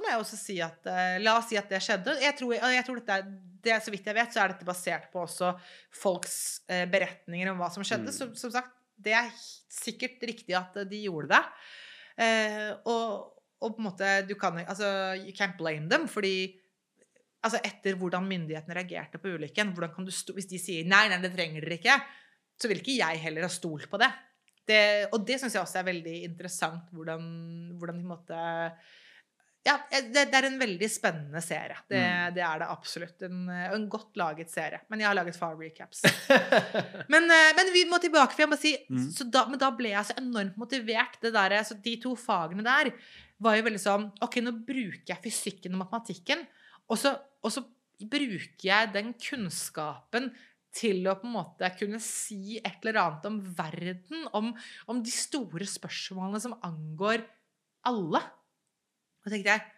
må 0.03 0.11
jeg 0.11 0.21
også 0.21 0.39
si 0.39 0.57
at 0.63 0.89
uh, 0.89 1.15
La 1.23 1.37
oss 1.39 1.49
si 1.51 1.59
at 1.59 1.71
det 1.71 1.81
skjedde. 1.83 2.17
Jeg 2.23 2.37
tror, 2.39 2.55
jeg 2.59 2.87
tror 2.87 3.01
dette 3.01 3.19
det, 3.61 3.75
Så 3.85 3.93
vidt 3.93 4.07
jeg 4.09 4.17
vet, 4.17 4.31
så 4.33 4.43
er 4.43 4.53
dette 4.53 4.67
basert 4.67 5.09
på 5.13 5.23
også 5.23 5.53
folks 5.95 6.37
uh, 6.71 6.85
beretninger 6.91 7.51
om 7.51 7.61
hva 7.61 7.69
som 7.73 7.85
skjedde. 7.87 8.09
Mm. 8.11 8.17
Som, 8.17 8.33
som 8.37 8.53
sagt, 8.53 8.73
det 9.01 9.15
er 9.17 9.29
sikkert 9.71 10.23
riktig 10.27 10.57
at 10.57 10.81
de 10.89 11.03
gjorde 11.05 11.31
det. 11.33 11.43
Uh, 12.21 12.71
og, 12.91 13.37
og 13.61 13.75
på 13.75 13.81
en 13.81 13.87
måte 13.87 14.09
du 14.27 14.35
kan 14.39 14.59
Altså, 14.65 15.15
you 15.21 15.35
can't 15.37 15.57
blame 15.59 15.87
them, 15.89 16.09
fordi 16.11 16.57
Altså 17.41 17.57
etter 17.65 17.95
hvordan 17.97 18.27
myndighetene 18.29 18.75
reagerte 18.77 19.17
på 19.17 19.31
ulykken, 19.33 19.71
hvordan 19.73 19.93
kan 19.95 20.05
du 20.05 20.11
stå, 20.13 20.35
hvis 20.37 20.49
de 20.51 20.59
sier 20.61 20.85
nei, 20.85 21.07
nei, 21.09 21.17
det 21.23 21.31
trenger 21.33 21.63
dere 21.65 21.79
ikke, 21.79 21.95
så 22.61 22.69
vil 22.69 22.83
ikke 22.83 22.99
jeg 22.99 23.21
heller 23.23 23.47
ha 23.47 23.49
stolt 23.49 23.87
på 23.89 23.97
det. 23.97 24.09
Det 24.67 25.09
og 25.11 25.23
det 25.25 25.39
syns 25.41 25.53
jeg 25.57 25.63
også 25.63 25.79
er 25.81 25.87
veldig 25.89 26.17
interessant, 26.27 26.89
hvordan, 26.93 27.23
hvordan 27.79 27.97
de 28.01 28.09
måtte 28.11 28.41
Ja, 29.61 29.75
det, 29.91 30.23
det 30.31 30.33
er 30.39 30.45
en 30.47 30.55
veldig 30.57 30.87
spennende 30.89 31.37
serie. 31.45 31.75
Det, 31.89 31.99
Mm. 32.01 32.33
det 32.33 32.41
er 32.41 32.59
det 32.63 32.67
absolutt. 32.73 33.21
En, 33.27 33.43
en 33.49 33.83
godt 33.93 34.15
laget 34.17 34.49
serie. 34.49 34.79
Men 34.89 34.99
jeg 35.03 35.07
har 35.07 35.13
laget 35.19 35.37
far 35.37 35.53
recaps. 35.59 36.01
Men, 37.13 37.27
eh, 37.29 37.51
men 37.57 37.69
vi 37.73 37.83
må 37.85 37.99
tilbake, 38.01 38.33
for 38.33 38.41
jeg 38.41 38.49
må 38.49 38.57
si 38.57 38.71
Mm. 38.89 39.03
så 39.13 39.27
da, 39.29 39.43
Men 39.45 39.59
da 39.61 39.69
ble 39.69 39.91
jeg 39.93 40.05
så 40.09 40.15
enormt 40.17 40.57
motivert. 40.57 41.19
Det 41.21 41.33
der, 41.35 41.57
så 41.63 41.77
de 41.77 41.93
to 42.01 42.15
fagene 42.17 42.63
der 42.65 42.89
var 43.41 43.55
jo 43.59 43.63
veldig 43.69 43.81
sånn 43.81 44.07
OK, 44.21 44.39
nå 44.41 44.51
bruker 44.65 45.13
jeg 45.13 45.21
fysikken 45.29 45.73
og 45.77 45.83
matematikken, 45.85 46.41
og 46.89 46.97
så, 46.97 47.13
og 47.43 47.51
så 47.53 47.61
bruker 48.01 48.65
jeg 48.65 48.91
den 48.93 49.13
kunnskapen 49.13 50.31
til 50.75 51.03
å 51.09 51.17
på 51.19 51.27
en 51.27 51.35
måte 51.35 51.69
kunne 51.77 51.99
si 52.03 52.57
et 52.61 52.79
eller 52.81 53.01
annet 53.01 53.27
om 53.27 53.39
verden, 53.57 54.25
om, 54.37 54.51
om 54.91 55.03
de 55.03 55.13
store 55.13 55.67
spørsmålene 55.67 56.41
som 56.43 56.57
angår 56.65 57.25
alle. 57.89 58.23
Og 59.21 59.31
tenkte 59.33 59.55
jeg 59.55 59.69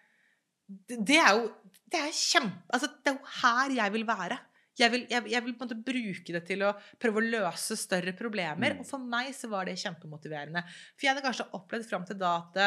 det, 1.04 1.20
er 1.20 1.36
jo 1.36 1.48
det 1.92 2.00
er 2.00 2.16
kjempe, 2.16 2.64
altså, 2.74 2.90
det 3.04 3.12
er 3.12 3.18
jo 3.18 3.34
her 3.42 3.78
jeg 3.82 3.96
vil 3.98 4.06
være. 4.08 4.40
Jeg 4.80 4.90
vil, 4.90 5.04
jeg, 5.06 5.30
jeg 5.30 5.46
vil 5.46 5.54
på 5.54 5.62
en 5.62 5.70
måte 5.70 5.84
bruke 5.86 6.34
det 6.34 6.42
til 6.48 6.64
å 6.66 6.72
prøve 7.02 7.22
å 7.22 7.26
løse 7.36 7.76
større 7.78 8.16
problemer. 8.18 8.74
Mm. 8.74 8.82
Og 8.82 8.88
for 8.90 9.06
meg 9.06 9.30
så 9.38 9.50
var 9.52 9.70
det 9.70 9.78
kjempemotiverende. 9.82 10.64
For 10.96 11.06
jeg 11.06 11.14
hadde 11.14 11.26
kanskje 11.26 11.52
opplevd 11.60 11.86
fram 11.90 12.08
til 12.10 12.18
da 12.22 12.32
at 12.40 12.58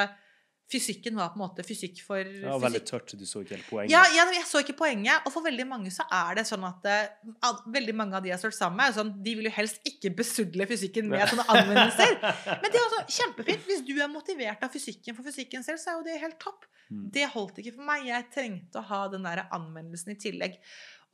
fysikken 0.73 1.15
var 1.15 1.29
på 1.31 1.39
en 1.39 1.43
måte 1.45 1.63
fysikk 1.67 2.01
for 2.03 2.19
Ja, 2.19 2.27
fysikk. 2.57 2.63
veldig 2.65 2.81
tørt. 2.89 3.13
Du 3.19 3.25
så 3.29 3.43
ikke 3.45 3.55
helt 3.55 3.69
poenget. 3.71 3.93
Ja, 3.95 4.01
ja, 4.17 4.25
jeg 4.35 4.47
så 4.49 4.63
ikke 4.65 4.75
poenget. 4.81 5.23
Og 5.27 5.33
for 5.35 5.45
veldig 5.47 5.67
mange 5.71 5.93
så 5.95 6.03
er 6.11 6.41
det 6.41 6.47
sånn 6.49 6.65
at 6.67 6.87
at 6.87 7.61
veldig 7.77 7.95
mange 7.95 8.17
av 8.19 8.23
de 8.25 8.31
jeg 8.33 8.35
har 8.39 8.43
stått 8.43 8.59
sammen 8.59 8.81
med, 8.81 8.95
sånn, 8.97 9.13
de 9.23 9.35
vil 9.39 9.47
jo 9.47 9.53
helst 9.55 9.79
ikke 9.87 10.11
besudle 10.19 10.67
fysikken 10.67 11.07
med 11.09 11.23
sånne 11.31 11.47
anvendelser. 11.55 12.17
Men 12.63 12.67
det 12.73 12.81
er 12.81 12.87
også 12.89 13.05
kjempefint. 13.21 13.63
Hvis 13.69 13.85
du 13.87 13.95
er 14.01 14.11
motivert 14.11 14.63
av 14.67 14.73
fysikken 14.75 15.15
for 15.15 15.29
fysikken 15.29 15.63
selv, 15.67 15.79
så 15.83 15.93
er 15.93 16.01
jo 16.01 16.07
det 16.09 16.19
helt 16.25 16.39
topp. 16.43 16.67
Mm. 16.91 17.05
Det 17.15 17.29
holdt 17.35 17.61
ikke 17.63 17.77
for 17.79 17.87
meg. 17.87 18.07
Jeg 18.11 18.27
trengte 18.35 18.83
å 18.83 18.87
ha 18.91 19.05
den 19.13 19.23
der 19.27 19.45
anvendelsen 19.55 20.15
i 20.15 20.19
tillegg. 20.19 20.59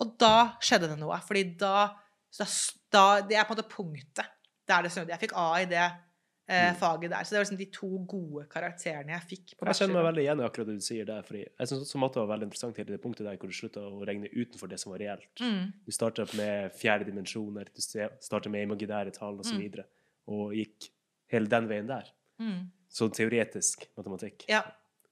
Og 0.01 0.17
da 0.21 0.57
skjedde 0.65 0.89
det 0.95 0.99
noe. 1.01 1.21
Fordi 1.29 1.45
da, 1.61 1.91
da, 2.39 2.49
da 2.93 3.05
Det 3.21 3.37
er 3.37 3.45
på 3.45 3.53
en 3.53 3.59
måte 3.61 3.69
punktet 3.69 4.33
Det 4.67 4.73
er 4.75 4.83
det 4.87 4.91
som, 4.95 5.05
Jeg 5.09 5.21
fikk 5.21 5.35
A 5.37 5.47
i 5.61 5.67
det 5.69 5.85
eh, 6.49 6.71
Mm. 6.73 6.77
faget 6.77 7.11
der. 7.11 7.23
Så 7.25 7.31
det 7.31 7.39
var 7.39 7.45
liksom 7.45 7.59
de 7.59 7.67
to 7.71 7.89
gode 8.07 8.47
karakterene 8.49 9.09
jeg 9.13 9.23
fikk. 9.31 9.57
på 9.59 9.67
Jeg 9.67 9.75
kjenner 9.79 9.95
meg 10.03 10.07
veldig 10.15 10.23
igjen 10.25 10.41
i 10.41 10.45
akkurat 10.49 10.67
det 10.67 10.75
du 10.75 10.81
sier 10.81 11.05
der. 11.05 11.23
fordi 11.23 11.45
Jeg 11.59 11.67
synes 11.69 11.83
også 11.87 11.99
matte 11.99 12.17
var 12.21 12.27
veldig 12.37 12.47
interessant 12.51 12.77
helt 12.77 12.87
til 12.89 12.97
det 12.97 13.03
punktet 13.03 13.25
der 13.27 13.37
hvor 13.37 13.49
du 13.49 13.55
slutta 13.55 13.81
å 13.81 14.05
regne 14.07 14.29
utenfor 14.33 14.69
det 14.69 14.81
som 14.81 14.93
var 14.93 14.99
reelt. 14.99 15.41
Mm. 15.41 15.73
Du 15.87 15.93
starta 15.93 16.27
med 16.37 16.73
fjerde 16.75 17.05
dimensjoner, 17.07 17.65
du 17.65 17.81
starta 18.21 18.51
med 18.51 18.67
imaginære 18.69 19.13
tall 19.13 19.39
osv. 19.39 19.55
Mm. 19.55 19.65
Og, 19.65 19.73
så 19.73 19.85
og 20.29 20.53
gikk 20.55 20.91
hele 21.33 21.47
den 21.47 21.69
veien 21.69 21.87
der. 21.87 22.11
Mm. 22.41 22.71
Så 22.89 23.09
teoretisk 23.09 23.87
matematikk. 23.97 24.45
Ja. 24.49 24.63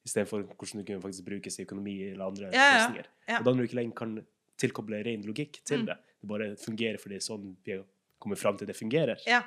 Istedenfor 0.05 0.43
hvordan 0.57 0.81
du 0.81 0.85
kunne 0.85 1.03
faktisk 1.03 1.25
brukes 1.25 1.59
i 1.61 1.65
økonomi 1.65 2.11
eller 2.13 2.25
andre 2.27 2.51
Ja, 2.53 2.59
ja. 2.59 2.75
løsninger. 2.89 3.07
Ja. 3.29 3.39
Og 3.39 3.45
da 3.45 3.51
når 3.53 3.57
du 3.57 3.69
ikke 3.69 3.81
lenger 3.81 3.95
kan 3.95 4.27
tilkoble 4.59 5.05
ren 5.05 5.23
logikk 5.23 5.63
til 5.65 5.81
Mm. 5.83 5.87
det, 5.87 5.97
det 6.21 6.29
bare 6.29 6.57
fungerer 6.57 6.99
fordi 7.01 7.17
sånn 7.21 7.57
vi 7.65 7.83
kommer 8.19 8.37
fram 8.37 8.57
til 8.59 8.67
det 8.67 8.77
fungerer, 8.77 9.17
ja. 9.27 9.43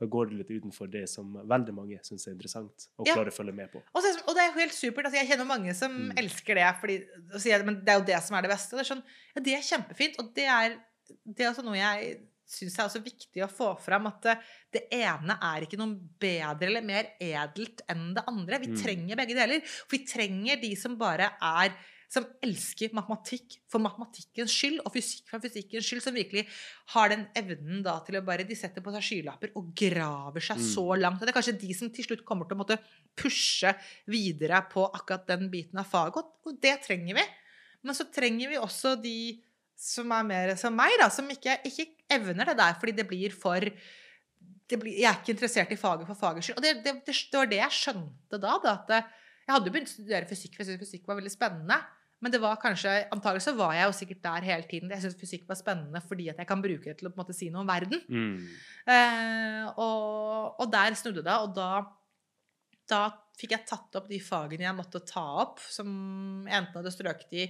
Da 0.00 0.06
går 0.06 0.28
det 0.30 0.36
litt 0.42 0.50
utenfor 0.62 0.90
det 0.92 1.08
som 1.08 1.32
veldig 1.48 1.72
mange 1.74 1.98
syns 2.04 2.26
er 2.28 2.32
interessant 2.36 2.88
og 2.98 3.06
Ja. 3.08 3.14
klarer 3.14 3.32
å 3.32 3.36
følge 3.36 3.54
med 3.54 3.70
på. 3.72 3.82
Og, 3.94 4.02
så, 4.02 4.12
og 4.28 4.34
det 4.36 4.42
er 4.44 4.50
jo 4.52 4.58
helt 4.60 4.74
supert. 4.76 5.06
Altså, 5.08 5.18
jeg 5.22 5.30
kjenner 5.30 5.46
mange 5.48 5.74
som 5.74 5.92
Mm. 6.10 6.16
elsker 6.18 6.54
det. 6.54 6.68
Fordi, 6.80 6.96
sier, 7.40 7.64
men 7.64 7.82
det 7.84 7.88
er 7.94 7.98
jo 8.00 8.04
det 8.12 8.22
som 8.22 8.36
er 8.36 8.42
det 8.42 8.50
beste. 8.50 8.76
Det 8.76 8.84
er, 8.84 8.94
sånn, 8.94 9.02
ja, 9.34 9.42
det 9.42 9.54
er 9.56 9.62
kjempefint. 9.70 10.18
Og 10.20 10.34
det 10.34 10.44
er, 10.44 10.76
det 11.24 11.40
er 11.46 11.48
altså 11.52 11.64
noe 11.64 11.76
jeg 11.80 12.20
syns 12.46 12.78
er 12.78 12.84
også 12.86 13.02
viktig 13.02 13.42
å 13.42 13.48
få 13.50 13.72
fram. 13.80 14.06
At 14.06 14.20
det, 14.22 14.36
det 14.72 14.82
ene 14.92 15.34
er 15.42 15.64
ikke 15.66 15.78
noe 15.80 15.96
bedre 16.20 16.68
eller 16.68 16.82
mer 16.82 17.08
edelt 17.18 17.80
enn 17.88 18.12
det 18.14 18.22
andre. 18.28 18.58
Vi 18.60 18.68
Mm. 18.68 18.82
trenger 18.82 19.16
begge 19.16 19.34
deler. 19.34 19.60
For 19.66 19.96
vi 19.96 20.04
trenger 20.04 20.60
de 20.60 20.74
som 20.76 20.96
bare 20.96 21.32
er 21.40 21.72
som 22.08 22.26
elsker 22.44 22.92
matematikk 22.94 23.56
for 23.68 23.82
matematikkens 23.82 24.52
skyld, 24.54 24.80
og 24.86 24.92
fysikk 24.94 25.28
for 25.30 25.42
fysikkens 25.42 25.88
skyld, 25.88 26.02
som 26.04 26.14
virkelig 26.14 26.46
har 26.94 27.10
den 27.10 27.24
evnen 27.34 27.82
da 27.82 27.96
til 28.06 28.16
å 28.20 28.24
bare 28.24 28.46
De 28.46 28.54
setter 28.54 28.80
på 28.84 28.92
seg 28.94 29.02
skylapper 29.02 29.50
og 29.58 29.72
graver 29.74 30.40
seg 30.40 30.60
Mm. 30.60 30.68
så 30.74 30.86
langt. 31.00 31.20
Og 31.20 31.26
det 31.26 31.34
er 31.34 31.40
kanskje 31.40 31.58
de 31.60 31.74
som 31.74 31.90
til 31.90 32.04
slutt 32.04 32.24
kommer 32.24 32.46
til 32.46 32.56
å 32.56 32.62
måtte 32.62 32.78
pushe 33.16 33.74
videre 34.06 34.62
på 34.70 34.86
akkurat 34.92 35.26
den 35.26 35.50
biten 35.50 35.78
av 35.78 35.86
faget. 35.90 36.16
Og- 36.46 36.60
det 36.60 36.82
trenger 36.86 37.14
vi. 37.14 37.24
Men 37.82 37.94
så 37.94 38.04
trenger 38.10 38.48
vi 38.48 38.56
også 38.56 39.00
de 39.02 39.42
som 39.76 40.10
er 40.12 40.22
mer 40.24 40.56
som 40.56 40.74
meg, 40.74 40.92
da, 40.98 41.08
som 41.08 41.28
ikke, 41.28 41.58
ikke 41.64 41.86
evner 42.10 42.46
det 42.46 42.56
der, 42.56 42.74
fordi 42.80 42.96
det 42.96 43.08
blir 43.08 43.30
for 43.32 43.60
det 44.68 44.80
blir, 44.80 44.96
Jeg 44.98 45.04
er 45.04 45.20
ikke 45.20 45.34
interessert 45.36 45.70
i 45.70 45.76
faget 45.76 46.06
for 46.08 46.14
fagets 46.18 46.46
skyld. 46.48 46.56
Og 46.56 46.62
det, 46.62 46.72
det, 46.82 46.94
det, 47.06 47.14
det 47.30 47.38
var 47.38 47.46
det 47.46 47.58
jeg 47.60 47.70
skjønte 47.70 48.40
da. 48.40 48.58
da 48.58 48.72
at 48.82 48.88
jeg 48.88 49.52
hadde 49.54 49.66
jo 49.68 49.72
begynt 49.76 49.86
å 49.92 49.94
studere 49.94 50.26
fysikk, 50.26 50.56
for 50.56 50.64
jeg 50.64 50.72
syntes 50.72 50.88
fysikk 50.88 51.06
var 51.06 51.20
veldig 51.20 51.30
spennende. 51.30 51.76
Men 52.24 52.32
det 52.32 52.40
var 52.40 52.56
kanskje, 52.60 52.94
antagelig 53.12 53.44
så 53.44 53.52
var 53.58 53.74
jeg 53.76 53.90
jo 53.90 53.96
sikkert 53.98 54.22
der 54.24 54.46
hele 54.48 54.68
tiden. 54.70 54.92
Jeg 54.94 55.04
syntes 55.04 55.20
fysikk 55.20 55.44
var 55.50 55.58
spennende 55.58 56.00
fordi 56.04 56.30
at 56.32 56.40
jeg 56.40 56.48
kan 56.48 56.62
bruke 56.64 56.88
det 56.88 56.96
til 57.00 57.10
å 57.10 57.12
på 57.12 57.20
en 57.20 57.24
måte 57.24 57.36
si 57.36 57.50
noe 57.52 57.64
om 57.64 57.68
verden. 57.68 58.00
Mm. 58.08 58.38
Eh, 58.94 59.68
og, 59.74 60.56
og 60.62 60.72
der 60.72 60.96
snudde 60.96 61.24
det, 61.26 61.36
og 61.36 61.52
da, 61.56 61.70
da 62.88 63.02
fikk 63.36 63.52
jeg 63.52 63.68
tatt 63.68 63.98
opp 64.00 64.06
de 64.08 64.18
fagene 64.22 64.64
jeg 64.64 64.76
måtte 64.78 65.02
ta 65.04 65.24
opp, 65.42 65.60
som 65.60 65.88
enten 66.48 66.78
hadde 66.78 66.92
strøket 66.94 67.34
i, 67.36 67.44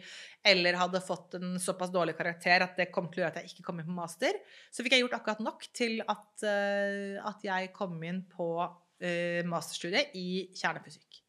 eller 0.51 0.81
hadde 0.81 1.03
fått 1.05 1.37
en 1.39 1.61
såpass 1.63 1.93
dårlig 1.95 2.17
karakter 2.19 2.65
at 2.67 2.75
det 2.81 2.89
kom 2.95 3.07
til 3.11 3.23
å 3.23 3.25
gjøre 3.27 3.37
at 3.37 3.45
jeg 3.45 3.55
ikke 3.55 3.69
kom 3.69 3.79
inn 3.83 3.91
på 3.91 4.01
master. 4.01 4.41
Så 4.75 4.83
fikk 4.83 4.97
jeg 4.97 5.07
gjort 5.07 5.21
akkurat 5.21 5.45
nok 5.47 5.69
til 5.77 6.01
at, 6.03 6.33
eh, 6.43 7.23
at 7.23 7.47
jeg 7.47 7.71
kom 7.77 8.03
inn 8.03 8.25
på 8.33 8.51
uh, 8.67 9.41
masterstudiet 9.47 10.19
i 10.19 10.49
kjernefysikk. 10.59 11.23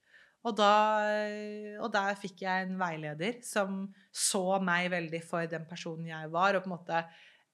Og, 0.47 0.53
da, 0.55 0.71
og 1.83 1.89
der 1.91 2.15
fikk 2.21 2.43
jeg 2.45 2.67
en 2.69 2.77
veileder 2.79 3.39
som 3.45 3.81
så 4.15 4.45
meg 4.63 4.89
veldig 4.93 5.19
for 5.27 5.45
den 5.51 5.65
personen 5.69 6.07
jeg 6.07 6.29
var, 6.33 6.55
og 6.55 6.63
på 6.63 6.71
en 6.71 6.75
måte 6.77 7.01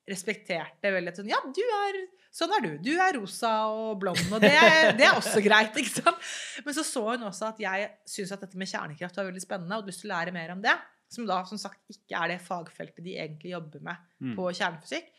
respekterte 0.10 0.92
veldig 0.94 1.14
sånn 1.16 1.32
Ja, 1.32 1.40
du 1.56 1.64
er 1.64 2.02
Sånn 2.34 2.50
er 2.58 2.64
du. 2.66 2.72
Du 2.82 2.96
er 2.98 3.14
rosa 3.14 3.50
og 3.70 4.00
blond, 4.02 4.24
og 4.34 4.40
det, 4.42 4.50
er- 4.58 4.96
det 4.98 5.06
er 5.06 5.20
også 5.20 5.38
greit. 5.46 5.76
ikke 5.84 6.00
sant? 6.02 6.24
Men 6.66 6.74
så 6.74 6.82
så 6.82 7.04
hun 7.12 7.28
også 7.28 7.52
at 7.52 7.60
jeg 7.62 7.92
syns 8.10 8.32
at 8.34 8.42
dette 8.42 8.58
med 8.58 8.66
kjernekraft 8.72 9.20
var 9.20 9.28
veldig 9.28 9.44
spennende, 9.44 9.70
og 9.70 9.84
hadde 9.84 9.92
lyst 9.92 10.02
til 10.02 10.10
å 10.10 10.16
lære 10.16 10.34
mer 10.34 10.54
om 10.56 10.64
det. 10.64 10.74
Som 11.14 11.28
da 11.30 11.44
som 11.46 11.60
sagt 11.62 11.94
ikke 11.94 12.18
er 12.24 12.32
det 12.34 12.40
fagfeltet 12.42 13.06
de 13.06 13.14
egentlig 13.22 13.54
jobber 13.54 13.86
med 13.86 14.02
Mm. 14.24 14.34
på 14.40 14.48
kjernefysikk. 14.50 15.12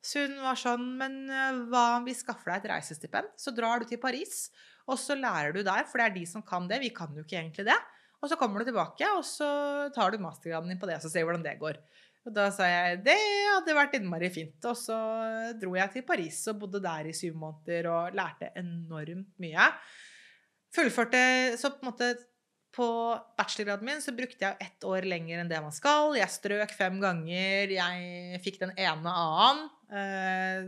Så 0.00 0.24
hun 0.24 0.38
var 0.46 0.56
sånn 0.58 0.86
Men 0.96 1.18
eh, 1.28 1.60
hva 1.68 1.82
om 1.98 2.08
vi 2.08 2.14
skaffer 2.16 2.54
deg 2.54 2.64
et 2.64 2.70
reisestipend? 2.72 3.28
Så 3.36 3.52
drar 3.54 3.84
du 3.84 3.84
til 3.92 4.00
Paris, 4.00 4.46
og 4.88 4.98
så 5.00 5.16
lærer 5.18 5.54
du 5.54 5.62
der, 5.62 5.86
for 5.88 6.00
det 6.00 6.08
er 6.08 6.16
de 6.16 6.24
som 6.28 6.44
kan 6.46 6.68
det. 6.70 6.80
Vi 6.82 6.92
kan 6.94 7.12
jo 7.14 7.24
ikke 7.24 7.38
egentlig 7.38 7.66
det. 7.68 7.78
Og 8.22 8.30
så 8.30 8.38
kommer 8.38 8.62
du 8.62 8.68
tilbake, 8.70 9.06
og 9.16 9.24
så 9.26 9.48
tar 9.94 10.14
du 10.14 10.22
mastergraden 10.22 10.70
din 10.70 10.78
på 10.78 10.86
det, 10.86 10.98
og 10.98 11.04
så 11.04 11.10
ser 11.10 11.24
vi 11.24 11.30
hvordan 11.30 11.46
det 11.46 11.58
går. 11.58 11.80
Og 12.22 12.34
da 12.36 12.46
sa 12.54 12.68
jeg 12.70 13.00
det 13.02 13.18
hadde 13.18 13.74
vært 13.74 13.96
innmari 13.98 14.30
fint. 14.30 14.58
Og 14.70 14.78
så 14.78 14.96
dro 15.58 15.74
jeg 15.74 15.90
til 15.96 16.06
Paris 16.06 16.38
og 16.52 16.60
bodde 16.62 16.82
der 16.84 17.08
i 17.10 17.16
syv 17.16 17.34
måneder 17.38 17.88
og 17.90 18.14
lærte 18.14 18.52
enormt 18.58 19.32
mye. 19.42 19.70
Fullførte 20.72 21.22
så 21.58 21.72
på 21.74 21.82
en 21.82 21.90
måte 21.90 22.12
på 22.72 22.86
bachelorgraden 23.36 23.84
min 23.84 24.00
så 24.00 24.14
brukte 24.16 24.46
jeg 24.46 24.56
ett 24.64 24.86
år 24.88 25.04
lenger 25.04 25.42
enn 25.42 25.50
det 25.50 25.58
man 25.60 25.74
skal. 25.74 26.14
Jeg 26.16 26.32
strøk 26.32 26.72
fem 26.78 27.02
ganger. 27.02 27.74
Jeg 27.74 28.40
fikk 28.44 28.62
den 28.62 28.72
ene 28.78 29.12
A-en. 29.12 29.66
Eh, 29.92 30.62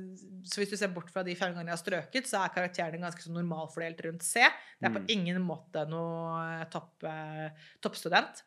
Så 0.45 0.61
hvis 0.61 0.71
du 0.71 0.77
ser 0.77 0.93
bort 0.93 1.09
fra 1.11 1.23
de 1.25 1.35
fem 1.35 1.55
gangene 1.55 1.73
jeg 1.73 1.79
har 1.79 1.83
strøket, 1.83 2.27
så 2.29 2.43
er 2.45 2.53
karakterene 2.53 3.01
ganske 3.01 3.23
så 3.25 3.33
normalfordelt 3.33 4.03
rundt 4.05 4.23
C. 4.27 4.43
Det 4.81 4.89
er 4.91 4.93
på 4.93 5.01
Mm. 5.01 5.11
ingen 5.11 5.43
måte 5.43 5.87
noe 5.89 6.67
topp, 6.71 7.03
eh, 7.09 7.51
toppstudent. 7.81 8.43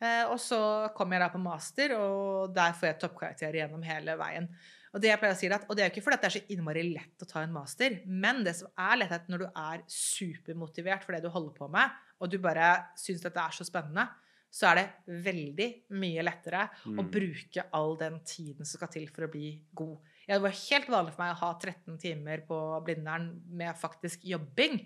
Eh, 0.00 0.24
og 0.24 0.38
så 0.40 0.90
kom 0.96 1.10
jeg 1.12 1.20
da 1.20 1.28
på 1.28 1.38
master, 1.42 1.92
og 2.00 2.54
der 2.54 2.72
får 2.72 2.86
jeg 2.88 3.00
toppkarakterer 3.00 3.52
gjennom 3.60 3.82
hele 3.84 4.16
veien. 4.16 4.48
Og 4.94 5.00
det 5.00 5.10
jeg 5.10 5.20
pleier 5.20 5.34
å 5.34 5.38
si 5.38 5.46
at, 5.52 5.66
og 5.68 5.76
det 5.76 5.84
er 5.84 5.90
jo 5.90 6.00
ikke 6.00 6.04
fordi 6.08 6.16
det 6.20 6.24
er 6.24 6.40
så 6.40 6.48
innmari 6.50 6.82
lett 6.94 7.22
å 7.22 7.28
ta 7.28 7.42
en 7.42 7.52
master, 7.52 8.00
men 8.06 8.42
det 8.42 8.56
som 8.56 8.68
er 8.78 8.96
lett, 8.96 9.12
er 9.12 9.20
at 9.20 9.28
når 9.28 9.38
du 9.38 9.46
er 9.54 9.82
supermotivert 9.86 11.04
for 11.04 11.12
det 11.12 11.22
du 11.22 11.28
holder 11.28 11.52
på 11.54 11.68
med, 11.70 11.90
og 12.20 12.30
du 12.30 12.38
bare 12.38 12.86
syns 12.96 13.20
dette 13.20 13.36
er 13.38 13.50
så 13.54 13.62
spennende, 13.68 14.08
så 14.50 14.70
er 14.72 14.80
det 14.80 15.22
veldig 15.24 15.66
mye 16.00 16.22
lettere 16.26 16.64
å 16.86 16.96
Mm. 17.02 17.10
bruke 17.10 17.64
all 17.72 17.96
den 18.00 18.20
tiden 18.26 18.66
som 18.66 18.78
skal 18.80 18.88
til 18.88 19.06
for 19.08 19.26
å 19.26 19.30
bli 19.30 19.52
god. 19.74 19.98
Ja, 20.26 20.34
det 20.38 20.42
var 20.42 20.56
helt 20.70 20.88
vanlig 20.90 21.14
for 21.14 21.22
meg 21.24 21.34
å 21.36 21.40
ha 21.40 21.52
13 21.58 21.98
timer 21.98 22.42
på 22.46 22.58
Blindern 22.84 23.40
med 23.48 23.74
faktisk 23.78 24.24
jobbing. 24.24 24.80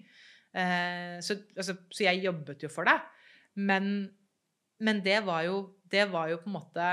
Eh, 0.55 1.19
så, 1.21 1.37
altså, 1.57 1.77
så 1.91 2.05
jeg 2.07 2.23
jobbet 2.25 2.63
jo 2.63 2.69
for 2.69 2.85
det. 2.85 2.99
Men, 3.57 4.11
men 4.81 5.01
det, 5.03 5.23
var 5.25 5.43
jo, 5.45 5.75
det 5.91 6.07
var 6.13 6.29
jo 6.29 6.39
på 6.39 6.49
en 6.51 6.57
måte 6.61 6.87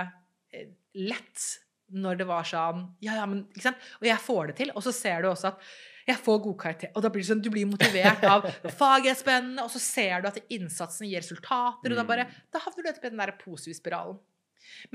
eh, 0.53 0.67
lett 0.95 1.45
når 1.91 2.17
det 2.22 2.28
var 2.28 2.43
sånn 2.47 2.86
Ja, 3.03 3.15
ja, 3.19 3.26
men 3.28 3.45
ikke 3.51 3.65
sant? 3.67 3.78
Og 3.99 4.07
jeg 4.07 4.17
får 4.24 4.47
det 4.47 4.55
til. 4.61 4.72
Og 4.76 4.84
så 4.86 4.93
ser 4.95 5.22
du 5.22 5.28
også 5.32 5.51
at 5.51 5.59
jeg 6.07 6.17
får 6.23 6.41
god 6.47 6.57
karakter. 6.63 6.91
Og 6.95 7.03
da 7.05 7.11
blir 7.13 7.23
det 7.23 7.29
sånn, 7.29 7.43
du 7.43 7.49
blir 7.53 7.69
motivert 7.69 8.23
av 8.27 8.47
faget 8.81 9.11
er 9.13 9.19
spennende, 9.19 9.65
og 9.65 9.71
så 9.73 9.81
ser 9.83 10.21
du 10.23 10.29
at 10.31 10.39
innsatsen 10.49 11.09
gir 11.09 11.21
resultater, 11.23 11.91
og 11.93 11.97
da 11.99 12.05
bare 12.07 12.27
Da 12.53 12.61
havner 12.63 12.83
du 12.87 12.91
etterpå 12.91 13.09
i 13.11 13.13
den 13.13 13.23
der 13.23 13.35
positive 13.41 13.77
spiralen. 13.77 14.19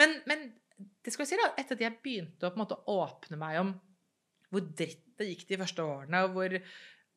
Men, 0.01 0.19
men 0.27 0.49
det 1.05 1.13
skal 1.15 1.25
jeg 1.25 1.35
si 1.35 1.41
da, 1.41 1.53
etter 1.59 1.79
at 1.79 1.87
jeg 1.87 2.01
begynte 2.05 2.47
å 2.49 2.53
på 2.53 2.59
en 2.61 2.65
måte 2.67 2.81
åpne 2.93 3.39
meg 3.41 3.61
om 3.63 3.75
hvor 4.53 4.63
dritt 4.79 5.03
det 5.19 5.27
gikk 5.31 5.47
de 5.49 5.57
første 5.59 5.83
årene, 5.83 6.21
og 6.27 6.35
hvor, 6.37 6.53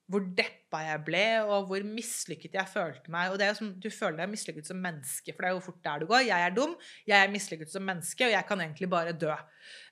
hvor 0.10 0.24
deppa 0.38 0.80
jeg 0.86 1.02
ble, 1.06 1.24
og 1.46 1.68
hvor 1.70 1.84
mislykket 1.86 2.56
jeg 2.58 2.72
følte 2.72 3.12
meg. 3.14 3.30
Og 3.30 3.38
det 3.38 3.46
er 3.46 3.52
jo 3.52 3.58
som, 3.60 3.70
Du 3.84 3.90
føler 3.94 4.18
deg 4.24 4.32
mislykket 4.32 4.70
som 4.72 4.80
menneske, 4.82 5.36
for 5.36 5.46
det 5.46 5.50
er 5.52 5.58
jo 5.58 5.62
fort 5.68 5.82
der 5.86 6.02
du 6.02 6.08
går. 6.10 6.24
Jeg 6.26 6.48
er 6.48 6.56
dum, 6.56 6.74
jeg 7.08 7.18
er 7.20 7.34
mislykket 7.34 7.72
som 7.74 7.86
menneske, 7.86 8.26
og 8.26 8.34
jeg 8.34 8.48
kan 8.50 8.64
egentlig 8.66 8.90
bare 8.92 9.14
dø. 9.14 9.36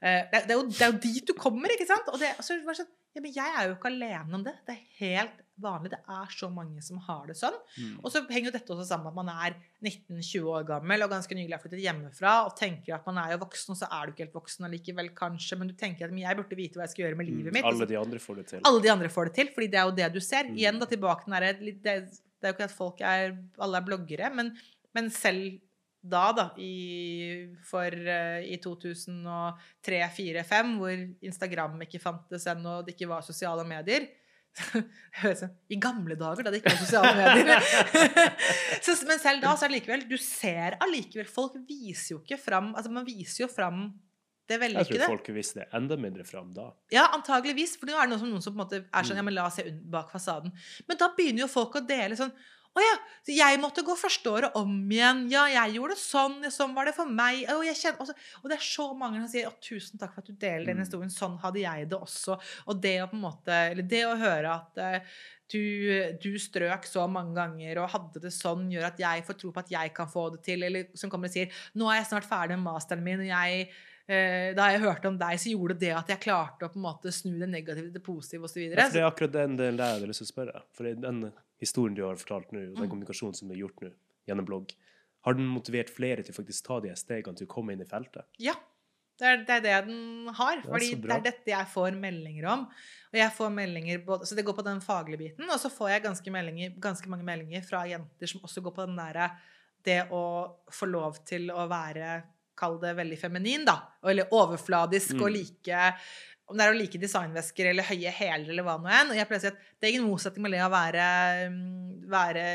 Eh, 0.01 0.23
Det, 0.31 0.41
er, 0.41 0.55
jo, 0.55 0.65
det 0.71 0.81
er 0.81 0.93
jo 0.95 0.99
dit 1.03 1.27
du 1.29 1.35
kommer, 1.37 1.75
ikke 1.75 1.89
sant? 1.91 2.09
Og 2.13 2.17
det, 2.23 2.31
så 2.41 2.57
var 2.65 2.73
det 2.73 2.81
sånn, 2.81 2.93
ja, 3.17 3.21
men 3.25 3.33
jeg 3.33 3.53
er 3.57 3.67
jo 3.71 3.75
ikke 3.75 3.89
alene 3.89 4.37
om 4.37 4.43
det. 4.45 4.53
Det 4.67 4.73
er 4.75 4.83
helt 5.01 5.39
vanlig. 5.57 5.89
Det 5.95 5.99
er 6.13 6.33
så 6.37 6.47
mange 6.53 6.83
som 6.85 6.99
har 7.01 7.23
det 7.25 7.33
sånn. 7.39 7.55
Mm. 7.81 7.95
Og 8.05 8.11
så 8.13 8.21
henger 8.29 8.51
jo 8.51 8.53
dette 8.53 8.73
også 8.75 8.85
sammen 8.91 9.07
med 9.09 9.15
at 9.15 9.17
man 9.17 9.31
er 9.47 9.55
19-20 9.81 10.51
år 10.53 10.67
gammel 10.69 11.05
og 11.05 11.09
ganske 11.15 11.37
nylig 11.37 11.55
har 11.55 11.63
flyttet 11.63 11.81
hjemmefra 11.81 12.33
og 12.45 12.53
tenker 12.59 12.93
at 12.99 13.07
man 13.09 13.17
er 13.23 13.33
jo 13.33 13.39
voksen, 13.41 13.73
og 13.73 13.79
så 13.81 13.89
er 13.89 14.05
du 14.05 14.13
ikke 14.13 14.25
helt 14.27 14.37
voksen 14.37 14.67
allikevel, 14.69 15.09
kanskje, 15.17 15.57
men 15.57 15.71
du 15.71 15.75
tenker 15.79 16.05
at 16.05 16.13
men 16.13 16.21
jeg 16.27 16.37
burde 16.39 16.59
vite 16.61 16.77
hva 16.77 16.85
jeg 16.85 16.93
skal 16.93 17.05
gjøre 17.07 17.19
med 17.23 17.29
livet 17.31 17.57
mitt. 17.57 17.65
Mm. 17.65 17.71
Alle 17.73 17.89
de 17.89 17.97
andre 18.03 18.21
får 18.21 18.39
det 18.41 18.47
til. 18.53 18.61
alle 18.69 18.85
de 18.85 18.93
andre 18.93 19.11
får 19.17 19.31
det 19.31 19.35
til, 19.41 19.51
fordi 19.57 19.71
det 19.73 19.81
er 19.81 19.89
jo 19.89 19.97
det 19.97 20.09
du 20.13 20.21
ser. 20.21 20.45
Mm. 20.51 20.57
Igjen 20.61 20.81
da 20.83 20.89
tilbake 20.93 21.25
til 21.25 21.33
den 21.33 21.39
derre- 21.41 21.57
det, 21.87 21.95
det 22.13 22.45
er 22.45 22.53
jo 22.53 22.57
ikke 22.59 22.69
at 22.69 22.77
folk 22.77 23.01
er 23.01 23.33
Alle 23.65 23.81
er 23.81 23.87
bloggere, 23.89 24.29
men, 24.37 24.53
men 24.93 25.09
selv 25.09 25.57
da, 26.01 26.31
da, 26.35 26.49
i, 26.61 27.47
for 27.65 27.91
uh, 27.91 28.41
i 28.45 28.57
2003-2004-2005, 28.63 30.77
hvor 30.79 30.91
Instagram 31.31 31.81
ikke 31.87 31.99
fantes 32.03 32.47
ennå, 32.51 32.71
og 32.79 32.85
det 32.87 32.93
ikke 32.95 33.11
var 33.11 33.21
sosiale 33.25 33.63
medier 33.67 34.03
I 35.73 35.77
gamle 35.81 36.15
dager, 36.17 36.43
da 36.45 36.49
det 36.49 36.57
ikke 36.61 36.73
var 36.73 36.81
sosiale 36.81 37.13
medier. 37.19 37.61
så, 38.85 38.91
men 39.05 39.17
selv 39.21 39.39
da, 39.43 39.49
så 39.53 39.63
er 39.67 39.69
det 39.69 39.77
likevel 39.81 40.01
Du 40.09 40.17
ser 40.21 40.71
allikevel 40.81 41.27
Folk 41.29 41.55
viser 41.67 42.15
jo 42.15 42.19
ikke 42.23 42.39
fram 42.41 42.67
Altså, 42.73 42.89
man 42.93 43.05
viser 43.05 43.43
jo 43.45 43.49
fram 43.51 43.79
det 44.47 44.55
Jeg 44.55 44.61
vellykkede. 44.63 44.99
tror 45.03 45.11
folk 45.11 45.27
visste 45.35 45.59
det 45.59 45.67
enda 45.75 45.97
mindre 45.99 46.23
fram 46.23 46.53
da. 46.55 46.69
Ja, 46.87 47.09
antageligvis. 47.17 47.73
For 47.75 47.83
nå 47.89 47.97
er 47.99 48.07
det 48.07 48.13
noen 48.13 48.21
som, 48.21 48.29
noen 48.31 48.43
som 48.45 48.53
på 48.53 48.55
en 48.55 48.61
måte 48.61 48.77
er 48.79 49.03
sånn 49.09 49.19
Ja, 49.19 49.25
men 49.27 49.35
la 49.35 49.43
oss 49.49 49.57
se 49.59 49.65
bak 49.91 50.07
fasaden. 50.13 50.53
Men 50.87 50.95
da 51.01 51.09
begynner 51.17 51.43
jo 51.43 51.49
folk 51.51 51.75
å 51.75 51.81
dele 51.83 52.15
sånn 52.15 52.31
Å 52.77 52.83
ja, 52.83 52.95
jeg 53.33 53.59
måtte 53.61 53.81
gå 53.85 53.95
første 53.97 54.29
året 54.29 54.57
om 54.59 54.73
igjen. 54.93 55.23
Ja, 55.33 55.47
jeg 55.49 55.77
gjorde 55.77 55.95
det 55.95 56.01
sånn. 56.03 56.35
Sånn 56.53 56.75
var 56.77 56.85
det 56.85 56.93
for 56.97 57.09
meg. 57.09 57.41
Og, 57.55 57.63
jeg 57.65 57.79
kjenner, 57.79 58.11
og, 58.43 58.49
det 58.51 58.59
er 58.59 58.67
så 58.67 58.85
mange 58.97 59.23
som 59.23 59.31
sier 59.31 59.49
å, 59.49 59.55
tusen 59.63 59.97
takk 60.01 60.13
for 60.13 60.21
at 60.21 60.29
du 60.29 60.37
deler 60.37 60.67
den 60.69 60.77
Mm. 60.77 60.83
historien. 60.85 61.09
Sånn 61.13 61.39
hadde 61.41 61.63
jeg 61.63 61.89
det 61.89 61.97
også. 61.97 62.37
Og 62.67 62.81
det 62.83 63.01
å 63.01 63.09
måte 63.17 63.55
Eller 63.71 63.83
det 63.83 64.03
å 64.05 64.13
høre 64.19 64.53
at 64.53 64.77
eh, 64.77 65.01
du, 65.49 66.17
du 66.21 66.37
strøk 66.37 66.85
så 66.85 67.07
mange 67.09 67.33
ganger 67.37 67.79
og 67.81 67.89
hadde 67.93 68.21
det 68.27 68.33
sånn, 68.35 68.69
gjør 68.71 68.89
at 68.91 68.99
jeg 68.99 69.25
får 69.25 69.37
tro 69.41 69.51
på 69.55 69.63
at 69.63 69.71
jeg 69.71 69.93
kan 69.95 70.09
få 70.11 70.29
det 70.35 70.43
til. 70.45 70.63
Eller 70.67 70.89
som 70.93 71.09
kommer 71.09 71.31
og 71.31 71.35
sier 71.37 71.51
Nå 71.75 71.89
er 71.89 72.01
jeg 72.01 72.11
snart 72.11 72.27
ferdig 72.29 72.59
med 72.59 72.67
masteren 72.67 73.03
min, 73.05 73.23
og 73.23 73.31
jeg 73.31 73.69
eh, 74.07 74.53
da 74.57 74.69
jeg 74.71 74.83
hørte 74.83 75.09
om 75.11 75.17
deg, 75.19 75.39
så 75.39 75.51
gjorde 75.55 75.79
det 75.81 75.93
at 75.95 76.13
jeg 76.13 76.23
klarte 76.27 76.67
å 76.67 76.71
på 76.71 76.79
en 76.79 76.87
måte 76.87 77.11
snu 77.15 77.33
det 77.39 77.49
negative 77.51 77.87
til 77.87 77.95
det 77.95 78.03
positive 78.05 78.47
osv. 78.47 78.61
Ja, 78.67 78.85
for 78.85 78.99
det 78.99 79.03
er 79.03 79.09
akkurat 79.09 79.35
den 79.39 79.57
delen 79.59 79.79
der 79.79 79.93
jeg 79.95 80.01
har 80.03 80.11
lyst 80.13 80.23
til 80.23 80.29
å 80.29 80.33
spørre. 80.35 80.63
For 80.77 80.87
den 81.07 81.31
historien 81.59 81.95
du 81.95 82.03
har 82.05 82.15
fortalt 82.15 82.51
nå, 82.51 82.59
og 82.71 82.75
den 82.75 82.83
Mm. 82.85 82.89
kommunikasjonen 82.91 83.35
som 83.35 83.47
du 83.47 83.53
har 83.55 83.61
gjort 83.67 83.81
nå 83.81 83.91
gjennom 84.27 84.45
blogg, 84.45 84.71
har 85.25 85.33
den 85.33 85.47
motivert 85.47 85.89
flere 85.89 86.23
til 86.23 86.33
faktisk 86.33 86.65
ta 86.65 86.79
de 86.79 86.89
stegene 86.95 87.35
til 87.35 87.47
å 87.47 87.49
komme 87.49 87.73
inn 87.73 87.81
i 87.81 87.85
feltet? 87.85 88.25
Ja. 88.39 88.53
Det 89.17 89.25
er, 89.25 89.37
det 89.37 89.49
er 89.49 89.61
det 89.61 89.87
den 89.87 90.27
har. 90.27 90.57
Ja, 90.57 90.61
fordi 90.69 90.91
det 91.01 91.09
er 91.11 91.21
dette 91.25 91.45
jeg 91.49 91.65
får 91.73 91.95
meldinger 91.97 92.45
om. 92.51 92.67
Og 93.11 93.17
jeg 93.17 93.31
får 93.33 93.49
meldinger 93.49 94.05
både, 94.05 94.27
Så 94.29 94.35
det 94.35 94.45
går 94.45 94.53
på 94.53 94.63
den 94.63 94.79
faglige 94.79 95.17
biten, 95.17 95.49
og 95.49 95.57
så 95.57 95.71
får 95.73 95.89
jeg 95.89 96.03
ganske, 96.03 96.79
ganske 96.79 97.09
mange 97.09 97.25
meldinger 97.25 97.63
fra 97.65 97.81
jenter 97.89 98.27
som 98.29 98.41
også 98.41 98.61
går 98.61 98.75
på 98.75 98.85
den 98.85 98.95
derre 98.95 99.31
Det 99.83 100.09
å 100.11 100.53
få 100.69 100.85
lov 100.91 101.17
til 101.25 101.49
å 101.49 101.67
være 101.67 102.23
Kall 102.57 102.79
det 102.79 102.95
veldig 102.95 103.17
feminin, 103.19 103.65
da. 103.65 103.75
Eller 104.03 104.25
overfladisk 104.31 105.15
og 105.21 105.29
Mm. 105.29 105.33
like 105.33 105.93
om 106.47 106.55
det 106.55 106.63
er 106.63 106.71
å 106.71 106.77
like 106.77 106.99
designvesker 107.01 107.67
eller 107.73 107.83
høye 107.83 108.11
hæler 108.15 108.53
eller 108.53 108.63
hva 108.63 108.77
nå 108.79 108.87
enn. 108.87 109.09
Og 109.11 109.17
jeg 109.19 109.27
pleier 109.27 109.41
å 109.41 109.45
si 109.45 109.49
at 109.51 109.57
det 109.81 109.89
er 109.89 109.95
ingen 109.97 110.07
motsetning 110.07 110.45
mellom 110.45 110.61
det 110.61 110.67
å 110.69 110.71
være, 110.71 111.07
mm, 111.51 111.97
være 112.13 112.45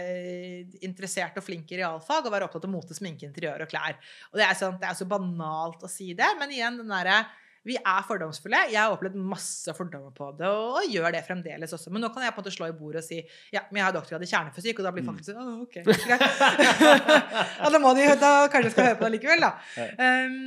interessert 0.88 1.36
og 1.36 1.44
flink 1.44 1.70
i 1.74 1.82
realfag 1.82 2.24
og 2.24 2.32
være 2.32 2.48
opptatt 2.48 2.64
av 2.68 2.72
mote, 2.72 2.96
sminke, 2.96 3.28
interiør 3.28 3.66
og 3.66 3.70
klær. 3.74 3.98
Og 4.32 4.40
det 4.40 4.48
er, 4.48 4.56
sånn, 4.58 4.80
det 4.80 4.88
er 4.88 4.96
så 4.98 5.08
banalt 5.10 5.84
å 5.84 5.90
si 5.92 6.12
det, 6.16 6.30
men 6.40 6.54
igjen 6.56 6.80
den 6.80 6.92
derre 6.92 7.20
vi 7.62 7.76
er 7.78 8.02
fordomsfulle. 8.02 8.58
Jeg 8.72 8.80
har 8.80 8.90
opplevd 8.90 9.14
masse 9.22 9.70
fordommer 9.76 10.10
på 10.16 10.32
det, 10.34 10.48
og, 10.50 10.80
og 10.80 10.88
gjør 10.90 11.12
det 11.14 11.20
fremdeles 11.28 11.70
også. 11.76 11.92
Men 11.94 12.02
nå 12.02 12.08
kan 12.10 12.24
jeg 12.26 12.34
på 12.34 12.40
en 12.40 12.42
måte 12.42 12.54
slå 12.56 12.66
i 12.72 12.74
bordet 12.74 13.04
og 13.04 13.06
si 13.06 13.20
ja, 13.54 13.62
men 13.68 13.78
jeg 13.78 13.86
har 13.86 13.94
doktorgrad 13.94 14.24
i 14.26 14.30
kjernefysikk, 14.32 14.80
og 14.82 14.88
da 14.88 14.94
blir 14.96 15.04
Mm. 15.06 15.12
folk 15.12 15.28
sånn 15.28 15.38
Å, 15.38 15.54
ok. 15.62 15.76
greit.» 15.86 16.42
ja, 17.62 17.70
da 17.70 17.78
må 17.84 17.92
de 17.94 18.08
da 18.18 18.32
kanskje 18.50 18.66
jeg 18.72 18.74
skal 18.74 18.88
høre 18.88 18.98
på 18.98 19.06
det 19.06 19.14
likevel, 19.20 19.46
da. 19.46 19.52
Um, 19.94 20.38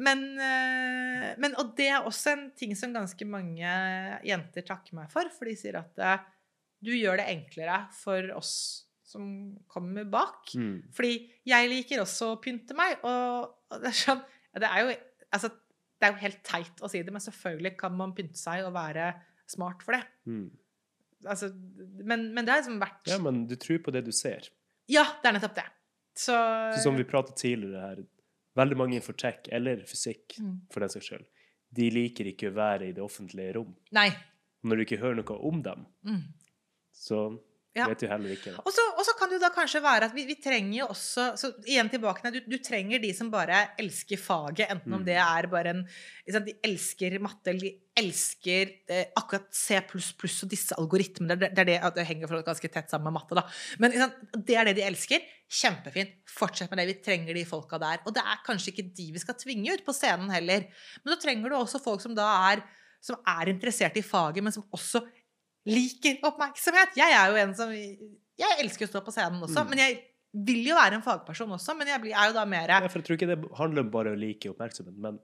men, 0.00 0.22
eh, 0.40 1.32
men 1.42 1.56
Og 1.60 1.74
det 1.76 1.88
er 1.92 2.06
også 2.06 2.32
en 2.32 2.46
ting 2.56 2.72
som 2.78 2.94
ganske 2.94 3.26
mange 3.28 3.72
jenter 4.24 4.64
takker 4.64 4.96
meg 4.96 5.10
for, 5.12 5.28
for 5.34 5.48
de 5.48 5.56
sier 5.58 5.76
at 5.82 6.00
eh, 6.00 6.22
du 6.82 6.94
gjør 6.96 7.20
det 7.20 7.28
enklere 7.30 7.84
for 7.94 8.32
oss 8.34 8.54
som 9.12 9.26
kommer 9.70 10.06
bak. 10.08 10.54
Mm. 10.56 10.88
Fordi 10.96 11.12
jeg 11.46 11.68
liker 11.70 12.00
også 12.02 12.32
å 12.32 12.40
pynte 12.42 12.76
meg, 12.78 12.96
og, 13.04 13.52
og 13.68 13.82
det 13.82 13.92
er 13.92 13.98
sånn 13.98 14.22
Det 14.56 14.68
er 14.68 14.80
jo 14.86 14.94
altså, 15.36 15.52
det 15.52 16.08
er 16.08 16.14
jo 16.14 16.22
helt 16.24 16.40
teit 16.46 16.82
å 16.82 16.90
si 16.90 17.02
det, 17.04 17.12
men 17.14 17.22
selvfølgelig 17.22 17.76
kan 17.78 17.94
man 17.94 18.14
pynte 18.16 18.40
seg 18.40 18.64
og 18.66 18.74
være 18.74 19.12
smart 19.52 19.84
for 19.84 19.96
det. 19.96 20.02
Mm. 20.26 20.48
Altså, 21.28 21.52
men, 22.02 22.32
men 22.34 22.42
det 22.42 22.54
har 22.54 22.64
liksom 22.64 22.80
vært 22.82 23.12
Ja, 23.12 23.20
men 23.22 23.44
du 23.46 23.54
tror 23.60 23.78
på 23.84 23.94
det 23.94 24.02
du 24.08 24.10
ser. 24.16 24.48
Ja, 24.90 25.04
det 25.22 25.30
er 25.30 25.36
nettopp 25.36 25.54
det. 25.60 25.68
Så, 26.18 26.34
Så 26.74 26.82
som 26.88 26.98
vi 26.98 27.06
pratet 27.08 27.38
tidligere 27.40 27.84
her, 27.86 28.02
veldig 28.56 28.76
mange 28.76 28.94
innenfor 28.98 29.16
tech 29.16 29.48
eller 29.52 29.76
fysikk, 29.88 30.36
Mm. 30.40 30.60
for 30.70 30.80
den 30.80 30.88
saks 30.88 31.06
skyld, 31.08 31.24
de 31.72 31.90
liker 31.90 32.24
ikke 32.26 32.50
å 32.50 32.54
være 32.54 32.88
i 32.88 32.92
det 32.92 33.02
offentlige 33.02 33.54
rom. 33.54 33.74
Nei. 33.92 34.10
Når 34.64 34.76
du 34.76 34.84
ikke 34.84 35.00
hører 35.00 35.16
noe 35.16 35.38
om 35.48 35.62
dem, 35.62 35.86
Mm. 36.04 36.22
så 36.94 37.38
Ja. 37.74 37.86
vet 37.88 37.98
du 38.00 38.06
heller 38.06 38.28
ikke. 38.36 38.52
Og 38.66 38.72
så, 38.72 39.18
kan 39.18 39.28
det 39.30 39.40
jo 39.40 39.48
da 39.48 39.50
kanskje 39.54 39.80
være 39.82 40.02
at 40.04 40.12
vi, 40.14 40.26
vi 40.26 40.34
trenger 40.34 40.78
jo 40.80 40.86
også 40.88 41.32
så 41.38 41.52
igjen 41.64 41.88
tilbake 41.90 42.30
du, 42.32 42.40
du 42.40 42.58
trenger 42.58 43.00
de 43.00 43.12
som 43.14 43.30
bare 43.30 43.70
elsker 43.78 44.18
faget, 44.18 44.68
enten 44.68 44.92
om 44.92 45.00
Mm. 45.00 45.04
det 45.06 45.16
er 45.16 45.46
bare 45.48 45.66
en 45.70 45.88
liksom, 46.28 46.44
De 46.44 46.52
elsker 46.62 47.18
matte, 47.20 47.46
eller 47.48 47.60
de 47.60 47.78
elsker 47.98 48.70
eh, 48.88 49.06
akkurat 49.18 49.48
C 49.52 49.76
og 49.76 50.48
disse 50.50 50.76
algoritmene. 50.80 51.36
Det, 51.38 51.50
det 51.56 51.62
er 51.64 51.68
det 51.68 51.94
det 51.98 52.06
henger 52.08 52.30
for 52.30 52.44
ganske 52.46 52.70
tett 52.72 52.90
sammen 52.92 53.10
med 53.10 53.18
matte, 53.18 53.36
da. 53.36 53.44
Men 53.82 53.92
det 54.48 54.56
er 54.56 54.68
det 54.70 54.76
de 54.78 54.86
elsker. 54.86 55.24
Kjempefint. 55.52 56.14
Fortsett 56.32 56.70
med 56.72 56.80
det. 56.80 56.86
Vi 56.88 56.98
trenger 57.04 57.36
de 57.36 57.44
folka 57.48 57.80
der. 57.82 58.00
Og 58.08 58.14
det 58.16 58.22
er 58.24 58.40
kanskje 58.46 58.72
ikke 58.72 58.86
de 58.96 59.10
vi 59.12 59.20
skal 59.22 59.36
tvinge 59.40 59.74
ut 59.76 59.84
på 59.84 59.94
scenen 59.96 60.32
heller. 60.32 60.64
Men 61.02 61.12
da 61.14 61.18
trenger 61.20 61.52
du 61.52 61.58
også 61.58 61.82
folk 61.84 62.00
som 62.04 62.16
da 62.16 62.28
er 62.52 62.64
som 63.02 63.18
er 63.26 63.50
interessert 63.50 63.96
i 63.98 64.04
faget, 64.06 64.44
men 64.46 64.54
som 64.54 64.62
også 64.72 65.02
liker 65.66 66.22
oppmerksomhet. 66.26 66.94
Jeg 66.98 67.12
er 67.18 67.32
jo 67.32 67.38
en 67.42 67.54
som 67.58 67.72
Jeg 67.74 68.58
elsker 68.62 68.86
å 68.86 68.90
stå 68.90 69.02
på 69.04 69.12
scenen 69.14 69.42
også, 69.42 69.62
Mm. 69.62 69.68
men 69.70 69.78
jeg 69.82 69.98
vil 70.32 70.64
jo 70.70 70.74
være 70.78 70.96
en 70.96 71.02
fagperson 71.04 71.50
også. 71.52 71.74
Men 71.76 71.90
jeg 71.92 72.00
blir, 72.00 72.14
er 72.16 72.30
jo 72.30 72.32
da 72.38 72.44
mer 72.48 72.68
Ja, 72.70 72.80
jeg 72.80 73.04
tror 73.04 73.18
ikke 73.18 73.28
det 73.28 73.38
handler 73.58 73.82
om 73.84 73.90
bare 73.90 74.14
å 74.14 74.18
like 74.18 74.48
oppmerksomhet, 74.48 74.96
men 74.96 75.18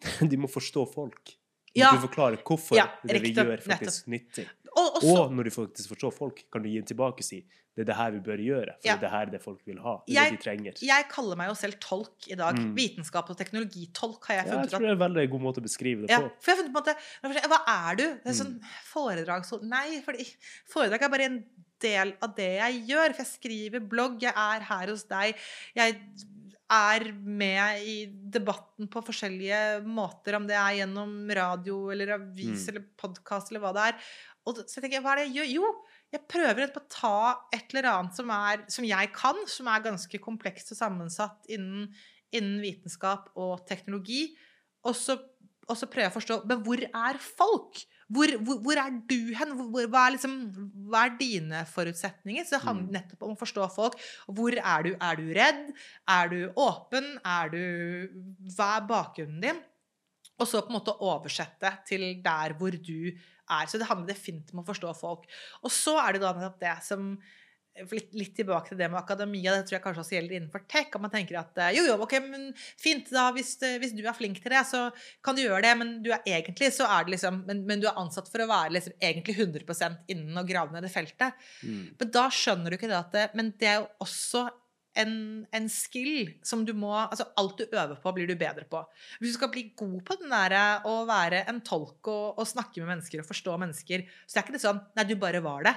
de 0.30 0.36
må 0.40 0.48
forstå 0.48 0.86
folk. 0.94 1.34
Ja. 1.74 1.90
Du 1.92 2.06
forklarer 2.06 2.36
hvorfor 2.42 2.76
Ja, 2.76 2.86
det 3.06 3.20
vi 3.22 3.32
gjør, 3.34 3.58
faktisk 3.62 4.06
nyttig. 4.06 4.46
Og, 4.76 4.96
også, 5.00 5.16
Og 5.24 5.32
når 5.32 5.44
du 5.44 5.50
faktisk 5.50 5.88
forstår 5.88 6.12
folk, 6.14 6.42
kan 6.50 6.62
du 6.62 6.68
gi 6.68 6.80
tilbake 6.82 7.18
og 7.22 7.24
si 7.24 7.44
det 7.76 7.82
er 7.82 7.86
det 7.90 7.94
her 7.96 8.10
vi 8.14 8.18
bør 8.22 8.38
gjøre, 8.38 8.74
for 8.78 8.86
Ja. 8.86 8.94
det 8.94 9.02
er 9.02 9.08
det 9.08 9.10
her 9.10 9.26
det 9.32 9.42
folk 9.42 9.60
vil 9.66 9.78
ha. 9.82 9.96
Det 10.06 10.14
Jeg- 10.14 10.30
det 10.30 10.38
de 10.38 10.44
trenger. 10.44 10.72
jeg 10.80 11.04
kaller 11.10 11.36
meg 11.36 11.48
jo 11.48 11.54
selv 11.54 11.74
tolk 11.80 12.28
i 12.30 12.34
dag. 12.36 12.54
Mm. 12.54 12.74
Vitenskap 12.76 13.28
og 13.30 13.36
teknologitolk 13.36 14.24
har 14.26 14.34
jeg 14.36 14.46
Ja, 14.46 14.60
jeg 14.60 14.70
tror 14.70 14.78
det 14.78 14.88
er 14.88 14.92
en 14.92 14.98
veldig 15.14 15.30
god 15.30 15.40
måte 15.40 15.58
å 15.58 15.62
beskrive 15.64 16.02
det 16.06 16.10
Ja, 16.10 16.20
på. 16.20 16.30
for 16.40 16.50
jeg 16.52 16.56
har 16.56 16.62
funnet 16.62 16.72
på 16.72 16.86
en 17.24 17.32
måte 17.32 17.48
Hva 17.50 17.60
er 17.66 17.96
du? 17.96 18.04
Det 18.22 18.26
er 18.26 18.44
sånn 18.44 18.60
Mm. 18.60 18.60
foredrag 18.92 19.62
Nei, 19.62 20.00
fordi 20.06 20.34
foredrag 20.70 21.02
er 21.02 21.08
bare 21.08 21.24
en 21.24 21.44
del 21.80 22.14
av 22.22 22.34
det 22.36 22.60
jeg 22.60 22.86
gjør. 22.88 23.14
For 23.16 23.22
jeg 23.24 23.26
skriver 23.40 23.88
blogg, 23.88 24.20
jeg 24.22 24.32
er 24.36 24.60
her 24.60 24.86
hos 24.86 25.02
deg. 25.04 25.34
Jeg 25.74 26.00
er 26.74 27.06
med 27.14 27.82
i 27.86 27.96
debatten 28.34 28.88
på 28.90 29.02
forskjellige 29.06 29.82
måter, 29.86 30.36
om 30.38 30.46
det 30.48 30.56
er 30.58 30.80
gjennom 30.80 31.14
radio 31.38 31.90
eller 31.94 32.14
avis 32.18 32.66
Mm. 32.66 32.68
eller 32.72 32.86
podkast 33.00 33.50
eller 33.52 33.62
hva 33.64 33.72
det 33.76 33.84
er. 33.88 34.00
Og 34.44 34.58
så 34.68 34.80
tenker 34.80 34.98
jeg, 34.98 35.04
hva 35.04 35.14
er 35.14 35.22
det 35.22 35.28
jeg 35.30 35.36
gjør? 35.36 35.52
Jo, 35.54 35.68
jeg 36.12 36.26
prøver 36.28 36.66
å 36.68 36.82
ta 36.92 37.14
et 37.56 37.72
eller 37.72 37.88
annet 37.90 38.18
som, 38.18 38.30
er, 38.30 38.64
som 38.68 38.84
jeg 38.84 39.12
kan, 39.16 39.38
som 39.48 39.70
er 39.72 39.86
ganske 39.86 40.20
komplekst 40.20 40.74
og 40.74 40.78
sammensatt 40.82 41.48
innen, 41.48 41.88
innen 42.34 42.60
vitenskap 42.60 43.30
og 43.40 43.64
teknologi, 43.70 44.36
og 44.84 44.94
så, 44.98 45.16
og 45.64 45.76
så 45.80 45.88
prøver 45.88 46.10
jeg 46.10 46.12
å 46.12 46.18
forstå 46.18 46.36
Men 46.50 46.60
hvor 46.66 46.82
er 46.84 47.18
folk? 47.24 47.80
Hvor, 48.12 48.26
hvor, 48.44 48.58
hvor 48.64 48.80
er 48.80 48.90
du 49.08 49.32
hen? 49.34 49.52
Hvor, 49.72 49.86
hva, 49.88 50.06
er 50.08 50.16
liksom, 50.16 50.34
hva 50.90 51.04
er 51.06 51.14
dine 51.20 51.62
forutsetninger? 51.70 52.44
Så 52.44 52.58
det 52.58 52.64
handler 52.66 52.84
Mm. 52.90 52.96
nettopp 52.98 53.22
om 53.22 53.32
å 53.36 53.38
forstå 53.40 53.68
folk. 53.74 53.94
Hvor 54.28 54.52
er 54.58 54.82
du? 54.82 54.90
Er 55.00 55.16
du 55.16 55.28
redd? 55.34 55.62
Er 56.08 56.28
du 56.28 56.40
åpen? 56.56 57.18
Er 57.24 57.48
du 57.48 57.62
Hva 58.56 58.76
er 58.76 58.88
bakgrunnen 58.88 59.40
din? 59.40 59.62
Og 60.38 60.46
så 60.50 60.60
på 60.66 60.72
en 60.72 60.80
måte 60.80 60.96
oversette 61.00 61.70
til 61.86 62.22
der 62.24 62.52
hvor 62.58 62.70
du 62.74 63.12
er. 63.14 63.66
Så 63.70 63.78
det 63.78 63.86
handler 63.86 64.12
definitivt 64.12 64.52
om 64.54 64.64
å 64.64 64.66
forstå 64.66 64.92
folk. 64.98 65.24
Og 65.62 65.70
så 65.70 65.96
er 66.02 66.12
det 66.16 66.22
da 66.24 66.32
nettopp 66.34 66.60
det 66.60 66.76
som 66.82 67.12
Litt, 67.74 68.12
litt 68.14 68.36
tilbake 68.38 68.70
til 68.70 68.78
det 68.78 68.86
med 68.86 69.00
akademia. 69.00 69.56
Det 69.56 69.66
tror 69.66 69.76
jeg 69.76 69.82
kanskje 69.82 70.02
også 70.04 70.14
gjelder 70.14 70.36
innenfor 70.36 70.62
tech. 70.70 70.92
At 70.94 71.02
man 71.02 71.10
tenker 71.10 71.40
at 71.40 71.58
eh, 71.58 71.72
jo, 71.74 71.82
jo, 71.88 71.96
ok, 72.04 72.12
men 72.22 72.48
fint, 72.54 73.08
da, 73.10 73.24
hvis, 73.34 73.56
eh, 73.66 73.80
hvis 73.82 73.96
du 73.98 74.04
er 74.04 74.14
flink 74.14 74.38
til 74.38 74.54
det, 74.54 74.60
så 74.70 74.84
kan 75.26 75.34
du 75.34 75.42
gjøre 75.42 75.64
det. 75.66 75.72
Men 75.80 75.94
du 76.04 76.12
er 76.14 76.22
egentlig 76.22 76.70
så 76.76 76.86
er 76.86 77.06
det 77.06 77.16
liksom 77.16 77.42
Men, 77.48 77.64
men 77.66 77.82
du 77.82 77.88
er 77.90 77.98
ansatt 77.98 78.30
for 78.30 78.44
å 78.44 78.50
være 78.50 78.76
liksom 78.76 78.94
egentlig 79.02 79.34
100 79.40 80.04
innen 80.14 80.38
å 80.38 80.46
grave 80.46 80.70
ned 80.70 80.86
det 80.86 80.92
feltet. 80.94 81.34
Mm. 81.66 81.96
Men 81.98 82.12
da 82.14 82.28
skjønner 82.30 82.70
du 82.70 82.78
ikke 82.78 82.92
det 82.92 83.00
at 83.00 83.16
det, 83.16 83.24
Men 83.34 83.50
det 83.58 83.72
er 83.72 83.80
jo 83.80 83.88
også 84.06 84.46
en, 85.02 85.16
en 85.50 85.66
skill 85.72 86.28
som 86.46 86.62
du 86.66 86.70
må 86.78 86.92
Altså 86.94 87.26
alt 87.40 87.58
du 87.58 87.64
øver 87.66 87.96
på, 87.98 88.12
blir 88.14 88.30
du 88.30 88.36
bedre 88.38 88.66
på. 88.70 88.84
Hvis 89.18 89.34
du 89.34 89.38
skal 89.40 89.50
bli 89.54 89.66
god 89.74 89.98
på 90.06 90.18
den 90.20 90.30
der 90.30 90.54
eh, 90.60 90.86
å 90.86 91.00
være 91.08 91.42
en 91.50 91.58
tolk 91.66 92.06
og, 92.06 92.38
og 92.38 92.46
snakke 92.48 92.82
med 92.82 92.94
mennesker 92.94 93.24
og 93.24 93.28
forstå 93.28 93.58
mennesker, 93.64 94.06
så 94.28 94.38
er 94.38 94.46
ikke 94.46 94.56
det 94.58 94.62
sånn 94.62 94.82
Nei, 94.94 95.08
du 95.08 95.16
bare 95.18 95.42
var 95.44 95.66
det. 95.66 95.74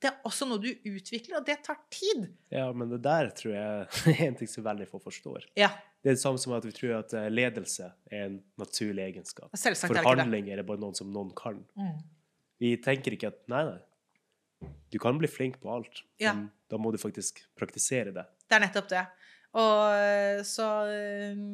Det 0.00 0.08
er 0.08 0.16
også 0.24 0.46
noe 0.48 0.60
du 0.62 0.70
utvikler, 0.88 1.36
og 1.40 1.44
det 1.44 1.58
tar 1.66 1.76
tid. 1.92 2.22
Ja, 2.54 2.70
men 2.72 2.88
det 2.88 3.02
der 3.04 3.28
tror 3.36 3.52
jeg 3.52 3.88
er 4.14 4.22
en 4.30 4.38
ting 4.38 4.48
som 4.48 4.64
veldig 4.64 4.86
få 4.88 5.00
forstår. 5.04 5.44
Ja, 5.60 5.68
Det 6.00 6.08
er 6.14 6.16
det 6.16 6.22
samme 6.22 6.40
som 6.40 6.54
at 6.56 6.64
vi 6.64 6.72
tror 6.72 6.94
at 7.02 7.12
eh, 7.12 7.26
ledelse 7.28 7.90
er 8.10 8.22
en 8.30 8.38
naturlig 8.60 9.04
egenskap. 9.10 9.50
selvsagt 9.52 9.92
ikke 9.92 10.14
det. 10.16 10.40
Er 10.54 10.62
det 10.62 10.66
bare 10.70 10.80
noen 10.80 10.96
som 10.96 11.10
noen 11.12 11.34
kan. 11.36 11.60
Mm. 11.76 11.98
Vi 12.60 12.74
tenker 12.80 13.12
ikke 13.16 13.28
at 13.34 13.42
nei, 13.52 13.60
nei, 13.68 14.70
du 14.92 14.98
kan 15.00 15.18
bli 15.20 15.28
flink 15.28 15.60
på 15.60 15.68
alt, 15.72 16.02
Ja. 16.20 16.32
men 16.34 16.48
da 16.72 16.76
må 16.80 16.92
du 16.92 16.98
faktisk 17.00 17.44
praktisere 17.56 18.12
det. 18.16 18.24
Det 18.48 18.56
er 18.56 18.64
nettopp 18.64 18.88
det. 18.88 19.04
Og 19.60 19.78
eh, 20.00 20.40
så 20.46 20.66
eh, 20.88 21.44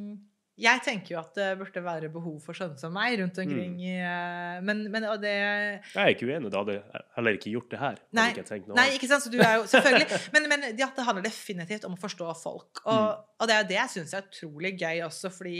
Jeg 0.57 0.81
tenker 0.87 1.13
jo 1.13 1.19
at 1.21 1.35
det 1.37 1.47
burde 1.61 1.81
være 1.85 2.09
behov 2.09 2.39
for 2.41 2.57
sånne 2.57 2.81
som 2.81 2.95
meg 2.97 3.19
rundt 3.21 3.37
omkring 3.43 3.75
i 3.85 3.91
eh, 4.01 4.63
Men, 4.65 4.79
men 4.89 5.05
og 5.05 5.19
det 5.21 5.35
Jeg 5.35 6.01
er 6.01 6.13
ikke 6.15 6.29
uenig, 6.31 6.49
da 6.53 6.63
hadde 6.63 6.77
jeg 6.79 7.03
heller 7.19 7.37
ikke 7.37 7.53
gjort 7.53 7.75
det 7.75 7.81
her. 7.83 7.99
Nei, 8.17 8.25
ikke 8.33 8.59
Nei, 8.79 8.87
ikke 8.97 9.11
sant? 9.11 9.27
Så 9.27 9.33
du 9.35 9.37
er 9.45 9.59
jo 9.59 9.67
selvfølgelig 9.69 10.21
Men, 10.35 10.49
men 10.55 10.65
ja, 10.81 10.89
det 10.97 11.05
handler 11.05 11.27
definitivt 11.29 11.85
om 11.85 11.93
å 11.99 12.01
forstå 12.01 12.31
folk. 12.41 12.81
Og, 12.87 12.97
Mm. 12.97 13.29
og 13.37 13.51
det 13.51 13.57
er 13.57 13.61
jo 13.63 13.69
det 13.75 13.79
jeg 13.83 13.93
syns 13.99 14.17
er 14.17 14.25
utrolig 14.31 14.73
gøy 14.81 15.05
også, 15.11 15.33
fordi 15.37 15.59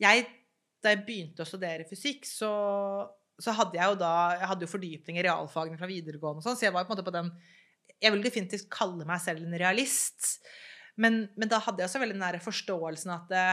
jeg 0.00 0.26
Da 0.80 0.94
jeg 0.94 1.04
begynte 1.04 1.44
å 1.44 1.50
studere 1.50 1.84
fysikk, 1.84 2.24
så, 2.24 2.50
så 3.36 3.52
hadde 3.60 3.76
jeg 3.76 3.92
jo 3.92 3.98
da 4.00 4.14
Jeg 4.40 4.48
hadde 4.54 4.64
jo 4.64 4.72
fordypning 4.72 5.20
i 5.20 5.26
realfagene 5.28 5.76
fra 5.76 5.90
videregående 5.90 6.40
og 6.40 6.46
sånn, 6.48 6.56
så 6.56 6.64
jeg 6.70 6.72
var 6.78 6.88
på 6.88 6.94
en 6.94 6.96
måte 6.96 7.04
på 7.04 7.12
den 7.18 7.28
Jeg 8.00 8.14
vil 8.16 8.24
definitivt 8.24 8.70
kalle 8.72 9.04
meg 9.04 9.20
selv 9.20 9.44
en 9.44 9.60
realist. 9.60 10.38
Men, 10.96 11.26
men 11.36 11.48
da 11.52 11.60
hadde 11.60 11.84
jeg 11.84 11.90
også 11.92 12.00
veldig 12.00 12.16
den 12.16 12.24
der 12.24 12.40
forståelsen 12.40 13.12
at 13.12 13.28
det, 13.28 13.44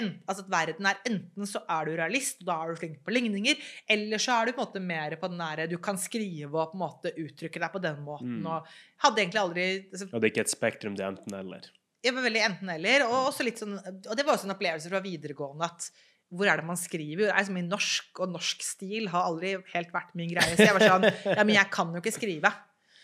en, 0.00 0.10
altså 0.26 0.44
at 0.44 0.50
verden 0.52 0.88
er 0.90 1.00
enten 1.08 1.48
så 1.48 1.62
er 1.72 1.88
du 1.88 1.94
realist, 1.96 2.42
da 2.46 2.58
er 2.62 2.72
du 2.72 2.80
flink 2.80 2.98
på 3.04 3.14
ligninger, 3.14 3.60
eller 3.92 4.22
så 4.22 4.40
er 4.40 4.48
du 4.48 4.56
på 4.56 4.62
en 4.62 4.68
måte 4.68 4.82
mer 4.84 5.16
på 5.20 5.30
den 5.32 5.40
nære 5.40 5.68
du 5.70 5.78
kan 5.82 5.98
skrive 6.00 6.52
og 6.52 6.72
på 6.72 6.78
en 6.78 6.82
måte 6.84 7.14
uttrykke 7.22 7.62
deg 7.62 7.72
på 7.72 7.82
den 7.84 8.02
måten. 8.06 8.40
Mm. 8.42 8.50
Og 8.50 9.06
hadde 9.06 9.22
egentlig 9.22 9.42
aldri 9.42 9.66
altså, 9.78 10.10
Og 10.10 10.18
det 10.18 10.28
er 10.28 10.34
ikke 10.34 10.46
et 10.46 10.56
spektrum, 10.56 10.98
det 10.98 11.06
er 11.06 11.14
enten-eller. 11.14 11.70
Jeg 12.06 12.14
var 12.14 12.26
veldig 12.26 12.42
enten-eller. 12.50 13.06
Og 13.10 13.32
sånn 13.34 13.78
Og 13.80 14.12
det 14.14 14.26
var 14.26 14.36
også 14.36 14.46
en 14.46 14.54
opplevelse 14.54 14.92
fra 14.92 15.02
videregående 15.04 15.66
at 15.66 15.88
hvor 16.34 16.48
er 16.50 16.58
det 16.58 16.66
man 16.66 16.78
skriver? 16.78 17.28
Jeg 17.28 17.38
er 17.38 17.46
som 17.46 17.58
i 17.58 17.62
norsk, 17.62 18.08
og 18.18 18.32
norsk 18.32 18.64
stil 18.66 19.06
har 19.12 19.28
aldri 19.28 19.52
helt 19.72 19.92
vært 19.94 20.16
min 20.18 20.32
greie. 20.32 20.56
Så 20.58 20.66
jeg 20.66 20.74
var 20.74 20.82
sånn 20.82 21.06
Ja, 21.38 21.44
men 21.44 21.54
jeg 21.54 21.70
kan 21.74 21.92
jo 21.94 22.02
ikke 22.02 22.14
skrive. 22.16 22.50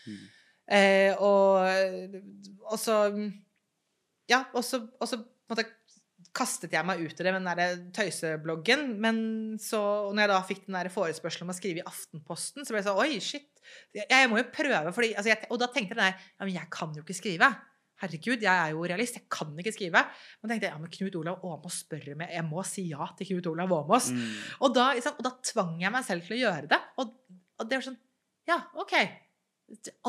Mm. 0.03 0.17
Eh, 0.75 1.23
og, 1.23 1.63
og 2.67 2.77
så 2.79 2.97
Ja, 4.31 4.45
og 4.55 4.63
så, 4.67 4.81
og 4.99 5.07
så 5.07 5.19
på 5.19 5.51
en 5.51 5.55
måte 5.55 5.67
kastet 6.33 6.73
jeg 6.73 6.85
meg 6.87 7.01
ut 7.03 7.13
i 7.13 7.25
det 7.25 7.33
med 7.33 7.43
den 7.45 7.59
der 7.59 7.81
tøysebloggen. 7.93 8.87
Men 9.01 9.17
så, 9.61 9.81
når 10.13 10.25
jeg 10.25 10.31
da 10.31 10.39
fikk 10.47 10.63
den 10.65 10.77
der 10.79 10.89
forespørselen 10.93 11.47
om 11.47 11.53
å 11.53 11.57
skrive 11.57 11.83
i 11.83 11.89
Aftenposten, 11.89 12.65
så 12.65 12.73
ble 12.73 12.81
jeg 12.81 12.87
sånn 12.87 13.01
Oi, 13.03 13.19
shit. 13.23 13.49
Jeg, 13.95 14.07
jeg 14.09 14.29
må 14.31 14.41
jo 14.41 14.47
prøve, 14.53 14.91
fordi 14.95 15.13
altså 15.15 15.31
jeg, 15.31 15.47
Og 15.53 15.61
da 15.61 15.69
tenkte 15.71 15.95
jeg 15.95 16.01
der, 16.01 16.25
ja, 16.33 16.41
men 16.43 16.55
jeg 16.55 16.69
kan 16.73 16.95
jo 16.97 17.05
ikke 17.05 17.17
skrive. 17.17 17.49
Herregud, 18.03 18.41
jeg 18.43 18.51
er 18.51 18.73
jo 18.73 18.85
realist. 18.89 19.19
Jeg 19.19 19.29
kan 19.31 19.51
ikke 19.61 19.75
skrive. 19.75 20.01
Men 20.41 20.51
tenkte 20.51 20.67
jeg, 20.67 20.73
ja, 20.73 20.79
men 20.81 20.93
Knut 20.97 21.19
Olav 21.21 21.45
Åmås 21.47 21.83
spør 21.85 22.09
meg. 22.19 22.33
Jeg 22.33 22.45
må 22.47 22.63
si 22.67 22.87
ja 22.89 23.07
til 23.19 23.29
Knut 23.29 23.51
Olav 23.53 23.75
Åmås. 23.77 24.09
Mm. 24.15 24.23
Og 24.65 24.73
da, 24.75 24.89
og 25.13 25.21
da 25.23 25.35
tvang 25.53 25.77
jeg 25.83 25.93
meg 25.93 26.07
selv 26.07 26.25
til 26.27 26.39
å 26.39 26.41
gjøre 26.41 26.71
det. 26.73 26.81
Og, 26.99 27.13
og 27.61 27.69
det 27.69 27.79
var 27.79 27.87
sånn 27.91 28.01
Ja, 28.49 28.57
OK. 28.81 28.97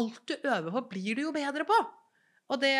Alt 0.00 0.24
du 0.26 0.34
øver 0.40 0.72
på, 0.74 0.88
blir 0.96 1.20
du 1.20 1.28
jo 1.28 1.36
bedre 1.36 1.68
på. 1.68 1.76
Og 2.52 2.60
det, 2.60 2.72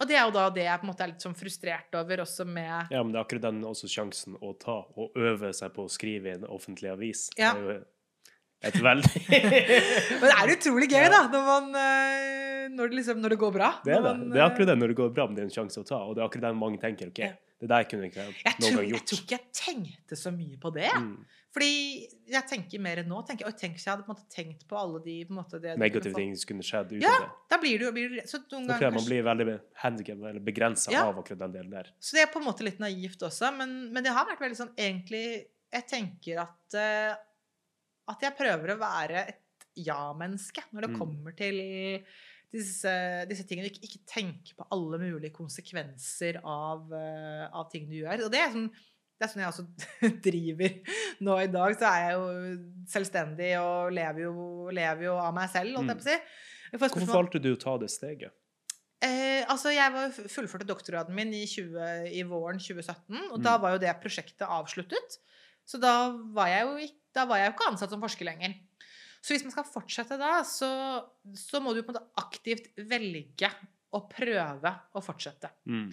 og 0.00 0.06
det 0.08 0.16
er 0.16 0.22
jo 0.24 0.32
da 0.32 0.46
det 0.56 0.62
jeg 0.64 0.80
på 0.80 0.86
en 0.86 0.90
måte 0.92 1.04
er 1.04 1.10
litt 1.12 1.24
sånn 1.24 1.36
frustrert 1.36 1.96
over, 2.00 2.22
også 2.24 2.46
med 2.48 2.92
Ja, 2.94 3.02
men 3.04 3.12
det 3.12 3.18
er 3.20 3.24
akkurat 3.26 3.44
den 3.44 3.58
også 3.68 3.90
sjansen 3.92 4.38
å 4.40 4.54
ta, 4.56 4.78
og 4.96 5.18
øve 5.20 5.50
seg 5.56 5.74
på 5.76 5.84
å 5.84 5.90
skrive 5.92 6.30
i 6.32 6.36
en 6.38 6.46
offentlig 6.48 6.88
avis. 6.94 7.26
Ja. 7.36 7.52
Det 7.52 7.60
er 7.60 7.74
jo 7.76 7.80
et 8.62 8.76
veldig 8.78 9.22
Men 10.22 10.26
det 10.30 10.34
er 10.38 10.52
utrolig 10.56 10.88
gøy, 10.92 11.02
Ja. 11.02 11.10
da, 11.12 11.20
når, 11.34 11.44
man, 11.50 11.68
eh, 11.76 12.41
når, 12.76 12.88
det 12.92 12.96
liksom, 13.00 13.20
når 13.22 13.34
det 13.34 13.38
går 13.42 13.52
bra. 13.54 13.70
Det 13.84 13.92
er 13.94 14.00
det. 14.00 14.02
man, 14.08 14.24
Det 14.30 14.38
er 14.40 14.44
eh, 14.44 14.50
akkurat 14.50 14.70
det 14.72 14.78
når 14.80 14.92
det 14.92 14.96
går 15.02 15.14
bra, 15.16 15.26
men 15.28 15.36
det 15.38 15.42
er 15.44 15.48
en 15.50 15.56
sjanse 15.58 15.80
å 15.82 15.86
ta. 15.88 16.00
Og 16.08 16.14
det 16.16 16.22
er 16.22 16.28
akkurat 16.30 16.48
det 16.48 16.56
mange 16.58 16.80
tenker 16.82 17.12
OK, 17.12 17.18
Ja. 17.24 17.32
det 17.62 17.68
der 17.70 17.84
kunne 17.90 18.08
jeg 18.08 18.12
ikke 18.12 18.24
jeg 18.44 18.56
noen 18.58 18.72
tror, 18.72 18.82
gang 18.82 18.90
jeg 18.96 19.04
tror 19.06 19.20
ikke 19.22 19.36
jeg 19.38 19.46
tenkte 19.60 20.18
så 20.18 20.32
mye 20.34 20.58
på 20.58 20.72
det. 20.74 20.90
Mm. 20.98 21.14
Fordi 21.52 21.68
jeg 22.32 22.46
tenker 22.48 22.80
mer 22.80 22.96
enn 23.02 23.08
nå. 23.12 23.18
tenker, 23.28 23.44
Oi, 23.44 23.52
tenk 23.60 23.74
hvis 23.76 23.84
jeg 23.84 23.92
hadde 23.92 24.06
på 24.06 24.12
en 24.12 24.16
måte 24.16 24.30
tenkt 24.32 24.62
på 24.70 24.76
alle 24.80 25.02
de 25.04 25.16
på 25.28 25.34
en 25.34 25.38
måte, 25.42 25.58
det, 25.60 25.74
Negative 25.76 26.14
ting 26.16 26.32
som 26.40 26.48
kunne 26.48 26.64
skjedd 26.64 26.94
ut 26.94 27.02
Ja, 27.04 27.10
av 27.12 27.26
det. 27.26 27.28
Da 27.52 27.58
blir 27.60 27.78
du, 27.82 27.84
blir 27.92 28.08
du 28.08 28.20
så 28.24 28.40
noen 28.40 28.64
Så 28.70 28.78
ganger 28.80 28.94
man 28.96 29.04
blir 29.04 29.26
veldig 29.26 29.58
handikappet 29.82 30.30
eller 30.30 30.40
begrensa 30.46 30.94
Ja. 30.94 31.02
av 31.10 31.18
akkurat 31.20 31.42
den 31.44 31.52
delen 31.58 31.70
der. 31.76 31.90
Så 32.00 32.16
det 32.16 32.22
er 32.24 32.32
på 32.32 32.40
en 32.40 32.46
måte 32.48 32.64
litt 32.64 32.80
naivt 32.80 33.20
også, 33.28 33.52
men, 33.58 33.92
men 33.92 34.02
det 34.02 34.14
har 34.16 34.24
vært 34.30 34.40
veldig 34.46 34.56
sånn 34.62 34.72
egentlig 34.80 35.24
Jeg 35.72 35.86
tenker 35.92 36.40
at 36.46 36.74
uh, 36.80 37.12
at 38.12 38.24
jeg 38.24 38.34
prøver 38.40 38.72
å 38.74 38.80
være 38.80 39.20
et 39.28 39.38
ja-menneske 39.86 40.64
når 40.72 40.80
det 40.86 40.90
Mm. 40.90 40.98
kommer 40.98 41.36
til 41.36 41.60
disse, 42.52 42.92
disse 43.30 43.46
tingene. 43.48 43.70
Ikke, 43.72 43.82
ikke 43.88 44.02
tenke 44.12 44.54
på 44.58 44.66
alle 44.74 44.98
mulige 45.00 45.32
konsekvenser 45.34 46.40
av, 46.44 46.86
eh, 46.92 47.46
av 47.50 47.68
ting 47.72 47.88
du 47.88 47.96
gjør. 48.02 48.26
Og 48.26 48.32
det 48.34 48.42
er 48.44 48.52
sånn 48.56 48.70
det 49.22 49.28
er 49.28 49.30
sånn 49.30 49.42
jeg 49.44 49.52
også 49.52 49.64
driver 50.24 50.72
nå 51.22 51.34
i 51.44 51.50
dag. 51.52 51.74
Så 51.78 51.86
er 51.86 52.06
jeg 52.08 52.14
jo 52.18 52.54
selvstendig 52.90 53.50
og 53.60 53.92
lever 53.94 54.24
jo, 54.24 54.32
lever 54.74 55.04
jo 55.06 55.12
av 55.22 55.34
meg 55.36 55.50
selv, 55.52 55.76
holdt 55.78 55.92
jeg 55.92 56.00
på 56.00 56.06
å 56.06 56.08
si. 56.08 56.16
Hvorfor 56.72 57.12
valgte 57.12 57.42
du 57.44 57.52
å 57.52 57.60
ta 57.60 57.76
det 57.78 57.90
steget? 57.92 58.34
Eh, 59.02 59.42
altså 59.50 59.70
jeg 59.74 59.92
var 59.94 60.12
fullførte 60.14 60.66
doktorgraden 60.66 61.14
min 61.14 61.30
i, 61.34 61.44
20, 61.50 62.08
i 62.14 62.22
våren 62.26 62.58
2017, 62.62 63.30
og 63.34 63.38
da 63.42 63.56
Mm. 63.58 63.62
var 63.62 63.72
jo 63.76 63.80
det 63.82 63.94
prosjektet 64.02 64.46
avsluttet. 64.46 65.16
Så 65.66 65.78
da 65.82 66.10
var 66.34 66.48
jeg 66.50 66.66
jo 66.66 66.76
ikke, 66.88 66.98
da 67.14 67.24
var 67.30 67.38
jeg 67.38 67.52
ikke 67.52 67.68
ansatt 67.70 67.90
som 67.94 68.02
forsker 68.02 68.26
lenger. 68.26 68.54
Så 69.22 69.36
hvis 69.36 69.44
man 69.46 69.54
skal 69.54 69.68
fortsette 69.68 70.18
da, 70.18 70.40
så, 70.46 70.68
så 71.38 71.60
må 71.62 71.74
du 71.74 71.84
på 71.84 71.92
en 71.92 72.00
måte 72.00 72.22
aktivt 72.22 72.72
velge 72.90 73.50
å 73.94 74.02
prøve 74.10 74.72
å 74.98 75.02
fortsette. 75.04 75.52
Mm. 75.70 75.88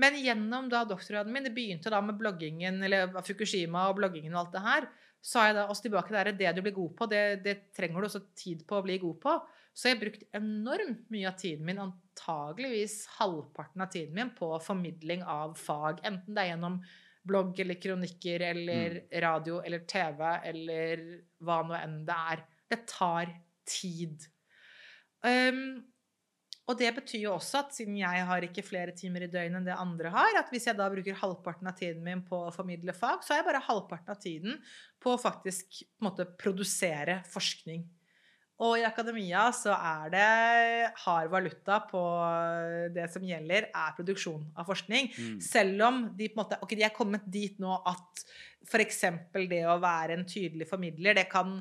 Men 0.00 0.18
gjennom 0.22 0.68
da 0.70 0.84
doktorgraden 0.86 1.34
min, 1.34 1.48
det 1.48 1.54
begynte 1.56 1.90
da 1.90 1.98
med 2.04 2.18
bloggingen, 2.20 2.78
eller 2.86 3.10
Fukushima 3.26 3.88
og 3.90 3.98
bloggingen 3.98 4.36
og 4.36 4.44
alt 4.44 4.54
det 4.54 4.64
her, 4.64 4.86
så 5.20 5.40
har 5.40 5.50
jeg 5.50 5.56
da 5.58 5.64
oss 5.72 5.82
tilbake 5.84 6.14
der, 6.14 6.30
det 6.32 6.52
du 6.56 6.62
blir 6.64 6.76
god 6.76 6.94
på, 6.96 7.08
det, 7.10 7.24
det 7.44 7.56
trenger 7.76 8.00
du 8.00 8.08
også 8.08 8.22
tid 8.38 8.62
på 8.68 8.78
å 8.78 8.84
bli 8.86 8.96
god 9.02 9.18
på. 9.20 9.34
Så 9.74 9.88
jeg 9.88 9.96
har 9.96 10.04
brukt 10.04 10.24
enormt 10.36 11.10
mye 11.12 11.28
av 11.28 11.36
tiden 11.40 11.66
min, 11.66 11.82
antageligvis 11.82 13.02
halvparten 13.18 13.84
av 13.84 13.90
tiden 13.92 14.16
min, 14.16 14.32
på 14.36 14.54
formidling 14.64 15.26
av 15.26 15.58
fag. 15.58 16.00
Enten 16.06 16.36
det 16.36 16.44
er 16.44 16.52
gjennom 16.54 16.80
blogg 17.26 17.58
eller 17.60 17.76
kronikker 17.82 18.46
eller 18.46 18.96
radio 19.22 19.60
eller 19.60 19.84
TV 19.88 20.24
eller 20.48 21.04
hva 21.44 21.60
nå 21.68 21.76
enn 21.76 22.00
det 22.08 22.16
er. 22.32 22.46
Det 22.70 22.84
tar 22.90 23.32
tid. 23.68 24.26
Um, 25.26 25.80
og 26.70 26.78
det 26.78 26.90
betyr 26.94 27.24
jo 27.24 27.34
også 27.34 27.64
at 27.64 27.72
siden 27.74 27.96
jeg 27.98 28.26
har 28.28 28.44
ikke 28.46 28.62
flere 28.62 28.94
timer 28.94 29.24
i 29.26 29.30
døgnet 29.30 29.58
enn 29.58 29.66
det 29.66 29.74
andre 29.74 30.12
har, 30.14 30.36
at 30.38 30.52
hvis 30.54 30.68
jeg 30.68 30.78
da 30.78 30.86
bruker 30.92 31.18
halvparten 31.18 31.66
av 31.66 31.74
tiden 31.78 32.04
min 32.06 32.22
på 32.26 32.44
å 32.46 32.52
formidle 32.54 32.94
fag, 32.94 33.24
så 33.24 33.34
har 33.34 33.40
jeg 33.40 33.48
bare 33.48 33.64
halvparten 33.66 34.14
av 34.14 34.20
tiden 34.22 34.60
på 35.02 35.16
å 35.16 35.20
faktisk 35.20 35.80
på 35.82 36.06
måte, 36.06 36.28
produsere 36.38 37.20
forskning. 37.32 37.82
Og 38.60 38.76
i 38.76 38.84
akademia 38.84 39.46
så 39.56 39.72
er 39.72 40.10
det 40.12 40.24
hard 41.06 41.30
valuta 41.32 41.78
på 41.88 42.00
det 42.92 43.06
som 43.12 43.24
gjelder, 43.24 43.70
er 43.72 43.94
produksjon 43.96 44.42
av 44.52 44.68
forskning. 44.68 45.08
Mm. 45.16 45.38
Selv 45.42 45.86
om 45.86 46.02
de 46.16 46.28
på 46.28 46.36
en 46.36 46.42
måte, 46.42 46.58
ok, 46.60 46.74
de 46.76 46.84
er 46.84 46.94
kommet 46.94 47.24
dit 47.24 47.56
nå 47.62 47.78
at 47.88 48.24
f.eks. 48.68 49.00
det 49.48 49.62
å 49.64 49.78
være 49.80 50.18
en 50.18 50.26
tydelig 50.28 50.68
formidler, 50.68 51.16
det 51.16 51.24
kan, 51.32 51.56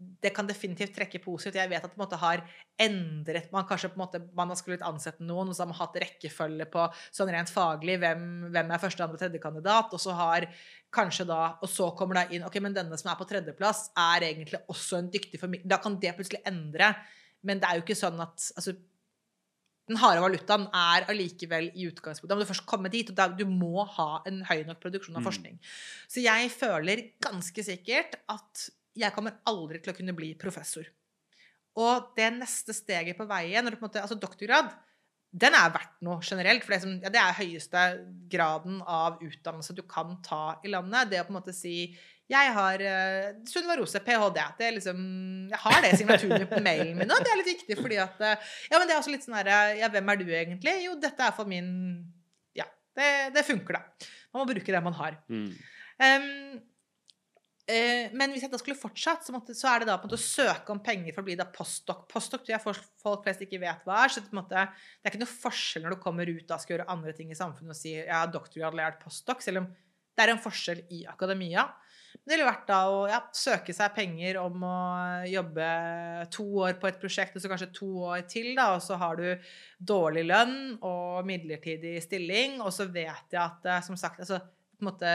det 0.00 0.32
kan 0.36 0.48
definitivt 0.48 0.94
trekke 0.96 1.20
positivt. 1.22 1.58
Jeg 1.60 1.70
vet 1.70 1.84
at 1.84 1.92
det 1.92 1.98
på 1.98 2.06
en 2.06 2.20
har 2.22 2.42
endret 2.80 3.50
Man 3.52 3.66
kanskje 3.68 3.90
på 3.92 3.98
en 3.98 4.02
måte, 4.02 4.20
man 4.36 4.48
har 4.48 4.56
skullet 4.56 4.84
ansette 4.86 5.24
noen, 5.24 5.50
og 5.50 5.56
så 5.56 5.64
har 5.64 5.70
man 5.70 5.80
hatt 5.80 5.98
rekkefølge 6.00 6.66
på 6.72 6.86
sånn 7.12 7.32
rent 7.34 7.52
faglig. 7.52 7.98
Hvem, 8.00 8.26
hvem 8.54 8.72
er 8.72 8.82
første, 8.82 9.04
andre, 9.04 9.20
tredje 9.20 9.42
kandidat? 9.42 9.92
Og 9.92 10.00
så 10.00 10.16
har 10.16 10.48
kanskje 10.94 11.28
da, 11.28 11.40
og 11.60 11.68
så 11.70 11.90
kommer 11.98 12.20
da 12.20 12.26
inn 12.32 12.46
ok, 12.46 12.60
men 12.64 12.76
denne 12.76 12.96
som 13.00 13.12
er 13.12 13.18
på 13.20 13.28
tredjeplass, 13.28 13.90
er 14.00 14.30
egentlig 14.30 14.62
også 14.72 15.02
en 15.02 15.10
dyktig 15.12 15.40
formidler. 15.42 15.68
Da 15.74 15.80
kan 15.82 16.00
det 16.00 16.16
plutselig 16.16 16.40
endre. 16.48 16.94
Men 17.46 17.60
det 17.60 17.68
er 17.68 17.78
jo 17.78 17.84
ikke 17.84 18.00
sånn 18.00 18.20
at 18.20 18.50
altså, 18.56 18.74
den 19.90 19.98
harde 19.98 20.22
valutaen 20.22 20.68
er 20.76 21.06
allikevel 21.10 21.70
i 21.74 21.88
utgangspunktet 21.90 22.30
Da 22.30 22.36
må 22.38 22.44
du 22.44 22.50
først 22.50 22.66
komme 22.68 22.90
dit, 22.92 23.10
og 23.10 23.38
du 23.38 23.46
må 23.48 23.84
ha 23.96 24.22
en 24.28 24.44
høy 24.46 24.62
nok 24.68 24.80
produksjon 24.82 25.16
av 25.16 25.22
Mm. 25.24 25.28
forskning. 25.28 25.56
Så 26.08 26.22
jeg 26.22 26.50
føler 26.54 27.10
ganske 27.20 27.64
sikkert 27.64 28.14
at 28.28 28.70
jeg 29.00 29.14
kommer 29.16 29.40
aldri 29.48 29.80
til 29.80 29.92
å 29.92 29.96
kunne 29.96 30.14
bli 30.16 30.34
professor. 30.38 30.86
Og 31.80 32.12
det 32.16 32.28
neste 32.34 32.74
steget 32.74 33.18
på 33.18 33.26
veien, 33.30 33.64
når 33.64 33.74
du 33.74 33.80
på 33.80 33.86
en 33.86 33.90
måte, 33.90 34.02
altså 34.02 34.18
doktorgrad, 34.18 34.72
den 35.30 35.54
er 35.54 35.70
verdt 35.70 36.00
noe 36.02 36.18
generelt. 36.26 36.64
For 36.66 36.74
det, 36.74 36.80
som, 36.82 36.96
ja, 37.04 37.12
det 37.12 37.20
er 37.22 37.36
høyeste 37.38 37.82
graden 38.32 38.80
av 38.82 39.20
utdannelse 39.22 39.76
du 39.78 39.84
kan 39.88 40.16
ta 40.26 40.58
i 40.66 40.72
landet. 40.72 41.12
Det 41.12 41.20
å 41.22 41.28
på 41.28 41.34
en 41.34 41.38
måte 41.38 41.54
si 41.56 41.92
jeg 42.30 42.50
har 42.54 42.82
uh, 42.84 43.40
Sunniva 43.48 43.74
Rose, 43.80 43.98
ph.d. 44.06 44.42
Det 44.58 44.66
er 44.68 44.74
liksom, 44.76 44.98
jeg 45.50 45.60
har 45.64 45.80
det 45.82 45.96
signaturen 45.98 46.46
på 46.50 46.60
mailen 46.62 46.92
min, 46.98 47.10
og 47.10 47.24
det 47.26 47.32
er 47.32 47.40
litt 47.40 47.50
viktig 47.56 47.78
fordi 47.80 47.98
at 47.98 48.22
eh, 48.22 48.52
Ja, 48.70 48.78
men 48.78 48.86
det 48.86 48.94
er 48.94 49.00
også 49.00 49.10
litt 49.10 49.26
sånn 49.26 49.34
herre 49.34 49.56
Ja, 49.80 49.88
hvem 49.90 50.12
er 50.12 50.20
du 50.20 50.28
egentlig? 50.28 50.76
Jo, 50.84 50.94
dette 51.02 51.26
er 51.26 51.34
for 51.34 51.50
min 51.50 51.72
Ja, 52.54 52.68
det, 52.94 53.08
det 53.34 53.42
funker, 53.48 53.80
da. 53.80 54.10
Man 54.30 54.44
må 54.44 54.52
bruke 54.52 54.76
det 54.76 54.82
man 54.84 54.94
har. 54.94 55.18
Mm. 55.26 55.48
Eh, 56.06 56.28
men 58.16 58.32
hvis 58.32 58.44
jeg 58.46 58.52
da 58.52 58.58
skulle 58.60 58.78
fortsatt, 58.78 59.24
så, 59.26 59.34
måtte, 59.34 59.54
så 59.56 59.68
er 59.70 59.82
det 59.82 59.90
da 59.90 59.98
på 59.98 60.06
en 60.06 60.10
måte 60.10 60.20
å 60.20 60.22
søke 60.22 60.72
om 60.74 60.80
penger 60.84 61.14
for 61.14 61.22
å 61.22 61.28
bli 61.28 61.36
da 61.38 61.46
postdoc. 61.50 62.06
Postdoc 62.10 62.44
tror 62.44 62.56
jeg 62.56 62.64
folk 63.02 63.24
flest 63.26 63.44
ikke 63.46 63.60
vet 63.62 63.84
hva 63.86 64.02
er. 64.04 64.14
så 64.14 64.22
det, 64.24 64.32
måte, 64.36 64.64
det 64.64 65.08
er 65.08 65.14
ikke 65.14 65.22
noe 65.22 65.38
forskjell 65.44 65.86
når 65.86 65.96
du 65.96 66.02
kommer 66.02 66.30
ut 66.30 66.48
da 66.48 66.58
skal 66.60 66.76
gjøre 66.76 66.88
andre 66.94 67.14
ting 67.16 67.30
i 67.32 67.38
samfunnet 67.38 67.74
og 67.74 67.78
si 67.78 67.94
jeg 67.96 68.10
har 68.10 68.32
doktorgrad 68.32 68.74
eller 68.74 68.86
jeg 68.86 68.94
har 68.94 69.04
postdoc, 69.04 69.44
selv 69.44 69.62
om 69.62 69.70
det 69.70 70.24
er 70.24 70.34
en 70.34 70.42
forskjell 70.42 70.82
i 70.92 71.04
akademia. 71.08 71.68
Det 72.10 72.34
ville 72.34 72.46
vært 72.46 72.66
da 72.68 72.80
å 72.90 73.04
ja, 73.08 73.20
søke 73.36 73.74
seg 73.74 73.94
penger 73.94 74.40
om 74.42 74.64
å 74.66 74.78
jobbe 75.30 75.68
to 76.34 76.46
år 76.66 76.74
på 76.80 76.88
et 76.90 76.98
prosjekt, 77.00 77.36
og 77.36 77.42
så 77.42 77.50
kanskje 77.52 77.70
to 77.76 77.90
år 78.10 78.24
til, 78.30 78.50
da, 78.58 78.72
og 78.74 78.82
så 78.84 78.98
har 79.00 79.20
du 79.20 79.52
dårlig 79.78 80.26
lønn 80.26 80.56
og 80.86 81.22
midlertidig 81.28 81.96
stilling, 82.04 82.58
og 82.64 82.74
så 82.74 82.88
vet 82.90 83.30
jeg 83.30 83.40
at, 83.40 83.70
eh, 83.70 83.84
som 83.86 83.98
sagt, 84.00 84.20
altså 84.24 84.40
på 84.80 84.84
en 84.84 84.90
måte 84.90 85.14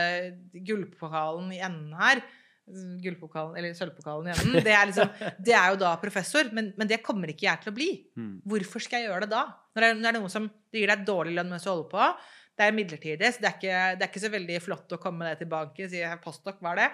gullpokalen 0.66 1.52
i 1.54 1.62
enden 1.66 1.94
her 1.98 2.22
Gullpokalen, 2.66 3.54
eller 3.60 3.74
sølvpokalen 3.78 4.26
i 4.26 4.32
enden. 4.34 4.56
Det 4.66 4.72
er, 4.74 4.88
liksom, 4.90 5.10
det 5.46 5.54
er 5.54 5.68
jo 5.70 5.78
da 5.84 5.92
professor, 6.02 6.48
men, 6.56 6.72
men 6.78 6.90
det 6.90 6.98
kommer 7.04 7.30
ikke 7.30 7.46
jeg 7.46 7.62
til 7.62 7.70
å 7.70 7.76
bli. 7.76 7.90
Mm. 8.18 8.32
Hvorfor 8.50 8.82
skal 8.82 9.04
jeg 9.04 9.10
gjøre 9.10 9.26
det 9.26 9.36
da? 9.36 9.44
Når 9.76 9.84
det 9.84 9.90
er, 9.90 9.98
når 10.00 10.06
det 10.06 10.10
er 10.10 10.18
noen 10.18 10.34
som 10.34 10.48
gir 10.74 10.90
deg 10.90 11.04
dårlig 11.06 11.36
lønn 11.36 11.52
mens 11.52 11.66
du 11.66 11.70
holder 11.70 11.92
på. 11.92 12.08
Det 12.56 12.64
er 12.64 12.72
midlertidig, 12.72 13.28
så 13.34 13.42
det 13.42 13.48
er, 13.50 13.56
ikke, 13.58 13.80
det 13.98 14.04
er 14.04 14.08
ikke 14.08 14.22
så 14.22 14.30
veldig 14.32 14.58
flott 14.64 14.92
å 14.96 14.98
komme 15.00 15.20
med 15.20 15.34
det 15.34 15.42
tilbake 15.42 15.84
og 15.84 15.90
si 15.92 15.98
postdok, 16.24 16.62
er 16.70 16.78
det? 16.80 16.86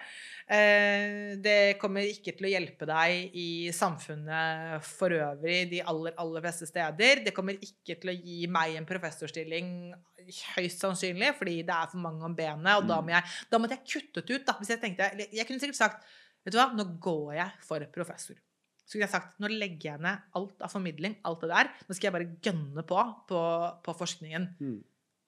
Eh, 0.56 1.18
det 1.38 1.58
kommer 1.78 2.08
ikke 2.08 2.34
til 2.34 2.48
å 2.48 2.50
hjelpe 2.50 2.88
deg 2.90 3.36
i 3.38 3.50
samfunnet 3.76 4.82
for 4.82 5.14
øvrig 5.14 5.60
de 5.70 5.84
aller, 5.86 6.16
aller 6.18 6.42
fleste 6.42 6.66
steder. 6.66 7.22
Det 7.28 7.34
kommer 7.36 7.62
ikke 7.62 7.94
til 8.02 8.10
å 8.10 8.16
gi 8.16 8.40
meg 8.50 8.74
en 8.80 8.88
professorstilling 8.88 9.70
høyst 10.56 10.82
sannsynlig, 10.82 11.32
fordi 11.38 11.60
det 11.66 11.74
er 11.76 11.90
for 11.90 12.02
mange 12.02 12.26
om 12.26 12.34
benet, 12.36 12.72
og 12.78 12.88
da, 12.90 12.98
må 13.02 13.14
jeg, 13.14 13.34
da 13.50 13.62
måtte 13.62 13.78
jeg 13.78 13.90
kuttet 13.94 14.34
ut, 14.34 14.46
da. 14.48 14.58
Hvis 14.58 14.74
jeg 14.74 14.82
tenkte 14.82 15.10
Jeg 15.22 15.46
kunne 15.46 15.62
sikkert 15.62 15.78
sagt 15.78 16.08
Vet 16.42 16.54
du 16.54 16.58
hva, 16.58 16.72
nå 16.74 16.88
går 17.02 17.36
jeg 17.36 17.62
for 17.62 17.84
professor. 17.94 18.34
Så 18.82 18.96
kunne 18.96 19.06
jeg 19.06 19.14
sagt 19.14 19.36
nå 19.38 19.46
legger 19.50 19.92
jeg 19.92 20.02
ned 20.02 20.24
alt 20.38 20.64
av 20.66 20.72
formidling, 20.72 21.14
alt 21.28 21.44
det 21.44 21.52
der. 21.52 21.70
Nå 21.86 21.94
skal 21.94 22.08
jeg 22.08 22.16
bare 22.16 22.32
gønne 22.42 22.82
på 22.86 23.04
på, 23.28 23.42
på 23.86 23.94
forskningen. 24.00 24.48
Mm. 24.58 24.80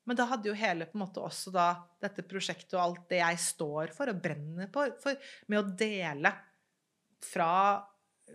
Men 0.05 0.19
da 0.19 0.27
hadde 0.29 0.51
jo 0.51 0.57
hele 0.59 0.87
på 0.89 0.99
en 0.99 1.05
måte 1.07 1.23
også 1.25 1.53
da 1.55 1.69
dette 2.03 2.27
prosjektet 2.29 2.77
og 2.77 2.83
alt 2.83 3.05
det 3.13 3.23
jeg 3.23 3.41
står 3.41 3.95
for 3.97 4.13
og 4.13 4.21
brenner 4.25 4.69
på, 4.73 4.85
for, 5.01 5.17
med 5.49 5.61
å 5.61 5.75
dele 5.81 6.33
fra 7.25 7.51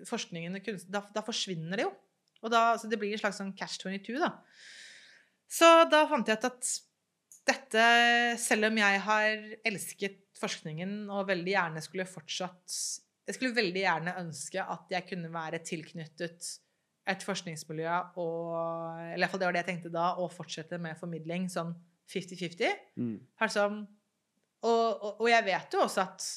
forskningen 0.09 0.57
og 0.57 0.65
kunst, 0.65 0.89
da, 0.89 1.03
da 1.13 1.23
forsvinner 1.25 1.77
det 1.77 1.85
jo. 1.85 1.93
Og 2.39 2.53
da, 2.53 2.63
så 2.79 2.89
det 2.89 2.97
blir 3.01 3.13
en 3.13 3.21
slags 3.21 3.39
sånn 3.41 3.55
catch 3.57 3.81
22, 3.83 4.17
da. 4.21 4.31
Så 5.49 5.67
da 5.89 6.03
fant 6.09 6.29
jeg 6.29 6.39
ut 6.39 6.47
at 6.49 6.71
dette, 7.49 7.85
selv 8.41 8.69
om 8.69 8.79
jeg 8.79 9.03
har 9.05 9.45
elsket 9.65 10.19
forskningen 10.39 11.09
og 11.09 11.27
veldig 11.29 11.53
gjerne 11.55 11.81
skulle 11.83 12.07
fortsatt 12.07 12.75
Jeg 13.27 13.35
skulle 13.35 13.57
veldig 13.57 13.81
gjerne 13.81 14.17
ønske 14.21 14.63
at 14.63 14.93
jeg 14.93 15.05
kunne 15.09 15.31
være 15.33 15.61
tilknyttet 15.65 16.51
et 17.09 17.23
forskningsmiljø 17.25 17.93
og 18.21 18.51
Eller 18.99 19.17
i 19.17 19.23
hvert 19.23 19.33
fall 19.33 19.41
det 19.41 19.47
var 19.47 19.55
det 19.55 19.63
jeg 19.63 19.69
tenkte 19.71 19.93
da, 19.93 20.11
å 20.21 20.27
fortsette 20.31 20.77
med 20.81 20.99
formidling 20.99 21.47
sånn 21.51 21.73
50-50. 22.09 22.85
Mm. 22.97 23.17
Altså, 23.41 23.65
og, 24.65 24.85
og, 24.89 25.11
og 25.21 25.27
jeg 25.29 25.45
vet 25.45 25.75
jo 25.75 25.83
også 25.85 26.05
at 26.05 26.29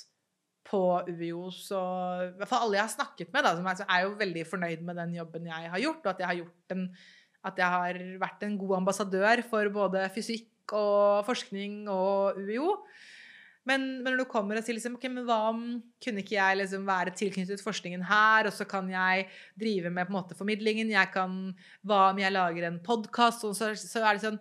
på 0.69 0.83
UiO 1.09 1.49
så 1.53 1.81
I 2.29 2.29
hvert 2.39 2.49
fall 2.51 2.69
alle 2.69 2.79
jeg 2.79 2.87
har 2.87 2.93
snakket 2.93 3.33
med, 3.35 3.45
da, 3.45 3.57
som 3.59 3.67
er, 3.67 3.81
så 3.81 3.87
er 3.89 4.05
jo 4.05 4.13
veldig 4.21 4.45
fornøyd 4.47 4.85
med 4.87 5.01
den 5.01 5.17
jobben 5.19 5.49
jeg 5.51 5.73
har 5.75 5.83
gjort, 5.83 6.05
og 6.05 6.13
at 6.13 6.23
jeg 6.23 6.31
har 6.31 6.41
gjort 6.45 6.77
en 6.77 6.87
at 7.43 7.59
jeg 7.59 7.75
har 7.75 7.97
vært 8.23 8.45
en 8.47 8.59
god 8.59 8.77
ambassadør 8.77 9.43
for 9.51 9.71
både 9.75 10.05
fysikk 10.15 10.75
og 10.79 11.25
forskning 11.27 11.89
og 11.91 12.39
UiO. 12.39 12.77
Men, 13.65 14.03
men 14.03 14.13
når 14.17 14.25
du 14.25 14.31
kommer 14.31 14.59
og 14.59 14.65
sier 14.67 14.75
liksom, 14.75 14.97
ok, 14.99 15.05
men 15.13 15.25
hva 15.29 15.37
om 15.53 15.61
kunne 16.03 16.19
ikke 16.25 16.35
jeg 16.35 16.57
liksom 16.59 16.87
være 16.89 17.13
tilknyttet 17.15 17.63
forskningen 17.63 18.03
her, 18.09 18.49
og 18.51 18.53
så 18.57 18.65
kan 18.67 18.89
jeg 18.91 19.29
drive 19.59 19.91
med 19.95 20.09
på 20.09 20.11
en 20.11 20.17
måte 20.19 20.35
formidlingen, 20.39 20.91
jeg 20.91 21.13
kan, 21.15 21.37
hva 21.87 22.09
om 22.11 22.19
jeg 22.19 22.33
lager 22.35 22.67
en 22.67 22.81
podkast, 22.83 23.45
så, 23.55 23.71
så 23.79 24.03
er 24.03 24.19
det 24.19 24.25
sånn 24.27 24.41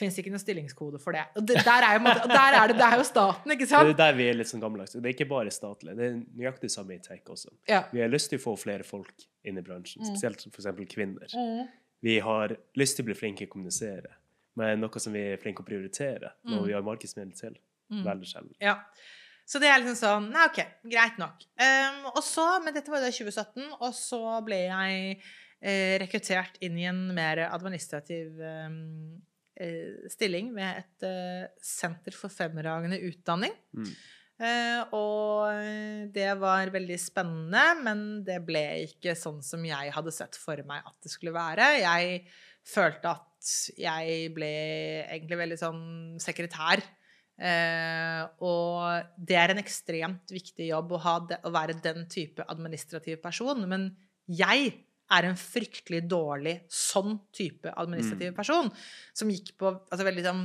Fins 0.00 0.16
ikke 0.16 0.30
noen 0.32 0.40
stillingskode 0.40 0.96
for 1.02 1.12
det. 1.12 1.26
Og 1.36 1.42
det, 1.44 1.58
der 1.66 1.84
er 1.84 1.96
jo, 1.98 2.00
måte- 2.06 2.22
og 2.24 2.30
der 2.30 2.54
er 2.56 2.70
det, 2.70 2.76
det 2.78 2.84
er 2.86 2.94
jo 2.96 3.04
staten, 3.04 3.52
ikke 3.52 3.66
sant? 3.68 3.90
Det 3.90 3.96
er 3.96 3.98
der 3.98 4.14
vi 4.16 4.28
er 4.30 4.36
litt 4.38 4.48
sånn 4.48 4.62
gammeldags. 4.62 4.94
Det 4.94 5.02
er 5.02 5.12
ikke 5.12 5.26
bare 5.28 5.50
statlig. 5.52 5.92
Det 5.98 6.06
er 6.06 6.14
nøyaktig 6.38 6.70
samme 6.72 6.94
i 6.94 7.00
tech 7.04 7.26
også. 7.28 7.50
Ja. 7.68 7.82
Vi 7.92 8.00
har 8.00 8.08
lyst 8.08 8.30
til 8.32 8.40
å 8.40 8.44
få 8.46 8.54
flere 8.62 8.86
folk 8.86 9.26
inn 9.44 9.58
i 9.60 9.64
bransjen, 9.66 10.00
Mm. 10.00 10.08
spesielt 10.14 10.46
f.eks. 10.46 10.70
kvinner. 10.94 11.28
Mm. 11.34 11.68
Vi 12.06 12.14
har 12.24 12.54
lyst 12.80 12.96
til 12.96 13.04
å 13.04 13.10
bli 13.10 13.18
flinke 13.18 13.42
til 13.42 13.50
å 13.50 13.52
kommunisere, 13.58 14.14
men 14.56 14.80
noe 14.80 15.02
som 15.04 15.12
vi 15.12 15.26
er 15.34 15.42
flinke 15.42 15.60
å 15.60 15.68
prioritere, 15.68 16.32
noe 16.48 16.62
Mm. 16.62 16.66
vi 16.70 16.78
har 16.78 16.86
markedsmiddel 16.86 17.36
til. 17.36 17.58
Mm. 17.90 18.04
Veldig 18.06 18.28
sjelden. 18.30 18.54
Ja. 18.62 18.78
Så 19.50 19.58
det 19.58 19.70
er 19.70 19.80
liksom 19.82 19.98
sånn 19.98 20.28
Nei, 20.30 20.46
OK, 20.46 20.60
greit 20.92 21.16
nok. 21.18 21.42
Um, 21.58 22.04
og 22.12 22.22
så, 22.22 22.46
Men 22.62 22.76
dette 22.76 22.92
var 22.92 23.02
jo 23.02 23.08
da 23.08 23.14
2017, 23.16 23.66
og 23.80 23.90
så 23.96 24.22
ble 24.46 24.60
jeg 24.68 25.16
eh, 25.16 25.96
rekruttert 26.02 26.60
inn 26.64 26.78
i 26.78 26.86
en 26.90 27.02
mer 27.16 27.42
administrativ 27.48 28.38
um, 28.38 29.18
eh, 29.58 30.06
stilling 30.12 30.52
ved 30.54 30.84
et 30.84 31.08
eh, 31.08 31.50
senter 31.64 32.14
for 32.16 32.32
fremragende 32.32 33.00
utdanning. 33.10 33.56
Mm. 33.74 33.90
Uh, 34.40 34.94
og 34.96 36.12
det 36.14 36.30
var 36.40 36.70
veldig 36.72 36.96
spennende, 36.96 37.64
men 37.82 38.04
det 38.24 38.38
ble 38.46 38.62
ikke 38.86 39.12
sånn 39.18 39.42
som 39.44 39.66
jeg 39.66 39.92
hadde 39.92 40.14
sett 40.16 40.38
for 40.40 40.62
meg 40.68 40.86
at 40.86 40.96
det 41.04 41.12
skulle 41.12 41.34
være. 41.34 41.66
Jeg 41.82 42.22
følte 42.70 43.12
at 43.18 43.52
jeg 43.80 44.30
ble 44.36 44.54
egentlig 45.02 45.42
veldig 45.42 45.60
sånn 45.60 45.84
sekretær. 46.22 46.80
Eh, 47.40 48.20
og 48.44 49.16
det 49.16 49.36
er 49.40 49.54
en 49.54 49.62
ekstremt 49.62 50.32
viktig 50.34 50.68
jobb 50.68 50.92
å, 50.92 51.00
ha 51.06 51.16
det, 51.30 51.40
å 51.48 51.52
være 51.54 51.78
den 51.80 52.04
type 52.12 52.44
administrativ 52.52 53.22
person. 53.24 53.64
Men 53.70 53.88
jeg 54.28 54.74
er 55.10 55.26
en 55.26 55.38
fryktelig 55.40 56.04
dårlig 56.06 56.60
sånn 56.70 57.16
type 57.34 57.72
administrativ 57.72 58.30
Mm. 58.30 58.36
person. 58.36 58.70
Som 59.16 59.32
gikk 59.32 59.56
på 59.58 59.72
altså, 59.72 60.04
veldig 60.06 60.26
sånn 60.26 60.44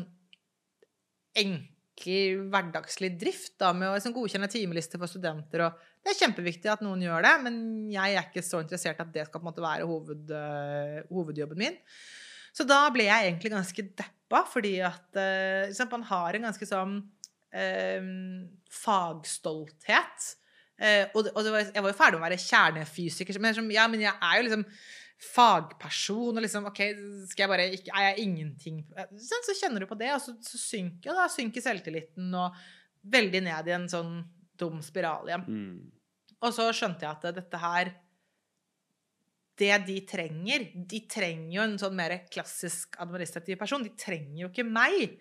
enkel, 1.35 2.47
hverdagslig 2.49 3.11
drift 3.19 3.57
da, 3.59 3.73
med 3.75 3.91
å 3.91 3.95
liksom, 3.97 4.15
godkjenne 4.15 4.49
timelister 4.51 4.99
for 5.01 5.11
studenter. 5.11 5.67
Og 5.67 5.85
det 6.03 6.13
er 6.13 6.21
kjempeviktig 6.23 6.71
at 6.71 6.83
noen 6.85 7.03
gjør 7.03 7.27
det, 7.27 7.33
men 7.43 7.55
jeg 7.91 8.15
er 8.15 8.25
ikke 8.25 8.43
så 8.45 8.63
interessert 8.63 8.99
at 9.03 9.13
det 9.13 9.27
skal 9.27 9.41
på 9.41 9.45
en 9.45 9.51
måte 9.51 9.63
være 9.63 9.87
hoved, 9.89 10.31
uh, 10.31 11.01
hovedjobben 11.11 11.59
min. 11.59 11.77
Så 12.55 12.63
da 12.67 12.85
ble 12.93 13.09
jeg 13.09 13.29
egentlig 13.31 13.51
ganske 13.51 13.87
deppa, 13.99 14.45
fordi 14.47 14.77
at 14.85 15.19
liksom, 15.67 15.91
man 15.91 16.05
har 16.07 16.37
en 16.37 16.47
ganske 16.47 16.67
sånn 16.69 16.97
eh, 17.55 18.11
fagstolthet. 18.71 20.29
Eh, 20.75 21.07
og 21.15 21.29
og 21.31 21.41
det 21.43 21.51
var, 21.53 21.65
jeg 21.71 21.83
var 21.83 21.91
jo 21.91 21.97
ferdig 21.97 22.19
med 22.19 22.23
å 22.23 22.27
være 22.27 22.43
kjernefysiker, 22.43 23.41
men, 23.43 23.55
som, 23.55 23.67
ja, 23.71 23.87
men 23.91 24.03
jeg 24.03 24.15
er 24.15 24.37
jo 24.39 24.47
liksom 24.47 24.65
fagperson, 25.25 26.35
og 26.35 26.43
liksom 26.43 26.67
OK, 26.67 26.81
skal 27.31 27.45
jeg 27.45 27.51
bare 27.53 27.67
ikke 27.71 27.93
Er 27.95 28.09
jeg 28.09 28.25
ingenting 28.25 28.81
sånn, 28.91 29.45
Så 29.47 29.55
kjenner 29.55 29.81
du 29.81 29.87
på 29.87 29.95
det, 29.99 30.09
og 30.11 30.19
så, 30.21 30.35
så 30.43 30.59
synker, 30.59 31.13
og 31.13 31.21
da 31.21 31.29
synker 31.31 31.63
selvtilliten 31.63 32.33
og 32.35 32.57
veldig 33.15 33.41
ned 33.45 33.69
i 33.69 33.75
en 33.77 33.87
sånn 33.89 34.17
dum 34.59 34.81
spiral 34.83 35.29
igjen. 35.29 35.45
Mm. 35.47 35.77
Og 36.43 36.51
så 36.55 36.67
skjønte 36.75 37.05
jeg 37.05 37.15
at 37.15 37.37
dette 37.37 37.59
her 37.61 37.91
det 39.59 39.71
de 39.87 39.95
trenger 40.07 40.67
De 40.75 40.99
trenger 41.11 41.53
jo 41.55 41.63
en 41.63 41.77
sånn 41.79 41.95
mer 41.95 42.17
klassisk 42.31 42.97
administrativ 43.03 43.59
person. 43.59 43.83
De 43.85 43.93
trenger 43.99 44.43
jo 44.43 44.51
ikke 44.51 44.67
meg. 44.67 45.17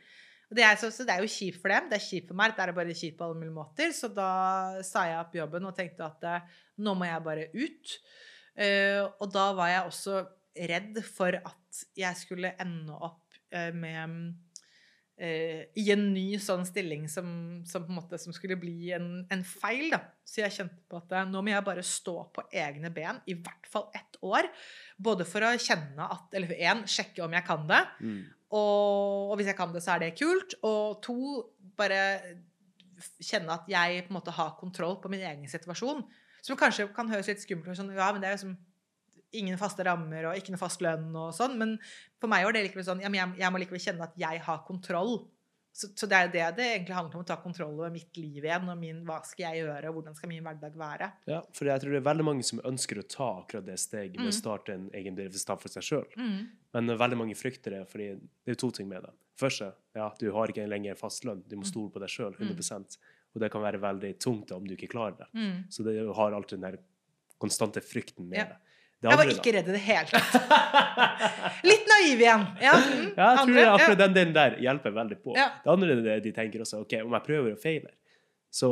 Det 0.55 0.63
er, 0.63 0.77
så, 0.79 0.91
så 0.93 1.07
det 1.07 1.15
er 1.15 1.25
jo 1.25 1.31
kjipt 1.31 1.61
for 1.63 1.73
dem. 1.73 1.89
Det 1.91 1.99
er 1.99 2.05
kjipt 2.05 2.31
for 2.31 2.39
meg. 2.39 2.55
Det 2.55 2.65
er 2.65 2.75
bare 2.77 2.97
kjipt 2.97 3.19
på 3.19 3.27
alle 3.27 3.41
mulige 3.41 3.57
måter. 3.57 3.95
Så 3.97 4.11
da 4.15 4.31
sa 4.87 5.07
jeg 5.09 5.21
opp 5.21 5.35
jobben 5.39 5.69
og 5.71 5.77
tenkte 5.79 6.07
at 6.07 6.27
eh, 6.31 6.55
nå 6.85 6.95
må 6.99 7.09
jeg 7.09 7.27
bare 7.27 7.49
ut. 7.55 7.95
Uh, 8.55 9.11
og 9.19 9.33
da 9.35 9.49
var 9.59 9.71
jeg 9.73 9.89
også 9.89 10.21
redd 10.71 11.01
for 11.09 11.35
at 11.35 11.79
jeg 11.99 12.19
skulle 12.21 12.53
ende 12.63 12.95
opp 12.95 13.35
uh, 13.51 13.73
med 13.75 14.13
eh, 15.17 15.67
i 15.79 15.85
en 15.95 16.07
ny 16.15 16.39
sånn 16.43 16.65
stilling 16.67 17.07
som, 17.11 17.27
som, 17.69 17.85
på 17.87 17.93
en 17.93 17.99
måte, 18.01 18.19
som 18.21 18.35
skulle 18.35 18.59
bli 18.61 18.93
en, 18.97 19.25
en 19.33 19.45
feil. 19.47 19.89
Da. 19.93 20.01
Så 20.27 20.43
jeg 20.43 20.57
kjente 20.57 20.81
på 20.91 21.01
at 21.01 21.15
eh, 21.15 21.29
nå 21.31 21.43
må 21.43 21.53
jeg 21.53 21.67
bare 21.67 21.85
stå 21.87 22.17
på 22.35 22.47
egne 22.51 22.91
ben 22.95 23.21
i 23.31 23.37
hvert 23.39 23.69
fall 23.71 23.89
ett 23.97 24.19
år. 24.25 24.49
Både 24.97 25.27
for 25.29 25.47
å 25.47 25.55
kjenne 25.61 26.09
at 26.17 26.35
Eller 26.35 26.57
én, 26.57 26.85
sjekke 26.91 27.25
om 27.27 27.37
jeg 27.37 27.47
kan 27.47 27.69
det. 27.71 27.83
Mm. 28.01 28.19
Og, 28.55 29.31
og 29.31 29.39
hvis 29.39 29.51
jeg 29.51 29.59
kan 29.59 29.73
det, 29.75 29.83
så 29.85 29.95
er 29.95 30.05
det 30.05 30.17
kult. 30.19 30.59
Og 30.67 31.01
to, 31.05 31.19
bare 31.79 32.03
kjenne 33.19 33.57
at 33.57 33.67
jeg 33.71 34.05
på 34.07 34.13
en 34.13 34.21
måte 34.21 34.35
har 34.35 34.55
kontroll 34.61 35.01
på 35.03 35.11
min 35.13 35.25
egen 35.25 35.51
situasjon. 35.51 36.05
Som 36.45 36.61
kanskje 36.61 36.91
kan 36.95 37.09
høres 37.11 37.31
litt 37.31 37.43
skummelt 37.43 37.73
ut. 37.73 37.79
Sånn, 37.79 37.95
ja, 37.97 38.11
men 38.13 38.23
det 38.23 38.31
er 38.31 38.39
liksom 38.39 38.57
ingen 39.35 39.59
faste 39.61 39.85
rammer 39.87 40.31
og 40.31 40.37
ikke 40.39 40.55
noe 40.55 40.61
fast 40.63 40.81
lønn 40.85 41.11
og 41.17 41.33
sånn. 41.37 41.57
Men 41.61 41.77
for 42.21 42.31
meg 42.33 42.45
var 42.47 42.53
det 42.57 42.65
likevel 42.69 42.87
sånn 42.87 43.01
ja, 43.05 43.11
jeg, 43.11 43.37
jeg 43.43 43.53
må 43.55 43.61
likevel 43.63 43.83
kjenne 43.87 44.07
at 44.09 44.17
jeg 44.21 44.43
har 44.47 44.65
kontroll. 44.67 45.17
Så, 45.75 45.89
så 45.99 46.07
det 46.07 46.15
er 46.15 46.27
jo 46.29 46.33
det 46.37 46.43
det 46.61 46.65
egentlig 46.71 46.95
handler 46.95 47.17
om, 47.19 47.23
å 47.25 47.27
ta 47.27 47.35
kontroll 47.43 47.73
over 47.81 47.91
mitt 47.91 48.15
liv 48.17 48.45
igjen. 48.47 48.69
og 48.71 48.79
min, 48.79 49.01
Hva 49.09 49.17
skal 49.27 49.49
jeg 49.49 49.65
gjøre, 49.65 49.89
og 49.91 49.97
hvordan 49.97 50.15
skal 50.15 50.31
min 50.31 50.45
hverdag 50.47 50.77
være? 50.79 51.09
Ja, 51.27 51.41
for 51.51 51.67
jeg 51.67 51.83
tror 51.83 51.91
det 51.91 51.99
er 51.99 52.05
veldig 52.07 52.27
mange 52.29 52.47
som 52.47 52.61
ønsker 52.63 53.01
å 53.03 53.07
ta 53.11 53.27
akkurat 53.41 53.67
det 53.67 53.75
steget 53.83 54.15
med 54.15 54.29
Mm. 54.29 54.31
å 54.31 54.37
starte 54.39 54.73
en 54.77 54.85
egen 54.95 55.17
bedrift 55.19 55.51
for 55.51 55.69
seg 55.75 55.83
sjøl. 55.83 56.07
Mm. 56.15 56.47
Men 56.79 56.95
veldig 57.03 57.19
mange 57.19 57.35
frykter 57.35 57.75
det, 57.75 57.83
fordi 57.91 58.07
det 58.47 58.55
er 58.55 58.61
to 58.63 58.71
ting 58.71 58.87
med 58.89 59.03
det. 59.03 59.11
Først 59.37 59.65
ja, 59.99 60.07
du 60.21 60.31
har 60.31 60.47
ikke 60.55 60.69
lenger 60.71 60.95
fast 60.95 61.25
lønn. 61.27 61.43
Du 61.51 61.57
må 61.59 61.67
stole 61.67 61.91
på 61.91 61.99
deg 61.99 62.09
sjøl 62.09 62.37
100% 62.39 62.97
Og 63.35 63.41
det 63.43 63.51
kan 63.51 63.63
være 63.67 63.81
veldig 63.83 64.13
tungt 64.23 64.53
om 64.55 64.63
du 64.63 64.77
ikke 64.77 64.93
klarer 64.95 65.17
det. 65.19 65.27
Mm. 65.35 65.65
Så 65.75 65.83
det 65.83 65.97
har 66.15 66.33
alltid 66.39 66.61
den 66.61 66.71
der 66.71 66.79
konstante 67.43 67.81
frykten 67.83 68.29
med 68.31 68.39
Ja. 68.39 68.45
det. 68.45 68.57
Jeg 69.11 69.19
var 69.21 69.31
ikke 69.35 69.53
redd 69.57 69.69
i 69.69 69.75
det 69.75 69.83
hele 69.85 70.07
tatt. 70.09 71.65
Litt 71.65 71.87
naiv 71.91 72.23
igjen. 72.25 72.45
Ja, 72.63 72.73
mm. 72.79 73.03
Ja, 73.17 73.29
jeg 73.29 73.39
tror 73.39 73.43
Andre? 73.45 73.65
akkurat 73.75 73.99
den 74.05 74.15
delen 74.17 74.35
der 74.37 74.57
hjelper 74.65 74.95
veldig 74.97 75.19
på. 75.25 75.35
Ja. 75.37 75.49
Det 75.65 75.71
andre 75.75 75.97
er 75.97 76.03
det 76.09 76.17
de 76.25 76.33
tenker 76.37 76.65
også, 76.65 76.81
ok, 76.85 76.95
om 77.05 77.13
jeg 77.19 77.27
prøver 77.29 77.53
og 77.57 77.61
feiler. 77.63 77.93
Så 78.55 78.71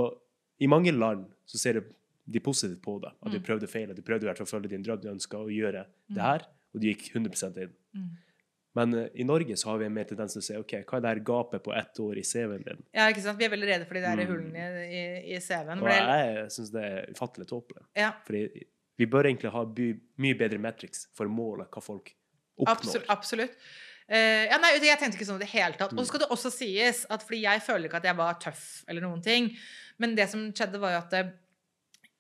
i 0.63 0.69
mange 0.71 0.93
land 0.95 1.27
så 1.49 1.59
ser 1.61 1.81
de 1.83 2.41
positivt 2.41 2.83
på 2.85 2.99
det. 3.03 3.13
At 3.23 3.33
du 3.33 3.39
Mm. 3.39 3.45
prøvde 3.45 3.67
å 3.67 3.73
feile. 3.73 3.95
Du 3.95 4.03
prøvde 4.03 4.25
i 4.25 4.29
hvert 4.31 4.39
fall 4.39 4.47
å 4.47 4.55
følge 4.57 4.71
din 4.71 4.83
drøm. 4.87 5.01
Du 5.03 5.09
ønska 5.11 5.37
å 5.43 5.49
gjøre 5.51 5.87
det 6.09 6.23
her, 6.23 6.45
og 6.75 6.81
du 6.81 6.87
gikk 6.87 7.09
100 7.15 7.57
inn. 7.65 7.73
Mm. 7.97 8.11
Men 8.75 8.95
eh, 8.97 9.09
i 9.21 9.25
Norge 9.29 9.53
så 9.61 9.69
har 9.69 9.79
vi 9.79 9.85
en 9.85 9.93
mer 9.93 10.05
tendens 10.09 10.33
til 10.33 10.41
å 10.41 10.45
si 10.47 10.55
ok, 10.57 10.73
hva 10.89 10.97
er 10.97 11.01
det 11.05 11.09
her 11.11 11.21
gapet 11.29 11.63
på 11.67 11.75
ett 11.77 11.99
år 12.01 12.17
i 12.17 12.23
CV-en 12.25 12.63
din? 12.65 12.79
Ja, 12.95 13.09
ikke 13.13 13.21
sant? 13.21 13.37
Vi 13.39 13.45
er 13.45 13.51
veldig 13.53 13.69
redde 13.69 13.85
for 13.89 13.95
de 13.99 14.01
der 14.01 14.17
Mm. 14.23 14.31
hullene 14.31 14.87
i, 14.87 15.03
i 15.35 15.41
CV-en. 15.45 15.83
Og 15.83 15.89
jeg, 15.91 16.07
jeg 16.07 16.47
syns 16.55 16.71
det 16.73 16.85
er 16.89 17.11
ufattelig 17.13 17.49
tåpelig. 17.51 17.83
Ja, 18.01 18.13
Fordi 18.25 18.47
vi 19.01 19.09
bør 19.11 19.29
egentlig 19.29 19.53
ha 19.55 19.63
by, 19.79 19.89
mye 20.23 20.39
bedre 20.39 20.61
metrics 20.63 21.07
for 21.17 21.29
å 21.29 21.33
måle 21.33 21.67
hva 21.73 21.83
folk 21.85 22.13
oppnår. 22.59 22.75
absolutt. 22.75 23.09
absolutt. 23.13 23.57
Uh, 24.13 24.45
ja, 24.51 24.59
nei, 24.61 24.75
jeg 24.83 24.99
tenkte 25.01 25.17
ikke 25.17 25.29
sånn 25.29 25.41
i 25.41 25.45
det 25.45 25.53
hele 25.55 25.79
tatt. 25.79 25.95
Og 25.95 26.03
så 26.03 26.11
skal 26.11 26.25
det 26.25 26.33
også 26.35 26.53
sies 26.53 27.05
at 27.13 27.25
fordi 27.25 27.45
jeg 27.47 27.63
føler 27.65 27.89
ikke 27.89 28.03
at 28.03 28.11
jeg 28.11 28.19
var 28.19 28.41
tøff 28.43 28.67
eller 28.91 29.05
noen 29.05 29.23
ting, 29.25 29.53
men 30.03 30.17
det 30.19 30.29
som 30.33 30.45
skjedde, 30.51 30.81
var 30.83 30.97
jo 30.97 31.01
at 31.01 31.17
eh, 31.17 31.33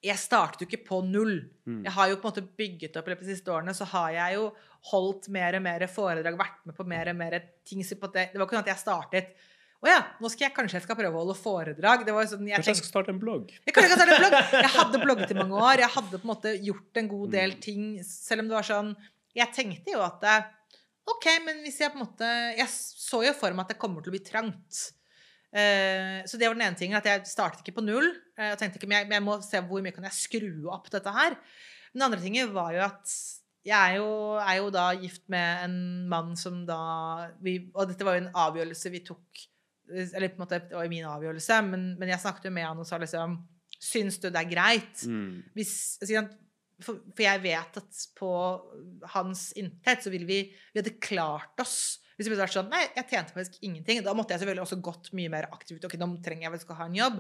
jeg 0.03 0.19
startet 0.19 0.63
jo 0.63 0.69
ikke 0.71 0.87
på 0.89 1.01
null. 1.07 1.37
Mm. 1.69 1.83
Jeg 1.87 1.95
har 1.95 2.11
jo 2.11 2.19
på 2.19 2.27
en 2.27 2.33
måte 2.33 2.61
bygget 2.63 2.97
opp 2.99 3.11
i 3.11 3.15
de 3.15 3.29
siste 3.29 3.53
årene, 3.53 3.75
så 3.77 3.87
har 3.93 4.15
jeg 4.17 4.39
jo 4.39 4.49
holdt 4.91 5.29
mer 5.35 5.59
og 5.59 5.65
mer 5.67 5.85
foredrag, 5.91 6.39
vært 6.39 6.65
med 6.67 6.79
på 6.79 6.87
mer 6.91 7.13
og 7.13 7.19
mer 7.19 7.39
ting. 7.69 7.85
Så 7.87 7.99
på 8.01 8.11
det, 8.15 8.31
det 8.33 8.41
var 8.41 8.49
ikke 8.49 8.59
sånn 8.59 8.65
at 8.65 8.73
jeg 8.73 8.83
startet 8.83 9.49
å 9.83 9.89
ja, 9.91 9.99
nå 10.23 10.29
skal 10.31 10.47
jeg 10.47 10.55
kanskje 10.55 10.77
jeg 10.79 10.85
skal 10.85 10.97
prøve 10.99 11.19
å 11.19 11.25
holde 11.25 11.35
foredrag. 11.35 12.05
Det 12.07 12.15
var 12.15 12.29
sånn, 12.31 12.47
jeg 12.47 12.55
Kanskje 12.61 12.71
jeg 12.77 12.81
skal 12.85 12.91
starte 12.93 13.11
en 13.11 13.19
blogg? 13.19 13.49
jeg, 13.51 13.75
kan, 13.75 13.83
jeg, 13.89 13.97
starte 13.99 14.15
en 14.15 14.23
blogg. 14.23 14.37
jeg 14.55 14.73
hadde 14.77 15.01
blogget 15.03 15.35
i 15.35 15.39
mange 15.41 15.59
år. 15.59 15.83
Jeg 15.83 15.91
hadde 15.97 16.21
på 16.21 16.23
en 16.29 16.31
måte 16.33 16.53
gjort 16.63 17.01
en 17.03 17.09
god 17.11 17.33
del 17.35 17.55
Mm. 17.57 17.61
ting, 17.67 17.85
selv 18.07 18.45
om 18.45 18.49
det 18.53 18.59
var 18.61 18.69
sånn 18.69 18.93
Jeg 19.35 19.49
tenkte 19.57 19.95
jo 19.97 20.03
at 20.05 20.23
eh, 20.29 20.47
OK, 21.11 21.27
men 21.45 21.63
hvis 21.65 21.81
jeg 21.83 21.91
på 21.91 21.99
en 21.99 22.05
måte 22.05 22.29
Jeg 22.57 22.69
så 22.71 23.25
jo 23.27 23.33
for 23.35 23.51
meg 23.51 23.65
at 23.67 23.73
det 23.75 23.79
kommer 23.83 24.05
til 24.05 24.13
å 24.13 24.17
bli 24.17 24.23
trangt. 24.23 24.83
Eh, 25.53 26.23
så 26.31 26.39
det 26.39 26.47
var 26.49 26.55
den 26.57 26.65
ene 26.69 26.79
tingen, 26.79 26.97
at 26.97 27.05
jeg 27.11 27.27
startet 27.29 27.61
ikke 27.65 27.75
på 27.81 27.85
null. 27.85 28.07
jeg 28.39 28.55
og 28.55 28.59
tenkte 28.61 28.79
ikke, 28.79 28.89
men 28.89 29.03
jeg, 29.03 29.11
jeg 29.19 29.25
må 29.27 29.41
se 29.45 29.61
hvor 29.67 29.83
mye 29.85 29.93
kan 29.93 30.07
jeg 30.09 30.17
skru 30.17 30.71
opp 30.73 30.87
dette 30.95 31.13
her. 31.13 31.37
Den 31.93 32.07
andre 32.07 32.23
tingen 32.23 32.55
var 32.55 32.71
jo 32.73 32.85
at 32.87 33.17
jeg 33.63 33.79
er 33.79 33.99
jo, 34.01 34.07
er 34.43 34.57
jo 34.59 34.71
da 34.75 34.89
gift 34.99 35.23
med 35.31 35.65
en 35.67 35.75
mann 36.11 36.33
som 36.39 36.63
da 36.67 36.79
vi, 37.45 37.59
Og 37.75 37.91
dette 37.91 38.03
var 38.07 38.17
jo 38.17 38.25
en 38.25 38.33
avgjørelse 38.47 38.91
vi 38.91 39.03
tok 39.07 39.43
Eller 39.93 40.33
på 40.33 40.41
en 40.41 40.45
måte, 40.45 40.61
det 40.69 40.77
var 40.77 40.91
min 40.91 41.09
avgjørelse, 41.09 41.59
men, 41.69 41.89
men 42.01 42.13
jeg 42.15 42.23
snakket 42.25 42.49
jo 42.49 42.55
med 42.57 42.69
han 42.69 42.83
og 42.83 42.89
sa 42.89 43.01
liksom 43.03 43.41
Syns 43.83 44.21
du 44.23 44.29
det 44.29 44.39
er 44.39 44.47
greit? 44.47 45.01
Mm. 45.11 45.41
Hvis, 45.57 45.73
for, 46.85 47.01
for 47.11 47.25
jeg 47.25 47.43
vet 47.43 47.81
at 47.81 48.03
på 48.15 48.31
hans 49.17 49.49
inntekt 49.59 50.07
så 50.07 50.13
ville 50.13 50.29
vi 50.29 50.45
Vi 50.53 50.79
hadde 50.79 51.01
klart 51.03 51.59
oss. 51.63 51.99
Hvis 52.15 52.29
det 52.29 52.37
vært 52.37 52.55
sånn 52.55 52.71
Nei, 52.71 52.85
jeg 52.95 53.09
tjente 53.11 53.35
faktisk 53.35 53.59
ingenting. 53.67 54.03
Da 54.07 54.15
måtte 54.15 54.37
jeg 54.37 54.43
selvfølgelig 54.43 54.67
også 54.67 54.79
gått 54.85 55.11
mye 55.19 55.33
mer 55.33 55.49
aktivt. 55.51 55.83
Ok, 55.89 55.97
nå 55.99 56.09
trenger 56.23 56.47
jeg 56.47 56.55
vel 56.55 56.63
skal 56.63 56.79
ha 56.79 56.87
en 56.87 56.99
jobb. 56.99 57.17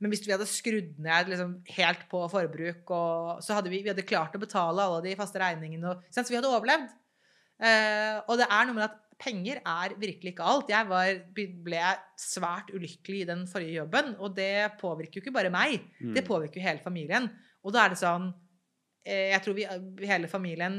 Men 0.00 0.12
hvis 0.12 0.24
vi 0.24 0.32
hadde 0.34 0.48
skrudd 0.48 0.96
ned 1.04 1.30
liksom, 1.30 1.58
helt 1.76 2.06
på 2.10 2.22
forbruk, 2.32 2.90
og, 2.96 3.44
så 3.44 3.58
hadde 3.58 3.70
vi, 3.72 3.82
vi 3.84 3.92
hadde 3.92 4.06
klart 4.08 4.34
å 4.34 4.42
betale 4.42 4.86
alle 4.86 5.04
de 5.04 5.14
faste 5.18 5.42
regningene. 5.42 5.92
Og, 5.92 6.08
så 6.10 6.24
vi 6.26 6.38
hadde 6.40 6.50
overlevd. 6.50 6.96
Eh, 7.60 8.16
og 8.24 8.40
det 8.40 8.48
er 8.48 8.66
noe 8.66 8.78
med 8.78 8.88
at 8.88 8.98
penger 9.20 9.60
er 9.60 9.94
virkelig 10.00 10.34
ikke 10.34 10.50
alt. 10.52 10.72
Jeg 10.72 10.88
var, 10.90 11.10
ble 11.36 11.86
svært 12.18 12.72
ulykkelig 12.74 13.22
i 13.22 13.28
den 13.28 13.46
forrige 13.50 13.80
jobben, 13.80 14.14
og 14.18 14.36
det 14.36 14.72
påvirker 14.80 15.20
jo 15.20 15.24
ikke 15.24 15.36
bare 15.36 15.52
meg. 15.54 15.80
Mm. 16.00 16.14
Det 16.16 16.26
påvirker 16.26 16.60
jo 16.60 16.66
hele 16.66 16.84
familien. 16.84 17.28
Og 17.64 17.74
da 17.74 17.84
er 17.84 17.92
det 17.92 18.00
sånn 18.00 18.30
eh, 19.04 19.28
Jeg 19.34 19.42
tror 19.44 19.56
vi, 19.58 19.66
hele 20.08 20.30
familien 20.32 20.78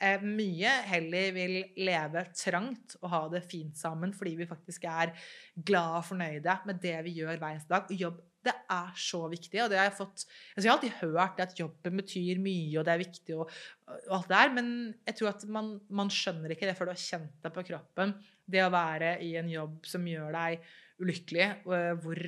eh, 0.00 0.22
mye 0.24 0.72
heller 0.90 1.30
vil 1.36 1.56
leve 1.78 2.24
trangt 2.34 2.96
og 3.02 3.12
ha 3.12 3.22
det 3.36 3.44
fint 3.46 3.78
sammen 3.78 4.14
fordi 4.16 4.34
vi 4.40 4.48
faktisk 4.50 4.88
er 4.90 5.14
glad 5.54 6.00
og 6.00 6.08
fornøyde 6.08 6.56
med 6.66 6.82
det 6.82 6.96
vi 7.06 7.14
gjør 7.20 7.36
hver 7.36 7.52
eneste 7.52 7.74
dag. 7.74 7.86
Og 7.86 8.04
jobb, 8.06 8.18
det 8.46 8.54
er 8.72 8.92
så 8.96 9.22
viktig. 9.32 9.58
Og 9.64 9.72
det 9.72 9.78
har 9.80 9.88
jeg 9.90 9.98
fått 9.98 10.22
altså 10.24 10.64
Jeg 10.64 10.70
har 10.70 10.76
alltid 10.78 10.98
hørt 11.02 11.42
at 11.44 11.56
jobben 11.58 12.00
betyr 12.00 12.40
mye, 12.42 12.78
og 12.80 12.86
det 12.86 12.94
er 12.94 13.02
viktig, 13.02 13.36
og, 13.36 13.56
og 13.88 14.14
alt 14.18 14.30
det 14.30 14.36
der, 14.36 14.54
men 14.56 14.70
jeg 15.08 15.18
tror 15.18 15.32
at 15.32 15.44
man, 15.58 15.74
man 15.88 16.12
skjønner 16.14 16.54
ikke 16.54 16.70
det 16.70 16.76
før 16.78 16.90
du 16.90 16.94
har 16.94 17.02
kjent 17.02 17.44
det 17.44 17.52
på 17.56 17.66
kroppen. 17.72 18.14
Det 18.50 18.64
å 18.64 18.72
være 18.72 19.18
i 19.26 19.34
en 19.40 19.50
jobb 19.52 19.84
som 19.86 20.08
gjør 20.08 20.32
deg 20.36 20.72
ulykkelig, 21.00 21.50
og 21.68 22.02
hvor 22.04 22.24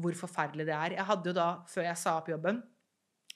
hvor 0.00 0.16
forferdelig 0.18 0.66
det 0.68 0.74
er. 0.74 0.96
Jeg 0.98 1.08
hadde 1.08 1.30
jo 1.30 1.36
da, 1.36 1.48
før 1.70 1.88
jeg 1.88 2.00
sa 2.00 2.16
opp 2.18 2.30
jobben, 2.32 2.60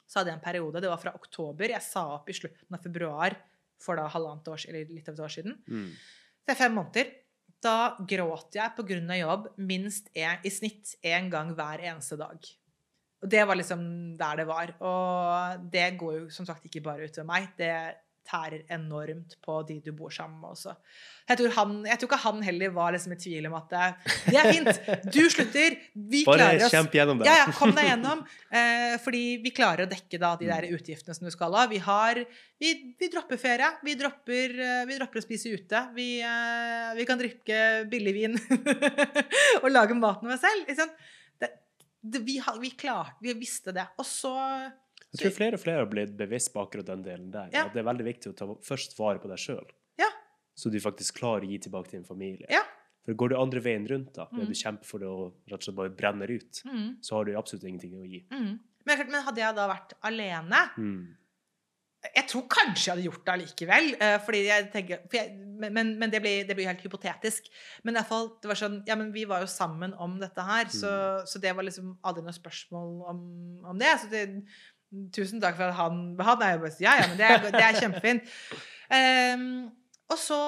så 0.08 0.20
hadde 0.20 0.32
jeg 0.32 0.38
en 0.38 0.44
periode, 0.44 0.82
det 0.82 0.90
var 0.90 1.00
fra 1.02 1.14
oktober, 1.16 1.70
jeg 1.74 1.84
sa 1.84 2.04
opp 2.16 2.30
i 2.30 2.36
slutten 2.36 2.74
av 2.74 2.82
februar 2.82 3.36
for 3.78 4.00
da 4.00 4.08
halvannet 4.10 4.48
år, 4.50 4.64
eller 4.70 4.90
litt 4.90 5.10
over 5.10 5.20
et 5.20 5.24
år 5.26 5.34
siden. 5.36 5.58
Mm. 5.68 5.90
Det 6.42 6.54
er 6.54 6.58
fem 6.58 6.74
måneder. 6.74 7.12
Da 7.64 7.96
gråt 8.06 8.54
jeg 8.54 8.74
av 9.10 9.18
jobb 9.18 9.46
minst 9.58 10.10
en, 10.14 10.38
i 10.46 10.50
snitt 10.52 10.94
én 11.02 11.30
gang 11.32 11.50
hver 11.58 11.82
eneste 11.90 12.18
dag. 12.20 12.38
Og 13.18 13.30
det 13.32 13.40
var 13.50 13.58
liksom 13.58 13.80
der 14.18 14.38
det 14.38 14.46
var. 14.46 14.74
Og 14.78 15.64
det 15.72 15.88
går 15.98 16.18
jo 16.20 16.28
som 16.30 16.46
sagt 16.46 16.68
ikke 16.68 16.84
bare 16.84 17.08
utover 17.08 17.26
meg. 17.26 17.48
Det 17.58 17.72
tærer 18.28 18.64
enormt 18.74 19.36
på 19.44 19.58
de 19.68 19.78
du 19.84 19.90
bor 19.96 20.12
sammen 20.12 20.38
med 20.42 20.52
også. 20.52 20.74
Jeg 21.28 21.40
tror, 21.40 21.52
han, 21.56 21.72
jeg 21.88 22.00
tror 22.00 22.08
ikke 22.08 22.20
han 22.22 22.42
heller 22.44 22.72
var 22.76 22.94
liksom 22.94 23.14
i 23.14 23.18
tvil 23.20 23.48
om 23.48 23.56
at 23.58 23.72
det, 23.72 23.86
det 24.28 24.38
er 24.40 24.48
fint, 24.52 24.80
du 25.14 25.20
slutter, 25.32 25.76
vi 25.92 26.22
Bare 26.26 26.40
klarer 26.40 26.64
oss. 26.66 26.74
kjemp 26.74 26.96
gjennom 26.98 27.20
det. 27.20 27.28
Ja, 27.28 27.36
ja, 27.42 27.50
kom 27.56 27.74
deg 27.76 27.88
gjennom. 27.90 28.22
Eh, 28.48 28.94
fordi 29.04 29.22
vi 29.44 29.52
klarer 29.56 29.84
å 29.84 29.90
dekke 29.90 30.20
da, 30.22 30.32
de 30.40 30.48
der 30.50 30.68
utgiftene 30.72 31.16
som 31.16 31.28
du 31.28 31.34
skal 31.34 31.56
ha. 31.58 31.66
Vi, 31.70 31.80
har, 31.84 32.22
vi, 32.60 32.72
vi 33.00 33.10
dropper 33.12 33.40
ferie. 33.40 33.70
Vi 33.84 33.96
dropper, 34.00 34.56
eh, 34.68 34.82
vi 34.88 34.98
dropper 35.00 35.20
å 35.20 35.24
spise 35.24 35.52
ute. 35.52 35.84
Vi, 35.96 36.08
eh, 36.24 36.90
vi 36.98 37.08
kan 37.08 37.20
drikke 37.20 37.62
billig 37.92 38.16
vin 38.16 38.40
og 39.62 39.70
lage 39.72 39.96
maten 39.98 40.32
vår 40.32 40.40
selv. 40.44 40.68
Det, 41.38 41.52
det, 42.00 42.24
vi, 42.24 42.40
vi 42.64 42.72
klar, 42.76 43.16
Vi 43.24 43.36
visste 43.36 43.76
det. 43.76 43.88
Og 44.00 44.08
så 44.08 44.36
Jeg 45.14 45.20
tror 45.22 45.36
flere 45.38 45.54
og 45.56 45.60
flere 45.62 45.78
har 45.84 45.86
blitt 45.88 46.16
bevisst 46.18 46.52
på 46.52 46.60
akkurat 46.60 46.86
den 46.86 47.02
delen 47.02 47.30
der. 47.32 47.48
Ja. 47.52 47.64
At 47.66 47.72
det 47.72 47.80
er 47.80 47.86
veldig 47.88 48.04
viktig 48.04 48.32
å 48.32 48.36
ta 48.36 48.46
først 48.66 48.96
vare 48.98 49.18
på 49.22 49.28
deg 49.30 49.38
sjøl, 49.40 49.64
Ja. 49.98 50.10
så 50.54 50.70
du 50.70 50.78
faktisk 50.78 51.16
klarer 51.20 51.46
å 51.46 51.50
gi 51.50 51.58
tilbake 51.58 51.88
til 51.90 52.00
din 52.00 52.08
familie. 52.08 52.46
Ja. 52.50 52.62
For 53.06 53.14
går 53.14 53.30
du 53.30 53.36
andre 53.40 53.60
veien 53.64 53.86
rundt, 53.88 54.12
da, 54.14 54.26
Mm. 54.30 54.46
du 54.46 54.52
kjemper 54.52 54.84
for 54.84 54.98
det 55.00 55.08
og 55.08 55.32
rett 55.48 55.62
og 55.62 55.62
slett 55.64 55.76
bare 55.76 55.96
brenner 55.96 56.28
ut, 56.30 56.60
mm, 56.66 56.98
så 57.00 57.16
har 57.16 57.24
du 57.24 57.32
absolutt 57.36 57.64
ingenting 57.64 57.94
å 57.96 58.04
gi. 58.04 58.26
mm. 58.30 58.58
Men, 58.86 58.98
men 59.10 59.22
hadde 59.24 59.36
jeg 59.40 59.54
da 59.56 59.68
vært 59.68 59.92
alene 60.02 60.70
Mm. 60.76 61.14
Jeg 62.14 62.28
tror 62.28 62.44
kanskje 62.46 62.84
jeg 62.86 62.94
hadde 62.94 63.04
gjort 63.08 63.24
det 63.26 63.32
allikevel. 63.34 63.96
eh, 64.00 64.18
fordi 64.22 64.44
jeg 64.46 64.70
tenker, 64.72 65.00
jeg, 65.12 65.32
men 65.58 65.98
men, 65.98 66.10
det, 66.10 66.20
blir, 66.22 66.44
det 66.46 66.54
blir 66.54 66.66
helt 66.70 66.80
hypotetisk. 66.80 67.48
Men 67.82 67.96
i 67.96 68.02
fall, 68.06 68.28
det 68.40 68.46
var 68.46 68.54
sånn, 68.54 68.84
ja, 68.86 68.94
men 68.94 69.10
vi 69.12 69.24
var 69.24 69.40
jo 69.40 69.46
sammen 69.46 69.92
om 69.98 70.18
dette 70.20 70.38
her, 70.46 70.66
så, 70.66 71.26
så 71.26 71.40
det 71.42 71.56
var 71.56 71.64
liksom 71.64 71.98
aldri 72.04 72.22
noe 72.22 72.32
spørsmål 72.32 73.02
om, 73.10 73.64
om 73.66 73.78
det. 73.78 73.90
Så 73.98 74.08
det, 74.12 74.22
Tusen 75.12 75.40
takk 75.42 75.56
for 75.58 75.68
at 75.68 75.76
han 75.76 75.98
Han 76.24 76.42
er 76.42 76.54
jo 76.56 76.62
bare 76.64 76.80
Ja, 76.80 76.94
ja, 76.96 77.06
men 77.10 77.18
det 77.20 77.26
er, 77.28 77.42
det 77.52 77.60
er 77.64 77.76
kjempefint. 77.76 78.30
Um, 78.88 79.70
og 80.08 80.16
så, 80.16 80.38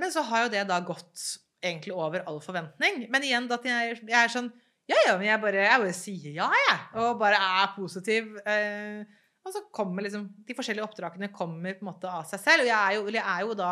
men 0.00 0.08
så 0.12 0.22
har 0.24 0.46
jo 0.46 0.52
det 0.54 0.62
da 0.70 0.78
gått 0.80 1.24
egentlig 1.60 1.92
over 1.92 2.22
all 2.26 2.38
forventning. 2.40 3.02
Men 3.12 3.26
igjen, 3.26 3.48
da 3.50 3.58
jeg, 3.64 3.98
jeg 4.08 4.16
er 4.16 4.32
sånn 4.32 4.48
Ja, 4.88 4.96
ja, 5.06 5.16
men 5.20 5.28
jeg 5.28 5.40
bare, 5.42 5.66
jeg 5.66 5.82
bare 5.84 5.94
sier 5.94 6.32
ja, 6.38 6.46
jeg. 6.64 6.78
Og 7.02 7.18
bare 7.20 7.36
er 7.60 7.74
positiv. 7.76 8.30
Uh, 8.46 9.04
og 9.44 9.52
så 9.54 9.62
kommer 9.72 10.04
liksom 10.04 10.26
De 10.48 10.56
forskjellige 10.56 10.84
oppdragene 10.88 11.28
kommer 11.32 11.76
på 11.76 11.84
en 11.84 11.90
måte 11.92 12.08
av 12.08 12.24
seg 12.28 12.40
selv. 12.42 12.64
Og 12.64 12.70
jeg 12.72 12.80
er 12.80 12.96
jo, 12.96 13.04
jeg 13.12 13.24
er 13.24 13.44
jo 13.44 13.58
da 13.60 13.70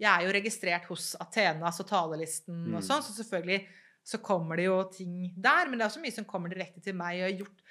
Jeg 0.00 0.10
er 0.10 0.26
jo 0.26 0.36
registrert 0.36 0.86
hos 0.90 1.14
Athenas 1.22 1.80
og 1.80 1.88
talelisten 1.88 2.60
og 2.74 2.80
Mm. 2.82 2.86
sånn, 2.90 3.02
så 3.06 3.12
selvfølgelig 3.16 3.64
så 4.04 4.18
kommer 4.20 4.58
det 4.60 4.66
jo 4.66 4.82
ting 4.92 5.30
der. 5.40 5.64
Men 5.70 5.78
det 5.78 5.84
er 5.86 5.88
også 5.88 6.02
mye 6.04 6.12
som 6.12 6.26
kommer 6.28 6.52
direkte 6.52 6.82
til 6.84 6.92
meg. 6.98 7.14
Og 7.14 7.20
jeg 7.22 7.30
har 7.30 7.38
gjort 7.40 7.62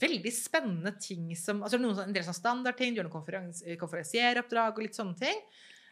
veldig 0.00 0.32
spennende 0.32 0.92
ting 1.00 1.34
som 1.36 1.62
altså 1.62 1.78
noen, 1.80 1.94
sånn- 1.96 2.06
En 2.08 2.12
del 2.12 2.22
sånn 2.24 2.34
standardting, 2.34 2.94
du 2.94 3.00
gjør 3.00 3.08
noen 3.10 3.18
konferans, 3.22 3.62
konferansieroppdrag 3.78 4.72
og 4.78 4.82
litt 4.82 4.94
sånne 4.96 5.16
ting. 5.18 5.38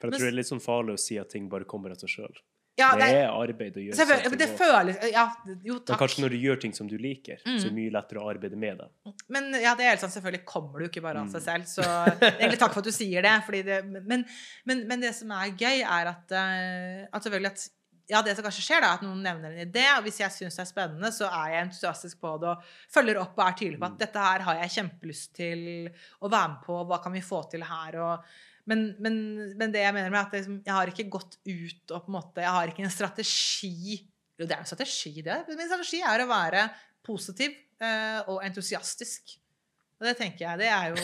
For 0.01 0.09
jeg 0.11 0.19
tror 0.19 0.27
det 0.27 0.33
er 0.33 0.41
litt 0.41 0.51
sånn 0.51 0.61
farlig 0.65 0.95
å 0.95 0.99
si 0.99 1.19
at 1.19 1.31
ting 1.31 1.49
bare 1.49 1.65
kommer 1.65 1.91
av 1.95 1.97
seg 2.03 2.09
sjøl. 2.11 2.35
Ja, 2.79 2.95
Det 2.97 3.05
er 3.05 3.29
arbeid 3.29 3.75
å 3.77 3.83
gjøre 3.85 3.95
seg 3.95 4.09
sånne 4.09 4.39
det 4.41 4.47
føles 4.57 5.13
Ja, 5.13 5.27
jo, 5.63 5.75
Men 5.75 5.99
kanskje 6.01 6.23
når 6.25 6.31
du 6.31 6.37
gjør 6.41 6.61
ting 6.63 6.73
som 6.73 6.89
du 6.89 6.97
liker, 6.97 7.37
så 7.45 7.51
er 7.53 7.59
det 7.59 7.71
Mm. 7.71 7.75
mye 7.77 7.93
lettere 7.93 8.19
å 8.23 8.31
arbeide 8.35 8.57
med 8.57 8.79
det. 8.79 8.89
Men 9.29 9.53
ja, 9.61 9.75
det 9.75 9.85
er 9.85 9.91
helt 9.91 10.01
sant. 10.01 10.13
Selvfølgelig 10.15 10.45
kommer 10.47 10.79
du 10.81 10.89
ikke 10.89 11.03
bare 11.03 11.19
av 11.21 11.27
Mm. 11.29 11.33
seg 11.33 11.43
selv. 11.43 11.65
Så 11.69 11.83
egentlig 12.41 12.59
takk 12.59 12.73
for 12.73 12.79
at 12.81 12.85
du 12.85 12.91
sier 12.91 13.21
det. 13.23 13.65
Det 13.67 13.85
men, 14.07 14.25
men, 14.65 14.89
men 14.89 15.01
det 15.01 15.15
som 15.15 15.31
er 15.33 15.51
gøy, 15.51 15.83
er 15.85 16.07
at, 16.09 16.33
eh, 16.33 17.07
at 17.13 17.23
selvfølgelig 17.23 17.53
at 17.53 17.69
ja, 18.11 18.21
det 18.23 18.35
som 18.37 18.45
kanskje 18.45 18.65
skjer, 18.67 18.81
da, 18.83 18.93
at 18.97 19.03
noen 19.07 19.23
nevner 19.23 19.53
en 19.55 19.63
idé, 19.69 19.85
og 19.97 20.03
hvis 20.07 20.19
jeg 20.21 20.31
syns 20.35 20.57
det 20.59 20.63
er 20.65 20.71
spennende, 20.71 21.11
så 21.15 21.29
er 21.31 21.53
jeg 21.55 21.67
entusiastisk 21.69 22.19
på 22.21 22.33
det 22.43 22.49
og 22.51 22.65
følger 22.93 23.21
opp 23.23 23.37
og 23.39 23.45
er 23.47 23.59
tydelig 23.61 23.79
på 23.81 23.87
at 23.87 23.95
Mm. 23.95 24.01
dette 24.03 24.19
her 24.27 24.41
har 24.49 24.55
jeg 24.63 24.75
kjempelyst 24.77 25.33
til 25.39 25.61
å 26.21 26.29
være 26.33 26.49
med 26.55 26.65
på, 26.67 26.79
hva 26.91 26.99
kan 27.03 27.13
vi 27.15 27.21
få 27.25 27.43
til 27.51 27.63
her? 27.69 27.99
og 28.03 28.25
men, 28.67 28.95
men, 29.03 29.15
men 29.59 29.73
det 29.75 29.81
jeg 29.83 29.95
mener 29.95 30.11
med 30.11 30.21
at 30.21 30.33
jeg, 30.35 30.43
liksom, 30.45 30.59
jeg 30.65 30.75
har 30.75 30.87
ikke 30.93 31.09
gått 31.11 31.39
ut 31.49 31.91
og 31.97 32.05
på 32.05 32.13
en 32.13 32.15
måte 32.15 32.45
Jeg 32.45 32.53
har 32.55 32.69
ikke 32.71 32.85
en 32.87 32.93
strategi 32.95 33.97
Jo, 34.39 34.47
det 34.47 34.53
er 34.55 34.61
en 34.63 34.69
strategi, 34.71 35.23
det. 35.27 35.41
Min 35.49 35.67
strategi 35.67 35.99
er 36.07 36.23
å 36.23 36.29
være 36.31 36.69
positiv 37.03 37.51
eh, 37.83 38.21
og 38.31 38.39
entusiastisk. 38.47 39.35
Og 39.99 40.07
det 40.07 40.15
tenker 40.19 40.47
jeg, 40.47 40.59
det 40.63 40.71
er 40.71 40.95
jo 40.95 41.03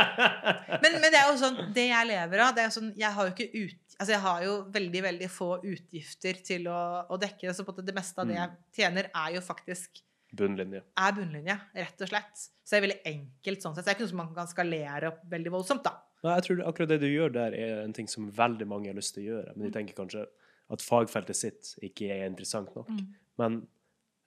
men, 0.82 0.98
men 0.98 1.08
det 1.10 1.18
er 1.20 1.30
jo 1.30 1.38
sånn, 1.40 1.60
det 1.74 1.86
jeg 1.90 2.08
lever 2.10 2.42
av 2.44 2.54
det 2.58 2.64
er 2.66 2.74
sånn, 2.74 2.90
Jeg 2.98 3.14
har 3.16 3.28
jo 3.30 3.34
ikke 3.36 3.64
ut, 3.70 3.89
altså 4.00 4.14
jeg 4.16 4.22
har 4.24 4.44
jo 4.46 4.52
veldig 4.74 5.02
veldig 5.06 5.28
få 5.30 5.48
utgifter 5.70 6.38
til 6.46 6.68
å, 6.72 6.78
å 7.12 7.18
dekke. 7.20 7.52
Så 7.54 7.66
det 7.84 7.94
meste 7.96 8.22
av 8.22 8.30
det 8.30 8.38
jeg 8.38 8.56
tjener, 8.80 9.10
er 9.12 9.34
jo 9.36 9.42
faktisk 9.44 10.00
Bunnlinje. 10.30 10.80
er 11.02 11.14
bunnlinje, 11.16 11.56
rett 11.74 12.02
og 12.04 12.10
slett. 12.12 12.36
Så 12.62 12.70
det 12.74 12.78
er 12.78 12.84
veldig 12.86 13.00
enkelt 13.10 13.64
sånn 13.64 13.74
sett. 13.74 13.82
Så 13.82 13.88
det 13.88 13.92
er 13.92 13.98
ikke 13.98 14.06
noe 14.06 14.12
som 14.12 14.20
man 14.22 14.34
kan 14.36 14.50
skalere 14.50 15.10
opp 15.10 15.24
veldig 15.32 15.52
voldsomt, 15.56 15.82
da. 15.86 15.96
Nei, 16.22 16.36
jeg 16.36 16.44
tror 16.46 16.62
akkurat 16.68 16.92
det 16.92 17.00
du 17.02 17.08
gjør 17.08 17.32
der, 17.34 17.56
er 17.56 17.80
en 17.82 17.94
ting 17.96 18.08
som 18.10 18.28
veldig 18.36 18.66
mange 18.70 18.90
har 18.92 18.98
lyst 18.98 19.16
til 19.16 19.24
å 19.24 19.28
gjøre. 19.32 19.52
Mm. 19.54 19.58
Men 19.58 19.66
de 19.66 19.74
tenker 19.78 19.96
kanskje 19.98 20.24
at 20.70 20.84
fagfeltet 20.86 21.38
sitt 21.38 21.72
ikke 21.82 22.10
er 22.14 22.26
interessant 22.28 22.70
nok. 22.76 22.90
Mm. 22.92 23.06
Men 23.42 23.60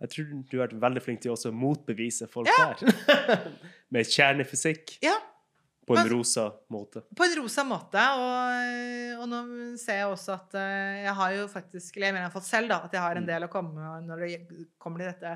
jeg 0.04 0.12
tror 0.12 0.32
du 0.52 0.58
har 0.58 0.66
vært 0.66 0.82
veldig 0.84 1.04
flink 1.06 1.22
til 1.24 1.32
å 1.36 1.52
motbevise 1.56 2.28
folk 2.32 2.50
Ja. 2.52 2.74
der. 2.74 3.46
Med 3.94 4.10
kjernefysikk 4.10 4.98
Ja, 5.06 5.14
på 5.88 5.98
en 6.00 6.08
rosa 6.10 6.46
måte. 6.72 7.02
På 7.16 7.26
en 7.26 7.36
rosa 7.42 7.64
måte. 7.68 8.00
Og, 8.18 9.22
og 9.22 9.28
nå 9.32 9.40
ser 9.82 9.98
jeg 10.02 10.08
også 10.14 10.34
at 10.38 10.56
eh, 10.56 11.04
jeg 11.04 11.14
har 11.20 11.32
jo 11.36 11.48
faktisk 11.52 11.98
Eller 11.98 12.08
jeg 12.08 12.14
mener 12.16 12.24
jeg 12.26 12.32
har 12.32 12.36
fått 12.40 12.48
selv, 12.50 12.70
da, 12.72 12.78
at 12.88 12.94
jeg 12.96 13.02
har 13.04 13.16
en 13.20 13.24
Mm. 13.24 13.28
del 13.34 13.44
å 13.48 13.52
komme 13.52 13.74
med 13.76 14.08
når 14.08 14.24
det 14.24 14.68
kommer 14.80 15.00
til 15.04 15.12
dette 15.12 15.34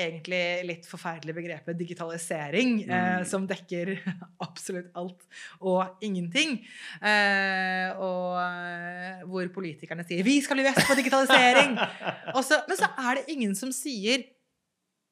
egentlig 0.00 0.42
litt 0.64 0.86
forferdelige 0.88 1.36
begrepet 1.36 1.76
digitalisering, 1.78 2.70
eh, 2.88 3.18
Mm. 3.20 3.24
som 3.28 3.46
dekker 3.46 3.92
absolutt 4.46 4.90
alt 4.96 5.26
og 5.60 5.98
ingenting. 6.02 6.58
Eh, 7.02 7.90
og 8.00 8.38
eh, 8.40 9.22
hvor 9.26 9.48
politikerne 9.54 10.06
sier 10.06 10.22
'Vi 10.24 10.40
skal 10.40 10.56
bli 10.56 10.64
best 10.70 10.86
på 10.86 10.96
digitalisering'! 10.96 11.76
Også, 12.38 12.62
men 12.68 12.76
så 12.76 12.88
er 12.98 13.14
det 13.20 13.28
ingen 13.34 13.54
som 13.54 13.72
sier 13.72 14.22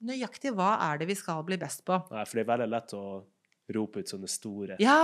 nøyaktig 0.04 0.52
hva 0.54 0.76
er 0.92 0.98
det 1.00 1.08
vi 1.10 1.14
skal 1.18 1.42
bli 1.42 1.56
best 1.58 1.84
på. 1.84 1.96
Nei, 2.12 2.24
for 2.24 2.38
det 2.38 2.44
er 2.46 2.52
veldig 2.56 2.68
lett 2.70 2.92
å 2.94 3.02
rope 3.74 4.00
ut 4.00 4.08
sånne 4.10 4.28
store 4.30 4.76
Ja! 4.80 4.96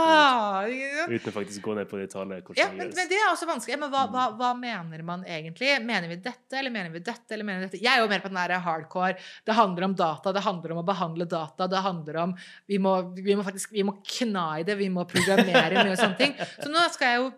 sant? 0.65 1.13
uten 1.13 1.31
å 1.31 1.35
faktisk 1.35 1.65
gå 1.65 1.75
ned 1.77 1.89
på 1.91 1.99
detaljer. 2.01 2.43
Ja, 2.57 2.71
men, 2.73 2.91
men 2.97 3.11
det 3.11 3.19
er 3.19 3.29
også 3.31 3.49
vanskelig. 3.49 3.77
Men 3.83 3.93
hva, 3.93 4.07
hva, 4.13 4.27
hva 4.39 4.53
mener 4.57 5.05
man 5.07 5.25
egentlig? 5.29 5.75
Mener 5.85 6.09
vi 6.11 6.19
dette, 6.25 6.57
eller 6.59 6.73
mener 6.73 6.95
vi 6.95 7.03
dette, 7.05 7.29
eller 7.35 7.47
mener 7.47 7.65
vi 7.65 7.69
dette? 7.69 7.83
Jeg 7.85 7.93
er 7.93 8.03
jo 8.03 8.11
mer 8.11 8.25
på 8.25 8.33
den 8.33 8.41
der 8.41 8.57
hardcore. 8.65 9.19
Det 9.45 9.59
handler 9.59 9.89
om 9.91 9.97
data, 9.99 10.33
det 10.35 10.45
handler 10.47 10.75
om 10.75 10.83
å 10.83 10.89
behandle 10.89 11.29
data, 11.29 11.69
det 11.71 11.85
handler 11.85 12.21
om 12.25 12.37
Vi 12.71 12.79
må, 12.81 12.97
vi 13.17 13.37
må 13.37 13.45
faktisk 13.47 13.73
vi 13.75 13.85
må 13.87 13.99
kna 14.01 14.47
i 14.61 14.67
det, 14.67 14.79
vi 14.81 14.91
må 14.93 15.05
programmere 15.09 15.85
mye 15.85 15.97
sånne 15.99 16.19
ting. 16.21 16.37
Så 16.59 16.71
nå 16.73 16.85
skal 16.95 17.13
jeg 17.13 17.23
jo 17.23 17.33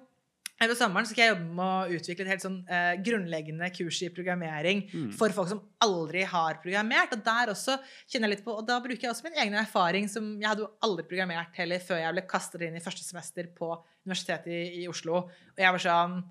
her 0.61 0.71
på 0.71 0.77
sommeren 0.79 1.05
skal 1.09 1.23
jeg 1.23 1.33
jobbe 1.35 1.55
med 1.59 1.67
å 1.67 1.99
utvikle 1.99 2.25
et 2.25 2.31
helt 2.33 2.45
sånn 2.47 2.59
eh, 2.73 2.95
grunnleggende 3.05 3.69
kurs 3.77 3.99
i 4.07 4.09
programmering 4.09 4.85
Mm. 4.93 5.11
for 5.13 5.29
folk 5.37 5.49
som 5.51 5.61
aldri 5.85 6.23
har 6.25 6.61
programmert. 6.63 7.13
Og 7.13 7.25
der 7.27 7.53
også 7.53 7.77
kjenner 8.09 8.29
jeg 8.31 8.37
litt 8.39 8.45
på, 8.47 8.55
og 8.57 8.67
da 8.67 8.79
bruker 8.81 9.03
jeg 9.09 9.11
også 9.13 9.25
min 9.29 9.37
egen 9.43 9.55
erfaring 9.61 10.09
som 10.09 10.31
Jeg 10.41 10.49
hadde 10.49 10.65
jo 10.65 10.71
aldri 10.83 11.05
programmert 11.11 11.53
heller 11.61 11.79
før 11.79 12.01
jeg 12.01 12.13
ble 12.17 12.25
kastet 12.31 12.63
inn 12.63 12.77
i 12.77 12.81
første 12.81 13.05
semester 13.05 13.47
på 13.59 13.71
Universitetet 14.07 14.47
i, 14.49 14.83
i 14.85 14.89
Oslo. 14.89 15.25
Og 15.27 15.59
jeg 15.61 15.73
var 15.77 15.83
sånn 15.83 16.23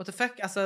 What 0.00 0.08
the 0.08 0.14
fuck? 0.16 0.38
Altså, 0.40 0.62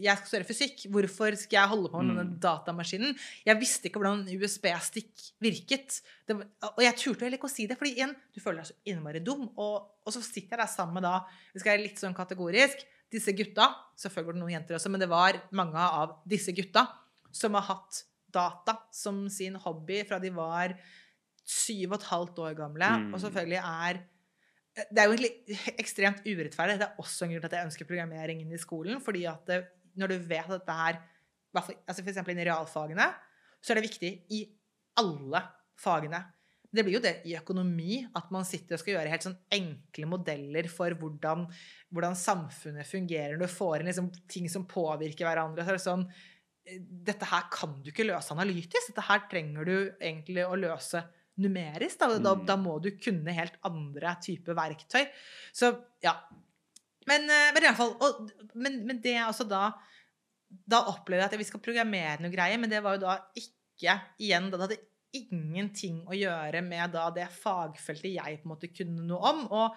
jeg 0.00 0.16
skal 0.16 0.26
studere 0.30 0.46
fysikk. 0.48 0.86
Hvorfor 0.88 1.34
skal 1.36 1.58
jeg 1.58 1.68
holde 1.68 1.90
på 1.92 2.00
med 2.00 2.14
Mm. 2.14 2.20
denne 2.22 2.38
datamaskinen? 2.40 3.10
Jeg 3.44 3.58
visste 3.60 3.84
ikke 3.90 4.00
hvordan 4.00 4.22
en 4.24 4.38
USB-stikk 4.40 5.12
virket. 5.44 6.00
Det, 6.26 6.36
var- 6.38 6.72
og 6.72 6.80
jeg 6.82 6.94
turte 6.96 7.20
heller 7.26 7.36
ikke 7.36 7.50
å 7.50 7.52
si 7.52 7.66
det, 7.66 7.76
fordi 7.76 7.92
igjen, 7.98 8.14
du 8.34 8.40
føler 8.40 8.62
deg 8.62 8.70
så 8.70 8.78
innmari 8.86 9.20
dum. 9.20 9.42
Og, 9.58 9.90
og 10.06 10.12
så 10.12 10.22
sitter 10.24 10.56
jeg 10.56 10.62
der 10.62 10.72
sammen 10.72 10.94
med 10.94 11.02
da 11.04 11.20
Vi 11.52 11.60
skal 11.60 11.76
være 11.76 11.82
litt 11.84 12.00
sånn 12.00 12.16
kategorisk. 12.16 12.80
Disse 13.12 13.32
gutta, 13.36 13.74
selvfølgelig 13.96 14.26
var 14.26 14.32
det 14.32 14.40
noen 14.40 14.52
jenter 14.56 14.74
også, 14.76 14.90
men 14.90 15.00
det 15.00 15.08
var 15.08 15.32
mange 15.52 15.76
av 15.76 16.16
disse 16.26 16.52
gutta 16.56 16.86
som 17.32 17.52
har 17.54 17.62
hatt 17.68 18.02
data 18.32 18.78
som 18.90 19.28
sin 19.28 19.54
hobby 19.56 20.02
fra 20.08 20.18
de 20.18 20.30
var 20.30 20.74
syv 21.44 21.92
og 21.92 22.00
et 22.00 22.08
halvt 22.08 22.38
år 22.38 22.54
gamle, 22.56 22.88
Mm. 22.88 23.14
og 23.14 23.20
selvfølgelig 23.20 23.60
er 23.64 24.00
Det 24.78 25.02
er 25.02 25.08
jo 25.08 25.16
egentlig 25.16 25.58
ekstremt 25.82 26.24
urettferdig. 26.26 26.78
Det 26.80 26.86
er 26.86 27.02
også 27.02 27.26
en 27.26 27.34
grunn 27.34 27.42
til 27.42 27.50
at 27.50 27.58
jeg 27.58 27.68
ønsker 27.68 27.88
programmering 27.88 28.42
inn 28.44 28.54
i 28.54 28.60
skolen. 28.60 29.00
fordi 29.02 29.24
at 29.30 29.46
det, 29.50 29.62
når 29.98 30.14
du 30.14 30.18
vet 30.30 30.46
at 30.46 30.60
dette 30.60 30.78
her 30.80 31.00
altså 31.58 32.04
eksempel 32.04 32.34
innen 32.34 32.46
realfagene, 32.46 33.06
så 33.58 33.72
er 33.72 33.78
det 33.78 33.88
viktig 33.88 34.10
i 34.36 34.42
alle 35.00 35.42
fagene. 35.78 36.20
Det 36.68 36.84
blir 36.84 36.98
jo 36.98 37.02
det 37.02 37.14
i 37.24 37.34
økonomi, 37.38 38.02
at 38.18 38.28
man 38.34 38.44
sitter 38.44 38.76
og 38.76 38.82
skal 38.82 38.98
gjøre 38.98 39.12
helt 39.12 39.24
sånn 39.24 39.38
enkle 39.56 40.08
modeller 40.10 40.68
for 40.68 40.92
hvordan, 41.00 41.46
hvordan 41.88 42.18
samfunnet 42.18 42.88
fungerer. 42.88 43.38
Du 43.40 43.48
får 43.48 43.80
inn 43.80 43.88
liksom 43.88 44.10
ting 44.28 44.50
som 44.52 44.66
påvirker 44.68 45.24
hverandre. 45.24 45.64
Så 45.64 45.72
er 45.72 45.78
det 45.78 45.86
sånn 45.86 46.04
eh, 46.68 46.82
Dette 47.08 47.30
her 47.30 47.48
kan 47.54 47.78
du 47.80 47.88
ikke 47.88 48.06
løse 48.10 48.36
analytisk. 48.36 48.90
Dette 48.90 49.06
her 49.08 49.24
trenger 49.32 49.64
du 49.64 49.76
egentlig 49.96 50.44
å 50.44 50.58
løse 50.60 51.06
numerisk. 51.38 51.98
Da, 52.00 52.08
da, 52.18 52.34
Mm. 52.34 52.44
da 52.46 52.56
må 52.60 52.76
du 52.82 52.90
kunne 52.98 53.34
helt 53.34 53.56
andre 53.66 54.16
typer 54.24 54.54
verktøy. 54.58 55.06
Så 55.54 55.72
ja. 56.04 56.14
Men, 57.08 57.24
eh, 57.30 57.52
men 57.54 57.62
i 57.62 57.66
hvert 57.66 57.78
fall 57.78 57.94
og, 58.04 58.30
men, 58.54 58.82
men 58.86 59.00
det 59.00 59.14
er 59.16 59.28
også 59.28 59.46
da 59.48 59.70
Da 60.68 60.78
opplevde 60.88 61.22
jeg 61.26 61.28
at 61.32 61.38
vi 61.40 61.44
skal 61.44 61.60
programmere 61.60 62.22
noe 62.22 62.32
greier, 62.32 62.56
men 62.60 62.70
det 62.72 62.82
var 62.84 62.96
jo 62.96 63.02
da 63.02 63.18
ikke 63.36 63.94
igjen 64.18 64.50
da 64.50 64.56
Det 64.56 64.66
hadde 64.66 64.84
ingenting 65.18 66.02
å 66.08 66.16
gjøre 66.16 66.60
med 66.64 66.92
da 66.92 67.06
det 67.10 67.26
fagfeltet 67.32 68.12
jeg 68.12 68.38
på 68.42 68.46
en 68.48 68.52
måte 68.52 68.68
kunne 68.72 69.04
noe 69.08 69.30
om. 69.30 69.38
Og, 69.56 69.76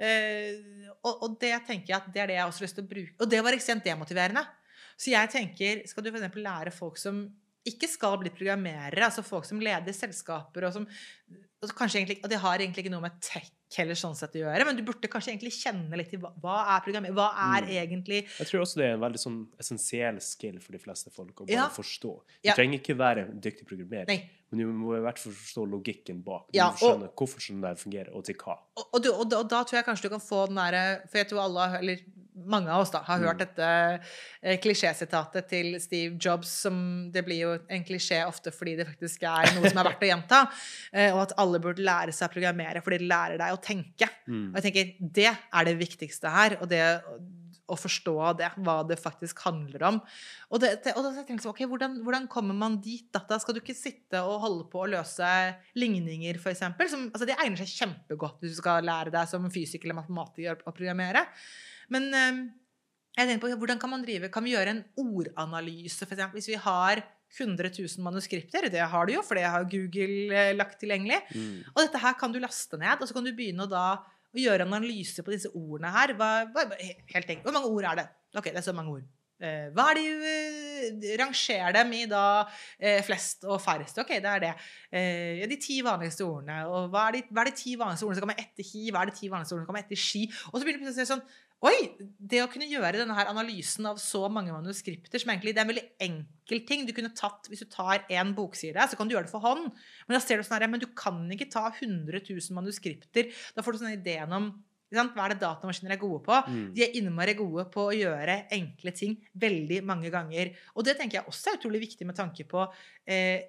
eh, 0.00 0.56
og, 1.04 1.22
og 1.26 1.34
det 1.40 1.52
tenker 1.68 1.92
jeg 1.92 1.98
at 1.98 2.08
det 2.12 2.22
er 2.22 2.30
det 2.32 2.36
jeg 2.38 2.46
også 2.48 2.62
har 2.62 2.66
lyst 2.68 2.78
til 2.78 2.86
å 2.86 2.90
bruke. 2.94 3.14
Og 3.20 3.28
det 3.32 3.42
var 3.44 3.56
ekstremt 3.56 3.84
demotiverende. 3.84 4.44
Så 4.96 5.12
jeg 5.12 5.32
tenker, 5.32 5.82
skal 5.88 6.04
du 6.04 6.10
f.eks. 6.12 6.36
lære 6.40 6.72
folk 6.72 6.96
som 7.00 7.22
ikke 7.68 7.88
skal 7.88 8.16
bli 8.18 8.30
programmerere, 8.32 9.04
altså 9.04 9.22
folk 9.26 9.44
som 9.44 9.60
leder 9.60 9.92
selskaper, 9.92 10.64
og 10.68 10.72
som 10.72 10.86
og 11.62 11.68
kanskje 11.76 11.98
egentlig, 12.00 12.22
og 12.24 12.30
det 12.32 12.38
har 12.40 12.56
egentlig 12.58 12.86
ikke 12.86 12.90
noe 12.94 13.02
med 13.04 13.18
tech 13.20 13.50
heller 13.76 13.94
sånn 13.94 14.16
sett 14.16 14.32
å 14.34 14.40
gjøre, 14.40 14.64
men 14.64 14.78
du 14.78 14.82
burde 14.82 15.06
kanskje 15.12 15.34
egentlig 15.34 15.52
kjenne 15.60 15.94
litt 16.00 16.08
til 16.10 16.18
hva, 16.18 16.30
hva 16.40 16.54
er 16.72 16.80
programmering, 16.86 17.14
hva 17.14 17.26
er 17.36 17.66
Mm. 17.66 17.68
egentlig 17.84 18.20
Jeg 18.38 18.46
tror 18.48 18.62
også 18.64 18.76
det 18.80 18.86
er 18.88 18.94
en 18.94 19.00
veldig 19.04 19.20
sånn 19.20 19.46
essensiell 19.60 20.20
skill 20.24 20.58
for 20.58 20.72
de 20.72 20.78
fleste 20.78 21.12
folk 21.12 21.34
å 21.36 21.46
bare 21.46 21.52
Ja. 21.54 21.68
forstå. 21.68 22.14
Du 22.42 22.48
Ja. 22.48 22.54
trenger 22.54 22.80
ikke 22.80 22.96
være 22.96 23.28
en 23.28 23.40
dyktig 23.40 23.66
programmerer, 23.68 24.08
Nei. 24.08 24.30
men 24.50 24.58
du 24.60 24.72
må 24.72 24.96
i 24.96 25.00
hvert 25.04 25.18
fall 25.18 25.32
forstå 25.34 25.68
logikken 25.70 26.24
bak. 26.24 26.50
Du 26.50 26.56
Ja, 26.56 26.70
må 26.72 26.78
skjønne 26.78 27.12
hvorfor 27.14 27.38
sånn 27.44 27.60
der 27.60 27.74
fungerer, 27.76 28.16
og 28.16 28.24
til 28.24 28.34
hva. 28.36 28.56
Og, 28.78 28.84
og, 28.94 29.02
du, 29.02 29.12
og, 29.12 29.28
da, 29.28 29.36
og 29.40 29.48
da 29.50 29.62
tror 29.64 29.72
jeg 29.76 29.84
kanskje 29.84 30.02
du 30.02 30.08
kan 30.08 30.20
få 30.20 30.46
den 30.48 30.56
derre 30.56 31.02
For 31.10 31.18
jeg 31.18 31.28
tror 31.28 31.40
alle, 31.44 31.68
har- 31.68 31.78
eller 31.78 31.98
mange 32.46 32.70
av 32.70 32.80
oss, 32.84 32.90
da, 32.94 33.00
har 33.06 33.18
Mm. 33.18 33.26
hørt 33.26 33.38
dette 33.42 33.68
eh, 34.42 34.58
klisjésitatet 34.58 35.48
til 35.48 35.80
Steve 35.80 36.16
Jobs, 36.20 36.48
som 36.66 37.10
det 37.12 37.24
blir 37.26 37.40
jo 37.40 37.58
en 37.68 37.84
klisjé 37.84 38.22
ofte 38.26 38.50
fordi 38.52 38.76
det 38.76 38.86
faktisk 38.88 39.22
er 39.22 39.54
noe 39.56 39.68
som 39.68 39.78
er 39.82 39.90
verdt 39.90 40.02
å 40.02 40.10
gjenta, 40.10 40.40
eh, 40.92 41.10
og 41.14 41.22
at 41.26 41.34
alle 41.38 41.60
burde 41.60 41.84
lære 41.84 42.12
seg 42.12 42.30
å 42.30 42.32
programmere 42.32 42.82
fordi 42.82 42.98
det 43.02 43.10
lærer 43.10 43.38
deg 43.38 43.52
å 43.52 43.60
tenke. 43.62 44.08
Mm. 44.26 44.48
Og 44.54 44.60
jeg 44.60 44.66
tenker, 44.70 44.94
det 45.00 45.30
er 45.36 45.64
det 45.64 45.76
viktigste 45.78 46.30
her. 46.30 46.56
Og 46.60 46.68
det, 46.68 46.82
å 47.70 47.78
forstå 47.78 48.14
det, 48.40 48.50
hva 48.66 48.80
det 48.86 48.98
faktisk 49.00 49.42
handler 49.46 49.84
om. 49.88 50.00
Og, 50.50 50.60
det, 50.62 50.72
og 50.92 51.04
da 51.06 51.12
tenkte 51.16 51.46
jeg 51.46 51.52
ok, 51.52 51.62
hvordan, 51.70 51.98
hvordan, 52.06 52.28
kommer 52.32 52.56
man 52.56 52.80
dit? 52.82 53.06
Da? 53.14 53.22
da 53.28 53.38
skal 53.42 53.56
du 53.56 53.62
ikke 53.62 53.76
sitte 53.78 54.22
og 54.26 54.40
holde 54.44 54.66
på 54.72 54.82
å 54.84 54.90
løse 54.96 55.28
ligninger, 55.78 56.40
f.eks. 56.40 56.64
Altså, 56.66 57.28
det 57.28 57.38
egner 57.38 57.62
seg 57.62 57.74
kjempegodt 57.84 58.42
hvis 58.42 58.56
du 58.56 58.62
skal 58.62 58.86
lære 58.86 59.14
deg 59.14 59.30
som 59.30 59.46
fysiker 59.52 59.88
eller 59.88 60.02
matematiker 60.02 60.64
å 60.66 60.74
programmere. 60.74 61.24
Men 61.94 62.10
um, 62.10 62.42
jeg 63.16 63.26
tenker 63.26 63.42
på, 63.42 63.54
hvordan 63.62 63.80
kan 63.82 63.90
man 63.90 64.04
drive 64.04 64.28
Kan 64.30 64.44
vi 64.46 64.52
gjøre 64.52 64.76
en 64.76 64.84
ordanalyse, 65.02 66.06
f.eks. 66.06 66.28
Hvis 66.36 66.52
vi 66.52 66.60
har 66.60 67.02
100 67.38 67.70
000 67.78 68.02
manuskripter. 68.02 68.66
Det 68.70 68.82
har 68.92 69.06
du 69.06 69.14
jo, 69.14 69.22
for 69.22 69.38
det 69.38 69.46
har 69.46 69.66
Google 69.70 70.34
eh, 70.34 70.54
lagt 70.56 70.80
tilgjengelig. 70.82 71.20
Mm. 71.30 71.60
Og 71.74 71.84
dette 71.84 72.00
her 72.02 72.16
kan 72.18 72.32
du 72.34 72.40
laste 72.42 72.78
ned, 72.80 72.98
og 72.98 73.06
så 73.06 73.16
kan 73.16 73.26
du 73.26 73.30
begynne 73.36 73.66
å 73.66 73.70
da 73.70 73.84
å 74.30 74.42
gjøre 74.44 74.66
en 74.66 74.76
analyse 74.78 75.24
på 75.26 75.34
disse 75.34 75.50
ordene 75.52 75.92
her. 75.94 76.14
Hva, 76.18 76.32
hva, 76.52 76.66
helt 76.76 77.24
enkelt. 77.24 77.46
Hvor 77.46 77.56
mange 77.56 77.72
ord 77.72 77.88
er 77.90 78.02
det? 78.02 78.06
Ok, 78.36 78.50
det 78.50 78.60
er 78.62 78.68
så 78.68 78.76
mange 78.76 78.98
ord. 78.98 79.08
Eh, 79.40 79.70
hva 79.72 79.86
er 79.88 79.96
de 79.96 80.02
uh, 80.20 81.04
Ranger 81.16 81.72
dem 81.72 81.92
i 81.96 82.02
da 82.08 82.24
eh, 82.76 83.00
flest 83.04 83.46
og 83.48 83.56
færrest. 83.64 83.96
Ok, 84.02 84.12
det 84.20 84.32
er 84.34 84.42
det. 84.44 84.50
Eh, 84.92 85.44
de 85.48 85.56
ti 85.60 85.78
vanligste 85.84 86.26
ordene. 86.26 86.60
Og 86.68 86.90
hva 86.92 87.06
er 87.08 87.18
de, 87.18 87.22
hva 87.30 87.44
er 87.44 87.50
de 87.50 87.56
ti 87.56 87.76
vanligste 87.80 88.06
ordene 88.06 88.20
som 88.20 88.26
kommer 88.26 88.42
etter 88.42 88.68
hi? 88.68 88.90
Hva 88.92 89.04
er 89.04 89.12
de 89.12 89.16
ti 89.16 89.30
vanligste 89.32 89.56
ordene 89.56 89.64
som 89.64 89.72
kommer 89.72 89.86
etter 89.86 90.00
ski? 90.00 90.26
Og 90.50 90.58
så 90.58 90.66
begynner 90.66 90.84
du 90.84 90.90
plutselig 90.90 91.08
sånn 91.14 91.24
Oi! 91.60 91.76
Det 92.00 92.38
å 92.40 92.48
kunne 92.48 92.68
gjøre 92.68 93.02
denne 93.02 93.14
her 93.16 93.28
analysen 93.28 93.84
av 93.90 93.98
så 94.00 94.22
mange 94.32 94.52
manuskripter 94.54 95.20
som 95.20 95.32
egentlig, 95.32 95.52
Det 95.52 95.60
er 95.60 95.66
en 95.66 95.72
veldig 95.74 95.88
enkel 96.06 96.62
ting. 96.64 96.86
Du 96.88 96.94
kunne 96.96 97.12
tatt, 97.12 97.48
Hvis 97.50 97.60
du 97.60 97.68
tar 97.68 98.06
én 98.08 98.34
bokside, 98.34 98.80
så 98.88 98.96
kan 98.96 99.08
du 99.08 99.14
gjøre 99.14 99.28
det 99.28 99.34
for 99.34 99.44
hånd. 99.44 99.68
Men 100.08 100.16
da 100.16 100.20
ser 100.24 100.38
du 100.38 100.42
sånn 100.42 100.56
her, 100.60 100.68
men 100.68 100.80
du 100.80 100.88
kan 100.96 101.20
ikke 101.28 101.50
ta 101.52 101.68
100 101.68 102.24
000 102.24 102.56
manuskripter. 102.56 103.28
Da 103.54 103.62
får 103.62 103.72
du 103.72 103.78
sånn 103.78 103.98
ideen 103.98 104.32
om 104.32 104.50
hva 104.90 105.04
er 105.24 105.34
det 105.34 105.42
datamaskiner 105.44 105.94
er 105.94 106.00
gode 106.00 106.24
på? 106.26 106.34
Mm. 106.50 106.72
De 106.74 106.82
er 106.82 106.96
innmari 106.98 107.36
gode 107.38 107.68
på 107.70 107.86
å 107.90 107.94
gjøre 107.94 108.46
enkle 108.50 108.92
ting 108.96 109.14
veldig 109.38 109.84
mange 109.86 110.10
ganger. 110.10 110.50
Og 110.74 110.86
det 110.86 110.96
tenker 110.98 111.20
jeg 111.20 111.30
også 111.30 111.52
er 111.52 111.60
utrolig 111.60 111.84
viktig 111.84 112.08
med 112.08 112.18
tanke 112.18 112.46
på 112.48 112.64
eh, 113.06 113.46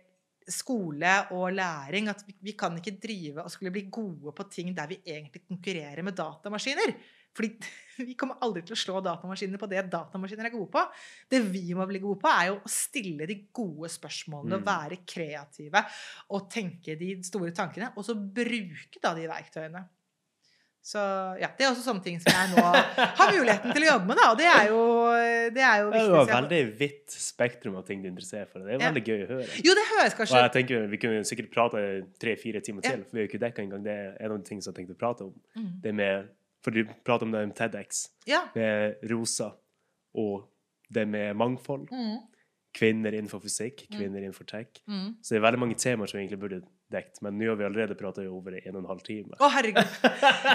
skole 0.51 1.15
og 1.33 1.47
læring. 1.55 2.11
At 2.13 2.21
vi, 2.27 2.35
vi, 2.51 2.53
kan 2.59 2.77
ikke 2.77 2.99
drive 3.01 3.41
og 3.41 3.49
skulle 3.49 3.73
bli 3.73 3.88
gode 3.89 4.35
på 4.38 4.47
ting 4.53 4.75
der 4.77 4.91
vi 4.91 4.99
egentlig 5.01 5.41
konkurrerer 5.47 6.05
med 6.05 6.19
datamaskiner. 6.19 6.93
Fordi 7.38 7.52
vi 8.10 8.16
kommer 8.20 8.41
aldri 8.44 8.64
til 8.66 8.76
å 8.76 8.82
slå 8.82 8.99
datamaskiner 9.06 9.62
på 9.62 9.70
det 9.72 9.86
datamaskiner 9.91 10.49
er 10.49 10.56
gode 10.56 10.72
på. 10.74 10.84
Det 11.32 11.41
vi 11.48 11.64
må 11.78 11.88
bli 11.90 12.02
gode 12.03 12.20
på, 12.24 12.32
er 12.32 12.52
jo 12.52 12.60
å 12.60 12.72
stille 12.72 13.30
de 13.30 13.40
gode 13.53 13.91
spørsmålene, 13.94 14.62
mm. 14.62 14.68
være 14.68 15.02
kreative 15.08 15.86
og 16.36 16.52
tenke 16.52 16.98
de 16.99 17.16
store 17.28 17.56
tankene. 17.56 17.94
Og 17.95 18.08
så 18.08 18.18
bruke 18.18 19.02
da 19.02 19.16
de 19.18 19.28
verktøyene. 19.32 19.88
Så 20.82 20.98
ja, 21.38 21.52
Det 21.58 21.62
er 21.62 21.70
også 21.70 21.84
sånne 21.86 22.02
ting 22.02 22.16
som 22.24 22.34
jeg 22.34 22.56
nå 22.56 22.62
har 22.66 23.34
muligheten 23.36 23.70
til 23.70 23.84
å 23.86 23.90
jobbe 23.91 24.10
med. 24.10 24.18
da, 24.18 24.30
og 24.32 24.40
Det 24.40 24.48
er 24.49 24.64
jo, 24.72 24.80
det 25.53 25.66
er 25.68 25.84
jo 25.84 25.91
viktig. 25.91 26.08
Det 26.10 26.22
et 26.24 26.32
veldig 26.32 26.62
vidt 26.80 27.18
spektrum 27.22 27.78
av 27.78 27.86
ting 27.86 28.02
du 28.02 28.10
interesserer 28.10 28.49
for. 28.49 28.66
Det 28.66 28.74
er 28.74 28.82
veldig 28.88 29.03
ja. 29.06 29.14
gøy 29.14 29.26
å 29.28 29.30
høre. 29.30 29.49
Jo, 29.62 29.76
det 29.78 29.86
høres 29.91 30.18
kanskje... 30.18 30.40
Og 30.40 30.48
jeg 30.48 30.53
tenker 30.58 30.90
Vi 30.90 31.02
kunne 31.03 31.22
sikkert 31.30 31.52
prate 31.53 31.84
tre-fire 32.22 32.64
timer 32.66 32.88
til, 32.88 32.98
ja. 32.98 33.06
for 33.06 33.14
vi 33.14 33.22
har 33.22 33.28
jo 33.28 33.32
ikke 33.32 33.44
dekka 33.45 33.66
engang. 33.68 33.86
Det 33.86 33.94
er 33.94 34.10
en 34.18 34.34
av 34.34 34.41
de 34.41 34.49
tingene 34.49 34.66
som 34.66 34.74
jeg 34.74 34.80
tenkte 34.82 34.98
å 34.98 35.02
prate 35.03 35.28
om. 35.30 35.36
Mm. 35.53 35.70
Det 35.86 35.94
med 36.02 36.32
for 36.63 36.75
du 36.75 36.85
prater 37.05 37.25
om 37.25 37.31
det 37.33 37.45
med 37.47 37.55
TEDX, 37.57 38.05
ja. 38.29 38.43
med 38.55 39.01
rosa, 39.11 39.51
og 40.17 40.45
det 40.89 41.05
med 41.09 41.35
mangfold. 41.35 41.88
Mm. 41.91 42.19
Kvinner 42.71 43.11
innenfor 43.11 43.41
fysikk, 43.43 43.88
mm. 43.89 43.97
kvinner 43.97 44.19
mm. 44.19 44.23
innenfor 44.23 44.47
tech. 44.47 44.79
Mm. 44.88 45.15
Så 45.21 45.33
det 45.33 45.41
er 45.41 45.43
veldig 45.43 45.59
mange 45.59 45.75
temaer 45.75 46.07
som 46.07 46.21
egentlig 46.21 46.39
burde 46.39 46.61
dekt, 46.91 47.19
men 47.23 47.35
nå 47.39 47.49
har 47.49 47.57
vi 47.59 47.65
allerede 47.67 47.95
prata 47.99 48.23
i 48.23 48.29
over 48.31 48.55
en 48.59 48.75
og 48.75 48.81
en 48.83 48.89
halv 48.91 49.03
time. 49.03 49.35
Å, 49.39 49.49
herregud. 49.51 49.95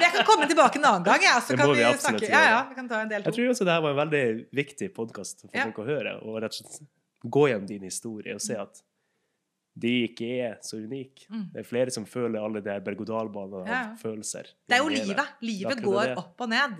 Jeg 0.04 0.10
kan 0.14 0.26
komme 0.28 0.48
tilbake 0.48 0.80
en 0.80 0.88
annen 0.92 1.06
gang, 1.06 1.24
ja, 1.24 1.36
så 1.40 1.52
det 1.52 1.60
kan 1.60 1.72
vi, 1.72 1.82
vi 1.82 2.02
snakke. 2.04 2.30
Ja, 2.30 2.42
ja, 2.52 2.58
vi 2.70 2.78
kan 2.78 2.88
ta 2.88 3.00
en 3.04 3.12
del 3.12 3.24
to. 3.24 3.32
Jeg 3.32 3.38
tror 3.38 3.52
også 3.54 3.68
det 3.68 3.76
her 3.76 3.84
var 3.84 3.96
en 3.96 4.00
veldig 4.02 4.24
viktig 4.60 4.90
podkast 4.96 5.46
for 5.46 5.56
folk 5.56 5.82
å 5.84 5.88
høre, 5.88 6.16
og 6.24 6.40
rett 6.44 6.56
og 6.56 6.60
slett 6.60 6.90
gå 7.36 7.48
gjennom 7.50 7.68
din 7.68 7.88
historie 7.88 8.36
og 8.36 8.44
se 8.44 8.56
at 8.60 8.84
de 9.76 9.92
ikke 10.06 10.28
er 10.40 10.58
så 10.64 10.78
unike. 10.80 11.26
Mm. 11.28 11.46
Det 11.52 11.60
er 11.60 11.68
flere 11.68 11.92
som 11.92 12.06
føler 12.08 12.40
alle 12.40 12.62
de 12.64 12.76
berg-og-dal-banene 12.84 13.64
av 13.64 13.72
ja. 13.72 13.80
følelser. 14.00 14.48
Det 14.64 14.78
er 14.78 14.84
jo 14.84 14.92
livet. 14.92 15.34
Livet 15.44 15.82
går 15.84 16.14
opp 16.16 16.46
og 16.46 16.52
ned. 16.52 16.78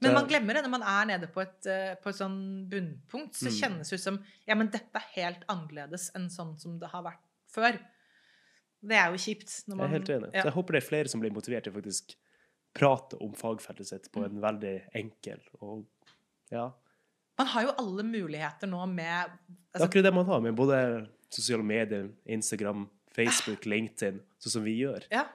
Men 0.00 0.14
man 0.16 0.28
glemmer 0.30 0.56
det 0.56 0.62
når 0.64 0.72
man 0.72 0.84
er 0.86 1.08
nede 1.10 1.28
på 1.32 1.42
et, 1.42 1.58
eh, 1.68 1.92
på 2.00 2.08
et 2.08 2.16
sånn 2.16 2.38
bunnpunkt. 2.70 3.34
Så 3.36 3.50
mm. 3.50 3.56
kjennes 3.58 3.90
det 3.90 3.98
ut 3.98 4.04
som 4.06 4.20
ja, 4.48 4.56
men 4.56 4.70
dette 4.72 5.02
er 5.02 5.10
helt 5.18 5.42
annerledes 5.52 6.08
enn 6.16 6.30
sånn 6.32 6.54
som 6.62 6.78
det 6.80 6.88
har 6.92 7.04
vært 7.04 7.24
før. 7.52 7.76
Det 8.80 8.96
er 8.96 9.12
jo 9.12 9.20
kjipt. 9.20 9.52
Man, 9.68 9.82
jeg 9.82 9.90
er 9.90 9.96
helt 9.98 10.12
enig. 10.14 10.30
Ja. 10.32 10.44
Så 10.44 10.52
jeg 10.52 10.56
håper 10.56 10.76
det 10.76 10.80
er 10.80 10.88
flere 10.88 11.12
som 11.12 11.24
blir 11.24 11.34
motivert 11.34 11.68
til 11.68 11.74
faktisk 11.74 12.14
prate 12.76 13.18
om 13.20 13.34
fagfeltet 13.36 13.90
sitt 13.90 14.08
på 14.14 14.22
mm. 14.22 14.28
en 14.30 14.44
veldig 14.46 14.76
enkel 15.00 15.42
og 15.58 15.82
ja. 16.54 16.70
Man 17.40 17.48
har 17.50 17.64
jo 17.66 17.72
alle 17.80 18.04
muligheter 18.04 18.68
nå 18.70 18.82
med 18.90 19.16
altså, 19.16 19.40
Det 19.72 19.80
er 19.80 19.86
akkurat 19.86 20.06
det 20.06 20.12
man 20.14 20.28
har 20.28 20.40
med 20.44 20.56
både 20.58 20.78
sosiale 21.34 21.66
medier, 21.66 22.10
Instagram, 22.26 22.88
Facebook, 23.14 23.66
LinkedIn, 23.66 24.20
sånn 24.42 24.56
som 24.58 24.66
vi 24.66 24.76
gjør. 24.80 25.06
Ja. 25.12 25.26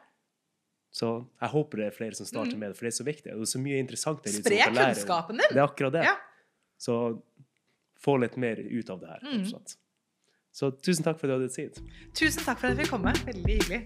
Så 0.95 1.09
jeg 1.41 1.51
håper 1.51 1.81
det 1.81 1.87
er 1.89 1.95
flere 1.95 2.15
som 2.15 2.27
starter 2.27 2.55
mm. 2.55 2.61
med 2.61 2.71
det, 2.71 2.77
for 2.77 2.87
det 2.87 2.93
er 2.93 2.97
så 2.97 3.07
viktig. 3.07 3.31
Det 3.31 3.47
er 3.47 3.51
så 3.51 3.59
mye 3.59 3.79
interessant. 3.83 4.29
Spre 4.31 4.59
kunnskapen 4.69 5.41
din! 5.41 5.49
Det 5.51 5.59
er 5.59 5.65
akkurat 5.65 5.95
det. 5.97 6.05
Ja. 6.07 6.15
Så 6.79 6.95
få 7.99 8.15
litt 8.23 8.37
mer 8.39 8.61
ut 8.63 8.91
av 8.93 9.01
det 9.01 9.11
her. 9.11 9.25
Mm. 9.25 9.65
Så 10.55 10.71
tusen 10.79 11.03
takk 11.03 11.19
for 11.19 11.27
at 11.27 11.33
du 11.33 11.35
hadde 11.35 11.51
tid. 11.51 11.79
Tusen 12.15 12.45
takk 12.45 12.61
for 12.61 12.69
at 12.69 12.77
jeg 12.77 12.85
fikk 12.85 12.93
komme. 12.95 13.11
Veldig 13.27 13.57
hyggelig. 13.57 13.81